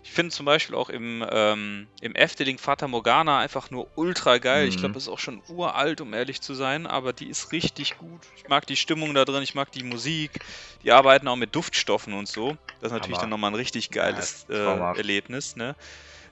Ich 0.08 0.14
finde 0.14 0.34
zum 0.34 0.46
Beispiel 0.46 0.74
auch 0.76 0.90
im, 0.90 1.24
ähm, 1.30 1.90
im 2.00 2.16
Efteling 2.16 2.58
Fata 2.60 2.88
Morgana 2.88 3.40
einfach 3.40 3.70
nur 3.72 3.92
ultra 3.96 4.38
geil. 4.38 4.66
Ich 4.68 4.78
Mhm. 4.78 4.80
glaube, 4.80 4.94
das 4.94 5.04
ist 5.04 5.10
auch 5.10 5.20
schon 5.20 5.44
uralt, 5.48 6.00
um 6.00 6.14
ehrlich 6.14 6.42
zu 6.42 6.54
sein, 6.54 6.88
aber 6.88 7.12
die 7.12 7.28
ist 7.28 7.52
richtig 7.52 7.98
gut. 7.98 8.32
Ich 8.34 8.48
mag 8.48 8.66
die 8.68 8.78
Stimmung 8.78 9.14
da 9.14 9.26
drin, 9.26 9.44
ich 9.44 9.54
mag 9.54 9.70
die 9.72 9.84
Musik. 9.84 10.40
Die 10.82 10.94
arbeiten 10.94 11.28
auch 11.28 11.36
mit 11.36 11.54
Duftstoffen 11.56 12.14
und 12.14 12.28
so. 12.30 12.58
Das 12.80 12.88
ist 12.88 12.94
natürlich 12.94 13.18
Hammer. 13.18 13.20
dann 13.20 13.30
nochmal 13.30 13.52
ein 13.52 13.56
richtig 13.56 13.90
Ja, 14.00 14.02
geiles 14.04 14.46
ist 14.48 14.48
äh. 14.50 14.84
Erlebnis. 14.94 15.56
Ne? 15.58 15.76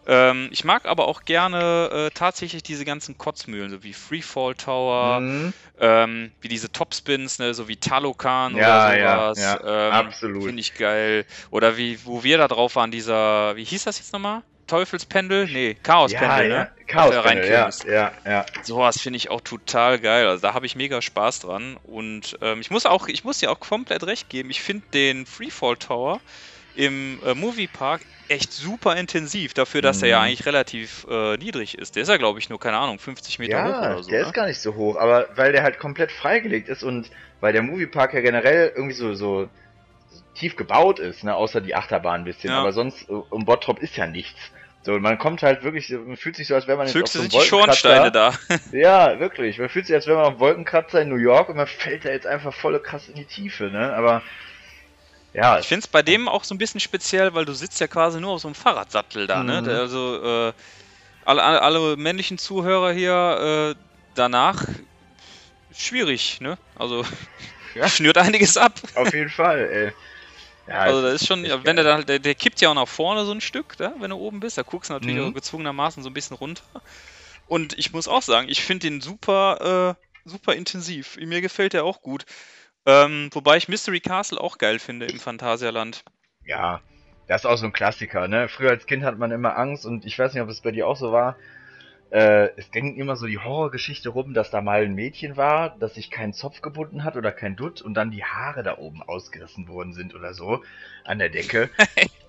Ähm, 0.08 0.50
ich 0.52 0.64
mag 0.64 0.86
aber 0.86 1.08
auch 1.08 1.24
gerne 1.24 1.90
äh, 1.92 2.10
tatsächlich 2.14 2.64
diese 2.64 2.86
ganzen 2.86 3.18
Kotzmühlen, 3.18 3.70
so 3.72 3.84
wie 3.84 3.94
Freefall 3.94 4.56
Tower, 4.56 5.20
Mhm. 5.20 5.54
ähm, 5.80 6.32
wie 6.42 6.48
diese 6.48 6.72
Topspins, 6.72 7.40
ne, 7.40 7.54
so 7.54 7.68
wie 7.68 7.78
Talokan 7.78 8.56
Ja, 8.56 8.88
oder 8.88 8.98
ja, 8.98 9.34
sowas. 9.34 9.40
ja, 9.40 9.88
ähm, 9.88 9.94
absolut. 10.08 10.44
Finde 10.44 10.60
ich 10.62 10.74
geil. 10.76 11.26
Oder 11.50 11.78
wie, 11.78 12.00
wo 12.06 12.24
wir 12.24 12.38
da 12.38 12.48
drauf 12.48 12.76
waren, 12.76 12.92
dieser, 12.92 13.56
wie 13.56 13.64
hieß 13.64 13.84
das 13.86 13.98
jetzt 14.00 14.14
nochmal? 14.14 14.44
Teufelspendel? 14.68 15.46
Nee, 15.46 15.76
Chaospendel, 15.76 16.50
ja, 16.50 16.50
ne? 16.50 16.56
ja. 16.56 16.72
Chaos, 16.88 17.12
da 17.12 17.34
ja, 17.34 17.70
ja, 17.88 18.12
ja. 18.26 18.46
Sowas 18.64 19.00
finde 19.00 19.18
ich 19.18 19.30
auch 19.30 19.42
total 19.42 20.00
geil. 20.00 20.28
Also 20.28 20.42
da 20.42 20.54
habe 20.54 20.66
ich 20.66 20.76
mega 20.76 21.02
Spaß 21.02 21.40
dran. 21.40 21.78
Und 21.84 22.38
ähm, 22.42 22.62
ich 22.62 22.70
muss 22.72 22.86
auch, 22.86 23.08
ich 23.08 23.24
muss 23.24 23.40
dir 23.40 23.52
auch 23.52 23.60
komplett 23.60 24.04
recht 24.06 24.30
geben. 24.30 24.50
Ich 24.50 24.62
finde 24.62 24.86
den 24.94 25.26
Freefall 25.26 25.78
Tower 25.78 26.20
im 26.76 27.20
äh, 27.24 27.34
Moviepark 27.34 28.02
echt 28.30 28.52
super 28.54 28.96
intensiv, 28.96 29.54
dafür, 29.54 29.82
dass 29.82 30.02
er 30.02 30.10
ja 30.10 30.20
Mhm. 30.20 30.26
eigentlich 30.26 30.46
relativ 30.46 31.06
äh, 31.10 31.38
niedrig 31.38 31.78
ist. 31.78 31.96
Der 31.96 32.04
ist 32.04 32.10
ja, 32.10 32.18
glaube 32.18 32.40
ich, 32.40 32.50
nur, 32.50 32.60
keine 32.60 32.78
Ahnung, 32.78 33.00
50 33.00 33.40
Meter 33.40 33.64
hoch 33.64 33.82
Ja, 33.82 33.94
oder 33.94 34.04
so. 34.04 34.10
der 34.10 34.22
ne? 34.22 34.26
ist 34.28 34.34
gar 34.34 34.48
nicht 34.48 34.60
so 34.60 34.76
hoch, 34.76 34.96
aber 34.98 35.30
weil 35.36 35.52
der 35.52 35.64
halt 35.64 35.78
komplett 35.80 36.12
freigelegt 36.12 36.70
ist 36.70 36.84
und 36.84 37.10
weil 37.42 37.54
der 37.54 37.62
Moviepark 37.62 38.14
ja 38.14 38.22
generell 38.22 38.72
irgendwie 38.76 38.96
so, 38.96 39.14
so 39.14 39.50
tief 40.36 40.56
gebaut 40.56 41.00
ist, 41.00 41.24
ne, 41.24 41.36
außer 41.36 41.62
die 41.62 41.76
Achterbahn 41.76 42.22
ein 42.22 42.26
bisschen, 42.26 42.52
Ja. 42.52 42.60
aber 42.60 42.74
sonst 42.74 43.08
um 43.10 43.46
Bottrop 43.46 43.80
ist 43.80 43.96
ja 43.98 44.08
nichts. 44.08 44.40
So, 44.84 45.00
man 45.00 45.18
kommt 45.18 45.42
halt 45.42 45.64
wirklich, 45.64 45.90
man 45.90 46.16
fühlt 46.16 46.36
sich 46.36 46.48
so, 46.48 46.54
als 46.56 46.68
wäre 46.68 46.78
man 46.78 46.86
jetzt 46.88 46.96
höchste 46.96 47.20
auf 47.20 47.24
sind 47.24 47.32
so 47.32 47.40
die 47.40 47.46
Schornsteine 47.48 48.14
Wolkenkratzer. 48.14 48.40
da. 48.50 48.56
Ja, 48.72 49.20
wirklich. 49.20 49.58
Man 49.58 49.70
fühlt 49.70 49.88
sich, 49.88 49.96
als 49.96 50.06
wäre 50.06 50.18
man 50.18 50.34
auf 50.34 50.40
Wolkenkratzer 50.40 51.02
in 51.02 51.10
New 51.10 51.16
York 51.16 51.50
und 51.50 51.56
man 51.58 51.66
fällt 51.68 52.06
da 52.06 52.10
jetzt 52.10 52.28
einfach 52.28 52.54
volle 52.54 52.80
krass 52.80 53.08
in 53.10 53.16
die 53.16 53.26
Tiefe, 53.26 53.66
ne? 53.72 53.94
Aber 53.96 54.22
ja, 55.36 55.60
Ich 55.60 55.68
finde 55.68 55.86
es 55.86 55.88
bei 55.88 56.02
dem 56.02 56.28
auch 56.28 56.44
so 56.44 56.56
ein 56.56 56.58
bisschen 56.58 56.80
speziell, 56.80 57.34
weil 57.34 57.46
du 57.46 57.54
sitzt 57.54 57.80
ja 57.80 57.88
quasi 57.88 58.20
nur 58.22 58.32
auf 58.34 58.42
so 58.42 58.48
einem 58.48 58.56
Fahrradsattel 58.56 59.28
da, 59.28 59.44
ne? 59.44 59.62
Mhm. 59.62 59.66
Der, 59.66 59.80
also 59.80 60.24
äh, 60.50 60.54
alle, 61.22 61.44
alle, 61.44 61.98
männlichen 61.98 62.38
Zuhörer 62.38 62.94
hier 62.94 63.76
äh, 63.76 63.82
danach 64.14 64.64
schwierig, 65.72 66.40
ne? 66.42 66.58
Also 66.76 67.04
Ja. 67.74 67.88
schnürt 67.90 68.18
einiges 68.18 68.58
ab. 68.58 68.80
auf 68.96 69.14
jeden 69.14 69.30
Fall, 69.30 69.60
ey. 69.72 69.94
Ja, 70.68 70.82
Also 70.82 71.02
es 71.02 71.04
da 71.04 71.10
ist 71.22 71.28
schon, 71.28 71.44
wenn 71.44 71.76
der 71.76 71.86
dann, 71.86 72.06
der, 72.06 72.20
der 72.20 72.36
kippt 72.36 72.62
ja 72.62 72.70
auch 72.70 72.74
nach 72.76 72.88
vorne 72.88 73.26
so 73.26 73.32
ein 73.32 73.42
Stück, 73.42 73.78
da, 73.78 73.94
wenn 74.00 74.10
du 74.10 74.18
oben 74.18 74.40
bist, 74.40 74.58
da 74.58 74.64
guckst 74.64 74.90
du 74.90 74.94
natürlich 74.94 75.20
Mhm. 75.20 75.30
auch 75.30 75.34
gezwungenermaßen 75.34 76.02
so 76.04 76.10
ein 76.10 76.14
bisschen 76.14 76.36
runter. 76.38 76.64
Und 77.46 77.78
ich 77.78 77.94
muss 77.94 78.08
auch 78.08 78.24
sagen, 78.24 78.50
ich 78.50 78.64
finde 78.64 78.88
den 78.88 79.02
super, 79.02 79.96
äh, 80.26 80.30
super 80.30 80.56
intensiv. 80.56 81.18
Mir 81.18 81.42
gefällt 81.42 81.74
der 81.74 81.86
auch 81.86 82.02
gut. 82.02 82.26
Ähm, 82.86 83.30
wobei 83.32 83.58
ich 83.58 83.68
Mystery 83.68 84.00
Castle 84.00 84.40
auch 84.40 84.58
geil 84.58 84.80
finde 84.80 85.06
im 85.06 85.20
Phantasialand. 85.20 86.04
Ja, 86.46 86.82
das 87.28 87.42
ist 87.42 87.46
auch 87.46 87.58
so 87.58 87.66
ein 87.66 87.74
Klassiker, 87.74 88.28
ne? 88.28 88.48
Früher 88.48 88.70
als 88.70 88.86
Kind 88.86 89.04
hat 89.04 89.18
man 89.18 89.32
immer 89.32 89.58
Angst 89.58 89.86
und 89.86 90.06
ich 90.06 90.18
weiß 90.18 90.34
nicht, 90.34 90.44
ob 90.44 90.50
es 90.50 90.62
bei 90.62 90.72
dir 90.72 90.88
auch 90.88 90.98
so 90.98 91.12
war. 91.12 91.38
Äh, 92.12 92.50
es 92.56 92.70
ging 92.70 92.96
immer 92.96 93.16
so 93.16 93.26
die 93.26 93.40
Horrorgeschichte 93.40 94.10
rum, 94.10 94.36
dass 94.36 94.52
da 94.52 94.62
mal 94.62 94.84
ein 94.84 94.94
Mädchen 94.94 95.36
war, 95.36 95.76
das 95.80 95.96
sich 95.96 96.12
keinen 96.12 96.34
Zopf 96.34 96.62
gebunden 96.62 97.04
hat 97.04 97.16
oder 97.16 97.32
kein 97.32 97.56
Dutt 97.56 97.82
und 97.82 97.96
dann 97.96 98.12
die 98.12 98.24
Haare 98.24 98.62
da 98.62 98.78
oben 98.78 99.02
ausgerissen 99.02 99.68
worden 99.68 99.94
sind 99.94 100.14
oder 100.14 100.36
so 100.36 100.64
an 101.04 101.18
der 101.18 101.30
Decke. 101.30 101.70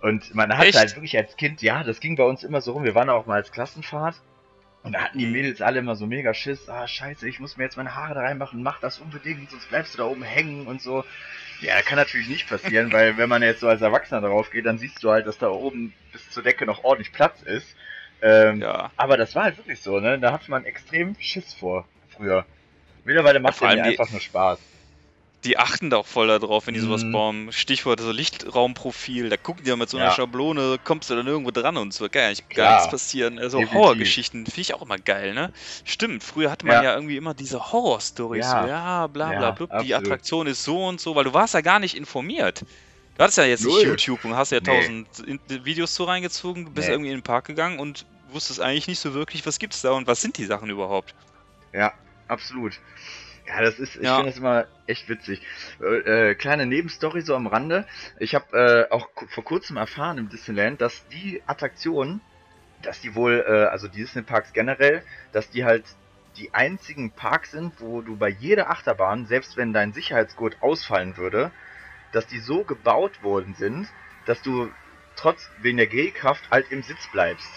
Und 0.02 0.34
man 0.34 0.56
hat 0.56 0.66
Echt? 0.66 0.78
halt 0.78 0.94
wirklich 0.94 1.16
als 1.16 1.36
Kind, 1.36 1.62
ja, 1.62 1.82
das 1.82 2.00
ging 2.00 2.16
bei 2.16 2.22
uns 2.22 2.44
immer 2.44 2.60
so 2.60 2.72
rum. 2.72 2.84
Wir 2.84 2.94
waren 2.94 3.08
auch 3.08 3.26
mal 3.26 3.36
als 3.36 3.50
Klassenfahrt 3.50 4.14
und 4.86 4.92
da 4.92 5.00
hatten 5.00 5.18
die 5.18 5.26
Mädels 5.26 5.60
alle 5.60 5.80
immer 5.80 5.96
so 5.96 6.06
mega 6.06 6.32
Schiss. 6.32 6.68
Ah, 6.68 6.86
scheiße, 6.86 7.28
ich 7.28 7.40
muss 7.40 7.56
mir 7.56 7.64
jetzt 7.64 7.76
meine 7.76 7.96
Haare 7.96 8.14
da 8.14 8.20
reinmachen, 8.20 8.62
mach 8.62 8.78
das 8.78 9.00
unbedingt, 9.00 9.50
sonst 9.50 9.68
bleibst 9.68 9.94
du 9.94 9.98
da 9.98 10.04
oben 10.04 10.22
hängen 10.22 10.68
und 10.68 10.80
so. 10.80 11.04
Ja, 11.60 11.82
kann 11.82 11.96
natürlich 11.96 12.28
nicht 12.28 12.48
passieren, 12.48 12.92
weil 12.92 13.16
wenn 13.16 13.28
man 13.28 13.42
jetzt 13.42 13.60
so 13.60 13.68
als 13.68 13.82
Erwachsener 13.82 14.20
drauf 14.20 14.50
geht, 14.52 14.64
dann 14.64 14.78
siehst 14.78 15.02
du 15.02 15.10
halt, 15.10 15.26
dass 15.26 15.38
da 15.38 15.48
oben 15.48 15.92
bis 16.12 16.30
zur 16.30 16.44
Decke 16.44 16.66
noch 16.66 16.84
ordentlich 16.84 17.12
Platz 17.12 17.42
ist. 17.42 17.74
Ähm, 18.22 18.60
Ja. 18.60 18.92
Aber 18.96 19.16
das 19.16 19.34
war 19.34 19.42
halt 19.42 19.56
wirklich 19.56 19.80
so, 19.80 19.98
ne? 19.98 20.20
Da 20.20 20.32
hatte 20.32 20.50
man 20.52 20.64
extrem 20.64 21.16
Schiss 21.18 21.52
vor 21.52 21.84
früher. 22.10 22.46
Mittlerweile 23.04 23.40
macht 23.40 23.56
vor 23.56 23.68
ja 23.68 23.74
mir 23.76 23.84
einfach 23.84 24.10
nur 24.10 24.20
Spaß. 24.20 24.60
Die 25.46 25.56
achten 25.58 25.90
da 25.90 25.98
auch 25.98 26.06
voll 26.06 26.26
darauf, 26.26 26.66
wenn 26.66 26.74
die 26.74 26.80
sowas 26.80 27.04
Mhm. 27.04 27.12
bauen. 27.12 27.52
Stichwort 27.52 28.00
so 28.00 28.10
Lichtraumprofil, 28.10 29.28
da 29.28 29.36
gucken 29.36 29.62
die 29.64 29.70
ja 29.70 29.76
mit 29.76 29.88
so 29.88 29.96
einer 29.96 30.06
Ja. 30.06 30.12
Schablone, 30.12 30.76
kommst 30.82 31.08
du 31.08 31.14
dann 31.14 31.26
irgendwo 31.26 31.52
dran 31.52 31.76
und 31.76 31.94
so. 31.94 32.08
Geil, 32.08 32.32
ich 32.32 32.48
gar 32.48 32.74
nichts 32.74 32.90
passieren. 32.90 33.38
Also. 33.38 33.60
Horrorgeschichten 33.62 34.44
finde 34.44 34.60
ich 34.60 34.74
auch 34.74 34.82
immer 34.82 34.98
geil, 34.98 35.34
ne? 35.34 35.52
Stimmt, 35.84 36.24
früher 36.24 36.50
hatte 36.50 36.66
man 36.66 36.76
ja, 36.76 36.82
Ja. 36.82 36.94
irgendwie 36.96 37.16
immer 37.16 37.32
diese 37.32 37.72
Horror-Stories. 37.72 38.44
Ja. 38.44 38.62
So, 38.62 38.68
ja, 38.68 39.06
bla 39.06 39.28
bla 39.28 39.40
Ja, 39.40 39.50
blub, 39.52 39.70
die. 39.82 39.94
Attraktion 39.94 40.48
ist 40.48 40.64
so 40.64 40.84
und 40.84 41.00
so, 41.00 41.14
weil 41.14 41.24
du 41.24 41.32
warst 41.32 41.54
ja 41.54 41.60
gar 41.60 41.78
nicht 41.78 41.96
informiert. 41.96 42.64
Du 43.16 43.22
hattest 43.22 43.38
ja 43.38 43.44
jetzt 43.44 43.64
nicht 43.64 43.72
Null. 43.72 43.86
YouTube 43.86 44.24
und 44.24 44.34
hast 44.34 44.50
ja 44.50 44.58
Nee. 44.58 44.64
tausend 44.80 45.06
In- 45.26 45.40
Videos 45.64 45.94
so 45.94 46.04
reingezogen, 46.04 46.64
du 46.64 46.70
bist 46.72 46.88
Nee. 46.88 46.94
irgendwie 46.94 47.10
in 47.12 47.18
den 47.18 47.22
Park 47.22 47.44
gegangen 47.46 47.78
und 47.78 48.04
wusstest 48.32 48.60
eigentlich 48.60 48.88
nicht 48.88 48.98
so 48.98 49.14
wirklich, 49.14 49.46
was 49.46 49.58
gibt's 49.60 49.80
da 49.80 49.92
und 49.92 50.08
was 50.08 50.20
sind 50.20 50.36
die 50.38 50.44
Sachen 50.44 50.68
überhaupt. 50.70 51.14
Ja, 51.72 51.92
absolut. 52.28 52.72
Ja, 53.46 53.60
das 53.62 53.78
ist, 53.78 53.96
ich 53.96 54.02
Ja. 54.02 54.16
finde 54.16 54.30
das 54.30 54.38
immer 54.38 54.66
echt 54.86 55.08
witzig. 55.08 55.40
Äh, 55.80 56.30
äh, 56.30 56.34
kleine 56.34 56.66
Nebenstory 56.66 57.20
so 57.22 57.34
am 57.34 57.46
Rande. 57.46 57.86
Ich 58.18 58.34
habe 58.34 58.86
äh, 58.88 58.92
auch 58.92 59.08
vor 59.28 59.44
kurzem 59.44 59.76
erfahren 59.76 60.18
im 60.18 60.28
Disneyland, 60.28 60.80
dass 60.80 61.06
die 61.08 61.42
Attraktionen, 61.46 62.20
dass 62.82 63.00
die 63.00 63.14
wohl, 63.14 63.44
äh, 63.46 63.64
also 63.66 63.88
die 63.88 63.98
Disney 63.98 64.22
Parks 64.22 64.52
generell, 64.52 65.02
dass 65.32 65.48
die 65.50 65.64
halt 65.64 65.84
die 66.36 66.52
einzigen 66.52 67.12
Parks 67.12 67.52
sind, 67.52 67.80
wo 67.80 68.02
du 68.02 68.16
bei 68.16 68.28
jeder 68.28 68.68
Achterbahn, 68.70 69.26
selbst 69.26 69.56
wenn 69.56 69.72
dein 69.72 69.92
Sicherheitsgurt 69.92 70.60
ausfallen 70.60 71.16
würde, 71.16 71.50
dass 72.12 72.26
die 72.26 72.40
so 72.40 72.64
gebaut 72.64 73.22
worden 73.22 73.54
sind, 73.54 73.88
dass 74.26 74.42
du 74.42 74.70
trotz 75.16 75.48
wegen 75.62 75.78
der 75.78 75.86
Gehkraft 75.86 76.50
halt 76.50 76.70
im 76.70 76.82
Sitz 76.82 77.06
bleibst. 77.10 77.48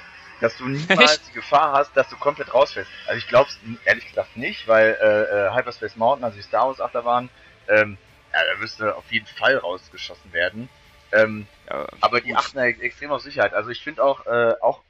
Dass 0.42 0.56
du 0.58 0.68
niemals 0.68 1.14
Echt? 1.14 1.28
die 1.30 1.34
Gefahr 1.34 1.74
hast, 1.74 1.96
dass 1.96 2.10
du 2.10 2.16
komplett 2.18 2.54
rausfällst. 2.54 2.90
Also 3.08 3.18
ich 3.18 3.28
glaube 3.28 3.50
es 3.50 3.60
ehrlich 3.86 4.08
gesagt 4.08 4.38
nicht, 4.38 4.68
weil 4.68 4.98
äh, 5.02 5.48
äh, 5.48 5.56
Hyperspace 5.56 5.96
Mountain, 5.96 6.24
also 6.24 6.38
die 6.38 6.44
Star 6.44 6.68
Wars 6.68 6.80
Achterbahn, 6.80 7.30
ähm, 7.68 7.98
ja, 8.34 8.40
da 8.54 8.60
müsste 8.60 8.96
auf 8.96 9.12
jeden 9.12 9.26
Fall 9.28 9.58
rausgeschossen 9.58 10.32
werden. 10.34 10.70
Ähm, 11.12 11.48
Ja, 11.70 11.88
aber 12.02 12.22
die 12.22 12.36
achten 12.36 12.58
da 12.58 12.66
extrem 12.66 13.12
auf 13.12 13.22
Sicherheit. 13.22 13.54
Also 13.54 13.70
ich 13.72 13.84
finde 13.84 14.04
auch, 14.04 14.26
äh, 14.28 14.54
auch 14.62 14.82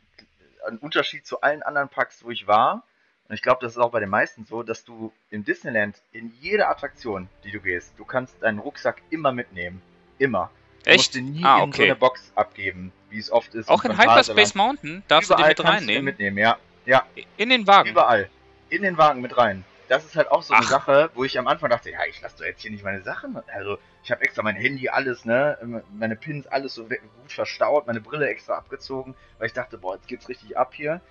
ein 0.68 0.78
Unterschied 0.78 1.26
zu 1.26 1.42
allen 1.42 1.64
anderen 1.64 1.90
Parks, 1.90 2.24
wo 2.24 2.32
ich 2.32 2.48
war, 2.48 2.84
und 3.30 3.36
ich 3.36 3.42
glaube, 3.44 3.60
das 3.62 3.74
ist 3.74 3.78
auch 3.78 3.92
bei 3.92 4.00
den 4.00 4.10
meisten 4.10 4.46
so, 4.46 4.64
dass 4.64 4.84
du 4.84 5.14
im 5.30 5.46
Disneyland 5.46 5.96
in 6.12 6.34
jeder 6.42 6.68
Attraktion, 6.70 7.30
die 7.44 7.52
du 7.52 7.60
gehst, 7.60 7.94
du 7.98 8.04
kannst 8.04 8.42
deinen 8.42 8.58
Rucksack 8.58 9.02
immer 9.12 9.32
mitnehmen. 9.32 9.82
Immer. 10.18 10.50
Du 10.84 10.92
musst 10.94 11.06
Echt? 11.10 11.16
den 11.16 11.32
nie 11.34 11.44
Ah, 11.46 11.58
in 11.64 11.72
so 11.72 11.76
okay. 11.76 11.86
eine 11.86 11.96
Box 11.96 12.32
abgeben, 12.36 12.92
wie 13.10 13.20
es 13.20 13.32
oft 13.32 13.54
ist. 13.56 13.70
Auch 13.70 13.84
in. 13.86 13.98
Hyperspace 13.98 14.56
Mountain 14.56 15.04
darfst 15.08 15.30
du 15.30 15.36
die 15.36 15.40
Überall 15.40 15.50
mit 15.50 15.58
kannst 15.58 15.68
du 15.68 15.74
den 15.74 15.88
reinnehmen? 15.88 16.06
mitnehmen, 16.06 16.38
ja. 16.38 16.58
Ja, 16.86 17.06
In 17.38 17.50
den 17.50 17.68
Wagen. 17.68 17.90
überall. 17.90 18.30
In 18.70 18.82
den 18.82 18.98
Wagen 18.98 19.22
mit 19.22 19.38
rein. 19.38 19.64
Das 19.90 20.06
ist 20.06 20.16
halt 20.16 20.30
auch 20.32 20.44
so 20.44 20.54
eine 20.54 20.64
Ach. 20.66 20.70
Sache, 20.70 21.10
wo 21.16 21.24
ich 21.24 21.38
am 21.40 21.48
Anfang 21.48 21.70
dachte, 21.70 21.90
ja, 21.90 22.00
ich 22.08 22.22
lasse 22.22 22.38
doch 22.38 22.46
jetzt 22.46 22.62
hier 22.62 22.70
nicht 22.72 22.84
meine 22.84 23.02
Sachen. 23.02 23.36
Also, 23.54 23.80
ich 24.04 24.12
habe 24.12 24.22
extra 24.22 24.44
mein 24.44 24.56
Handy, 24.56 24.88
alles, 24.90 25.26
ne, 25.26 25.84
meine 25.92 26.16
Pins, 26.16 26.46
alles 26.48 26.76
so 26.76 26.84
gut 26.86 27.00
verstaut, 27.28 27.88
meine 27.88 28.00
Brille 28.00 28.28
extra 28.28 28.56
abgezogen, 28.56 29.16
weil 29.40 29.48
ich 29.48 29.54
dachte, 29.54 29.78
boah, 29.80 29.96
jetzt 29.96 30.08
geht's 30.08 30.30
richtig 30.30 30.58
ab 30.58 30.74
hier. 30.76 31.02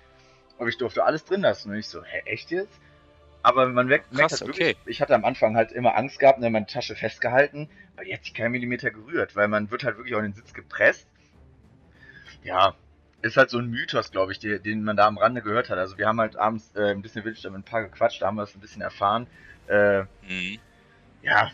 Aber 0.57 0.69
ich 0.69 0.77
durfte 0.77 1.03
alles 1.03 1.25
drin 1.25 1.41
lassen. 1.41 1.71
Und 1.71 1.77
ich 1.77 1.87
so, 1.87 2.03
hä, 2.03 2.21
echt 2.25 2.51
jetzt? 2.51 2.79
Aber 3.43 3.67
man 3.67 3.87
merkt, 3.87 4.11
merkt 4.13 4.31
Krass, 4.31 4.41
halt 4.41 4.49
wirklich, 4.49 4.75
okay. 4.77 4.89
ich 4.89 5.01
hatte 5.01 5.15
am 5.15 5.23
Anfang 5.25 5.55
halt 5.55 5.71
immer 5.71 5.95
Angst 5.97 6.19
gehabt, 6.19 6.39
ne, 6.39 6.49
meine 6.49 6.65
Tasche 6.65 6.95
festgehalten, 6.95 7.69
weil 7.95 8.05
die 8.05 8.13
hat 8.13 8.23
sich 8.23 8.33
kein 8.33 8.51
Millimeter 8.51 8.91
gerührt, 8.91 9.35
weil 9.35 9.47
man 9.49 9.71
wird 9.71 9.83
halt 9.83 9.97
wirklich 9.97 10.15
auf 10.15 10.21
den 10.21 10.33
Sitz 10.33 10.53
gepresst. 10.53 11.07
Ja, 12.43 12.73
ist 13.21 13.37
halt 13.37 13.49
so 13.49 13.57
ein 13.59 13.69
Mythos, 13.69 14.11
glaube 14.11 14.31
ich, 14.31 14.39
den, 14.39 14.63
den 14.63 14.83
man 14.83 14.95
da 14.95 15.07
am 15.07 15.17
Rande 15.17 15.41
gehört 15.41 15.69
hat. 15.69 15.77
Also 15.77 15.97
wir 15.97 16.07
haben 16.07 16.19
halt 16.19 16.37
abends 16.37 16.71
äh, 16.75 16.91
ein 16.91 17.01
bisschen 17.01 17.25
wild 17.25 17.43
mit 17.43 17.53
ein 17.53 17.63
paar 17.63 17.83
gequatscht, 17.83 18.21
da 18.21 18.27
haben 18.27 18.37
wir 18.37 18.43
es 18.43 18.55
ein 18.55 18.61
bisschen 18.61 18.81
erfahren. 18.81 19.27
Äh, 19.67 20.01
Mhm. 20.21 20.59
ja, 21.21 21.51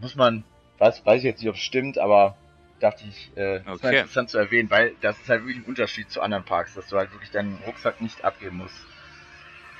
muss 0.00 0.14
man, 0.14 0.44
weiß, 0.78 1.04
weiß 1.04 1.18
ich 1.18 1.24
jetzt 1.24 1.40
nicht, 1.40 1.48
ob 1.48 1.56
es 1.56 1.60
stimmt, 1.62 1.98
aber 1.98 2.36
dachte 2.80 3.04
ich, 3.08 3.36
äh, 3.36 3.56
ist 3.56 3.64
mal 3.64 3.74
Okay. 3.74 3.98
interessant 3.98 4.30
zu 4.30 4.38
erwähnen, 4.38 4.70
weil 4.70 4.94
das 5.00 5.18
ist 5.20 5.28
halt 5.28 5.42
wirklich 5.42 5.58
ein 5.58 5.64
Unterschied 5.64 6.10
zu 6.10 6.20
anderen 6.20 6.44
Parks, 6.44 6.74
dass 6.74 6.88
du 6.88 6.96
halt 6.96 7.12
wirklich 7.12 7.30
deinen 7.32 7.56
Rucksack 7.56 8.00
nicht 8.00 8.24
abgeben 8.24 8.58
musst. 8.58 8.86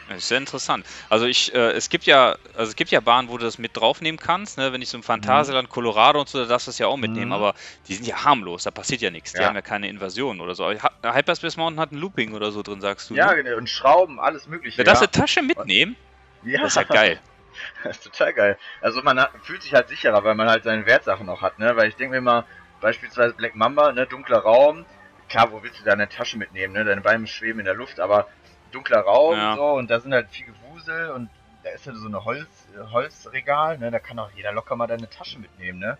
Das 0.08 0.18
ist 0.18 0.28
sehr 0.28 0.38
interessant. 0.38 0.86
Also 1.10 1.26
ich, 1.26 1.54
äh, 1.54 1.72
es 1.72 1.88
gibt 1.90 2.04
ja, 2.04 2.36
also 2.54 2.70
es 2.70 2.76
gibt 2.76 2.90
ja 2.90 3.00
Bahnen, 3.00 3.28
wo 3.28 3.36
du 3.36 3.44
das 3.44 3.58
mit 3.58 3.76
draufnehmen 3.76 4.18
kannst, 4.18 4.56
ne? 4.58 4.72
Wenn 4.72 4.80
ich 4.82 4.88
so 4.88 4.96
im 4.96 5.02
Phantasialand, 5.02 5.68
Colorado 5.68 6.20
und 6.20 6.28
so, 6.28 6.38
da 6.38 6.46
darfst 6.46 6.66
du 6.66 6.70
das 6.70 6.78
ja 6.78 6.86
auch 6.86 6.96
mitnehmen, 6.96 7.26
Mhm. 7.26 7.32
aber 7.32 7.54
die 7.86 7.94
sind 7.94 8.06
ja 8.06 8.24
harmlos, 8.24 8.62
da 8.64 8.70
passiert 8.70 9.00
ja 9.02 9.10
nichts. 9.10 9.32
Die 9.32 9.40
Ja. 9.40 9.48
haben 9.48 9.54
ja 9.54 9.62
keine 9.62 9.88
Invasion 9.88 10.40
oder 10.40 10.54
so. 10.54 10.68
Hyperspace 11.02 11.56
Mountain 11.56 11.80
hat 11.80 11.92
ein 11.92 11.98
Looping 11.98 12.32
oder 12.34 12.50
so 12.50 12.62
drin, 12.62 12.80
sagst 12.80 13.10
du. 13.10 13.14
Ja, 13.14 13.34
ne? 13.34 13.42
genau, 13.42 13.56
und 13.56 13.68
Schrauben, 13.68 14.18
alles 14.18 14.46
mögliche. 14.46 14.78
Da 14.78 14.84
darfst 14.84 15.02
ja. 15.02 15.06
du 15.08 15.20
Tasche 15.20 15.42
mitnehmen? 15.42 15.96
ja. 16.42 16.60
Das 16.62 16.70
ist 16.72 16.76
ja 16.76 16.82
geil. 16.84 17.20
Das 17.82 17.96
ist 17.96 18.04
total 18.04 18.32
geil. 18.34 18.58
Also 18.80 19.02
man 19.02 19.18
hat, 19.18 19.32
fühlt 19.42 19.62
sich 19.62 19.74
halt 19.74 19.88
sicherer, 19.88 20.22
weil 20.22 20.36
man 20.36 20.48
halt 20.48 20.62
seine 20.62 20.86
Wertsachen 20.86 21.28
auch 21.28 21.42
hat, 21.42 21.58
ne? 21.58 21.76
Weil 21.76 21.88
ich 21.88 21.96
denke 21.96 22.14
mir 22.14 22.20
mal, 22.20 22.44
beispielsweise 22.80 23.34
Black 23.34 23.56
Mamba, 23.56 23.90
ne, 23.92 24.06
dunkler 24.06 24.38
Raum, 24.38 24.86
klar, 25.28 25.50
wo 25.50 25.60
willst 25.62 25.80
du 25.80 25.84
deine 25.84 26.08
Tasche 26.08 26.38
mitnehmen, 26.38 26.72
ne? 26.72 26.84
Deine 26.84 27.00
Beine 27.00 27.26
schweben 27.26 27.58
in 27.58 27.64
der 27.64 27.74
Luft, 27.74 27.98
aber 27.98 28.28
dunkler 28.72 29.00
Raum 29.00 29.36
Ja. 29.36 29.50
und 29.52 29.56
so 29.56 29.70
und 29.72 29.90
da 29.90 30.00
sind 30.00 30.12
halt 30.12 30.28
viel 30.30 30.46
Gewusel 30.46 31.10
und 31.10 31.30
da 31.64 31.70
ist 31.70 31.86
halt 31.86 31.96
so 31.96 32.06
eine 32.06 32.24
Holz, 32.24 32.68
Holzregal, 32.92 33.78
ne? 33.78 33.90
Da 33.90 33.98
kann 33.98 34.18
auch 34.18 34.30
jeder 34.32 34.52
locker 34.52 34.76
mal 34.76 34.86
deine 34.86 35.10
Tasche 35.10 35.38
mitnehmen, 35.38 35.78
ne? 35.78 35.98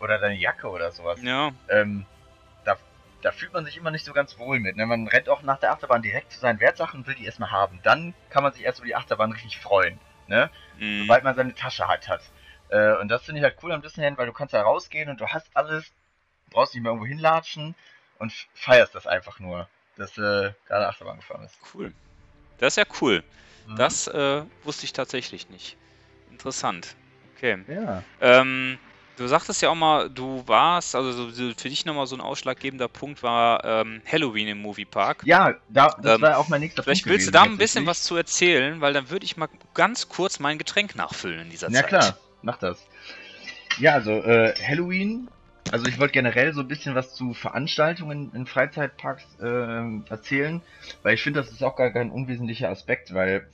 Oder 0.00 0.18
deine 0.18 0.36
Jacke 0.36 0.68
oder 0.68 0.92
sowas. 0.92 1.20
Ja, 1.22 1.50
Ähm, 1.68 2.06
da, 2.64 2.76
da 3.22 3.32
fühlt 3.32 3.52
man 3.52 3.64
sich 3.64 3.76
immer 3.76 3.90
nicht 3.90 4.04
so 4.04 4.12
ganz 4.12 4.38
wohl 4.38 4.60
mit. 4.60 4.76
Ne? 4.76 4.86
Man 4.86 5.08
rennt 5.08 5.28
auch 5.28 5.42
nach 5.42 5.58
der 5.58 5.72
Achterbahn 5.72 6.00
direkt 6.00 6.32
zu 6.32 6.38
seinen 6.40 6.60
Wertsachen 6.60 7.00
und 7.00 7.06
will 7.06 7.16
die 7.16 7.26
erstmal 7.26 7.50
haben. 7.50 7.80
Dann 7.82 8.14
kann 8.30 8.42
man 8.42 8.52
sich 8.52 8.62
erst 8.64 8.78
über 8.78 8.86
die 8.86 8.94
Achterbahn 8.96 9.32
richtig 9.32 9.58
freuen. 9.58 9.98
Ne? 10.26 10.48
mhm. 10.78 11.00
sobald 11.02 11.24
man 11.24 11.34
seine 11.34 11.54
Tasche 11.54 11.88
halt 11.88 12.08
hat. 12.08 12.22
Äh, 12.68 12.94
und 12.98 13.08
das 13.08 13.24
finde 13.24 13.40
ich 13.40 13.44
halt 13.44 13.56
cool 13.62 13.72
am 13.72 13.82
Disneyland, 13.82 14.16
weil 14.16 14.26
du 14.26 14.32
kannst 14.32 14.54
da 14.54 14.62
rausgehen 14.62 15.10
und 15.10 15.20
du 15.20 15.26
hast 15.26 15.50
alles, 15.54 15.92
brauchst 16.50 16.72
nicht 16.74 16.82
mehr 16.84 16.92
irgendwo 16.92 17.06
hinlatschen 17.08 17.74
und 18.20 18.32
feierst 18.54 18.94
das 18.94 19.08
einfach 19.08 19.40
nur, 19.40 19.68
dass 19.96 20.16
äh, 20.16 20.52
gerade 20.68 20.86
Achterbahn 20.88 21.16
gefahren 21.16 21.44
ist. 21.44 21.58
cool. 21.74 21.92
Das 22.60 22.74
ist 22.74 22.76
ja 22.76 22.84
cool. 23.00 23.24
Mhm. 23.66 23.76
Das 23.76 24.06
äh, 24.06 24.42
wusste 24.62 24.84
ich 24.84 24.92
tatsächlich 24.92 25.48
nicht. 25.50 25.76
Interessant. 26.30 26.94
Okay. 27.36 27.58
Ja. 27.68 28.02
Ähm, 28.20 28.78
du 29.16 29.26
sagtest 29.26 29.62
ja 29.62 29.70
auch 29.70 29.74
mal, 29.74 30.08
du 30.08 30.42
warst, 30.46 30.94
also 30.94 31.12
so, 31.12 31.30
so 31.30 31.52
für 31.56 31.68
dich 31.68 31.84
nochmal 31.86 32.06
so 32.06 32.16
ein 32.16 32.20
ausschlaggebender 32.20 32.88
Punkt 32.88 33.22
war 33.22 33.64
ähm, 33.64 34.02
Halloween 34.10 34.48
im 34.48 34.58
Moviepark. 34.58 35.22
Ja, 35.24 35.54
da, 35.68 35.96
das 36.02 36.16
Ähm, 36.16 36.22
war 36.22 36.38
auch 36.38 36.48
mein 36.48 36.60
nächster 36.60 36.82
Vielleicht 36.82 37.04
Punkt 37.04 37.14
willst 37.14 37.26
du 37.28 37.30
da 37.32 37.42
ein 37.42 37.56
bisschen 37.56 37.86
was 37.86 38.02
zu 38.02 38.14
erzählen, 38.16 38.80
weil 38.80 38.92
dann 38.92 39.10
würde 39.10 39.24
ich 39.24 39.36
mal 39.36 39.48
ganz 39.74 40.08
kurz 40.08 40.38
mein 40.38 40.58
Getränk 40.58 40.94
nachfüllen 40.96 41.40
in 41.40 41.50
dieser 41.50 41.70
Ja 41.70 41.80
Zeit. 41.80 41.88
klar, 41.88 42.18
mach 42.42 42.58
das. 42.58 42.78
Ja, 43.78 43.94
also 43.94 44.10
äh, 44.22 44.54
Halloween, 44.66 45.28
also 45.70 45.86
ich 45.86 45.98
wollte 45.98 46.12
generell 46.12 46.52
so 46.52 46.60
ein 46.60 46.68
bisschen 46.68 46.94
was 46.94 47.14
zu 47.14 47.32
Veranstaltungen 47.32 48.32
in 48.34 48.46
Freizeitparks 48.46 49.24
äh, 49.40 50.10
erzählen, 50.10 50.62
weil 51.02 51.14
ich 51.14 51.22
finde, 51.22 51.40
das 51.40 51.52
ist 51.52 51.62
auch 51.62 51.76
gar 51.76 51.90
kein 51.90 52.10
unwesentlicher 52.10 52.68
Aspekt, 52.68 53.14
weil 53.14 53.46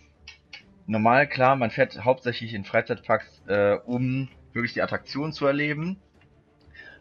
normal, 0.86 1.26
klar, 1.26 1.56
man 1.56 1.70
fährt 1.70 2.04
hauptsächlich 2.04 2.54
in 2.54 2.64
Freizeitparks, 2.64 3.42
äh, 3.48 3.74
um 3.84 4.28
wirklich 4.52 4.72
die 4.72 4.82
Attraktion 4.82 5.32
zu 5.32 5.46
erleben. 5.46 5.98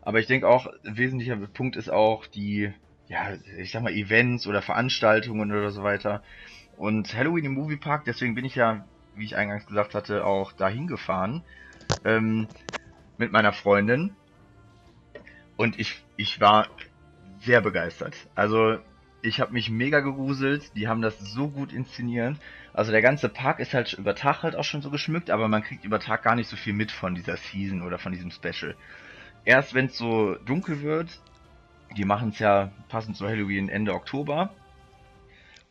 Aber 0.01 0.19
ich 0.19 0.27
denke 0.27 0.47
auch, 0.47 0.67
ein 0.85 0.97
wesentlicher 0.97 1.35
Punkt 1.35 1.77
ist 1.77 1.89
auch 1.89 2.27
die, 2.27 2.71
ja, 3.07 3.33
ich 3.57 3.71
sag 3.71 3.83
mal, 3.83 3.93
Events 3.93 4.45
oder 4.47 4.61
Veranstaltungen 4.61 5.51
oder 5.51 5.71
so 5.71 5.81
weiter. 5.81 6.21
Und 6.77 7.15
Halloween 7.15 7.45
im 7.45 7.53
Moviepark, 7.53 8.03
deswegen 8.05 8.35
bin 8.35 8.45
ich 8.45 8.55
ja, 8.55 8.85
wie 9.15 9.23
ich 9.23 9.37
eingangs 9.37 9.65
gesagt 9.65 9.95
hatte, 9.95 10.25
auch 10.25 10.51
dahin 10.51 10.87
gefahren 10.87 11.43
ähm, 12.03 12.47
mit 13.17 13.31
meiner 13.31 13.53
Freundin. 13.53 14.15
Und 15.57 15.79
ich, 15.79 16.03
ich 16.17 16.39
war 16.41 16.67
sehr 17.39 17.61
begeistert. 17.61 18.15
Also 18.35 18.77
ich 19.21 19.39
habe 19.39 19.53
mich 19.53 19.69
mega 19.69 20.01
gegruselt. 20.01 20.75
Die 20.75 20.87
haben 20.87 21.01
das 21.01 21.19
so 21.19 21.49
gut 21.49 21.73
inszeniert. 21.73 22.37
Also 22.73 22.91
der 22.91 23.01
ganze 23.01 23.29
Park 23.29 23.59
ist 23.59 23.73
halt 23.73 23.93
über 23.93 24.15
Tag 24.15 24.43
halt 24.43 24.55
auch 24.55 24.63
schon 24.63 24.81
so 24.81 24.89
geschmückt, 24.89 25.29
aber 25.29 25.47
man 25.47 25.63
kriegt 25.63 25.85
über 25.85 25.99
Tag 25.99 26.23
gar 26.23 26.35
nicht 26.35 26.49
so 26.49 26.55
viel 26.55 26.73
mit 26.73 26.91
von 26.91 27.15
dieser 27.15 27.37
Season 27.37 27.81
oder 27.81 27.97
von 27.97 28.11
diesem 28.11 28.31
Special. 28.31 28.75
Erst 29.45 29.73
wenn 29.73 29.85
es 29.85 29.97
so 29.97 30.35
dunkel 30.45 30.81
wird, 30.81 31.21
die 31.95 32.05
machen 32.05 32.29
es 32.29 32.39
ja 32.39 32.71
passend 32.89 33.15
zu 33.15 33.27
Halloween 33.27 33.69
Ende 33.69 33.93
Oktober. 33.93 34.53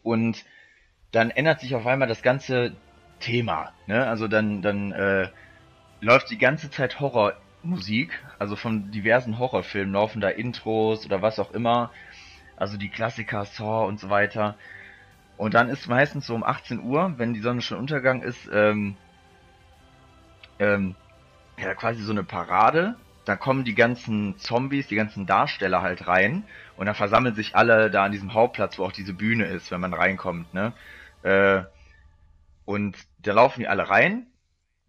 Und 0.03 0.45
dann 1.13 1.31
ändert 1.31 1.61
sich 1.61 1.75
auf 1.75 1.87
einmal 1.87 2.09
das 2.09 2.23
ganze 2.23 2.75
Thema. 3.21 3.73
Ne? 3.87 4.07
Also 4.07 4.29
dann, 4.29 4.63
dann 4.63 4.93
äh, 4.93 5.29
läuft 6.01 6.31
die 6.31 6.39
ganze 6.39 6.71
Zeit 6.71 7.01
Horrormusik. 7.65 8.23
Also 8.39 8.57
von 8.57 8.91
diversen 8.91 9.39
Horrorfilmen 9.39 9.95
laufen 9.95 10.21
da 10.21 10.29
Intros 10.29 11.07
oder 11.07 11.23
was 11.23 11.39
auch 11.39 11.53
immer. 11.53 11.91
Also 12.57 12.77
die 12.77 12.89
Klassiker, 12.89 13.45
Saw 13.45 13.87
und 13.87 13.99
so 13.99 14.11
weiter. 14.11 14.57
Und 15.37 15.55
dann 15.55 15.69
ist 15.69 15.89
meistens 15.89 16.27
so 16.27 16.35
um 16.35 16.45
18 16.45 16.81
Uhr, 16.81 17.15
wenn 17.17 17.35
die 17.35 17.41
Sonne 17.41 17.61
schon 17.61 17.79
untergang 17.79 18.23
ist, 18.23 18.49
ähm, 18.53 18.97
ähm, 20.61 20.95
ja, 21.59 21.75
quasi 21.75 22.03
so 22.03 22.13
eine 22.13 22.23
Parade. 22.23 22.97
Da 23.25 23.37
kommen 23.37 23.65
die 23.65 23.75
ganzen 23.75 24.37
Zombies, 24.39 24.87
die 24.87 24.97
ganzen 24.97 25.27
Darsteller 25.27 25.83
halt 25.83 26.07
rein. 26.07 26.45
Und 26.77 26.87
dann 26.87 26.95
versammeln 26.95 27.35
sich 27.35 27.57
alle 27.57 27.91
da 27.91 28.05
an 28.05 28.13
diesem 28.13 28.35
Hauptplatz, 28.35 28.79
wo 28.79 28.85
auch 28.85 28.93
diese 28.93 29.15
Bühne 29.15 29.47
ist, 29.47 29.71
wenn 29.71 29.81
man 29.81 29.95
reinkommt, 29.95 30.53
ne? 30.55 30.73
Äh, 31.23 31.63
und 32.67 32.97
da 33.19 33.33
laufen 33.33 33.61
die 33.61 33.69
alle 33.69 33.89
rein, 33.89 34.27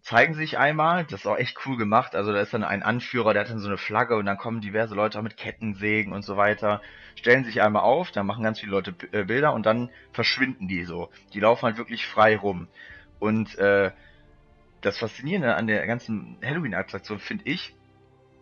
zeigen 0.06 0.34
sich 0.34 0.56
einmal, 0.56 1.02
das 1.02 1.20
ist 1.20 1.26
auch 1.26 1.36
echt 1.36 1.58
cool 1.66 1.76
gemacht. 1.76 2.14
Also 2.14 2.32
da 2.32 2.40
ist 2.40 2.54
dann 2.54 2.62
ein 2.62 2.84
Anführer, 2.84 3.32
der 3.32 3.42
hat 3.42 3.50
dann 3.50 3.58
so 3.58 3.66
eine 3.66 3.76
Flagge 3.76 4.14
und 4.14 4.24
dann 4.24 4.38
kommen 4.38 4.60
diverse 4.60 4.94
Leute 4.94 5.20
mit 5.20 5.36
Kettensägen 5.36 6.12
und 6.12 6.22
so 6.22 6.36
weiter, 6.36 6.80
stellen 7.16 7.42
sich 7.42 7.60
einmal 7.60 7.82
auf, 7.82 8.12
dann 8.12 8.24
machen 8.24 8.44
ganz 8.44 8.60
viele 8.60 8.70
Leute 8.70 8.94
äh, 9.10 9.24
Bilder 9.24 9.52
und 9.52 9.66
dann 9.66 9.90
verschwinden 10.12 10.68
die 10.68 10.84
so. 10.84 11.10
Die 11.32 11.40
laufen 11.40 11.64
halt 11.64 11.76
wirklich 11.76 12.06
frei 12.06 12.36
rum. 12.36 12.68
Und 13.18 13.58
äh, 13.58 13.90
das 14.80 14.96
Faszinierende 14.96 15.56
an 15.56 15.66
der 15.66 15.84
ganzen 15.88 16.36
Halloween-Attraktion 16.40 17.18
finde 17.18 17.42
ich, 17.46 17.74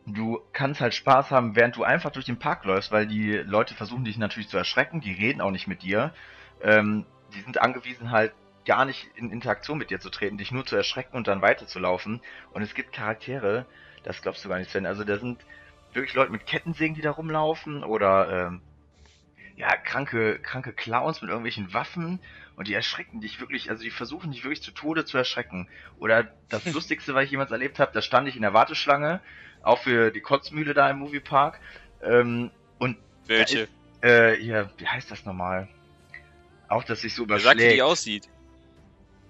du 0.05 0.43
kannst 0.53 0.83
halt 0.83 0.93
Spaß 0.93 1.31
haben, 1.31 1.57
während 1.57 1.77
du 1.77 1.83
einfach 1.83 2.11
durch 2.11 2.27
den 2.27 2.39
Park 2.39 2.67
läufst, 2.67 2.93
weil 2.93 3.07
die 3.07 3.37
Leute 3.37 3.75
versuchen 3.75 4.05
dich 4.05 4.19
natürlich 4.19 4.51
zu 4.51 4.59
erschrecken, 4.59 5.01
die 5.01 5.13
reden 5.13 5.41
auch 5.41 5.51
nicht 5.51 5.67
mit 5.67 5.81
dir. 5.81 6.13
Ähm, 6.63 7.07
die 7.35 7.41
sind 7.41 7.59
angewiesen 7.63 8.11
halt 8.11 8.35
gar 8.65 8.85
nicht 8.85 9.11
in 9.17 9.31
Interaktion 9.31 9.79
mit 9.79 9.91
dir 9.91 10.01
zu 10.01 10.11
treten, 10.11 10.39
dich 10.39 10.51
nur 10.53 10.65
zu 10.65 10.77
erschrecken 10.77 11.17
und 11.17 11.27
dann 11.27 11.43
weiterzulaufen. 11.43 12.21
Und 12.53 12.63
es 12.63 12.75
gibt 12.75 12.93
Charaktere, 12.93 13.67
das 14.03 14.23
glaubst 14.23 14.45
du 14.45 14.49
gar 14.49 14.59
nicht, 14.59 14.71
Sven. 14.71 14.87
Also 14.87 15.05
da 15.05 15.19
sind 15.19 15.45
wirklich 15.93 16.15
Leute 16.15 16.33
mit 16.33 16.47
Kettensägen, 16.47 16.95
die 16.95 17.03
da 17.03 17.11
rumlaufen 17.11 17.85
oder 17.85 18.49
ähm, 18.49 18.61
ja, 19.57 19.77
kranke, 19.77 20.39
kranke 20.41 20.73
Clowns 20.73 21.23
mit 21.23 21.31
irgendwelchen 21.31 21.73
Waffen 21.73 22.21
und 22.57 22.69
die 22.69 22.75
erschrecken 22.75 23.21
dich 23.21 23.41
wirklich, 23.41 23.71
also 23.71 23.83
die 23.83 23.91
versuchen 23.91 24.33
dich 24.33 24.45
wirklich 24.45 24.63
zu 24.63 24.73
Tode 24.73 25.05
zu 25.05 25.17
erschrecken. 25.17 25.69
Oder 25.99 26.33
das 26.49 26.65
Lustigste, 26.73 27.15
was 27.15 27.25
ich 27.25 27.31
jemals 27.31 27.51
erlebt 27.51 27.79
habe, 27.79 27.93
da 27.93 28.03
stand 28.03 28.29
ich 28.29 28.37
in 28.37 28.43
der 28.43 28.55
Warteschlange, 28.55 29.21
auch 29.63 29.79
für 29.79 30.11
die 30.11 30.21
Kotzmühle 30.21 30.75
da 30.75 30.91
im 30.91 30.99
Moviepark. 30.99 31.61
Ähm, 32.03 32.51
und 32.79 32.97
Welche? 33.27 33.61
ist, 33.61 33.71
äh, 34.03 34.41
ja, 34.41 34.69
wie 34.77 34.87
heißt 34.87 35.11
das 35.11 35.25
nochmal? 35.25 35.69
Auch, 36.69 36.85
dass 36.85 37.03
sich 37.03 37.15
so 37.15 37.29
Wer 37.29 37.39
sagt, 37.39 37.57
wie 37.57 37.61
überschlägt. 37.61 37.77
die 37.77 37.83
aussieht? 37.83 38.29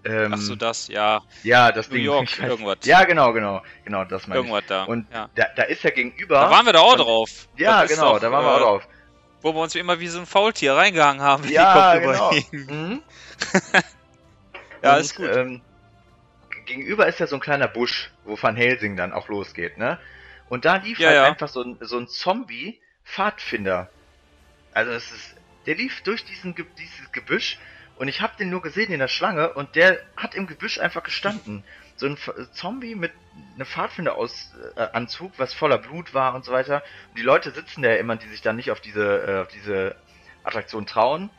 Ähm, 0.04 0.32
Ach 0.34 0.38
so, 0.38 0.56
das, 0.56 0.88
ja. 0.88 1.22
ja, 1.42 1.72
das 1.72 1.88
New 1.88 1.96
Ding. 1.96 2.04
York, 2.04 2.24
ich 2.24 2.38
irgendwas. 2.42 2.78
Ja, 2.84 3.04
genau, 3.04 3.32
genau. 3.32 3.62
Genau, 3.84 4.04
das 4.04 4.26
meine 4.26 4.40
ich. 4.40 4.46
Irgendwas 4.46 4.64
da. 4.68 4.84
Und 4.84 5.06
ja. 5.12 5.28
da, 5.34 5.46
da 5.56 5.62
ist 5.64 5.82
ja 5.82 5.90
gegenüber. 5.90 6.36
Da 6.40 6.50
waren 6.50 6.66
wir 6.66 6.72
da 6.72 6.80
auch 6.80 6.96
drauf. 6.96 7.48
Ja, 7.56 7.84
genau, 7.84 8.14
doch, 8.14 8.20
da 8.20 8.30
waren 8.32 8.44
wir 8.44 8.52
auch 8.52 8.56
äh, 8.56 8.60
drauf. 8.60 8.88
Wo 9.42 9.52
wir 9.54 9.60
uns 9.60 9.74
immer 9.74 10.00
wie 10.00 10.08
so 10.08 10.18
ein 10.18 10.26
Faultier 10.26 10.74
reingehangen 10.74 11.22
haben. 11.22 11.44
Ja, 11.48 11.98
Kopf 11.98 12.02
genau. 12.02 12.32
Mhm. 12.52 13.02
Ja, 14.82 14.94
Und, 14.96 15.00
ist 15.00 15.16
gut. 15.16 15.30
Ähm, 15.34 15.62
gegenüber 16.66 17.06
ist 17.06 17.18
ja 17.18 17.26
so 17.26 17.36
ein 17.36 17.40
kleiner 17.40 17.68
Busch, 17.68 18.10
wo 18.24 18.40
Van 18.40 18.56
Helsing 18.56 18.96
dann 18.96 19.12
auch 19.14 19.28
losgeht, 19.28 19.78
ne? 19.78 19.98
Und 20.50 20.66
da 20.66 20.76
lief 20.76 20.98
Ja, 20.98 21.08
halt 21.08 21.16
ja. 21.16 21.24
einfach 21.24 21.48
so 21.48 21.62
ein, 21.62 21.78
so 21.80 21.98
ein 21.98 22.06
Zombie-Pfadfinder. 22.06 23.88
Also 24.74 24.92
es 24.92 25.10
ist, 25.10 25.34
der 25.66 25.76
lief 25.76 26.02
durch 26.02 26.24
diesen, 26.24 26.54
dieses 26.54 27.12
Gebüsch 27.12 27.58
und 27.96 28.08
ich 28.08 28.20
habe 28.20 28.34
den 28.38 28.50
nur 28.50 28.62
gesehen 28.62 28.92
in 28.92 28.98
der 28.98 29.08
Schlange 29.08 29.52
und 29.52 29.76
der 29.76 30.00
hat 30.16 30.34
im 30.34 30.46
Gebüsch 30.46 30.78
einfach 30.78 31.02
gestanden. 31.02 31.62
So 31.96 32.06
ein 32.06 32.18
Zombie 32.52 32.96
mit 32.96 33.12
einem 33.54 33.66
Pfadfinderanzug, 33.66 35.32
was 35.36 35.54
voller 35.54 35.78
Blut 35.78 36.12
war 36.12 36.34
und 36.34 36.44
so 36.44 36.52
weiter. 36.52 36.82
Und 37.10 37.18
die 37.18 37.22
Leute 37.22 37.52
sitzen 37.52 37.82
da 37.82 37.90
ja 37.90 37.96
immer, 37.96 38.16
die 38.16 38.28
sich 38.28 38.42
dann 38.42 38.56
nicht 38.56 38.72
auf 38.72 38.80
diese, 38.80 39.22
äh, 39.22 39.40
auf 39.42 39.48
diese 39.48 39.94
Attraktion 40.42 40.86
trauen. 40.86 41.30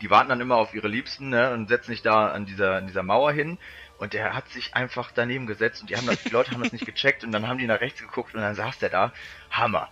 Die 0.00 0.08
warten 0.08 0.30
dann 0.30 0.40
immer 0.40 0.56
auf 0.56 0.72
ihre 0.72 0.88
Liebsten 0.88 1.28
ne, 1.28 1.52
und 1.52 1.68
setzen 1.68 1.90
sich 1.90 2.00
da 2.00 2.28
an 2.28 2.46
dieser, 2.46 2.76
an 2.76 2.86
dieser 2.86 3.02
Mauer 3.02 3.32
hin. 3.32 3.58
Und 3.98 4.14
der 4.14 4.32
hat 4.32 4.48
sich 4.48 4.74
einfach 4.74 5.12
daneben 5.14 5.46
gesetzt 5.46 5.82
und 5.82 5.90
die, 5.90 5.96
haben 5.96 6.06
das, 6.06 6.22
die 6.22 6.30
Leute 6.30 6.52
haben 6.52 6.62
das 6.62 6.72
nicht 6.72 6.86
gecheckt 6.86 7.22
und 7.22 7.32
dann 7.32 7.46
haben 7.46 7.58
die 7.58 7.66
nach 7.66 7.82
rechts 7.82 8.00
geguckt 8.00 8.34
und 8.34 8.40
dann 8.40 8.54
saß 8.54 8.78
der 8.78 8.88
da. 8.88 9.12
Hammer. 9.50 9.90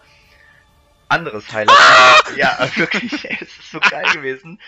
anderes 1.08 1.52
Highlight. 1.52 1.76
ja, 2.36 2.58
wirklich, 2.76 3.30
es 3.30 3.58
ist 3.58 3.70
so 3.70 3.80
geil 3.80 4.06
gewesen. 4.14 4.58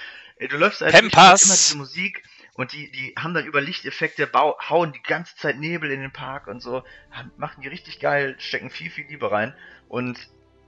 Ey, 0.40 0.48
Du 0.48 0.56
läufst 0.56 0.80
halt 0.80 0.94
immer 0.98 1.34
diese 1.34 1.76
Musik 1.76 2.22
und 2.54 2.72
die, 2.72 2.90
die 2.90 3.14
haben 3.18 3.34
dann 3.34 3.44
über 3.44 3.60
Lichteffekte, 3.60 4.30
hauen 4.32 4.92
die 4.92 5.02
ganze 5.02 5.36
Zeit 5.36 5.58
Nebel 5.58 5.90
in 5.90 6.00
den 6.00 6.12
Park 6.12 6.46
und 6.46 6.60
so, 6.60 6.82
machen 7.36 7.60
die 7.60 7.68
richtig 7.68 8.00
geil, 8.00 8.36
stecken 8.38 8.70
viel, 8.70 8.90
viel 8.90 9.06
Liebe 9.06 9.30
rein. 9.30 9.54
Und 9.88 10.18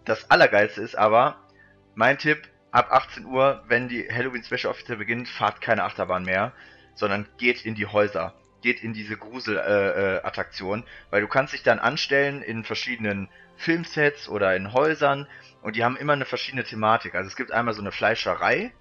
das 0.05 0.31
Allergeilste 0.31 0.83
ist 0.83 0.95
aber, 0.95 1.49
mein 1.95 2.19
Tipp, 2.19 2.51
ab 2.71 2.93
18 2.93 3.25
Uhr, 3.25 3.65
wenn 3.67 3.89
die 3.89 4.07
Halloween 4.13 4.45
Special 4.45 4.71
Officer 4.71 4.97
beginnt, 4.97 5.27
fahrt 5.27 5.63
keine 5.63 5.85
Achterbahn 5.85 6.25
mehr, 6.25 6.53
sondern 6.95 7.27
geht 7.39 7.65
in 7.65 7.75
die 7.75 7.87
Häuser. 7.87 8.35
Geht 8.61 8.83
in 8.83 8.93
diese 8.93 9.17
Grusel-Attraktion, 9.17 10.19
äh, 10.23 10.27
Attraktion, 10.27 10.85
weil 11.09 11.23
du 11.23 11.29
kannst 11.29 11.55
dich 11.55 11.63
dann 11.63 11.79
anstellen 11.79 12.43
in 12.43 12.65
verschiedenen 12.65 13.31
Filmsets 13.57 14.29
oder 14.29 14.55
in 14.55 14.75
Häusern 14.75 15.27
und 15.63 15.77
die 15.77 15.85
haben 15.85 15.97
immer 15.97 16.13
eine 16.13 16.27
verschiedene 16.27 16.63
Thematik. 16.63 17.15
Also 17.15 17.29
es 17.29 17.37
gibt 17.37 17.53
einmal 17.53 17.73
so 17.73 17.81
eine 17.81 17.91
Fleischerei, 17.91 18.73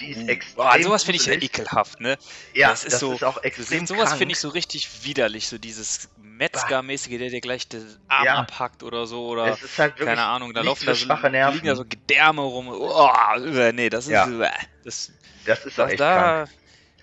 die 0.00 0.10
ist 0.10 0.28
extrem 0.28 0.56
Boah, 0.56 0.76
sowas 0.82 1.04
finde 1.04 1.20
ich 1.20 1.26
ja 1.26 1.34
ekelhaft, 1.34 2.00
ne? 2.00 2.16
Ja, 2.54 2.70
das 2.70 2.84
ist 2.84 2.98
so- 2.98 3.12
auch 3.22 3.42
extrem 3.42 3.86
Sowas 3.86 4.06
krank. 4.08 4.18
finde 4.18 4.32
ich 4.32 4.38
so 4.40 4.48
richtig 4.48 5.04
widerlich, 5.04 5.46
so 5.48 5.58
dieses 5.58 6.08
Metzger-mäßige, 6.20 7.18
der 7.18 7.30
dir 7.30 7.40
gleich 7.40 7.68
den 7.68 7.86
Arm 8.08 8.24
Ja. 8.24 8.34
abhackt 8.36 8.82
oder 8.82 9.06
so, 9.06 9.26
oder 9.28 9.46
es 9.52 9.62
ist 9.62 9.78
halt 9.78 9.96
keine 9.96 10.22
Ahnung, 10.22 10.52
da 10.52 10.62
laufen 10.62 10.84
da 10.86 10.94
so, 10.94 11.04
schwache 11.04 11.30
Nerven. 11.30 11.54
liegen 11.54 11.66
da 11.68 11.76
so 11.76 11.84
Gedärme 11.84 12.42
rum. 12.42 12.68
Oh, 12.68 13.08
äh, 13.38 13.72
nee, 13.72 13.88
das 13.88 14.06
ist, 14.06 14.12
Ja. 14.12 14.26
äh, 14.28 14.50
das, 14.84 15.12
das 15.46 15.64
ist 15.64 15.78
auch 15.78 15.84
das 15.84 15.92
echt 15.92 15.98
krank. 16.00 16.48
da, 16.48 16.52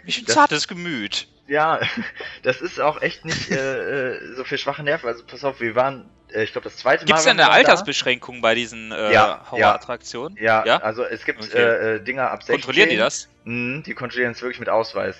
ich 0.05 0.17
ein 0.19 0.25
Das- 0.25 0.35
zartes 0.35 0.67
Gemüt. 0.67 1.27
Ja, 1.47 1.79
das 2.43 2.61
ist 2.61 2.79
auch 2.79 3.01
echt 3.01 3.25
nicht 3.25 3.51
äh, 3.51 4.13
äh, 4.15 4.35
so 4.35 4.43
für 4.43 4.57
schwache 4.57 4.83
Nerven. 4.83 5.07
Also 5.07 5.23
pass 5.25 5.43
auf, 5.43 5.59
wir 5.59 5.75
waren, 5.75 6.09
ich 6.33 6.51
glaube 6.51 6.65
das 6.65 6.77
zweite 6.77 7.03
Mal. 7.03 7.07
Gibt 7.07 7.19
es 7.19 7.25
denn 7.25 7.31
eine 7.39 7.43
wir 7.43 7.45
da. 7.47 7.53
Altersbeschränkung 7.53 8.41
bei 8.41 8.55
diesen 8.55 8.91
äh, 8.91 9.11
Ja, 9.13 9.45
Horrorattraktionen? 9.51 10.37
Ja, 10.39 10.65
Ja? 10.65 10.77
also 10.77 11.03
es 11.03 11.25
gibt 11.25 11.43
Okay. 11.43 11.57
äh, 11.57 11.95
äh, 11.95 12.03
Dinger 12.03 12.31
ab 12.31 12.43
16. 12.43 12.55
Kontrollieren 12.55 12.89
die 12.89 12.97
das? 12.97 13.27
Mhm, 13.43 13.83
die 13.83 13.93
kontrollieren 13.93 14.31
es 14.31 14.41
wirklich 14.41 14.59
mit 14.59 14.69
Ausweis. 14.69 15.15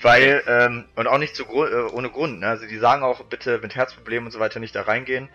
Weil, 0.00 0.42
ähm, 0.46 0.86
und 0.96 1.06
auch 1.06 1.18
nicht 1.18 1.36
zu 1.36 1.44
Gru 1.44 1.64
äh, 1.64 1.90
ohne 1.92 2.08
Grund, 2.10 2.40
ne? 2.40 2.48
Also 2.48 2.66
die 2.66 2.78
sagen 2.78 3.02
auch, 3.02 3.22
bitte 3.24 3.58
mit 3.58 3.74
Herzproblemen 3.74 4.26
und 4.26 4.32
so 4.32 4.40
weiter 4.40 4.58
nicht 4.58 4.74
da 4.74 4.82
reingehen. 4.82 5.28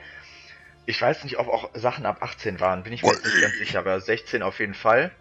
Ich 0.86 1.02
weiß 1.02 1.24
nicht, 1.26 1.38
ob 1.38 1.48
auch 1.48 1.70
Sachen 1.74 2.06
ab 2.06 2.18
18 2.22 2.60
waren, 2.60 2.84
bin 2.84 2.92
ich 2.94 3.04
mir 3.04 3.12
jetzt 3.12 3.26
nicht 3.26 3.42
ganz 3.42 3.58
sicher, 3.58 3.80
aber 3.80 4.00
16 4.00 4.42
auf 4.42 4.60
jeden 4.60 4.74
Fall. 4.74 5.12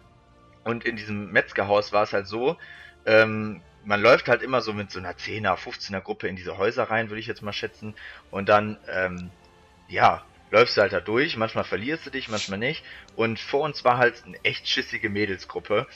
Und 0.63 0.85
in 0.85 0.95
diesem 0.95 1.31
Metzgerhaus 1.31 1.93
war 1.93 2.03
es 2.03 2.13
halt 2.13 2.27
so, 2.27 2.57
ähm, 3.05 3.61
man 3.85 4.01
läuft 4.01 4.27
halt 4.27 4.41
immer 4.41 4.61
so 4.61 4.73
mit 4.73 4.91
so 4.91 4.99
einer 4.99 5.11
10er, 5.13 5.55
15er 5.55 6.01
Gruppe 6.01 6.27
in 6.27 6.35
diese 6.35 6.57
Häuser 6.57 6.83
rein, 6.89 7.09
würde 7.09 7.19
ich 7.19 7.27
jetzt 7.27 7.41
mal 7.41 7.53
schätzen. 7.53 7.95
Und 8.31 8.49
dann, 8.49 8.77
ähm, 8.91 9.29
ja, 9.87 10.25
läufst 10.49 10.77
du 10.77 10.81
halt 10.81 10.93
da 10.93 11.01
durch. 11.01 11.35
Manchmal 11.37 11.63
verlierst 11.63 12.05
du 12.05 12.09
dich, 12.11 12.29
manchmal 12.29 12.59
nicht. 12.59 12.85
Und 13.13 13.39
vor 13.39 13.61
uns 13.61 13.83
war 13.83 13.97
halt 13.97 14.23
eine 14.25 14.43
echt 14.43 14.67
schissige 14.67 15.09
Mädelsgruppe. 15.09 15.87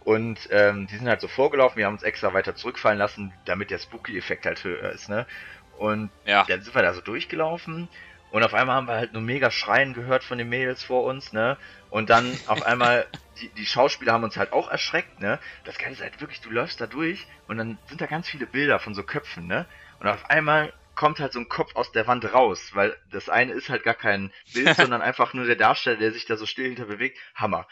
Und 0.00 0.48
ähm, 0.50 0.86
die 0.86 0.96
sind 0.96 1.08
halt 1.08 1.20
so 1.20 1.28
vorgelaufen, 1.28 1.78
wir 1.78 1.86
haben 1.86 1.94
uns 1.94 2.02
extra 2.02 2.32
weiter 2.32 2.54
zurückfallen 2.54 2.98
lassen, 2.98 3.34
damit 3.44 3.70
der 3.70 3.78
Spooky-Effekt 3.78 4.46
halt 4.46 4.62
höher 4.64 4.90
ist, 4.92 5.08
ne? 5.08 5.26
Und 5.70 6.12
Ja. 6.24 6.46
dann 6.46 6.62
sind 6.62 6.74
wir 6.74 6.82
da 6.82 6.94
so 6.94 7.00
durchgelaufen 7.00 7.90
und 8.28 8.42
auf 8.42 8.54
einmal 8.54 8.76
haben 8.76 8.88
wir 8.88 8.94
halt 8.94 9.12
nur 9.12 9.22
mega 9.22 9.50
Schreien 9.50 9.94
gehört 9.94 10.24
von 10.24 10.38
den 10.38 10.48
Mädels 10.48 10.82
vor 10.82 11.04
uns, 11.04 11.32
ne? 11.32 11.58
Und 11.88 12.10
dann 12.10 12.40
auf 12.46 12.62
einmal, 12.62 13.06
die, 13.38 13.52
die 13.54 13.66
Schauspieler 13.66 14.12
haben 14.12 14.24
uns 14.24 14.36
halt 14.36 14.52
auch 14.52 14.70
erschreckt, 14.70 15.18
ne? 15.20 15.40
Das 15.64 15.76
ist 15.76 16.00
halt 16.00 16.20
wirklich, 16.20 16.40
du 16.40 16.50
läufst 16.50 16.80
da 16.80 16.86
durch 16.86 17.26
und 17.46 17.58
dann 17.58 17.80
sind 17.86 18.00
da 18.00 18.06
ganz 18.06 18.28
viele 18.28 18.46
Bilder 18.46 18.78
von 18.78 18.94
so 18.94 19.02
Köpfen, 19.02 19.46
ne? 19.46 19.68
Und 19.98 20.06
auf 20.08 20.30
einmal 20.30 20.72
kommt 20.98 21.20
halt 21.20 21.32
so 21.32 21.38
ein 21.38 21.48
Kopf 21.48 21.76
aus 21.76 21.92
der 21.92 22.08
Wand 22.08 22.34
raus, 22.34 22.70
weil 22.72 22.96
das 23.12 23.28
eine 23.28 23.52
ist 23.52 23.68
halt 23.68 23.84
gar 23.84 23.94
kein 23.94 24.32
Bild, 24.52 24.76
sondern 24.76 25.00
einfach 25.00 25.32
nur 25.32 25.46
der 25.46 25.54
Darsteller, 25.54 25.96
der 25.96 26.12
sich 26.12 26.26
da 26.26 26.36
so 26.36 26.44
still 26.44 26.66
hinter 26.66 26.86
bewegt. 26.86 27.16
Hammer. 27.36 27.66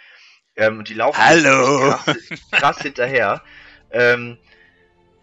Ähm, 0.54 0.78
und 0.78 0.88
die 0.88 0.94
laufen 0.94 1.18
Hallo. 1.22 1.90
krass, 1.90 2.16
krass 2.52 2.78
hinterher. 2.78 3.42
Ähm, 3.90 4.38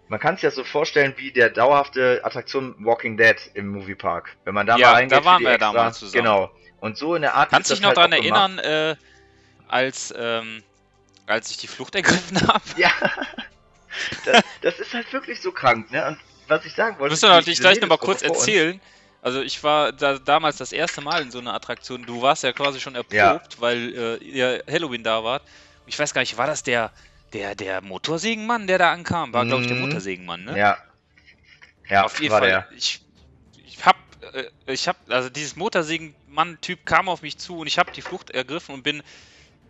man 0.09 0.19
kann 0.19 0.35
sich 0.35 0.41
das 0.41 0.55
so 0.55 0.65
vorstellen 0.65 1.13
wie 1.15 1.31
der 1.31 1.49
dauerhafte 1.49 2.19
Attraktion 2.23 2.75
Walking 2.85 3.15
Dead 3.15 3.37
im 3.53 3.69
Moviepark. 3.69 4.35
Wenn 4.43 4.53
man 4.53 4.67
da 4.67 4.75
Ja, 4.77 4.87
mal 4.87 4.93
reingeht, 4.95 5.19
da 5.19 5.25
waren 5.25 5.41
wir 5.41 5.51
extra, 5.51 5.71
damals 5.71 5.99
zusammen. 5.99 6.25
Genau. 6.25 6.51
Und 6.81 6.97
so 6.97 7.15
in 7.15 7.21
der 7.21 7.35
Art 7.35 7.51
Kannst 7.51 7.69
du 7.69 7.75
dich 7.75 7.81
noch 7.81 7.95
halt 7.95 7.97
daran 7.97 8.11
erinnern, 8.11 8.59
äh, 8.59 8.95
als, 9.69 10.13
ähm, 10.15 10.61
als 11.25 11.49
ich 11.51 11.57
die 11.57 11.67
Flucht 11.67 11.95
ergriffen 11.95 12.45
habe? 12.49 12.63
Ja. 12.75 12.91
das, 14.25 14.43
das 14.61 14.79
ist 14.81 14.93
halt 14.93 15.11
wirklich 15.13 15.39
so 15.41 15.53
krank, 15.53 15.89
ne? 15.89 16.05
Und 16.05 16.19
was 16.47 16.65
ich 16.65 16.73
sagen 16.73 16.97
wollte. 16.99 17.11
muss 17.13 17.21
die- 17.21 17.27
natürlich 17.27 17.59
gleich 17.59 17.79
nochmal 17.81 17.97
kurz 17.97 18.21
erzählen. 18.21 18.79
Also 19.21 19.41
ich 19.41 19.63
war 19.63 19.91
da 19.93 20.17
damals 20.19 20.57
das 20.57 20.73
erste 20.73 20.99
Mal 21.01 21.21
in 21.21 21.31
so 21.31 21.39
einer 21.39 21.53
Attraktion. 21.53 22.05
Du 22.05 22.21
warst 22.21 22.43
ja 22.43 22.51
quasi 22.51 22.79
schon 22.81 22.95
erprobt, 22.95 23.13
Ja. 23.13 23.41
weil 23.59 23.95
äh, 23.95 24.23
ihr 24.23 24.63
Halloween 24.69 25.03
da 25.03 25.23
wart. 25.23 25.43
Ich 25.85 25.97
weiß 25.97 26.13
gar 26.13 26.21
nicht, 26.21 26.37
war 26.37 26.47
das 26.47 26.61
der, 26.63 26.91
der, 27.31 27.55
der 27.55 27.81
Motorsägenmann, 27.81 28.67
der 28.67 28.77
da 28.79 28.91
ankam? 28.91 29.31
War, 29.33 29.45
glaube 29.45 29.61
ich, 29.61 29.67
der 29.67 29.77
Mhm. 29.77 29.83
Motorsägenmann, 29.83 30.43
ne? 30.43 30.57
Ja. 30.57 30.77
Ja, 31.89 32.03
Auf 32.05 32.19
jeden 32.21 32.31
Fall. 32.31 32.41
der. 32.47 32.67
Ich, 32.75 33.01
ich 33.65 33.85
hab, 33.85 33.95
äh, 34.33 34.45
ich 34.71 34.87
hab, 34.87 34.97
also 35.09 35.29
dieses 35.29 35.55
Motorsägenmann-Typ 35.55 36.85
kam 36.85 37.07
auf 37.09 37.21
mich 37.21 37.37
zu 37.37 37.59
und 37.59 37.67
ich 37.67 37.77
habe 37.77 37.91
die 37.91 38.01
Flucht 38.01 38.29
ergriffen 38.29 38.73
und 38.75 38.83
bin 38.83 39.03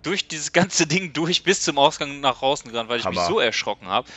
durch 0.04 0.28
dieses 0.28 0.52
ganze 0.52 0.86
Ding 0.88 1.14
durch 1.14 1.44
bis 1.44 1.62
zum 1.62 1.78
Ausgang 1.78 2.20
nach 2.22 2.40
draußen 2.40 2.72
gerannt, 2.72 2.90
weil 2.90 3.00
ich 3.00 3.06
mich 3.06 3.18
Hammer. 3.18 3.28
so 3.28 3.40
erschrocken 3.40 3.88
habe. 3.88 4.08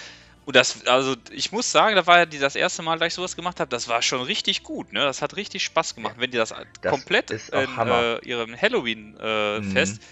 Und 0.47 0.55
das, 0.55 0.87
also 0.87 1.17
ich 1.33 1.51
muss 1.51 1.73
sagen, 1.73 1.97
da 1.97 2.07
war 2.07 2.19
ja 2.19 2.27
die, 2.27 2.39
das 2.39 2.55
erste 2.55 2.81
Mal, 2.83 2.99
da 3.01 3.07
ich 3.07 3.15
sowas 3.15 3.35
gemacht 3.35 3.59
habe, 3.59 3.69
das 3.69 3.89
war 3.89 4.01
schon 4.01 4.23
richtig 4.23 4.63
gut, 4.63 4.93
ne? 4.93 5.01
Das 5.01 5.21
hat 5.21 5.37
richtig 5.37 5.65
Spaß 5.65 5.97
gemacht. 5.97 6.15
Wenn 6.19 6.31
die 6.31 6.39
das, 6.39 6.55
Das 6.81 6.91
komplett 6.93 7.31
in 7.33 7.49
äh, 7.53 8.19
ihrem 8.25 8.57
Halloween-Fest 8.61 10.01
Mhm. 10.01 10.05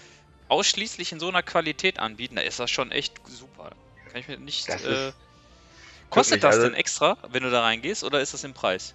ausschließlich 0.49 1.13
in 1.13 1.21
so 1.21 1.29
einer 1.29 1.41
Qualität 1.41 1.99
anbieten, 1.99 2.35
da 2.35 2.41
ist 2.41 2.59
das 2.59 2.69
schon 2.69 2.91
echt 2.91 3.13
super. 3.25 3.71
Kann 4.11 4.19
ich 4.19 4.27
mir 4.27 4.37
nicht. 4.37 4.67
Das 4.69 4.83
Äh, 4.83 5.13
kostet 6.09 6.43
das 6.43 6.55
also- 6.55 6.67
denn 6.67 6.75
extra, 6.75 7.17
wenn 7.29 7.43
du 7.43 7.49
da 7.49 7.61
reingehst, 7.61 8.03
oder 8.03 8.19
ist 8.19 8.33
das 8.33 8.43
im 8.43 8.53
Preis? 8.53 8.93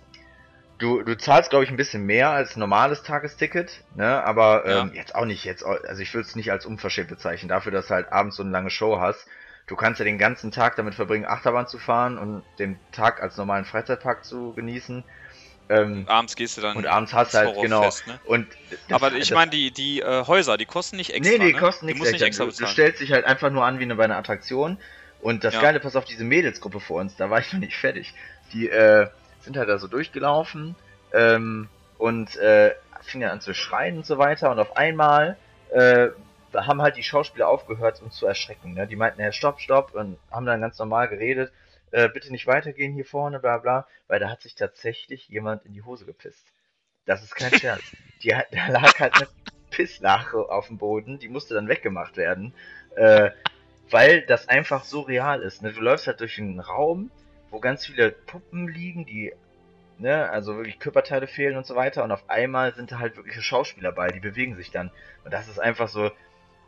Du, 0.79 1.03
du 1.03 1.17
zahlst, 1.17 1.51
glaube 1.51 1.65
ich, 1.65 1.71
ein 1.71 1.77
bisschen 1.77 2.05
mehr 2.07 2.31
als 2.31 2.57
ein 2.57 2.61
normales 2.61 3.03
Tagesticket, 3.03 3.85
ne? 3.95 4.23
Aber 4.25 4.67
Ja. 4.69 4.83
ähm, 4.83 4.93
jetzt 4.95 5.15
auch 5.15 5.27
nicht, 5.27 5.45
jetzt, 5.45 5.63
also 5.65 6.01
ich 6.03 6.15
würde 6.15 6.27
es 6.27 6.37
nicht 6.37 6.51
als 6.53 6.65
unverschämt 6.65 7.09
bezeichnen, 7.11 7.49
dafür, 7.49 7.73
dass 7.73 7.89
du 7.89 7.95
halt 7.95 8.13
abends 8.13 8.37
so 8.37 8.43
eine 8.43 8.51
lange 8.53 8.71
Show 8.71 8.99
hast. 9.01 9.27
Du 9.71 9.77
kannst 9.77 10.01
ja 10.01 10.05
den 10.05 10.19
ganzen 10.19 10.51
Tag 10.51 10.75
damit 10.75 10.97
verbringen, 10.97 11.27
Achterbahn 11.27 11.69
zu 11.69 11.79
fahren 11.79 12.19
und 12.19 12.43
den 12.59 12.77
Tag 12.91 13.23
als 13.23 13.37
normalen 13.37 13.65
Freizeitpark 13.65 14.25
zu 14.25 14.53
genießen. 14.55 15.05
Ähm, 15.69 16.07
Abends 16.09 16.35
gehst 16.35 16.57
du 16.57 16.61
dann 16.61 16.77
und 16.77 16.87
abends 16.89 17.13
hast 17.13 17.35
du 17.35 17.39
halt, 17.39 17.55
genau. 17.63 17.77
Horrorfest, 17.77 18.09
ne? 18.09 18.19
Und 18.25 18.49
das- 18.89 19.01
Aber 19.01 19.15
ich 19.15 19.31
meine, 19.31 19.53
die, 19.53 19.71
die 19.71 20.01
äh, 20.01 20.27
Häuser, 20.27 20.57
die 20.57 20.67
kosten 20.67 20.97
nicht 20.97 21.15
extra. 21.15 21.39
Nee, 21.39 21.39
die 21.39 21.53
ne? 21.53 21.59
kosten 21.61 21.87
die 21.87 21.93
nichts 21.93 22.01
musst 22.01 22.13
nicht 22.15 22.23
extra 22.23 22.47
Du, 22.47 22.51
du 22.51 22.67
stellst 22.67 23.01
dich 23.01 23.13
halt 23.13 23.27
einfach 23.27 23.51
nur 23.51 23.65
an 23.65 23.79
wie 23.79 23.85
eine- 23.85 23.95
bei 23.95 24.03
einer 24.03 24.17
Attraktion. 24.17 24.79
Und 25.21 25.45
das 25.45 25.55
Ja. 25.55 25.61
Geile, 25.61 25.79
pass 25.79 25.95
auf 25.95 26.05
diese 26.05 26.25
Mädelsgruppe 26.25 26.81
vor 26.81 27.01
uns, 27.01 27.15
da 27.15 27.31
war 27.31 27.39
ich 27.39 27.53
noch 27.53 27.61
nicht 27.61 27.77
fertig. 27.77 28.13
Die 28.53 28.69
äh, 28.69 29.07
sind 29.43 29.57
halt 29.57 29.69
da 29.69 29.79
so 29.79 29.87
durchgelaufen 29.87 30.75
ähm, 31.13 31.69
und 31.97 32.35
äh, 32.39 32.75
fingen 33.03 33.23
dann 33.23 33.31
an 33.31 33.41
zu 33.41 33.55
schreien 33.55 33.99
und 33.99 34.07
so 34.07 34.19
weiter. 34.19 34.51
Und 34.51 34.59
auf 34.59 34.77
einmal 34.77 35.37
äh, 35.73 36.09
haben 36.55 36.83
halt 36.83 36.97
die 36.97 37.03
Schauspieler 37.03 37.49
aufgehört, 37.49 38.03
uns 38.03 38.17
zu 38.17 38.27
erschrecken. 38.27 38.75
Ne? 38.75 38.87
Die 38.87 38.97
meinten, 38.97 39.21
ja, 39.21 39.33
stopp, 39.33 39.61
stopp, 39.61 39.95
und 39.95 40.19
haben 40.31 40.47
dann 40.47 40.61
ganz 40.61 40.79
normal 40.79 41.09
geredet. 41.09 41.53
Äh, 41.93 42.09
bitte 42.09 42.31
nicht 42.31 42.47
weitergehen 42.47 42.93
hier 42.93 43.05
vorne, 43.05 43.41
bla 43.41 43.59
bla, 43.59 43.87
weil 44.07 44.21
da 44.21 44.31
hat 44.31 44.43
sich 44.43 44.55
tatsächlich 44.55 45.29
jemand 45.29 45.65
in 45.67 45.73
die 45.73 45.83
Hose 45.83 46.05
gepisst. 46.05 46.47
Das 47.05 47.23
ist 47.23 47.35
kein 47.35 47.53
Scherz. 47.53 47.83
Die, 48.23 48.29
da 48.29 48.69
lag 48.69 48.99
halt 49.01 49.15
eine 49.17 49.29
Pisslache 49.71 50.51
auf 50.51 50.67
dem 50.67 50.77
Boden, 50.77 51.19
die 51.19 51.29
musste 51.29 51.55
dann 51.55 51.69
weggemacht 51.69 52.19
werden, 52.19 52.53
äh, 52.97 53.31
weil 53.89 54.23
das 54.23 54.49
einfach 54.49 54.85
so 54.85 55.01
real 55.01 55.41
ist. 55.41 55.63
Ne? 55.63 55.73
Du 55.73 55.81
läufst 55.81 56.07
halt 56.07 56.21
durch 56.21 56.39
einen 56.39 56.61
Raum, 56.61 57.11
wo 57.51 57.61
ganz 57.61 57.87
viele 57.87 58.11
Puppen 58.11 58.69
liegen, 58.69 59.07
die, 59.07 59.33
ne, 59.99 60.29
also 60.29 60.57
wirklich 60.57 60.79
Körperteile 60.79 61.27
fehlen 61.27 61.57
und 61.57 61.67
so 61.67 61.77
weiter, 61.77 62.05
und 62.05 62.13
auf 62.13 62.29
einmal 62.29 62.75
sind 62.75 62.93
da 62.93 62.99
halt 62.99 63.17
wirkliche 63.17 63.43
Schauspieler 63.43 63.93
bei, 63.93 64.09
die 64.09 64.21
bewegen 64.21 64.55
sich 64.55 64.71
dann. 64.71 64.91
Und 65.25 65.33
das 65.33 65.49
ist 65.49 65.59
einfach 65.59 65.89
so, 65.89 66.11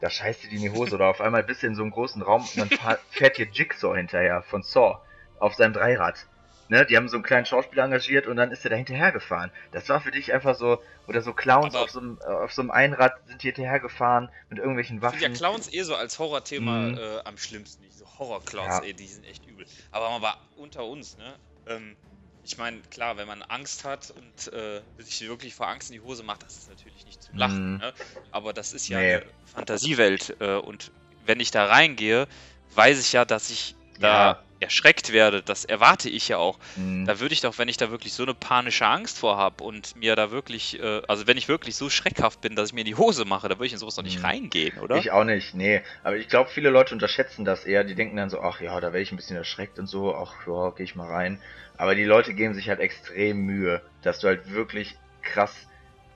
da 0.02 0.10
scheißt 0.10 0.42
dir 0.42 0.48
die 0.50 0.56
in 0.56 0.62
die 0.62 0.70
Hose 0.70 0.96
oder 0.96 1.06
auf 1.08 1.20
einmal 1.20 1.42
bist 1.44 1.62
du 1.62 1.68
in 1.68 1.74
so 1.74 1.82
einem 1.82 1.92
großen 1.92 2.20
Raum 2.22 2.42
und 2.42 2.56
dann 2.58 2.68
fährt 3.10 3.38
dir 3.38 3.46
Jigsaw 3.50 3.96
hinterher 3.96 4.42
von 4.42 4.62
Saw 4.62 4.98
auf 5.38 5.54
seinem 5.54 5.72
Dreirad. 5.72 6.26
Ne, 6.68 6.86
die 6.86 6.96
haben 6.96 7.08
so 7.08 7.16
einen 7.16 7.22
kleinen 7.24 7.44
Schauspieler 7.44 7.84
engagiert 7.84 8.26
und 8.26 8.36
dann 8.36 8.50
ist 8.50 8.64
er 8.64 8.70
da 8.70 8.76
hinterhergefahren. 8.76 9.52
Das 9.72 9.88
war 9.90 10.00
für 10.00 10.10
dich 10.10 10.32
einfach 10.32 10.54
so, 10.54 10.78
oder 11.06 11.20
so 11.20 11.34
Clowns 11.34 11.74
Aber- 11.74 11.84
auf 11.84 11.90
so, 11.90 12.00
einem, 12.00 12.18
auf 12.22 12.52
so 12.52 12.62
einem 12.62 12.70
Einrad 12.70 13.12
sind 13.26 13.42
hier 13.42 13.52
hinterhergefahren 13.52 14.30
mit 14.48 14.58
irgendwelchen 14.58 15.00
finde 15.00 15.16
ja 15.16 15.22
Waffen. 15.22 15.34
Clowns 15.34 15.72
eh 15.72 15.82
so 15.82 15.94
als 15.94 16.18
Horrorthema 16.18 16.78
Mhm. 16.78 16.98
äh, 16.98 17.18
am 17.24 17.36
schlimmsten. 17.36 17.82
Diese 17.84 18.06
Horror-Clowns, 18.18 18.78
Ja. 18.78 18.84
ey, 18.84 18.94
die 18.94 19.06
sind 19.06 19.24
echt 19.26 19.44
übel. 19.46 19.66
Aber 19.90 20.08
mal 20.10 20.22
war 20.22 20.38
unter 20.56 20.84
uns, 20.86 21.16
ne? 21.18 21.38
Ähm, 21.66 21.96
ich 22.42 22.58
meine, 22.58 22.80
klar, 22.82 23.16
wenn 23.16 23.26
man 23.28 23.42
Angst 23.42 23.84
hat 23.84 24.10
und 24.10 24.52
äh, 24.52 24.82
sich 24.98 25.20
wirklich 25.28 25.54
vor 25.54 25.68
Angst 25.68 25.90
in 25.90 25.94
die 25.94 26.00
Hose 26.00 26.22
macht, 26.22 26.42
das 26.42 26.58
ist 26.58 26.68
natürlich 26.68 27.04
nicht 27.06 27.22
zum 27.22 27.36
Lachen, 27.36 27.72
Mhm. 27.74 27.78
ne? 27.78 27.94
Aber 28.30 28.52
das 28.52 28.72
ist 28.72 28.88
ja 28.88 28.98
Nee. 28.98 29.14
eine 29.14 29.22
Fantasiewelt. 29.44 30.36
Äh, 30.40 30.56
und 30.56 30.90
wenn 31.24 31.40
ich 31.40 31.50
da 31.50 31.66
reingehe, 31.66 32.26
weiß 32.74 33.00
ich 33.00 33.12
ja, 33.12 33.24
dass 33.24 33.50
ich 33.50 33.76
da 33.98 34.08
Ja, 34.32 34.42
erschreckt 34.62 35.12
werde, 35.12 35.42
das 35.42 35.64
erwarte 35.64 36.08
ich 36.08 36.28
ja 36.28 36.38
auch. 36.38 36.58
Mhm. 36.76 37.04
Da 37.06 37.20
würde 37.20 37.34
ich 37.34 37.40
doch, 37.40 37.58
wenn 37.58 37.68
ich 37.68 37.76
da 37.76 37.90
wirklich 37.90 38.12
so 38.12 38.22
eine 38.22 38.34
panische 38.34 38.86
Angst 38.86 39.18
vor 39.18 39.36
habe 39.36 39.62
und 39.64 39.96
mir 39.96 40.16
da 40.16 40.30
wirklich, 40.30 40.80
äh, 40.80 41.02
also 41.08 41.26
wenn 41.26 41.36
ich 41.36 41.48
wirklich 41.48 41.76
so 41.76 41.90
schreckhaft 41.90 42.40
bin, 42.40 42.56
dass 42.56 42.68
ich 42.68 42.74
mir 42.74 42.80
in 42.80 42.86
die 42.86 42.94
Hose 42.94 43.24
mache, 43.24 43.48
da 43.48 43.56
würde 43.56 43.66
ich 43.66 43.72
in 43.72 43.78
sowas 43.78 43.96
doch 43.96 44.02
nicht 44.02 44.20
Mhm. 44.20 44.24
reingehen, 44.24 44.78
oder? 44.78 44.96
Ich 44.96 45.10
auch 45.10 45.24
nicht, 45.24 45.54
nee. 45.54 45.82
Aber 46.02 46.16
ich 46.16 46.28
glaube, 46.28 46.50
viele 46.50 46.70
Leute 46.70 46.94
unterschätzen 46.94 47.44
das 47.44 47.64
eher. 47.64 47.84
Die 47.84 47.94
denken 47.94 48.16
dann 48.16 48.30
so, 48.30 48.40
ach 48.40 48.60
ja, 48.60 48.80
da 48.80 48.88
werde 48.88 49.00
ich 49.00 49.12
ein 49.12 49.16
bisschen 49.16 49.36
erschreckt 49.36 49.78
und 49.78 49.86
so, 49.86 50.14
ach 50.14 50.46
ja, 50.46 50.70
gehe 50.70 50.84
ich 50.84 50.94
mal 50.94 51.08
rein. 51.10 51.42
Aber 51.76 51.94
die 51.94 52.04
Leute 52.04 52.34
geben 52.34 52.54
sich 52.54 52.68
halt 52.68 52.80
extrem 52.80 53.38
Mühe, 53.38 53.82
dass 54.02 54.20
du 54.20 54.28
halt 54.28 54.52
wirklich 54.52 54.94
krass 55.22 55.54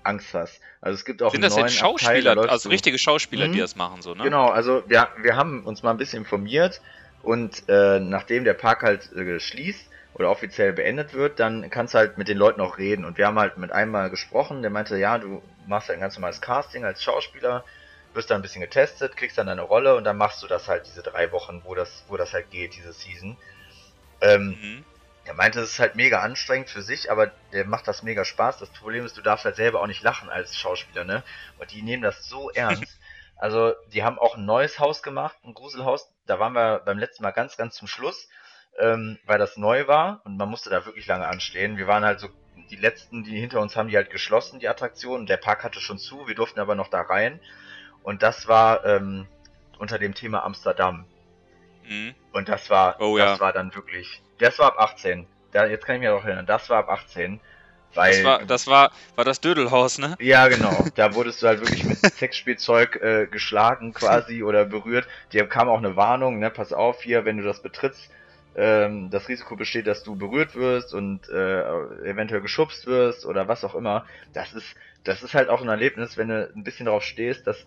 Angst 0.04 0.34
hast. 0.34 0.60
Also 0.80 0.94
es 0.94 1.04
gibt 1.04 1.22
auch 1.22 1.32
Sind 1.32 1.42
das 1.42 1.56
jetzt 1.56 1.82
Abteil, 1.82 2.22
da 2.22 2.34
Schauspieler, 2.34 2.50
also 2.50 2.68
richtige 2.68 2.98
Schauspieler, 2.98 3.48
die 3.48 3.56
Mhm. 3.56 3.60
das 3.60 3.74
machen, 3.74 4.02
so, 4.02 4.14
ne? 4.14 4.22
Genau, 4.22 4.48
also 4.48 4.84
wir, 4.86 5.08
wir 5.20 5.36
haben 5.36 5.64
uns 5.64 5.82
mal 5.82 5.90
ein 5.90 5.96
bisschen 5.96 6.20
informiert 6.20 6.80
und 7.26 7.68
äh, 7.68 7.98
nachdem 7.98 8.44
der 8.44 8.54
Park 8.54 8.82
halt 8.84 9.10
äh, 9.12 9.40
schließt 9.40 9.90
oder 10.14 10.30
offiziell 10.30 10.72
beendet 10.72 11.12
wird, 11.12 11.40
dann 11.40 11.68
kannst 11.70 11.92
du 11.94 11.98
halt 11.98 12.18
mit 12.18 12.28
den 12.28 12.38
Leuten 12.38 12.60
auch 12.60 12.78
reden. 12.78 13.04
Und 13.04 13.18
wir 13.18 13.26
haben 13.26 13.38
halt 13.38 13.56
mit 13.58 13.72
einem 13.72 13.90
mal 13.90 14.10
gesprochen, 14.10 14.62
der 14.62 14.70
meinte, 14.70 14.96
ja, 14.96 15.18
du 15.18 15.42
machst 15.66 15.88
halt 15.88 15.98
ein 15.98 16.02
ganz 16.02 16.16
normales 16.16 16.40
Casting 16.40 16.84
als 16.84 17.02
Schauspieler, 17.02 17.64
wirst 18.14 18.30
dann 18.30 18.38
ein 18.38 18.42
bisschen 18.42 18.60
getestet, 18.60 19.16
kriegst 19.16 19.36
dann 19.38 19.48
deine 19.48 19.62
Rolle 19.62 19.96
und 19.96 20.04
dann 20.04 20.16
machst 20.16 20.40
du 20.42 20.46
das 20.46 20.68
halt 20.68 20.86
diese 20.86 21.02
drei 21.02 21.32
Wochen, 21.32 21.62
wo 21.64 21.74
das, 21.74 22.04
wo 22.06 22.16
das 22.16 22.32
halt 22.32 22.48
geht, 22.50 22.76
diese 22.76 22.92
Season. 22.92 23.36
Ähm, 24.20 24.56
Mhm. 24.56 24.84
er 25.24 25.34
meinte, 25.34 25.60
es 25.60 25.72
ist 25.72 25.78
halt 25.80 25.96
mega 25.96 26.20
anstrengend 26.20 26.70
für 26.70 26.82
sich, 26.82 27.10
aber 27.10 27.32
der 27.52 27.66
macht 27.66 27.88
das 27.88 28.02
mega 28.04 28.24
Spaß. 28.24 28.58
Das 28.58 28.70
Problem 28.70 29.04
ist, 29.04 29.16
du 29.16 29.22
darfst 29.22 29.44
halt 29.44 29.56
selber 29.56 29.82
auch 29.82 29.88
nicht 29.88 30.02
lachen 30.02 30.30
als 30.30 30.56
Schauspieler, 30.56 31.04
ne? 31.04 31.24
Und 31.58 31.72
die 31.72 31.82
nehmen 31.82 32.02
das 32.04 32.28
so 32.28 32.50
ernst. 32.54 33.00
Also, 33.36 33.74
die 33.92 34.04
haben 34.04 34.18
auch 34.18 34.36
ein 34.36 34.44
neues 34.46 34.78
Haus 34.78 35.02
gemacht, 35.02 35.36
ein 35.44 35.54
Gruselhaus. 35.54 36.08
Da 36.26 36.38
waren 36.38 36.52
wir 36.52 36.80
beim 36.84 36.98
letzten 36.98 37.22
Mal 37.22 37.30
ganz, 37.30 37.56
ganz 37.56 37.76
zum 37.76 37.88
Schluss, 37.88 38.28
ähm, 38.78 39.18
weil 39.24 39.38
das 39.38 39.56
neu 39.56 39.86
war 39.86 40.20
und 40.24 40.36
man 40.36 40.48
musste 40.48 40.70
da 40.70 40.84
wirklich 40.84 41.06
lange 41.06 41.26
anstehen. 41.26 41.76
Wir 41.76 41.86
waren 41.86 42.04
halt 42.04 42.20
so 42.20 42.28
die 42.70 42.76
letzten, 42.76 43.24
die 43.24 43.38
hinter 43.38 43.60
uns 43.60 43.76
haben, 43.76 43.88
die 43.88 43.96
halt 43.96 44.10
geschlossen, 44.10 44.58
die 44.60 44.68
Attraktion. 44.68 45.26
Der 45.26 45.36
Park 45.36 45.62
hatte 45.64 45.80
schon 45.80 45.98
zu, 45.98 46.26
wir 46.26 46.34
durften 46.34 46.60
aber 46.60 46.74
noch 46.74 46.88
da 46.88 47.02
rein. 47.02 47.40
Und 48.02 48.22
das 48.22 48.48
war 48.48 48.84
ähm, 48.84 49.26
unter 49.78 49.98
dem 49.98 50.14
Thema 50.14 50.44
Amsterdam. 50.44 51.06
Mhm. 51.88 52.14
Und 52.32 52.48
das 52.48 52.68
war, 52.70 53.00
Oh, 53.00 53.16
das 53.16 53.38
ja. 53.38 53.40
war 53.40 53.52
dann 53.52 53.74
wirklich, 53.74 54.22
das 54.38 54.58
war 54.58 54.68
ab 54.68 54.78
18. 54.78 55.26
Da, 55.52 55.66
jetzt 55.66 55.84
kann 55.86 55.96
ich 55.96 56.00
mich 56.00 56.08
auch 56.10 56.24
erinnern, 56.24 56.46
das 56.46 56.68
war 56.68 56.78
ab 56.78 56.88
18. 56.90 57.40
Weil, 57.96 58.12
Das 58.12 58.24
war, 58.24 58.44
das 58.44 58.66
war, 58.66 58.92
war 59.14 59.24
das 59.24 59.40
Dödelhaus, 59.40 59.98
ne? 59.98 60.16
ja, 60.20 60.48
genau. 60.48 60.84
Da 60.94 61.14
wurdest 61.14 61.42
du 61.42 61.46
halt 61.46 61.60
wirklich 61.60 61.84
mit 61.84 61.98
Sexspielzeug 62.16 62.96
äh, 62.96 63.26
geschlagen 63.26 63.92
quasi 63.92 64.42
oder 64.42 64.64
berührt. 64.64 65.06
Dir 65.32 65.46
kam 65.48 65.68
auch 65.68 65.78
eine 65.78 65.96
Warnung, 65.96 66.38
ne, 66.38 66.50
pass 66.50 66.72
auf 66.72 67.02
hier, 67.02 67.24
wenn 67.24 67.38
du 67.38 67.44
das 67.44 67.62
betrittst, 67.62 68.10
ähm, 68.56 69.10
das 69.10 69.28
Risiko 69.28 69.56
besteht, 69.56 69.86
dass 69.86 70.02
du 70.02 70.16
berührt 70.16 70.54
wirst 70.54 70.94
und 70.94 71.28
äh, 71.28 71.60
eventuell 72.04 72.40
geschubst 72.40 72.86
wirst 72.86 73.26
oder 73.26 73.48
was 73.48 73.64
auch 73.64 73.74
immer. 73.74 74.06
Das 74.32 74.52
ist, 74.52 74.74
das 75.04 75.22
ist 75.22 75.34
halt 75.34 75.48
auch 75.48 75.62
ein 75.62 75.68
Erlebnis, 75.68 76.16
wenn 76.16 76.28
du 76.28 76.50
ein 76.54 76.64
bisschen 76.64 76.86
darauf 76.86 77.02
stehst, 77.02 77.46
dass 77.46 77.66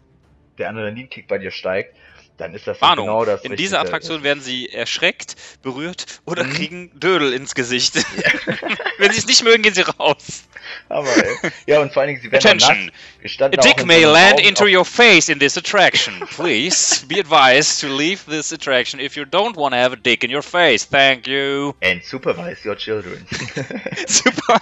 der 0.57 0.69
Adrenalinkick 0.69 1.27
bei 1.27 1.37
dir 1.37 1.51
steigt, 1.51 1.95
dann 2.39 2.53
ist 2.55 2.65
das 2.67 2.81
Warnung, 2.81 3.07
genau 3.07 3.25
das 3.25 3.41
in 3.43 3.55
dieser 3.55 3.79
Attraktion 3.81 4.23
werden 4.23 4.41
sie 4.41 4.69
erschreckt, 4.69 5.35
berührt 5.61 6.05
oder 6.25 6.43
Mhm. 6.43 6.53
kriegen 6.53 6.99
Dödel 6.99 7.33
ins 7.33 7.53
Gesicht. 7.53 7.95
Wenn 8.97 9.11
sie 9.11 9.19
es 9.19 9.27
nicht 9.27 9.43
mögen, 9.43 9.61
gehen 9.61 9.73
sie 9.73 9.81
raus. 9.81 10.43
Aber 10.87 11.09
ey. 11.15 11.51
Ja, 11.65 11.79
und 11.81 11.93
vor 11.93 12.01
allen 12.01 12.09
Dingen, 12.09 12.21
sie 12.21 12.31
werden 12.31 12.45
Attention! 12.45 12.91
nass. 13.23 13.35
A 13.41 13.49
da 13.49 13.61
dick 13.61 13.85
may 13.85 14.03
land 14.03 14.39
into 14.39 14.65
your 14.65 14.85
face 14.85 15.29
in 15.29 15.39
this 15.39 15.57
attraction. 15.57 16.19
Please 16.35 17.05
be 17.07 17.19
advised 17.19 17.81
to 17.81 17.87
leave 17.87 18.21
this 18.29 18.51
attraction 18.53 18.99
if 18.99 19.15
you 19.17 19.25
don't 19.25 19.55
want 19.57 19.73
to 19.73 19.77
have 19.79 19.93
a 19.93 19.97
dick 19.97 20.23
in 20.23 20.31
your 20.33 20.43
face. 20.43 20.85
Thank 20.85 21.27
you. 21.27 21.75
And 21.81 22.01
supervise 22.03 22.63
your 22.65 22.77
children. 22.77 23.25
Super. 24.07 24.61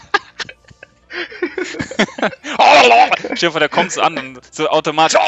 Stell 3.36 3.38
dir 3.38 3.52
vor, 3.52 3.60
der 3.60 3.70
kommt 3.70 3.92
so 3.92 4.02
an 4.02 4.18
und 4.18 4.54
so 4.54 4.68
automatisch. 4.70 5.20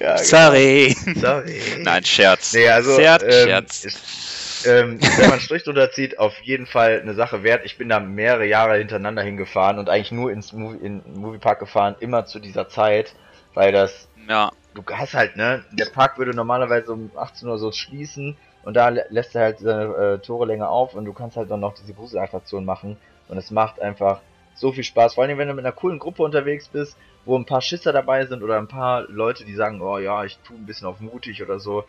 Ja, 0.00 0.18
Sorry. 0.18 0.96
Genau. 1.04 1.20
Sorry. 1.20 1.60
Nein, 1.80 2.04
Scherz. 2.04 2.52
Nee, 2.54 2.68
also, 2.68 2.96
Scherz, 2.96 3.22
ähm, 3.22 3.30
Scherz. 3.30 3.84
Ist, 3.84 4.66
ähm, 4.66 4.98
wenn 5.00 5.20
man 5.20 5.32
einen 5.32 5.40
Strich 5.40 5.64
drunter 5.64 5.90
zieht, 5.92 6.18
auf 6.18 6.38
jeden 6.42 6.66
Fall 6.66 7.00
eine 7.00 7.14
Sache 7.14 7.42
wert. 7.42 7.64
Ich 7.64 7.76
bin 7.78 7.88
da 7.88 8.00
mehrere 8.00 8.46
Jahre 8.46 8.78
hintereinander 8.78 9.22
hingefahren 9.22 9.78
und 9.78 9.88
eigentlich 9.88 10.12
nur 10.12 10.32
ins 10.32 10.52
Movie, 10.52 10.84
in 10.84 11.02
Moviepark 11.14 11.58
gefahren, 11.58 11.96
immer 12.00 12.24
zu 12.26 12.38
dieser 12.40 12.68
Zeit, 12.68 13.14
weil 13.52 13.72
das 13.72 14.08
Ja, 14.28 14.50
du 14.74 14.82
hast 14.90 15.14
halt, 15.14 15.36
ne, 15.36 15.64
der 15.72 15.86
Park 15.86 16.18
würde 16.18 16.34
normalerweise 16.34 16.92
um 16.92 17.10
18 17.16 17.48
Uhr 17.48 17.58
so 17.58 17.72
schließen 17.72 18.36
und 18.62 18.74
da 18.74 18.88
lä- 18.88 19.04
lässt 19.10 19.34
er 19.34 19.42
halt 19.42 19.58
seine 19.58 19.84
äh, 19.94 20.18
Tore 20.18 20.46
länger 20.46 20.70
auf 20.70 20.94
und 20.94 21.04
du 21.04 21.12
kannst 21.12 21.36
halt 21.36 21.50
dann 21.50 21.60
noch 21.60 21.74
diese 21.74 21.92
Gruselattraktion 21.94 22.64
machen 22.64 22.96
und 23.28 23.36
es 23.36 23.50
macht 23.50 23.80
einfach 23.80 24.20
so 24.54 24.72
viel 24.72 24.84
Spaß, 24.84 25.14
vor 25.14 25.24
allem 25.24 25.36
wenn 25.38 25.48
du 25.48 25.54
mit 25.54 25.64
einer 25.64 25.74
coolen 25.74 25.98
Gruppe 25.98 26.22
unterwegs 26.22 26.68
bist, 26.68 26.96
wo 27.24 27.38
ein 27.38 27.46
paar 27.46 27.60
Schisser 27.62 27.92
dabei 27.92 28.26
sind 28.26 28.42
oder 28.42 28.58
ein 28.58 28.68
paar 28.68 29.02
Leute, 29.08 29.44
die 29.44 29.54
sagen, 29.54 29.80
oh 29.80 29.98
ja, 29.98 30.24
ich 30.24 30.40
tu 30.42 30.54
ein 30.56 30.66
bisschen 30.66 30.86
auf 30.86 31.00
mutig 31.00 31.42
oder 31.42 31.58
so 31.60 31.86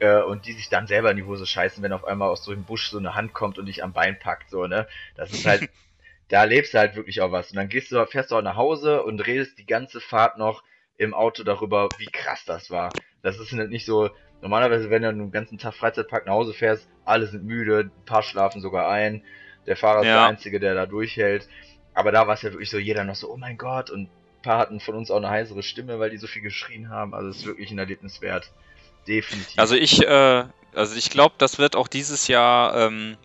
äh, 0.00 0.22
und 0.22 0.46
die 0.46 0.52
sich 0.52 0.68
dann 0.68 0.86
selber 0.86 1.10
in 1.10 1.16
die 1.16 1.24
Hose 1.24 1.46
scheißen, 1.46 1.82
wenn 1.82 1.92
auf 1.92 2.04
einmal 2.04 2.28
aus 2.30 2.44
so 2.44 2.52
einem 2.52 2.64
Busch 2.64 2.90
so 2.90 2.98
eine 2.98 3.14
Hand 3.14 3.32
kommt 3.34 3.58
und 3.58 3.66
dich 3.66 3.82
am 3.84 3.92
Bein 3.92 4.18
packt, 4.18 4.50
so, 4.50 4.66
ne, 4.66 4.88
das 5.16 5.32
ist 5.32 5.44
halt, 5.46 5.68
da 6.28 6.44
lebst 6.44 6.74
du 6.74 6.78
halt 6.78 6.96
wirklich 6.96 7.20
auch 7.20 7.32
was 7.32 7.50
und 7.50 7.56
dann 7.56 7.68
gehst 7.68 7.92
du, 7.92 8.04
fährst 8.06 8.30
du 8.30 8.36
auch 8.36 8.42
nach 8.42 8.56
Hause 8.56 9.02
und 9.02 9.20
redest 9.26 9.58
die 9.58 9.66
ganze 9.66 10.00
Fahrt 10.00 10.38
noch 10.38 10.64
im 10.96 11.14
Auto 11.14 11.44
darüber, 11.44 11.92
wie 11.98 12.10
krass 12.10 12.44
das 12.44 12.70
war. 12.70 12.96
Das 13.22 13.38
ist 13.38 13.52
halt 13.52 13.70
nicht 13.70 13.86
so, 13.86 14.10
normalerweise, 14.40 14.90
wenn 14.90 15.02
du 15.02 15.08
einen 15.08 15.30
ganzen 15.30 15.58
Tag 15.58 15.74
Freizeitpark 15.74 16.26
nach 16.26 16.32
Hause 16.34 16.54
fährst, 16.54 16.88
alle 17.04 17.26
sind 17.26 17.44
müde, 17.44 17.90
ein 17.96 18.04
paar 18.04 18.22
schlafen 18.22 18.60
sogar 18.60 18.88
ein, 18.88 19.24
der 19.66 19.76
Fahrer 19.76 20.00
ist 20.00 20.06
Ja. 20.06 20.14
der 20.14 20.24
Einzige, 20.24 20.60
der 20.60 20.74
da 20.74 20.86
durchhält. 20.86 21.48
Aber 21.94 22.12
da 22.12 22.26
war 22.26 22.34
es 22.34 22.42
ja 22.42 22.52
wirklich 22.52 22.70
so, 22.70 22.78
jeder 22.78 23.04
noch 23.04 23.14
so, 23.14 23.30
oh 23.32 23.36
mein 23.36 23.56
Gott, 23.56 23.90
und 23.90 24.10
paar 24.46 24.58
hatten 24.58 24.80
von 24.80 24.94
uns 24.94 25.10
auch 25.10 25.16
eine 25.16 25.28
heisere 25.28 25.62
Stimme, 25.62 25.98
weil 25.98 26.10
die 26.10 26.18
so 26.18 26.26
viel 26.26 26.42
geschrien 26.42 26.88
haben. 26.88 27.14
Also 27.14 27.28
es 27.28 27.38
ist 27.38 27.46
wirklich 27.46 27.70
ein 27.70 27.78
Erlebnis 27.78 28.22
wert. 28.22 28.50
Definitiv. 29.06 29.58
also 29.58 29.76
ich, 29.76 30.02
äh, 30.02 30.44
also 30.74 30.96
ich 30.96 31.10
glaube, 31.10 31.34
das 31.38 31.58
wird 31.58 31.76
auch 31.76 31.86
dieses 31.86 32.26
Jahr, 32.28 32.76
ähm, 32.76 33.16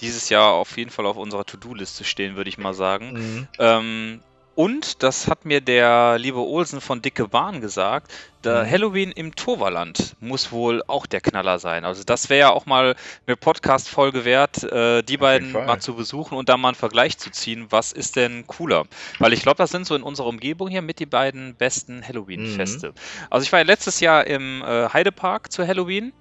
dieses 0.00 0.28
Jahr 0.30 0.52
auf 0.52 0.76
jeden 0.76 0.90
Fall 0.90 1.06
auf 1.06 1.16
unserer 1.16 1.44
To-Do-Liste 1.44 2.04
stehen, 2.04 2.34
würde 2.36 2.48
ich 2.48 2.58
mal 2.58 2.74
sagen. 2.74 3.12
Mhm. 3.12 3.48
Ähm, 3.58 4.20
und 4.54 5.02
das 5.02 5.28
hat 5.28 5.44
mir 5.44 5.60
der 5.60 6.18
liebe 6.18 6.38
Olsen 6.38 6.80
von 6.80 7.02
Dicke 7.02 7.28
Bahn 7.28 7.60
gesagt, 7.60 8.12
der 8.44 8.64
Mhm. 8.64 8.70
Halloween 8.70 9.12
im 9.12 9.34
Toverland 9.36 10.16
muss 10.20 10.50
wohl 10.52 10.82
auch 10.86 11.06
der 11.06 11.20
Knaller 11.20 11.58
sein. 11.58 11.84
Also 11.84 12.02
das 12.04 12.28
wäre 12.28 12.40
ja 12.40 12.50
auch 12.50 12.66
mal 12.66 12.96
eine 13.26 13.36
Podcast-Folge 13.36 14.24
wert, 14.24 14.64
äh, 14.64 15.02
die 15.02 15.16
beiden 15.16 15.52
Fall. 15.52 15.66
mal 15.66 15.80
zu 15.80 15.94
besuchen 15.94 16.36
und 16.36 16.48
da 16.48 16.56
mal 16.56 16.68
einen 16.68 16.74
Vergleich 16.74 17.18
zu 17.18 17.30
ziehen. 17.30 17.66
Was 17.70 17.92
ist 17.92 18.16
denn 18.16 18.46
cooler? 18.46 18.84
Weil 19.18 19.32
ich 19.32 19.42
glaube, 19.42 19.58
das 19.58 19.70
sind 19.70 19.86
so 19.86 19.94
in 19.94 20.02
unserer 20.02 20.26
Umgebung 20.26 20.68
hier 20.68 20.82
mit 20.82 20.98
die 20.98 21.06
beiden 21.06 21.54
besten 21.54 22.06
Halloween-Feste. 22.06 22.88
Mhm. 22.88 22.94
Also 23.30 23.44
ich 23.44 23.52
war 23.52 23.60
ja 23.60 23.64
letztes 23.64 24.00
Jahr 24.00 24.26
im 24.26 24.62
äh, 24.62 24.88
Heidepark 24.88 25.52
zu 25.52 25.66
Halloween. 25.66 26.12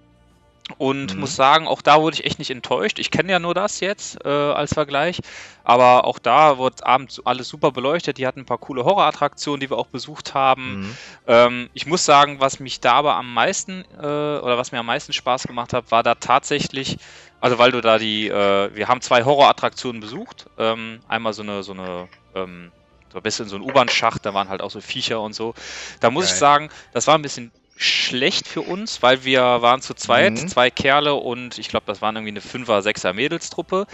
Und 0.77 1.15
Mhm. 1.15 1.21
muss 1.21 1.35
sagen, 1.35 1.67
auch 1.67 1.81
da 1.81 2.01
wurde 2.01 2.15
ich 2.15 2.25
echt 2.25 2.39
nicht 2.39 2.51
enttäuscht. 2.51 2.99
Ich 2.99 3.11
kenne 3.11 3.31
ja 3.31 3.39
nur 3.39 3.53
das 3.53 3.79
jetzt 3.79 4.23
äh, 4.25 4.29
als 4.29 4.73
Vergleich. 4.73 5.19
Aber 5.63 6.05
auch 6.05 6.19
da 6.19 6.57
wurde 6.57 6.85
abends 6.85 7.21
alles 7.25 7.47
super 7.49 7.71
beleuchtet. 7.71 8.17
Die 8.17 8.25
hatten 8.27 8.41
ein 8.41 8.45
paar 8.45 8.57
coole 8.57 8.83
Horrorattraktionen, 8.83 9.59
die 9.59 9.69
wir 9.69 9.77
auch 9.77 9.87
besucht 9.87 10.33
haben. 10.33 10.79
Mhm. 10.79 10.97
Ähm, 11.27 11.69
ich 11.73 11.85
muss 11.85 12.05
sagen, 12.05 12.39
was 12.39 12.59
mich 12.59 12.79
da 12.79 12.93
aber 12.93 13.15
am 13.15 13.33
meisten 13.33 13.83
äh, 13.97 13.97
oder 14.05 14.57
was 14.57 14.71
mir 14.71 14.79
am 14.79 14.85
meisten 14.87 15.13
Spaß 15.13 15.43
gemacht 15.43 15.73
hat, 15.73 15.91
war 15.91 16.03
da 16.03 16.15
tatsächlich, 16.15 16.97
also 17.39 17.57
weil 17.57 17.71
du 17.71 17.81
da 17.81 17.97
die, 17.97 18.27
äh, 18.27 18.73
wir 18.75 18.87
haben 18.87 19.01
zwei 19.01 19.23
Horrorattraktionen 19.23 20.01
besucht. 20.01 20.47
Ähm, 20.57 21.01
einmal 21.07 21.33
so 21.33 21.43
eine, 21.43 21.63
so 21.63 21.73
eine, 21.73 22.09
ähm, 22.35 22.71
so 23.11 23.19
ein 23.19 23.23
bisschen 23.23 23.47
so 23.49 23.55
ein 23.57 23.61
U-Bahn-Schacht, 23.61 24.25
da 24.25 24.33
waren 24.33 24.49
halt 24.49 24.61
auch 24.61 24.71
so 24.71 24.79
Viecher 24.81 25.19
und 25.21 25.33
so. 25.33 25.53
Da 25.99 26.09
muss 26.09 26.25
ich 26.25 26.31
Geil. 26.31 26.39
sagen, 26.39 26.69
das 26.93 27.07
war 27.07 27.15
ein 27.17 27.21
bisschen 27.21 27.51
schlecht 27.75 28.47
für 28.47 28.61
uns, 28.61 29.01
weil 29.01 29.23
wir 29.23 29.41
waren 29.41 29.81
zu 29.81 29.93
zweit, 29.93 30.33
Mhm. 30.33 30.47
zwei 30.47 30.69
Kerle 30.69 31.15
und 31.15 31.57
ich 31.57 31.69
glaube, 31.69 31.85
das 31.87 32.01
waren 32.01 32.15
irgendwie 32.15 32.33
eine 32.33 32.41
Fünfer, 32.41 32.81
Sechser 32.81 33.13
Mädelstruppe. 33.13 33.87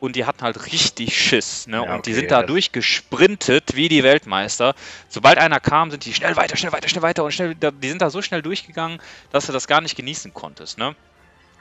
Und 0.00 0.16
die 0.16 0.26
hatten 0.26 0.42
halt 0.42 0.66
richtig 0.66 1.18
Schiss, 1.18 1.66
ne? 1.66 1.76
Ja, 1.76 1.94
und 1.94 2.04
die 2.04 2.10
okay, 2.10 2.20
sind 2.20 2.30
da 2.30 2.42
durchgesprintet 2.42 3.74
wie 3.74 3.88
die 3.88 4.02
Weltmeister. 4.02 4.74
Sobald 5.08 5.38
einer 5.38 5.60
kam, 5.60 5.90
sind 5.90 6.04
die 6.04 6.12
schnell 6.12 6.36
weiter, 6.36 6.56
schnell 6.56 6.72
weiter, 6.72 6.88
schnell 6.88 7.02
weiter 7.02 7.24
und 7.24 7.32
schnell, 7.32 7.54
die 7.54 7.88
sind 7.88 8.02
da 8.02 8.10
so 8.10 8.20
schnell 8.20 8.42
durchgegangen, 8.42 9.00
dass 9.30 9.46
du 9.46 9.52
das 9.52 9.66
gar 9.66 9.80
nicht 9.80 9.96
genießen 9.96 10.34
konntest, 10.34 10.76
ne? 10.76 10.94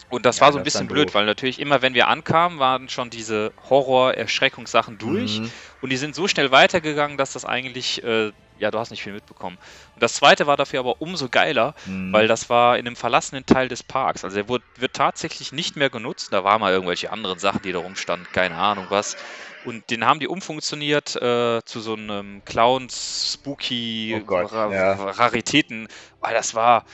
Und 0.09 0.25
das 0.25 0.37
Ja, 0.37 0.45
war 0.45 0.51
so 0.53 0.57
ein 0.59 0.63
bisschen 0.63 0.87
blöd, 0.87 1.07
doof. 1.09 1.15
weil 1.15 1.25
natürlich 1.25 1.59
immer, 1.59 1.81
wenn 1.81 1.93
wir 1.95 2.07
ankamen, 2.07 2.59
waren 2.59 2.87
schon 2.89 3.09
diese 3.09 3.51
Horror-Erschreckungssachen 3.69 4.97
durch. 4.97 5.39
Mhm. 5.39 5.51
Und 5.81 5.89
die 5.91 5.97
sind 5.97 6.15
so 6.15 6.27
schnell 6.27 6.51
weitergegangen, 6.51 7.17
dass 7.17 7.33
das 7.33 7.45
eigentlich, 7.45 8.03
äh, 8.03 8.31
ja, 8.59 8.69
du 8.71 8.77
hast 8.77 8.91
nicht 8.91 9.01
viel 9.03 9.13
mitbekommen. 9.13 9.57
Und 9.95 10.03
das 10.03 10.13
zweite 10.13 10.45
war 10.45 10.55
dafür 10.55 10.79
aber 10.79 11.01
umso 11.01 11.29
geiler, 11.29 11.73
Mhm. 11.85 12.13
weil 12.13 12.27
das 12.27 12.49
war 12.49 12.77
in 12.77 12.85
einem 12.85 12.95
verlassenen 12.95 13.45
Teil 13.45 13.67
des 13.67 13.81
Parks. 13.83 14.23
Also 14.23 14.35
der 14.35 14.47
wird, 14.49 14.61
wird 14.77 14.93
tatsächlich 14.93 15.51
nicht 15.51 15.75
mehr 15.75 15.89
genutzt. 15.89 16.31
Da 16.31 16.43
waren 16.43 16.61
mal 16.61 16.71
irgendwelche 16.71 17.11
anderen 17.11 17.39
Sachen, 17.39 17.61
die 17.63 17.71
da 17.71 17.79
rumstanden, 17.79 18.27
keine 18.31 18.55
Ahnung 18.55 18.85
was. 18.89 19.17
Und 19.65 19.89
den 19.89 20.05
haben 20.05 20.19
die 20.19 20.27
umfunktioniert 20.27 21.15
äh, 21.15 21.61
zu 21.63 21.79
so 21.79 21.93
einem 21.93 22.43
Clowns, 22.45 23.33
Spooky, 23.33 24.17
Oh 24.21 24.25
Gott, 24.25 24.51
Ra 24.51 24.71
ja. 24.71 24.93
Raritäten. 24.93 25.87
Weil 26.19 26.33
das 26.33 26.53
war, 26.53 26.85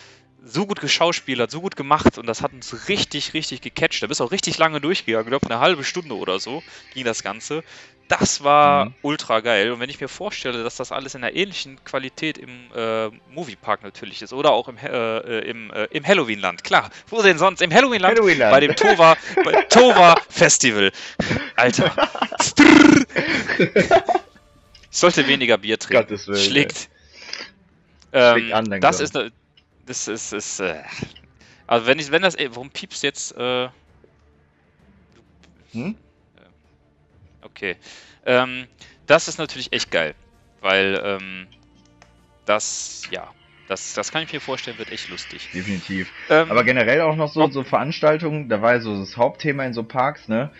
so 0.43 0.65
gut 0.65 0.79
geschauspielert, 0.81 1.51
so 1.51 1.61
gut 1.61 1.75
gemacht 1.75 2.17
und 2.17 2.25
das 2.25 2.41
hat 2.41 2.53
uns 2.53 2.87
richtig, 2.87 3.33
richtig 3.33 3.61
gecatcht. 3.61 4.01
Da 4.01 4.07
bist 4.07 4.19
du 4.19 4.23
auch 4.23 4.31
richtig 4.31 4.57
lange 4.57 4.79
durchgegangen. 4.81 5.25
Ich 5.27 5.29
glaube, 5.31 5.45
eine 5.53 5.59
halbe 5.59 5.83
Stunde 5.83 6.15
oder 6.15 6.39
so 6.39 6.63
ging 6.93 7.03
das 7.05 7.23
Ganze. 7.23 7.63
Das 8.07 8.43
war 8.43 8.85
Mhm. 8.85 8.93
ultra 9.03 9.39
geil. 9.41 9.71
Und 9.71 9.79
wenn 9.79 9.89
ich 9.89 10.01
mir 10.01 10.07
vorstelle, 10.07 10.63
dass 10.63 10.77
das 10.77 10.91
alles 10.91 11.13
in 11.13 11.23
einer 11.23 11.35
ähnlichen 11.35 11.83
Qualität 11.83 12.39
im 12.39 12.49
äh, 12.75 13.09
Moviepark 13.31 13.83
natürlich 13.83 14.21
ist 14.23 14.33
oder 14.33 14.51
auch 14.51 14.67
im, 14.67 14.77
äh, 14.77 15.39
im, 15.41 15.69
äh, 15.71 15.83
im 15.91 16.03
Halloween-Land, 16.07 16.63
klar. 16.63 16.89
Wo 17.07 17.21
denn 17.21 17.37
sonst? 17.37 17.61
Im 17.61 17.71
Halloween-Land 17.71 18.17
Halloween-Land. 18.17 18.51
bei 18.51 18.59
dem 18.61 18.75
Tova, 18.75 19.15
bei 19.43 19.51
Tova 19.69 20.15
Festival. 20.29 20.91
Alter. 21.55 21.93
Ich 24.89 24.97
sollte 24.97 25.27
weniger 25.27 25.57
Bier 25.59 25.77
trinken. 25.77 26.09
Willen, 26.09 26.39
Schlägt. 26.39 26.89
Ähm, 28.11 28.53
an 28.53 28.81
das 28.81 29.01
ist, 29.01 29.13
ne- 29.13 29.31
das 29.89 30.07
ist, 30.07 30.31
ist 30.33 30.59
äh, 30.59 30.83
also 31.67 31.87
wenn 31.87 31.99
ich, 31.99 32.11
wenn 32.11 32.21
das, 32.21 32.35
ey, 32.35 32.49
warum 32.51 32.69
piepst 32.69 33.03
jetzt, 33.03 33.35
äh, 33.35 33.69
Hm? 35.73 35.95
okay, 37.43 37.75
ähm, 38.25 38.67
das 39.07 39.27
ist 39.27 39.37
natürlich 39.37 39.73
echt 39.73 39.91
geil, 39.91 40.15
weil, 40.61 41.01
ähm, 41.03 41.47
das, 42.45 43.07
ja, 43.11 43.33
das, 43.67 43.93
das 43.93 44.11
kann 44.11 44.23
ich 44.23 44.33
mir 44.33 44.41
vorstellen, 44.41 44.77
wird 44.77 44.91
echt 44.91 45.09
lustig. 45.09 45.49
Definitiv. 45.53 46.11
Ähm, 46.29 46.49
Aber 46.49 46.63
generell 46.63 47.01
auch 47.01 47.15
noch 47.15 47.31
so, 47.31 47.47
so 47.49 47.63
Veranstaltungen, 47.63 48.49
da 48.49 48.61
war 48.61 48.73
ja 48.75 48.81
so 48.81 48.97
das 48.99 49.17
Hauptthema 49.17 49.63
in 49.65 49.73
so 49.73 49.83
Parks, 49.83 50.27
ne? 50.27 50.51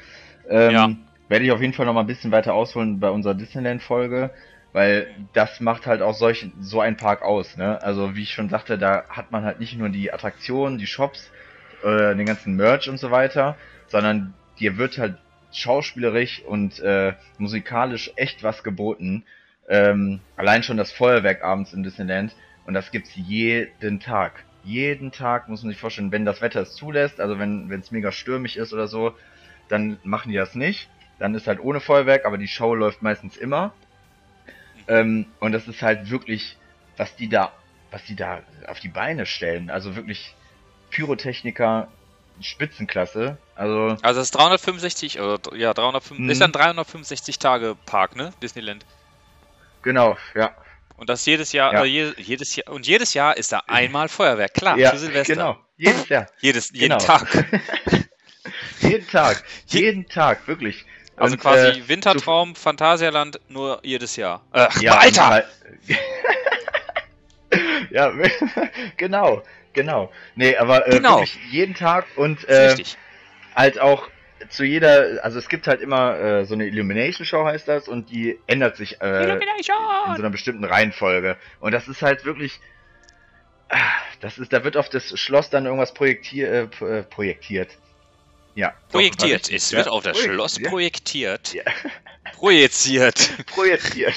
Ähm, 0.49 0.71
Ja. 0.71 0.89
Werde 1.27 1.45
ich 1.45 1.51
auf 1.51 1.61
jeden 1.61 1.73
Fall 1.73 1.85
noch 1.85 1.93
mal 1.93 2.01
ein 2.01 2.07
bisschen 2.07 2.31
weiter 2.31 2.55
ausholen 2.55 2.99
bei 2.99 3.11
unserer 3.11 3.35
Disneyland-Folge, 3.35 4.31
weil 4.73 5.07
das 5.33 5.59
macht 5.59 5.87
halt 5.87 6.01
auch 6.01 6.13
solch, 6.13 6.47
so 6.59 6.79
ein 6.81 6.97
Park 6.97 7.21
aus, 7.21 7.57
ne? 7.57 7.81
Also 7.81 8.15
wie 8.15 8.23
ich 8.23 8.33
schon 8.33 8.49
sagte, 8.49 8.77
da 8.77 9.05
hat 9.09 9.31
man 9.31 9.43
halt 9.43 9.59
nicht 9.59 9.77
nur 9.77 9.89
die 9.89 10.13
Attraktionen, 10.13 10.77
die 10.77 10.87
Shops, 10.87 11.31
äh, 11.83 12.15
den 12.15 12.25
ganzen 12.25 12.55
Merch 12.55 12.89
und 12.89 12.99
so 12.99 13.11
weiter, 13.11 13.57
sondern 13.87 14.33
dir 14.59 14.77
wird 14.77 14.97
halt 14.97 15.17
schauspielerisch 15.51 16.43
und 16.43 16.79
äh, 16.79 17.13
musikalisch 17.37 18.11
echt 18.15 18.43
was 18.43 18.63
geboten. 18.63 19.23
Ähm, 19.67 20.19
allein 20.35 20.63
schon 20.63 20.77
das 20.77 20.91
Feuerwerk 20.91 21.43
abends 21.43 21.73
im 21.73 21.83
Disneyland 21.83 22.35
und 22.65 22.73
das 22.73 22.91
gibt's 22.91 23.11
jeden 23.15 23.99
Tag. 23.99 24.43
Jeden 24.63 25.11
Tag 25.11 25.47
muss 25.47 25.63
man 25.63 25.71
sich 25.71 25.79
vorstellen, 25.79 26.11
wenn 26.11 26.25
das 26.25 26.41
Wetter 26.41 26.61
es 26.61 26.75
zulässt, 26.75 27.19
also 27.19 27.39
wenn 27.39 27.71
es 27.71 27.91
mega 27.91 28.11
stürmig 28.11 28.57
ist 28.57 28.73
oder 28.73 28.87
so, 28.87 29.15
dann 29.69 29.97
machen 30.03 30.31
die 30.31 30.37
das 30.37 30.53
nicht. 30.53 30.89
Dann 31.17 31.33
ist 31.33 31.47
halt 31.47 31.59
ohne 31.59 31.79
Feuerwerk, 31.79 32.25
aber 32.25 32.37
die 32.37 32.47
Show 32.47 32.75
läuft 32.75 33.01
meistens 33.01 33.37
immer. 33.37 33.73
Ähm, 34.89 35.33
und 35.39 35.51
das 35.53 35.67
ist 35.67 35.81
halt 35.81 36.09
wirklich, 36.09 36.57
was 36.97 37.15
die 37.15 37.29
da, 37.29 37.53
was 37.91 38.03
die 38.03 38.15
da 38.15 38.43
auf 38.67 38.79
die 38.81 38.89
Beine 38.89 39.25
stellen. 39.25 39.69
Also 39.69 39.95
wirklich 39.95 40.35
Pyrotechniker, 40.89 41.93
Spitzenklasse. 42.41 43.37
Also 43.55 43.97
also 44.01 44.19
das 44.19 44.27
ist 44.27 44.31
365, 44.35 45.19
oder, 45.19 45.39
ja, 45.55 45.73
365, 45.73 46.19
Mhm. 46.19 46.29
ist 46.29 46.41
ein 46.41 46.51
365 46.51 47.37
Tage 47.39 47.75
Park, 47.85 48.15
ne, 48.15 48.31
Disneyland. 48.41 48.85
genau, 49.81 50.17
ja. 50.35 50.55
Und 50.97 51.09
das 51.09 51.25
jedes 51.25 51.53
Jahr, 51.53 51.73
Ja. 51.73 51.83
äh, 51.83 51.87
je, 51.87 52.13
jedes 52.17 52.55
Jahr, 52.57 52.73
und 52.73 52.85
jedes 52.85 53.13
Jahr 53.13 53.37
ist 53.37 53.51
da 53.53 53.63
einmal 53.67 54.09
Feuerwerk, 54.09 54.53
klar, 54.53 54.77
ja, 54.77 54.91
für 54.91 54.97
Silvester. 54.97 55.33
genau. 55.33 55.57
Jedes 55.77 56.09
Jahr. 56.09 56.27
Jedes, 56.41 56.69
jeden 56.71 56.89
Genau. 56.89 56.97
Tag. 56.97 57.27
jeden 58.81 59.07
Tag. 59.07 59.43
Je- 59.67 59.79
Jeden 59.81 60.07
Tag, 60.09 60.47
wirklich. 60.47 60.85
Also 61.19 61.33
Und, 61.33 61.41
quasi 61.41 61.79
äh, 61.79 61.87
Wintertraum, 61.87 62.55
Phantasialand, 62.55 63.39
nur 63.49 63.79
jedes 63.83 64.15
Jahr. 64.15 64.41
Ach, 64.51 64.81
Ja, 64.81 64.97
Alter! 64.97 65.27
halt- 65.27 65.47
ja, 67.91 68.11
genau, 68.97 69.43
genau. 69.73 70.11
Nee, 70.35 70.55
aber 70.55 70.87
äh, 70.87 70.91
Genau. 70.91 71.19
wirklich 71.19 71.37
jeden 71.51 71.75
Tag 71.75 72.05
und 72.15 72.47
äh, 72.47 72.75
halt 73.55 73.79
auch 73.79 74.07
zu 74.49 74.63
jeder, 74.63 75.19
also 75.23 75.37
es 75.37 75.49
gibt 75.49 75.67
halt 75.67 75.81
immer 75.81 76.17
äh, 76.17 76.45
so 76.45 76.53
eine 76.53 76.65
Illumination 76.67 77.25
Show 77.25 77.45
heißt 77.45 77.67
das 77.67 77.89
und 77.89 78.09
die 78.09 78.39
ändert 78.47 78.77
sich 78.77 79.01
äh, 79.01 79.33
in 79.33 80.15
so 80.15 80.21
einer 80.21 80.29
bestimmten 80.29 80.63
Reihenfolge 80.63 81.35
und 81.59 81.73
das 81.73 81.89
ist 81.89 82.01
halt 82.01 82.23
wirklich 82.23 82.59
ah, 83.69 83.77
das 84.21 84.37
ist, 84.37 84.53
da 84.53 84.63
wird 84.63 84.77
auf 84.77 84.87
das 84.87 85.19
Schloss 85.19 85.49
dann 85.49 85.65
irgendwas 85.65 85.93
projektier, 85.93 86.69
äh, 86.81 86.85
äh, 86.85 87.03
projektiert. 87.03 87.71
Ja. 88.55 88.73
Projektiert. 88.89 89.51
Es 89.51 89.71
ja. 89.71 89.77
wird 89.79 89.87
auf 89.87 90.03
das 90.03 90.17
Projekt- 90.17 90.33
Schloss 90.33 90.59
ja, 90.59 90.69
projektiert. 90.69 91.53
Ja. 91.53 91.63
Projiziert. 92.33 93.29
Projektiert. 93.47 94.13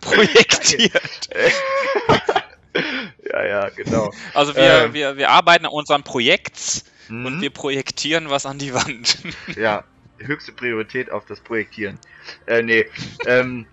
Projektiert. 0.00 1.28
ja, 3.32 3.44
ja, 3.44 3.68
genau. 3.70 4.10
Also 4.34 4.54
wir, 4.54 4.62
Ähm. 4.62 4.94
wir, 4.94 5.16
wir 5.16 5.30
arbeiten 5.30 5.66
an 5.66 5.72
unserem 5.72 6.02
Projekt 6.02 6.82
Mhm. 7.08 7.26
und 7.26 7.40
wir 7.40 7.50
projektieren 7.50 8.30
was 8.30 8.46
an 8.46 8.58
die 8.58 8.74
Wand. 8.74 9.18
Ja, 9.56 9.84
höchste 10.18 10.52
Priorität 10.52 11.10
auf 11.10 11.24
das 11.26 11.40
Projektieren. 11.40 11.98
Äh, 12.46 12.62
nee. 12.62 12.86
ähm, 13.26 13.66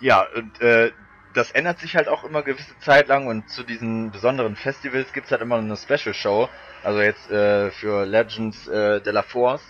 ja, 0.00 0.26
und 0.34 0.60
äh, 0.60 0.92
das 1.34 1.50
ändert 1.50 1.78
sich 1.78 1.96
halt 1.96 2.08
auch 2.08 2.24
immer 2.24 2.42
gewisse 2.42 2.78
Zeit 2.80 3.08
lang 3.08 3.26
und 3.26 3.48
zu 3.48 3.62
diesen 3.62 4.10
besonderen 4.10 4.56
Festivals 4.56 5.12
gibt's 5.12 5.30
halt 5.30 5.42
immer 5.42 5.56
eine 5.56 5.76
Special 5.76 6.14
Show. 6.14 6.48
Also 6.82 7.00
jetzt 7.00 7.30
äh, 7.30 7.70
für 7.70 8.06
Legends 8.06 8.66
äh, 8.68 9.00
de 9.00 9.12
la 9.12 9.22
Force 9.22 9.62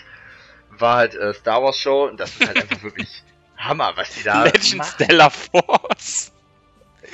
war 0.70 0.96
halt 0.96 1.14
äh, 1.14 1.34
Star 1.34 1.62
Wars 1.62 1.78
Show 1.78 2.06
und 2.06 2.20
das 2.20 2.30
ist 2.30 2.46
halt 2.46 2.62
einfach 2.62 2.82
wirklich 2.82 3.22
Hammer, 3.56 3.92
was 3.96 4.14
die 4.14 4.22
da 4.22 4.44
Legends 4.44 4.74
machen. 4.76 4.94
de 4.98 5.16
la 5.16 5.30
Force. 5.30 6.32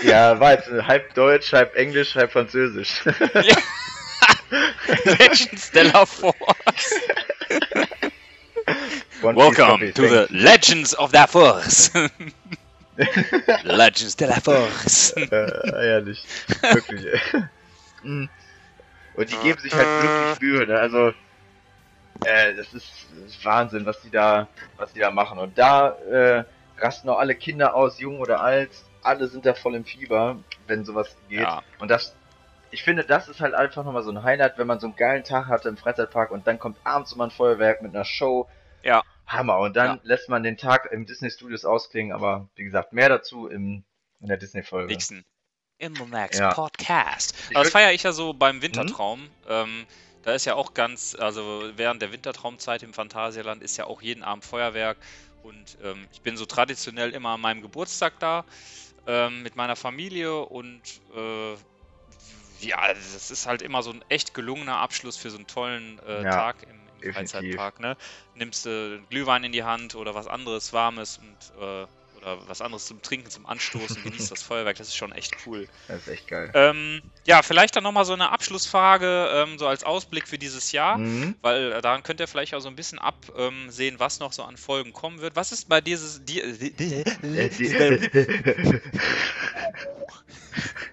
Ja, 0.03 0.39
war 0.41 0.53
jetzt 0.53 0.69
äh, 0.69 0.83
halb 0.83 1.15
Deutsch, 1.15 1.53
halb 1.53 1.75
Englisch, 1.77 2.15
halb 2.15 2.33
Französisch. 2.33 3.03
Legends 5.05 5.71
de 5.71 5.83
la 5.85 6.05
Force. 6.05 6.35
Welcome 9.23 9.93
to 9.95 10.03
the. 10.03 10.27
Legends 10.31 10.97
of 10.99 11.13
the 11.13 11.25
Force. 11.29 11.91
Legends 13.65 14.17
de 14.17 14.29
la 14.29 14.41
Force. 14.41 15.15
Äh, 15.17 15.87
ehrlich. 15.89 16.25
Wirklich. 16.73 17.07
ey. 17.07 17.43
Mm. 18.03 18.29
Und 19.15 19.31
die 19.31 19.37
geben 19.37 19.61
sich 19.61 19.73
halt 19.75 19.87
wirklich 19.87 20.41
Mühe, 20.41 20.67
ne? 20.67 20.79
Also, 20.79 21.09
äh, 22.25 22.55
das 22.55 22.73
ist, 22.75 22.91
das 23.15 23.35
ist 23.35 23.45
Wahnsinn, 23.45 23.87
was 23.87 24.01
die 24.03 24.11
da, 24.11 24.49
was 24.77 24.93
die 24.93 25.01
da 25.01 25.11
machen. 25.11 25.39
Und 25.39 25.57
da 25.59 25.91
äh, 25.91 26.45
rasten 26.79 27.09
auch 27.09 27.19
alle 27.19 27.35
Kinder 27.35 27.75
aus, 27.75 28.01
jung 28.01 28.21
oder 28.21 28.41
alt. 28.41 28.71
Alle 29.03 29.29
sind 29.29 29.47
da 29.47 29.55
voll 29.55 29.75
im 29.75 29.85
Fieber, 29.85 30.39
wenn 30.67 30.85
sowas 30.85 31.17
geht. 31.29 31.41
Ja. 31.41 31.63
Und 31.79 31.91
das, 31.91 32.15
ich 32.71 32.83
finde, 32.83 33.05
das 33.05 33.29
ist 33.29 33.41
halt 33.41 33.55
einfach 33.55 33.85
nochmal 33.85 34.03
so 34.03 34.11
ein 34.11 34.23
Highlight, 34.23 34.59
wenn 34.59 34.67
man 34.67 34.81
so 34.81 34.87
einen 34.87 34.97
geilen 34.97 35.25
Tag 35.25 35.47
hatte 35.47 35.69
im 35.69 35.77
Freizeitpark 35.77 36.31
und 36.31 36.47
dann 36.47 36.59
kommt 36.59 36.79
abends 36.85 37.13
immer 37.13 37.25
ein 37.25 37.31
Feuerwerk 37.31 37.83
mit 37.83 37.95
einer 37.95 38.05
Show. 38.05 38.49
Ja. 38.83 39.03
Hammer. 39.27 39.59
Und 39.59 39.77
dann 39.77 40.01
lässt 40.03 40.29
man 40.29 40.43
den 40.43 40.57
Tag 40.57 40.91
im 40.93 41.07
Disney 41.07 41.31
Studios 41.31 41.65
ausklingen, 41.65 42.13
aber 42.13 42.49
wie 42.57 42.65
gesagt, 42.65 42.93
mehr 42.93 43.09
dazu 43.09 43.49
im, 43.49 43.85
in 44.21 44.29
der 44.29 44.37
Disney-Folge. 44.37 44.93
Nixon. 44.93 45.25
In 45.79 45.95
the 45.97 46.05
next 46.05 46.41
Ja. 46.41 46.53
Podcast. 46.55 47.35
Ich 47.51 47.55
das 47.55 47.71
feiere 47.71 47.93
ich 47.93 48.05
ja 48.05 48.13
so 48.13 48.33
beim 48.33 48.63
Wintertraum. 48.63 49.29
Ähm, 49.49 49.87
da 50.23 50.33
ist 50.33 50.45
ja 50.47 50.55
auch 50.55 50.73
ganz, 50.73 51.15
also 51.19 51.71
während 51.77 52.01
der 52.01 52.13
Wintertraumzeit 52.13 52.83
im 52.83 52.95
Phantasialand 52.95 53.63
ist 53.63 53.77
ja 53.77 53.85
auch 53.85 54.01
jeden 54.01 54.23
Abend 54.23 54.45
Feuerwerk. 54.45 54.97
Und 55.43 55.77
ähm, 55.83 56.07
ich 56.13 56.23
bin 56.23 56.37
so 56.37 56.47
traditionell 56.47 57.11
immer 57.11 57.31
an 57.31 57.41
meinem 57.41 57.61
Geburtstag 57.61 58.19
da 58.21 58.45
ähm, 59.07 59.43
mit 59.43 59.57
meiner 59.57 59.77
Familie 59.77 60.41
und 60.41 60.81
äh, 61.15 61.53
ja, 62.61 62.89
das 62.89 63.31
ist 63.31 63.47
halt 63.47 63.61
immer 63.61 63.83
so 63.83 63.91
ein 63.91 64.03
echt 64.09 64.33
gelungener 64.33 64.79
Abschluss 64.79 65.17
für 65.17 65.31
so 65.31 65.37
einen 65.37 65.47
tollen 65.47 66.01
äh, 66.07 66.23
Ja, 66.23 66.31
Tag 66.31 66.63
im. 66.63 66.84
Freizeitpark. 67.13 67.81
Ne? 67.81 67.97
Nimmst 68.35 68.65
du 68.67 69.01
Glühwein 69.11 69.45
in 69.45 69.53
die 69.53 69.65
Hand 69.65 69.95
oder 69.95 70.15
was 70.15 70.27
anderes 70.27 70.73
Warmes 70.73 71.19
und 71.19 71.61
äh, 71.61 71.87
oder 72.17 72.49
was 72.49 72.61
anderes 72.63 72.87
zum 72.87 73.03
Trinken, 73.03 73.29
zum 73.31 73.45
Anstoßen, 73.45 74.03
genießt 74.05 74.31
das 74.31 74.43
Feuerwerk, 74.43 74.77
das 74.77 74.89
ist 74.89 74.97
schon 74.97 75.13
echt 75.13 75.35
cool. 75.47 75.67
Das 75.89 76.03
ist 76.03 76.09
echt 76.09 76.29
geil. 76.29 76.51
Ähm, 76.55 77.03
ja, 77.27 77.43
vielleicht 77.43 77.75
dann 77.77 77.83
nochmal 77.83 78.05
so 78.05 78.13
eine 78.13 78.31
Abschlussfrage, 78.31 79.31
ähm, 79.35 79.59
so 79.59 79.67
als 79.67 79.83
Ausblick 79.85 80.29
für 80.29 80.39
dieses 80.39 80.73
Jahr, 80.73 80.99
Mhm. 80.99 81.35
weil 81.43 81.73
äh, 81.73 81.83
daran 81.83 82.03
könnt 82.03 82.21
ihr 82.21 82.29
vielleicht 82.29 82.55
auch 82.55 82.61
so 82.61 82.69
ein 82.69 82.77
bisschen 82.77 82.99
absehen, 82.99 83.95
ähm, 83.95 83.99
was 83.99 84.21
noch 84.21 84.33
so 84.33 84.43
an 84.45 84.57
Folgen 84.57 84.93
kommen 84.93 85.21
wird. 85.21 85.37
Was 85.37 85.53
ist 85.53 85.69
bei 85.69 85.81
dieses, 85.81 86.25
die, 86.25 86.41
die, 86.71 87.03
Äh, 87.03 87.49
die, 87.51 87.69
die- 87.69 88.81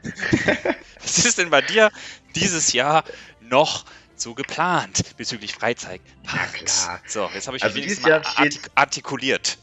was 1.01 1.25
ist 1.25 1.37
denn 1.37 1.49
bei 1.49 1.61
dir 1.61 1.91
dieses 2.35 2.73
Jahr 2.73 3.03
noch 3.39 3.85
so 4.21 4.33
geplant 4.35 5.15
bezüglich 5.17 5.53
Freizeitparks? 5.53 6.85
klar. 6.85 7.01
So, 7.07 7.29
jetzt 7.33 7.47
habe 7.47 7.57
ich 7.57 7.63
Also 7.63 7.75
mich 7.75 7.85
wenigstens 7.85 8.03
mal 8.03 8.09
Jahr 8.09 8.23
steht- 8.23 8.37
artik 8.55 8.71
artikuliert. 8.75 9.57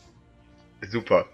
Super. 0.91 1.27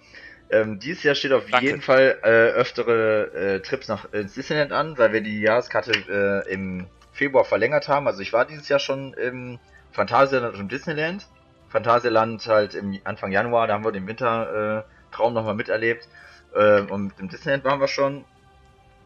Ähm, 0.51 0.79
dieses 0.79 1.03
Jahr 1.03 1.15
steht 1.15 1.33
auf 1.33 1.47
Danke. 1.51 1.67
jeden 1.67 1.83
Fall 1.83 2.19
äh, 2.23 2.29
öftere 2.29 3.33
äh, 3.35 3.61
Trips 3.61 3.89
nach 3.89 4.13
ins 4.13 4.35
Disneyland 4.35 4.73
an, 4.73 4.99
weil 4.99 5.13
wir 5.13 5.21
die 5.21 5.41
Jahreskarte 5.41 6.45
äh, 6.47 6.53
im 6.53 6.87
Februar 7.13 7.45
verlängert 7.45 7.89
haben. 7.89 8.07
Also 8.07 8.21
ich 8.21 8.33
war 8.33 8.45
dieses 8.45 8.69
Jahr 8.69 8.79
schon 8.79 9.15
im 9.15 9.59
Phantasialand 9.93 10.55
und 10.55 10.61
im 10.61 10.69
Disneyland. 10.69 11.27
Phantasialand 11.71 12.47
halt 12.47 12.75
im 12.75 13.01
Anfang 13.05 13.33
Januar, 13.33 13.67
da 13.67 13.75
haben 13.75 13.85
wir 13.85 13.93
den 13.93 14.07
Wintertraum 14.07 15.33
äh, 15.33 15.35
nochmal 15.35 15.55
miterlebt. 15.55 16.09
Äh, 16.55 16.81
und 16.83 17.13
im 17.19 17.29
Disneyland 17.29 17.65
waren 17.65 17.81
wir 17.81 17.89
schon. 17.89 18.25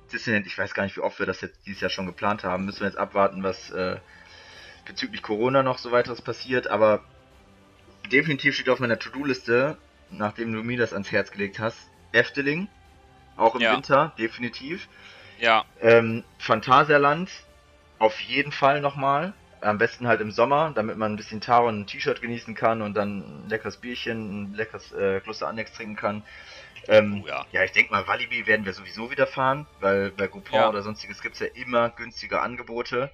Disneyland, 0.09 0.47
ich 0.47 0.57
weiß 0.57 0.75
gar 0.75 0.85
nicht, 0.85 0.97
wie 0.97 1.01
oft 1.01 1.19
wir 1.19 1.27
das 1.27 1.41
jetzt 1.41 1.67
dieses 1.67 1.81
Jahr 1.81 1.91
schon 1.91 2.07
geplant 2.07 2.45
haben. 2.45 2.65
Müssen 2.65 2.81
wir 2.81 2.87
jetzt 2.89 2.99
abwarten, 2.99 3.43
was 3.43 3.71
äh, 3.71 3.97
bezüglich 4.87 5.23
Corona 5.23 5.63
noch 5.63 5.79
so 5.79 5.93
weiteres 5.93 6.23
passiert. 6.23 6.67
Aber 6.69 7.03
definitiv 8.11 8.55
steht 8.55 8.69
auf 8.69 8.81
meiner 8.81 8.99
To-Do-Liste, 8.99 9.77
nachdem 10.11 10.53
du 10.53 10.63
mir 10.63 10.79
das 10.79 10.93
ans 10.93 11.13
Herz 11.13 11.31
gelegt 11.31 11.59
hast, 11.59 11.79
Efteling. 12.13 12.69
Auch 13.37 13.55
im 13.55 13.61
Ja. 13.61 13.75
Winter, 13.75 14.13
definitiv. 14.19 14.89
Ja, 15.39 15.65
Ähm, 15.81 16.25
Phantasialand 16.39 17.31
auf 17.99 18.19
jeden 18.21 18.51
Fall 18.51 18.81
nochmal. 18.81 19.35
Am 19.61 19.79
besten 19.79 20.07
halt 20.07 20.21
im 20.21 20.31
Sommer, 20.31 20.73
damit 20.75 20.97
man 20.97 21.13
ein 21.13 21.17
bisschen 21.17 21.41
Taro 21.41 21.69
und 21.69 21.81
ein 21.81 21.87
T-Shirt 21.87 22.21
genießen 22.21 22.55
kann 22.55 22.81
und 22.81 22.95
dann 22.95 23.45
ein 23.45 23.49
leckeres 23.49 23.77
Bierchen, 23.77 24.43
ein 24.45 24.55
leckeres 24.55 24.93
äh, 24.93 25.21
Kloster 25.21 25.49
Annex 25.49 25.73
trinken 25.73 25.97
kann. 25.97 26.23
Ähm, 26.87 27.23
Oh 27.23 27.27
ja. 27.27 27.45
ja, 27.51 27.65
ich 27.65 27.73
denke 27.73 27.91
mal, 27.93 28.07
Walibi 28.07 28.47
werden 28.47 28.65
wir 28.67 28.73
sowieso 28.73 29.11
wieder 29.11 29.27
fahren, 29.27 29.67
weil 29.81 30.11
bei 30.13 30.27
Groupon 30.29 30.59
Ja. 30.59 30.69
oder 30.69 30.83
sonstiges 30.83 31.21
gibt's 31.23 31.41
ja 31.41 31.47
immer 31.55 31.91
günstige 31.91 32.41
Angebote. 32.41 33.11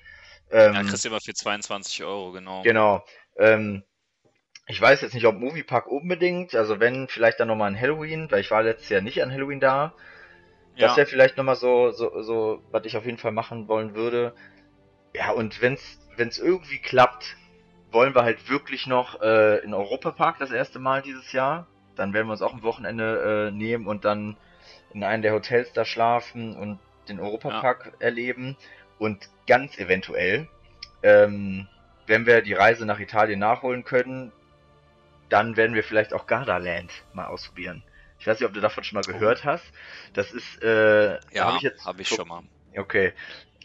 Ähm, 0.51 0.74
ja, 0.74 0.82
kriegst 0.82 1.05
du 1.05 1.09
immer 1.09 1.20
für 1.20 1.35
22 1.35 2.03
Euro, 2.05 2.32
genau. 2.32 2.62
Genau. 2.62 3.05
Ähm, 3.39 3.82
ich 4.66 4.81
weiß 4.81 5.03
jetzt 5.03 5.15
nicht, 5.15 5.27
ob 5.27 5.36
Moviepark 5.36 5.86
unbedingt, 5.89 6.55
also 6.55 6.81
wenn, 6.81 7.09
vielleicht 7.09 7.41
dann 7.41 7.49
nochmal 7.49 7.69
an 7.69 7.81
Halloween, 7.81 8.31
weil 8.31 8.41
ich 8.41 8.51
war 8.51 8.62
letztes 8.62 8.89
Jahr 8.91 9.01
nicht 9.03 9.23
an 9.23 9.32
Halloween 9.32 9.61
da. 9.61 9.95
Das 10.78 10.93
Ja, 10.93 10.97
wäre 10.97 11.07
vielleicht 11.07 11.36
nochmal 11.36 11.57
so, 11.57 11.91
so, 11.93 12.23
so, 12.23 12.62
was 12.70 12.85
ich 12.86 12.97
auf 12.97 13.07
jeden 13.07 13.19
Fall 13.19 13.32
machen 13.32 13.69
wollen 13.69 13.95
würde. 13.95 14.35
Ja, 15.15 15.31
und 15.32 15.61
wenn's, 15.62 15.99
wenn's 16.16 16.39
irgendwie 16.39 16.78
klappt, 16.81 17.36
wollen 17.91 18.15
wir 18.15 18.24
halt 18.24 18.49
wirklich 18.51 18.86
noch 18.86 19.20
äh, 19.23 19.59
in 19.59 19.74
Europapark 19.74 20.39
das 20.39 20.51
erste 20.51 20.78
Mal 20.78 21.03
dieses 21.03 21.32
Jahr. 21.32 21.69
Dann 21.97 22.12
werden 22.12 22.27
wir 22.27 22.33
uns 22.33 22.43
auch 22.43 22.55
ein 22.55 22.62
Wochenende 22.62 23.49
äh, 23.49 23.51
nehmen 23.51 23.87
und 23.87 24.05
dann 24.05 24.37
in 24.93 25.03
einem 25.03 25.23
der 25.23 25.33
Hotels 25.33 25.73
da 25.73 25.85
schlafen 25.85 26.57
und 26.57 26.79
den 27.09 27.21
Europapark 27.21 27.95
erleben. 27.99 28.57
Und 28.99 29.29
ganz 29.47 29.79
eventuell, 29.79 30.49
ähm, 31.03 31.69
wenn 32.07 32.27
wir 32.27 32.43
die 32.43 32.53
Reise 32.53 32.87
nach 32.87 33.01
Italien 33.01 33.41
nachholen 33.41 33.85
können, 33.85 34.33
dann 35.29 35.57
werden 35.57 35.75
wir 35.75 35.83
vielleicht 35.83 36.15
auch 36.15 36.27
Gardaland 36.27 36.93
mal 37.12 37.27
ausprobieren. 37.27 37.83
Ich 38.19 38.27
weiß 38.27 38.41
nicht, 38.41 38.49
ob 38.49 38.55
du 38.55 38.61
davon 38.61 38.85
schon 38.85 38.97
mal 38.97 39.05
gehört 39.12 39.45
hast. 39.45 39.65
Das 40.15 40.33
ist, 40.33 40.62
äh, 40.62 41.15
ja, 41.33 41.47
hab 41.47 41.57
ich 41.57 41.62
jetzt 41.62 41.85
habe 41.85 42.03
ich 42.03 42.09
schon 42.09 42.29
mal. 42.29 42.43
Okay. 42.77 43.12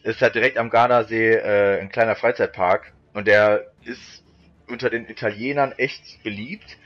Ist 0.03 0.21
halt 0.21 0.35
direkt 0.35 0.57
am 0.57 0.69
Gardasee 0.69 1.33
äh, 1.33 1.79
ein 1.79 1.89
kleiner 1.89 2.15
Freizeitpark 2.15 2.91
und 3.13 3.27
der 3.27 3.71
ist 3.83 4.23
unter 4.67 4.89
den 4.89 5.07
Italienern 5.07 5.73
echt 5.73 6.23
beliebt. 6.23 6.77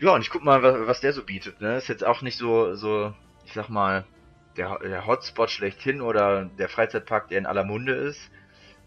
Ja, 0.00 0.10
und 0.10 0.20
ich 0.22 0.30
guck 0.30 0.44
mal, 0.44 0.62
was, 0.62 0.86
was 0.86 1.00
der 1.00 1.12
so 1.12 1.24
bietet. 1.24 1.60
Ne? 1.60 1.76
Ist 1.76 1.88
jetzt 1.88 2.04
auch 2.04 2.22
nicht 2.22 2.38
so, 2.38 2.74
so, 2.74 3.14
ich 3.44 3.52
sag 3.52 3.68
mal, 3.68 4.04
der, 4.56 4.78
der 4.78 5.06
Hotspot 5.06 5.50
schlechthin 5.50 6.00
oder 6.00 6.44
der 6.44 6.68
Freizeitpark, 6.68 7.28
der 7.28 7.38
in 7.38 7.46
aller 7.46 7.64
Munde 7.64 7.94
ist 7.94 8.20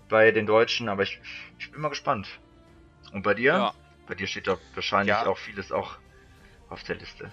bei 0.07 0.31
den 0.31 0.45
Deutschen, 0.45 0.89
aber 0.89 1.03
ich, 1.03 1.19
ich 1.59 1.71
bin 1.71 1.81
mal 1.81 1.89
gespannt. 1.89 2.27
Und 3.13 3.23
bei 3.23 3.33
dir? 3.33 3.53
Ja. 3.53 3.73
Bei 4.07 4.15
dir 4.15 4.27
steht 4.27 4.47
doch 4.47 4.59
wahrscheinlich 4.73 5.15
Ja. 5.15 5.25
auch 5.27 5.37
vieles 5.37 5.71
auch 5.71 5.97
auf 6.69 6.83
der 6.83 6.95
Liste. 6.95 7.31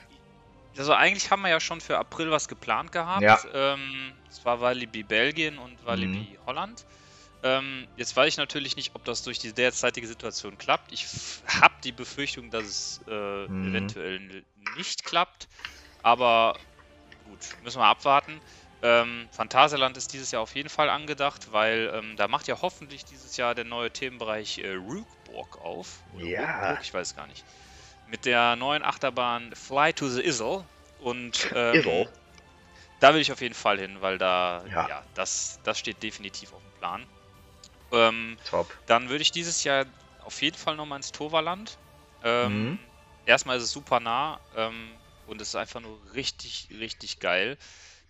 Also 0.76 0.92
eigentlich 0.92 1.30
haben 1.30 1.40
wir 1.40 1.48
ja 1.48 1.60
schon 1.60 1.80
für 1.80 1.96
April 1.96 2.30
was 2.30 2.48
geplant 2.48 2.92
gehabt. 2.92 3.22
Ja. 3.22 3.38
Ähm, 3.54 4.12
das 4.26 4.44
war 4.44 4.60
Walibi 4.60 5.02
Belgien 5.02 5.56
und 5.56 5.84
Walibi 5.86 6.38
Holland. 6.46 6.84
Ähm, 7.42 7.88
jetzt 7.96 8.16
weiß 8.16 8.28
ich 8.28 8.36
natürlich 8.38 8.76
nicht, 8.76 8.94
ob 8.94 9.04
das 9.04 9.22
durch 9.22 9.38
die 9.38 9.54
derzeitige 9.54 10.06
Situation 10.06 10.58
klappt. 10.58 10.92
Ich 10.92 11.06
habe 11.46 11.74
die 11.84 11.92
Befürchtung, 11.92 12.50
dass 12.50 12.66
es 12.66 13.04
äh, 13.06 13.46
Mhm. 13.48 13.56
eventuell 13.60 14.44
nicht 14.54 15.04
klappt. 15.04 15.48
Aber 16.02 16.58
gut, 17.24 17.56
müssen 17.60 17.80
wir 17.80 17.86
abwarten. 17.86 18.40
Ähm, 18.82 19.28
Phantasialand 19.32 19.96
ist 19.96 20.12
dieses 20.12 20.30
Jahr 20.32 20.42
auf 20.42 20.54
jeden 20.54 20.68
Fall 20.68 20.90
angedacht, 20.90 21.52
weil 21.52 21.90
ähm, 21.94 22.16
da 22.16 22.28
macht 22.28 22.48
ja 22.48 22.60
hoffentlich 22.62 23.04
dieses 23.04 23.36
Jahr 23.36 23.54
der 23.54 23.64
neue 23.64 23.92
Themenbereich 23.92 24.58
äh, 24.58 24.74
Rookborg 24.74 25.56
auf. 25.58 26.04
Ja. 26.12 26.76
Rookborg, 26.76 26.82
ich 26.84 26.94
weiß 26.94 27.14
gar 27.14 27.26
nicht. 27.26 27.46
Mit 28.04 28.24
der 28.26 28.56
neuen 28.56 28.82
Achterbahn 28.84 29.54
Fly 29.54 29.92
to 29.94 30.08
the 30.08 30.22
Isle. 30.24 30.68
Und 30.98 31.48
ähm, 31.52 31.96
Isle? 31.96 32.12
da 32.98 33.14
will 33.14 33.20
ich 33.20 33.32
auf 33.32 33.40
jeden 33.40 33.54
Fall 33.54 33.78
hin, 33.78 34.00
weil 34.02 34.18
da, 34.18 34.68
Ja. 34.70 34.88
ja, 34.88 35.06
das, 35.14 35.60
das 35.62 35.78
steht 35.78 36.02
definitiv 36.02 36.52
auf 36.52 36.62
dem 36.62 36.72
Plan. 36.72 37.10
Ähm, 37.92 38.38
Top. 38.44 38.72
dann 38.86 39.08
würde 39.08 39.22
ich 39.22 39.30
dieses 39.32 39.64
Jahr 39.64 39.86
auf 40.18 40.42
jeden 40.42 40.56
Fall 40.56 40.76
nochmal 40.76 40.98
ins 40.98 41.12
Toverland. 41.12 41.78
Ähm, 42.22 42.50
Mhm. 42.50 42.78
Erstmal 43.24 43.56
ist 43.58 43.64
es 43.64 43.72
super 43.72 44.00
nah 44.00 44.40
ähm, 44.54 45.02
und 45.24 45.40
es 45.40 45.48
ist 45.48 45.56
einfach 45.56 45.80
nur 45.80 46.14
richtig, 46.14 46.68
richtig 46.70 47.18
geil. 47.18 47.58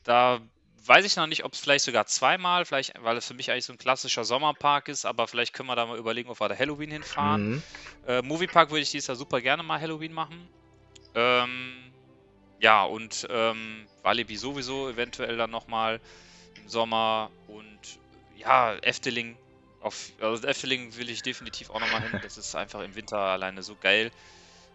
Da 0.05 0.41
weiß 0.87 1.05
ich 1.07 1.17
noch 1.17 1.27
nicht, 1.27 1.45
ob 1.45 1.55
es 1.55 1.61
vielleicht 1.61 1.85
sogar 1.87 2.07
zweimal, 2.07 2.65
vielleicht, 2.67 2.93
weil 3.03 3.17
es 3.17 3.27
für 3.27 3.35
mich 3.35 3.51
eigentlich 3.51 3.65
so 3.67 3.73
ein 3.73 3.79
klassischer 3.79 4.25
Sommerpark 4.25 4.89
ist, 4.89 5.07
aber 5.07 5.27
vielleicht 5.29 5.53
können 5.55 5.69
wir 5.69 5.77
da 5.77 5.87
mal 5.87 5.99
überlegen, 5.99 6.31
ob 6.31 6.41
wir 6.41 6.49
da 6.49 6.57
Halloween 6.59 6.91
hinfahren. 6.91 7.47
Mhm. 7.47 7.63
Äh, 8.05 8.23
Moviepark 8.23 8.71
würde 8.71 8.83
ich 8.83 8.91
dieses 8.91 9.07
Jahr 9.09 9.17
super 9.17 9.41
gerne 9.41 9.63
mal 9.63 9.81
Halloween 9.81 10.13
machen. 10.13 10.51
Ähm, 11.15 11.97
ja, 12.59 12.85
und 12.85 13.27
ähm, 13.31 13.91
Walibi 14.03 14.37
sowieso 14.37 14.89
eventuell 14.91 15.37
dann 15.37 15.51
nochmal 15.51 16.01
im 16.57 16.69
Sommer 16.69 17.35
und 17.47 18.01
ja, 18.31 18.77
Efteling. 18.79 19.41
Auf, 19.87 20.11
also 20.21 20.47
Efteling 20.47 20.97
will 20.97 21.09
ich 21.11 21.23
definitiv 21.23 21.71
auch 21.71 21.81
nochmal 21.81 22.03
hin. 22.03 22.21
Das 22.23 22.37
ist 22.37 22.55
einfach 22.57 22.83
im 22.83 22.95
Winter 22.97 23.19
alleine 23.19 23.63
so 23.63 23.77
geil. 23.77 24.11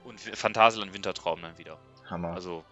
Und 0.04 0.20
Phantasialand 0.22 0.94
Wintertraum 0.94 1.42
dann 1.42 1.58
wieder. 1.58 1.80
Hammer. 2.10 2.36
Also 2.36 2.64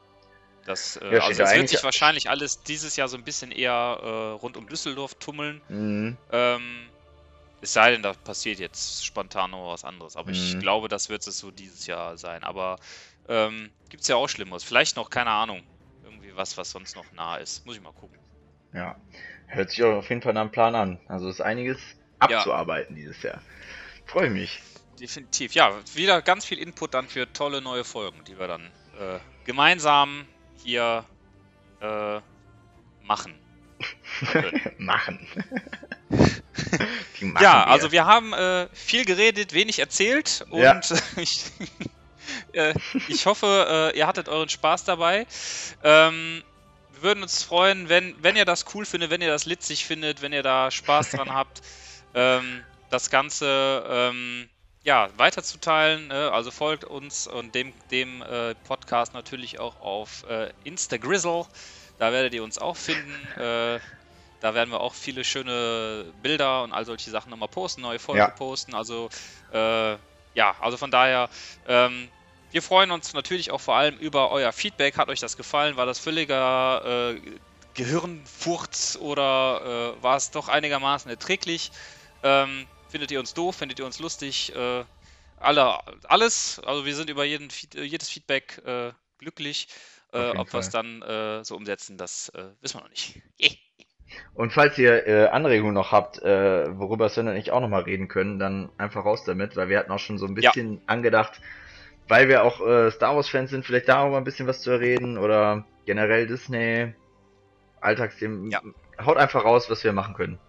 das, 0.66 0.98
äh, 0.98 1.06
Ja, 1.16 1.22
also 1.24 1.44
es 1.44 1.54
wird 1.56 1.70
sich 1.70 1.84
wahrscheinlich 1.84 2.30
alles 2.30 2.64
dieses 2.64 2.96
Jahr 2.96 3.08
so 3.08 3.18
ein 3.18 3.24
bisschen 3.24 3.52
eher 3.52 4.00
äh, 4.02 4.08
rund 4.42 4.58
um 4.58 4.68
Düsseldorf 4.68 5.16
tummeln. 5.16 5.62
Mhm. 5.70 6.18
Ähm, 6.32 6.90
es 7.62 7.74
sei 7.74 7.92
denn, 7.92 8.04
da 8.04 8.14
passiert 8.14 8.60
jetzt 8.60 9.06
spontan 9.06 9.52
noch 9.52 9.72
was 9.74 9.84
anderes. 9.84 10.16
Aber 10.16 10.32
ich 10.32 10.56
Mhm. 10.56 10.60
glaube, 10.60 10.88
das 10.88 11.10
wird 11.10 11.28
es 11.28 11.40
so 11.40 11.52
dieses 11.52 11.88
Jahr 11.88 12.18
sein. 12.18 12.44
Aber 12.44 12.78
ähm, 13.28 13.72
gibt 13.90 14.02
es 14.04 14.08
ja 14.08 14.16
auch 14.16 14.30
Schlimmeres. 14.30 14.64
Vielleicht 14.64 14.96
noch, 14.96 15.10
keine 15.10 15.32
Ahnung. 15.32 15.68
Irgendwie 16.04 16.36
was, 16.36 16.58
was 16.58 16.72
sonst 16.72 16.96
noch 16.96 17.12
nah 17.12 17.38
ist. 17.38 17.66
Muss 17.66 17.76
ich 17.76 17.82
mal 17.82 17.94
gucken. 17.94 18.20
Ja, 18.74 19.00
hört 19.48 19.70
sich 19.70 19.84
auf 19.84 20.10
jeden 20.10 20.22
Fall 20.24 20.34
nach 20.34 20.42
einem 20.42 20.52
Plan 20.52 20.74
an. 20.76 21.00
Also 21.08 21.30
ist 21.30 21.42
einiges 21.42 21.99
abzuarbeiten 22.20 22.96
dieses 22.96 23.22
Jahr. 23.22 23.42
Freue 24.06 24.30
mich. 24.30 24.62
Definitiv. 25.00 25.54
Ja, 25.54 25.74
wieder 25.94 26.22
ganz 26.22 26.46
viel 26.46 26.60
Input 26.60 26.94
dann 26.94 27.08
für 27.08 27.32
tolle 27.32 27.62
neue 27.62 27.84
Folgen, 27.84 28.24
die 28.26 28.38
wir 28.38 28.48
dann 28.48 28.66
äh, 29.00 29.20
gemeinsam 29.46 30.26
hier 30.64 31.06
äh, 31.82 32.20
machen. 33.04 33.34
machen. 34.78 35.26
Machen 37.22 37.44
Ja, 37.44 37.66
wir. 37.66 37.68
also 37.68 37.92
wir 37.92 38.06
haben 38.06 38.34
äh, 38.34 38.68
viel 38.74 39.06
geredet, 39.06 39.54
wenig 39.54 39.80
erzählt 39.80 40.46
und 40.50 40.62
Ja. 40.62 40.82
ich, 41.16 41.46
äh, 42.54 42.74
ich 43.08 43.26
hoffe, 43.26 43.92
äh, 43.94 43.98
ihr 43.98 44.08
hattet 44.08 44.28
euren 44.28 44.50
Spaß 44.50 44.84
dabei. 44.84 45.26
Ähm, 45.84 46.44
wir 46.94 47.04
würden 47.04 47.24
uns 47.24 47.44
freuen, 47.44 47.88
wenn, 47.88 48.22
wenn 48.22 48.36
ihr 48.36 48.44
das 48.46 48.66
cool 48.74 48.86
findet, 48.86 49.10
wenn 49.10 49.22
ihr 49.22 49.30
das 49.30 49.46
litzig 49.46 49.86
findet, 49.86 50.22
wenn 50.22 50.34
ihr 50.34 50.44
da 50.44 50.70
Spaß 50.70 51.12
dran 51.12 51.34
habt, 51.34 51.62
ähm, 52.14 52.68
das 52.90 53.10
Ganze 53.10 53.84
ähm, 53.88 54.50
ja, 54.84 55.10
weiterzuteilen. 55.18 56.12
Äh, 56.12 56.14
also 56.14 56.52
folgt 56.52 56.84
uns 56.86 57.28
und 57.28 57.54
dem, 57.56 57.74
dem 57.92 58.22
äh, 58.22 58.56
Podcast 58.56 59.14
natürlich 59.14 59.60
auch 59.60 59.78
auf 59.78 60.24
äh, 60.28 60.52
Instagrizzle. 60.64 61.46
Da 61.98 62.12
werdet 62.12 62.34
ihr 62.34 62.44
uns 62.44 62.58
auch 62.58 62.78
finden. 62.78 63.32
Äh, 63.36 63.80
da 64.40 64.54
werden 64.54 64.70
wir 64.72 64.80
auch 64.82 64.94
viele 64.96 65.24
schöne 65.26 66.14
Bilder 66.16 66.64
und 66.64 66.72
all 66.72 66.86
solche 66.86 67.10
Sachen 67.12 67.30
nochmal 67.30 67.50
posten, 67.50 67.82
neue 67.82 68.00
Folgen 68.00 68.30
Ja. 68.30 68.32
posten. 68.32 68.74
Also 68.74 69.10
äh, 69.52 69.98
ja, 70.34 70.56
also 70.60 70.78
von 70.78 70.92
daher, 70.92 71.30
ähm, 71.66 72.14
wir 72.50 72.62
freuen 72.62 72.92
uns 72.92 73.14
natürlich 73.14 73.52
auch 73.52 73.60
vor 73.62 73.76
allem 73.76 73.98
über 73.98 74.32
euer 74.32 74.54
Feedback. 74.54 74.98
Hat 74.98 75.10
euch 75.10 75.20
das 75.20 75.36
gefallen? 75.38 75.76
War 75.76 75.86
das 75.86 76.00
völliger 76.00 77.12
äh, 77.16 77.40
Gehirnfurz 77.74 78.98
oder 79.00 79.96
äh, 80.00 80.04
war 80.04 80.16
es 80.18 80.32
doch 80.32 80.48
einigermaßen 80.48 81.10
erträglich? 81.12 81.72
Ähm, 82.24 82.68
findet 82.90 83.12
ihr 83.12 83.20
uns 83.20 83.34
doof? 83.34 83.56
Findet 83.56 83.80
ihr 83.80 83.86
uns 83.86 84.00
lustig? 84.00 84.54
Äh, 84.56 84.84
alle, 85.38 85.80
alles. 86.10 86.60
Also 86.66 86.86
wir 86.86 86.96
sind 86.96 87.10
über 87.10 87.24
jeden, 87.24 87.50
äh, 87.76 87.84
jedes 87.84 88.10
Feedback 88.10 88.62
äh, 88.66 88.92
glücklich. 89.18 89.68
Äh, 90.12 90.32
ob 90.32 90.52
wir 90.54 90.60
es 90.60 90.70
dann 90.70 91.02
äh, 91.04 91.44
so 91.44 91.56
umsetzen, 91.56 91.98
das 91.98 92.30
äh, 92.30 92.50
wissen 92.62 92.80
wir 92.80 92.84
noch 92.84 92.90
nicht. 92.90 93.22
Und 94.34 94.52
falls 94.54 94.76
ihr 94.80 95.32
Anregungen 95.34 95.76
noch 95.76 95.92
habt, 95.92 96.18
worüber 96.18 97.10
Sven 97.10 97.28
und 97.28 97.36
ich 97.36 97.52
auch 97.52 97.60
nochmal 97.60 97.84
reden 97.84 98.08
können, 98.08 98.40
dann 98.40 98.72
einfach 98.80 99.06
raus 99.06 99.24
damit, 99.24 99.56
weil 99.56 99.70
wir 99.70 99.78
hatten 99.78 99.92
auch 99.92 100.00
schon 100.00 100.18
so 100.18 100.26
ein 100.26 100.36
Ja. 100.36 100.50
bisschen 100.50 100.82
angedacht, 100.88 101.40
weil 102.08 102.28
wir 102.28 102.44
auch 102.44 102.58
Star 102.90 103.16
Wars 103.16 103.30
Fans 103.30 103.52
sind, 103.52 103.68
vielleicht 103.68 103.88
darüber 103.88 104.18
ein 104.18 104.24
bisschen 104.24 104.48
was 104.48 104.62
zu 104.62 104.80
reden 104.80 105.20
oder 105.20 105.64
generell 105.86 106.26
Disney, 106.26 106.92
Alltagsthemen. 107.82 108.50
Ja. 108.50 108.62
Haut 109.00 109.18
einfach 109.18 109.46
raus, 109.46 109.70
was 109.70 109.84
wir 109.84 109.94
machen 109.94 110.16
können. 110.16 110.40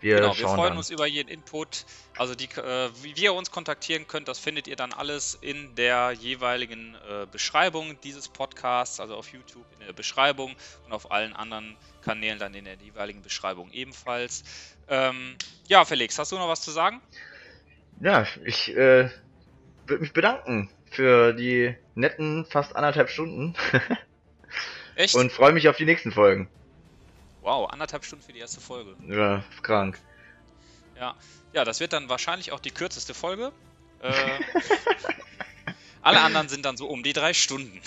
Wir, 0.00 0.16
genau, 0.16 0.36
wir 0.36 0.46
freuen 0.46 0.70
dann. 0.70 0.78
uns 0.78 0.90
über 0.90 1.06
jeden 1.06 1.28
Input. 1.28 1.86
Also 2.16 2.34
die, 2.34 2.44
äh, 2.44 2.90
wie 3.02 3.12
ihr 3.12 3.32
uns 3.32 3.50
kontaktieren 3.50 4.06
könnt, 4.06 4.28
das 4.28 4.38
findet 4.38 4.68
ihr 4.68 4.76
dann 4.76 4.92
alles 4.92 5.38
in 5.40 5.74
der 5.74 6.12
jeweiligen 6.12 6.94
äh, 7.08 7.26
Beschreibung 7.30 7.98
dieses 8.02 8.28
Podcasts, 8.28 9.00
also 9.00 9.16
auf 9.16 9.32
YouTube 9.32 9.64
in 9.78 9.86
der 9.86 9.92
Beschreibung 9.92 10.54
und 10.84 10.92
auf 10.92 11.10
allen 11.10 11.34
anderen 11.34 11.76
Kanälen 12.02 12.38
dann 12.38 12.54
in 12.54 12.64
der 12.66 12.74
jeweiligen 12.74 13.22
Beschreibung 13.22 13.70
ebenfalls. 13.72 14.44
Ähm, 14.88 15.36
ja, 15.66 15.84
Felix, 15.84 16.18
hast 16.18 16.32
du 16.32 16.36
noch 16.36 16.48
was 16.48 16.60
zu 16.60 16.70
sagen? 16.70 17.00
Ja, 18.00 18.26
ich 18.44 18.76
äh, 18.76 19.08
würde 19.86 20.02
mich 20.02 20.12
bedanken 20.12 20.70
für 20.90 21.32
die 21.32 21.74
netten 21.94 22.44
fast 22.44 22.76
anderthalb 22.76 23.08
Stunden 23.10 23.54
Echt? 24.94 25.14
und 25.14 25.32
freue 25.32 25.52
mich 25.52 25.68
auf 25.68 25.76
die 25.76 25.84
nächsten 25.84 26.12
Folgen. 26.12 26.48
Wow, 27.46 27.70
anderthalb 27.70 28.04
Stunden 28.04 28.24
für 28.24 28.32
die 28.32 28.40
erste 28.40 28.60
Folge. 28.60 28.96
Ja, 29.06 29.44
krank. 29.62 29.98
Ja, 30.98 31.14
ja, 31.52 31.64
das 31.64 31.78
wird 31.78 31.92
dann 31.92 32.08
wahrscheinlich 32.08 32.50
auch 32.50 32.58
die 32.58 32.72
kürzeste 32.72 33.14
Folge. 33.14 33.52
Äh, 34.00 34.12
alle 36.02 36.20
anderen 36.20 36.48
sind 36.48 36.64
dann 36.66 36.76
so 36.76 36.88
um 36.88 37.02
die 37.04 37.12
drei 37.12 37.32
Stunden. 37.34 37.80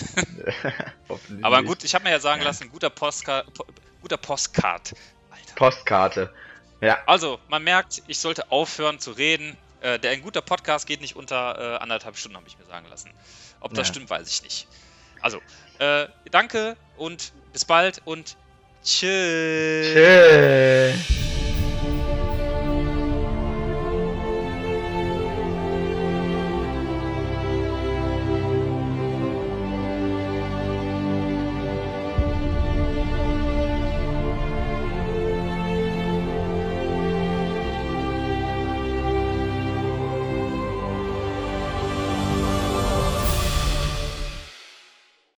Aber 1.42 1.62
gut, 1.62 1.84
ich 1.84 1.94
habe 1.94 2.04
mir 2.04 2.10
ja 2.10 2.20
sagen 2.20 2.42
lassen, 2.42 2.70
guter 2.70 2.88
Postcard, 2.90 3.52
po, 3.52 3.66
guter 4.00 4.16
Postcard. 4.16 4.94
Alter. 5.30 5.54
Postkarte. 5.56 6.34
Ja, 6.80 6.98
Also, 7.06 7.38
man 7.48 7.62
merkt, 7.62 8.02
ich 8.06 8.18
sollte 8.18 8.50
aufhören 8.50 8.98
zu 8.98 9.12
reden. 9.12 9.56
Äh, 9.82 9.98
der 9.98 10.12
ein 10.12 10.22
guter 10.22 10.40
Podcast 10.40 10.86
geht 10.86 11.00
nicht 11.02 11.16
unter 11.16 11.74
äh, 11.76 11.76
anderthalb 11.78 12.16
Stunden, 12.16 12.36
habe 12.38 12.48
ich 12.48 12.58
mir 12.58 12.64
sagen 12.64 12.86
lassen. 12.88 13.10
Ob 13.60 13.74
das 13.74 13.88
Ja. 13.88 13.94
stimmt, 13.94 14.08
weiß 14.08 14.26
ich 14.30 14.42
nicht. 14.42 14.66
Also, 15.20 15.40
äh, 15.78 16.06
danke 16.30 16.76
und 16.96 17.32
bis 17.52 17.66
bald 17.66 18.00
und 18.06 18.36
tschüss. 18.84 19.92
Tschüss. 19.92 21.19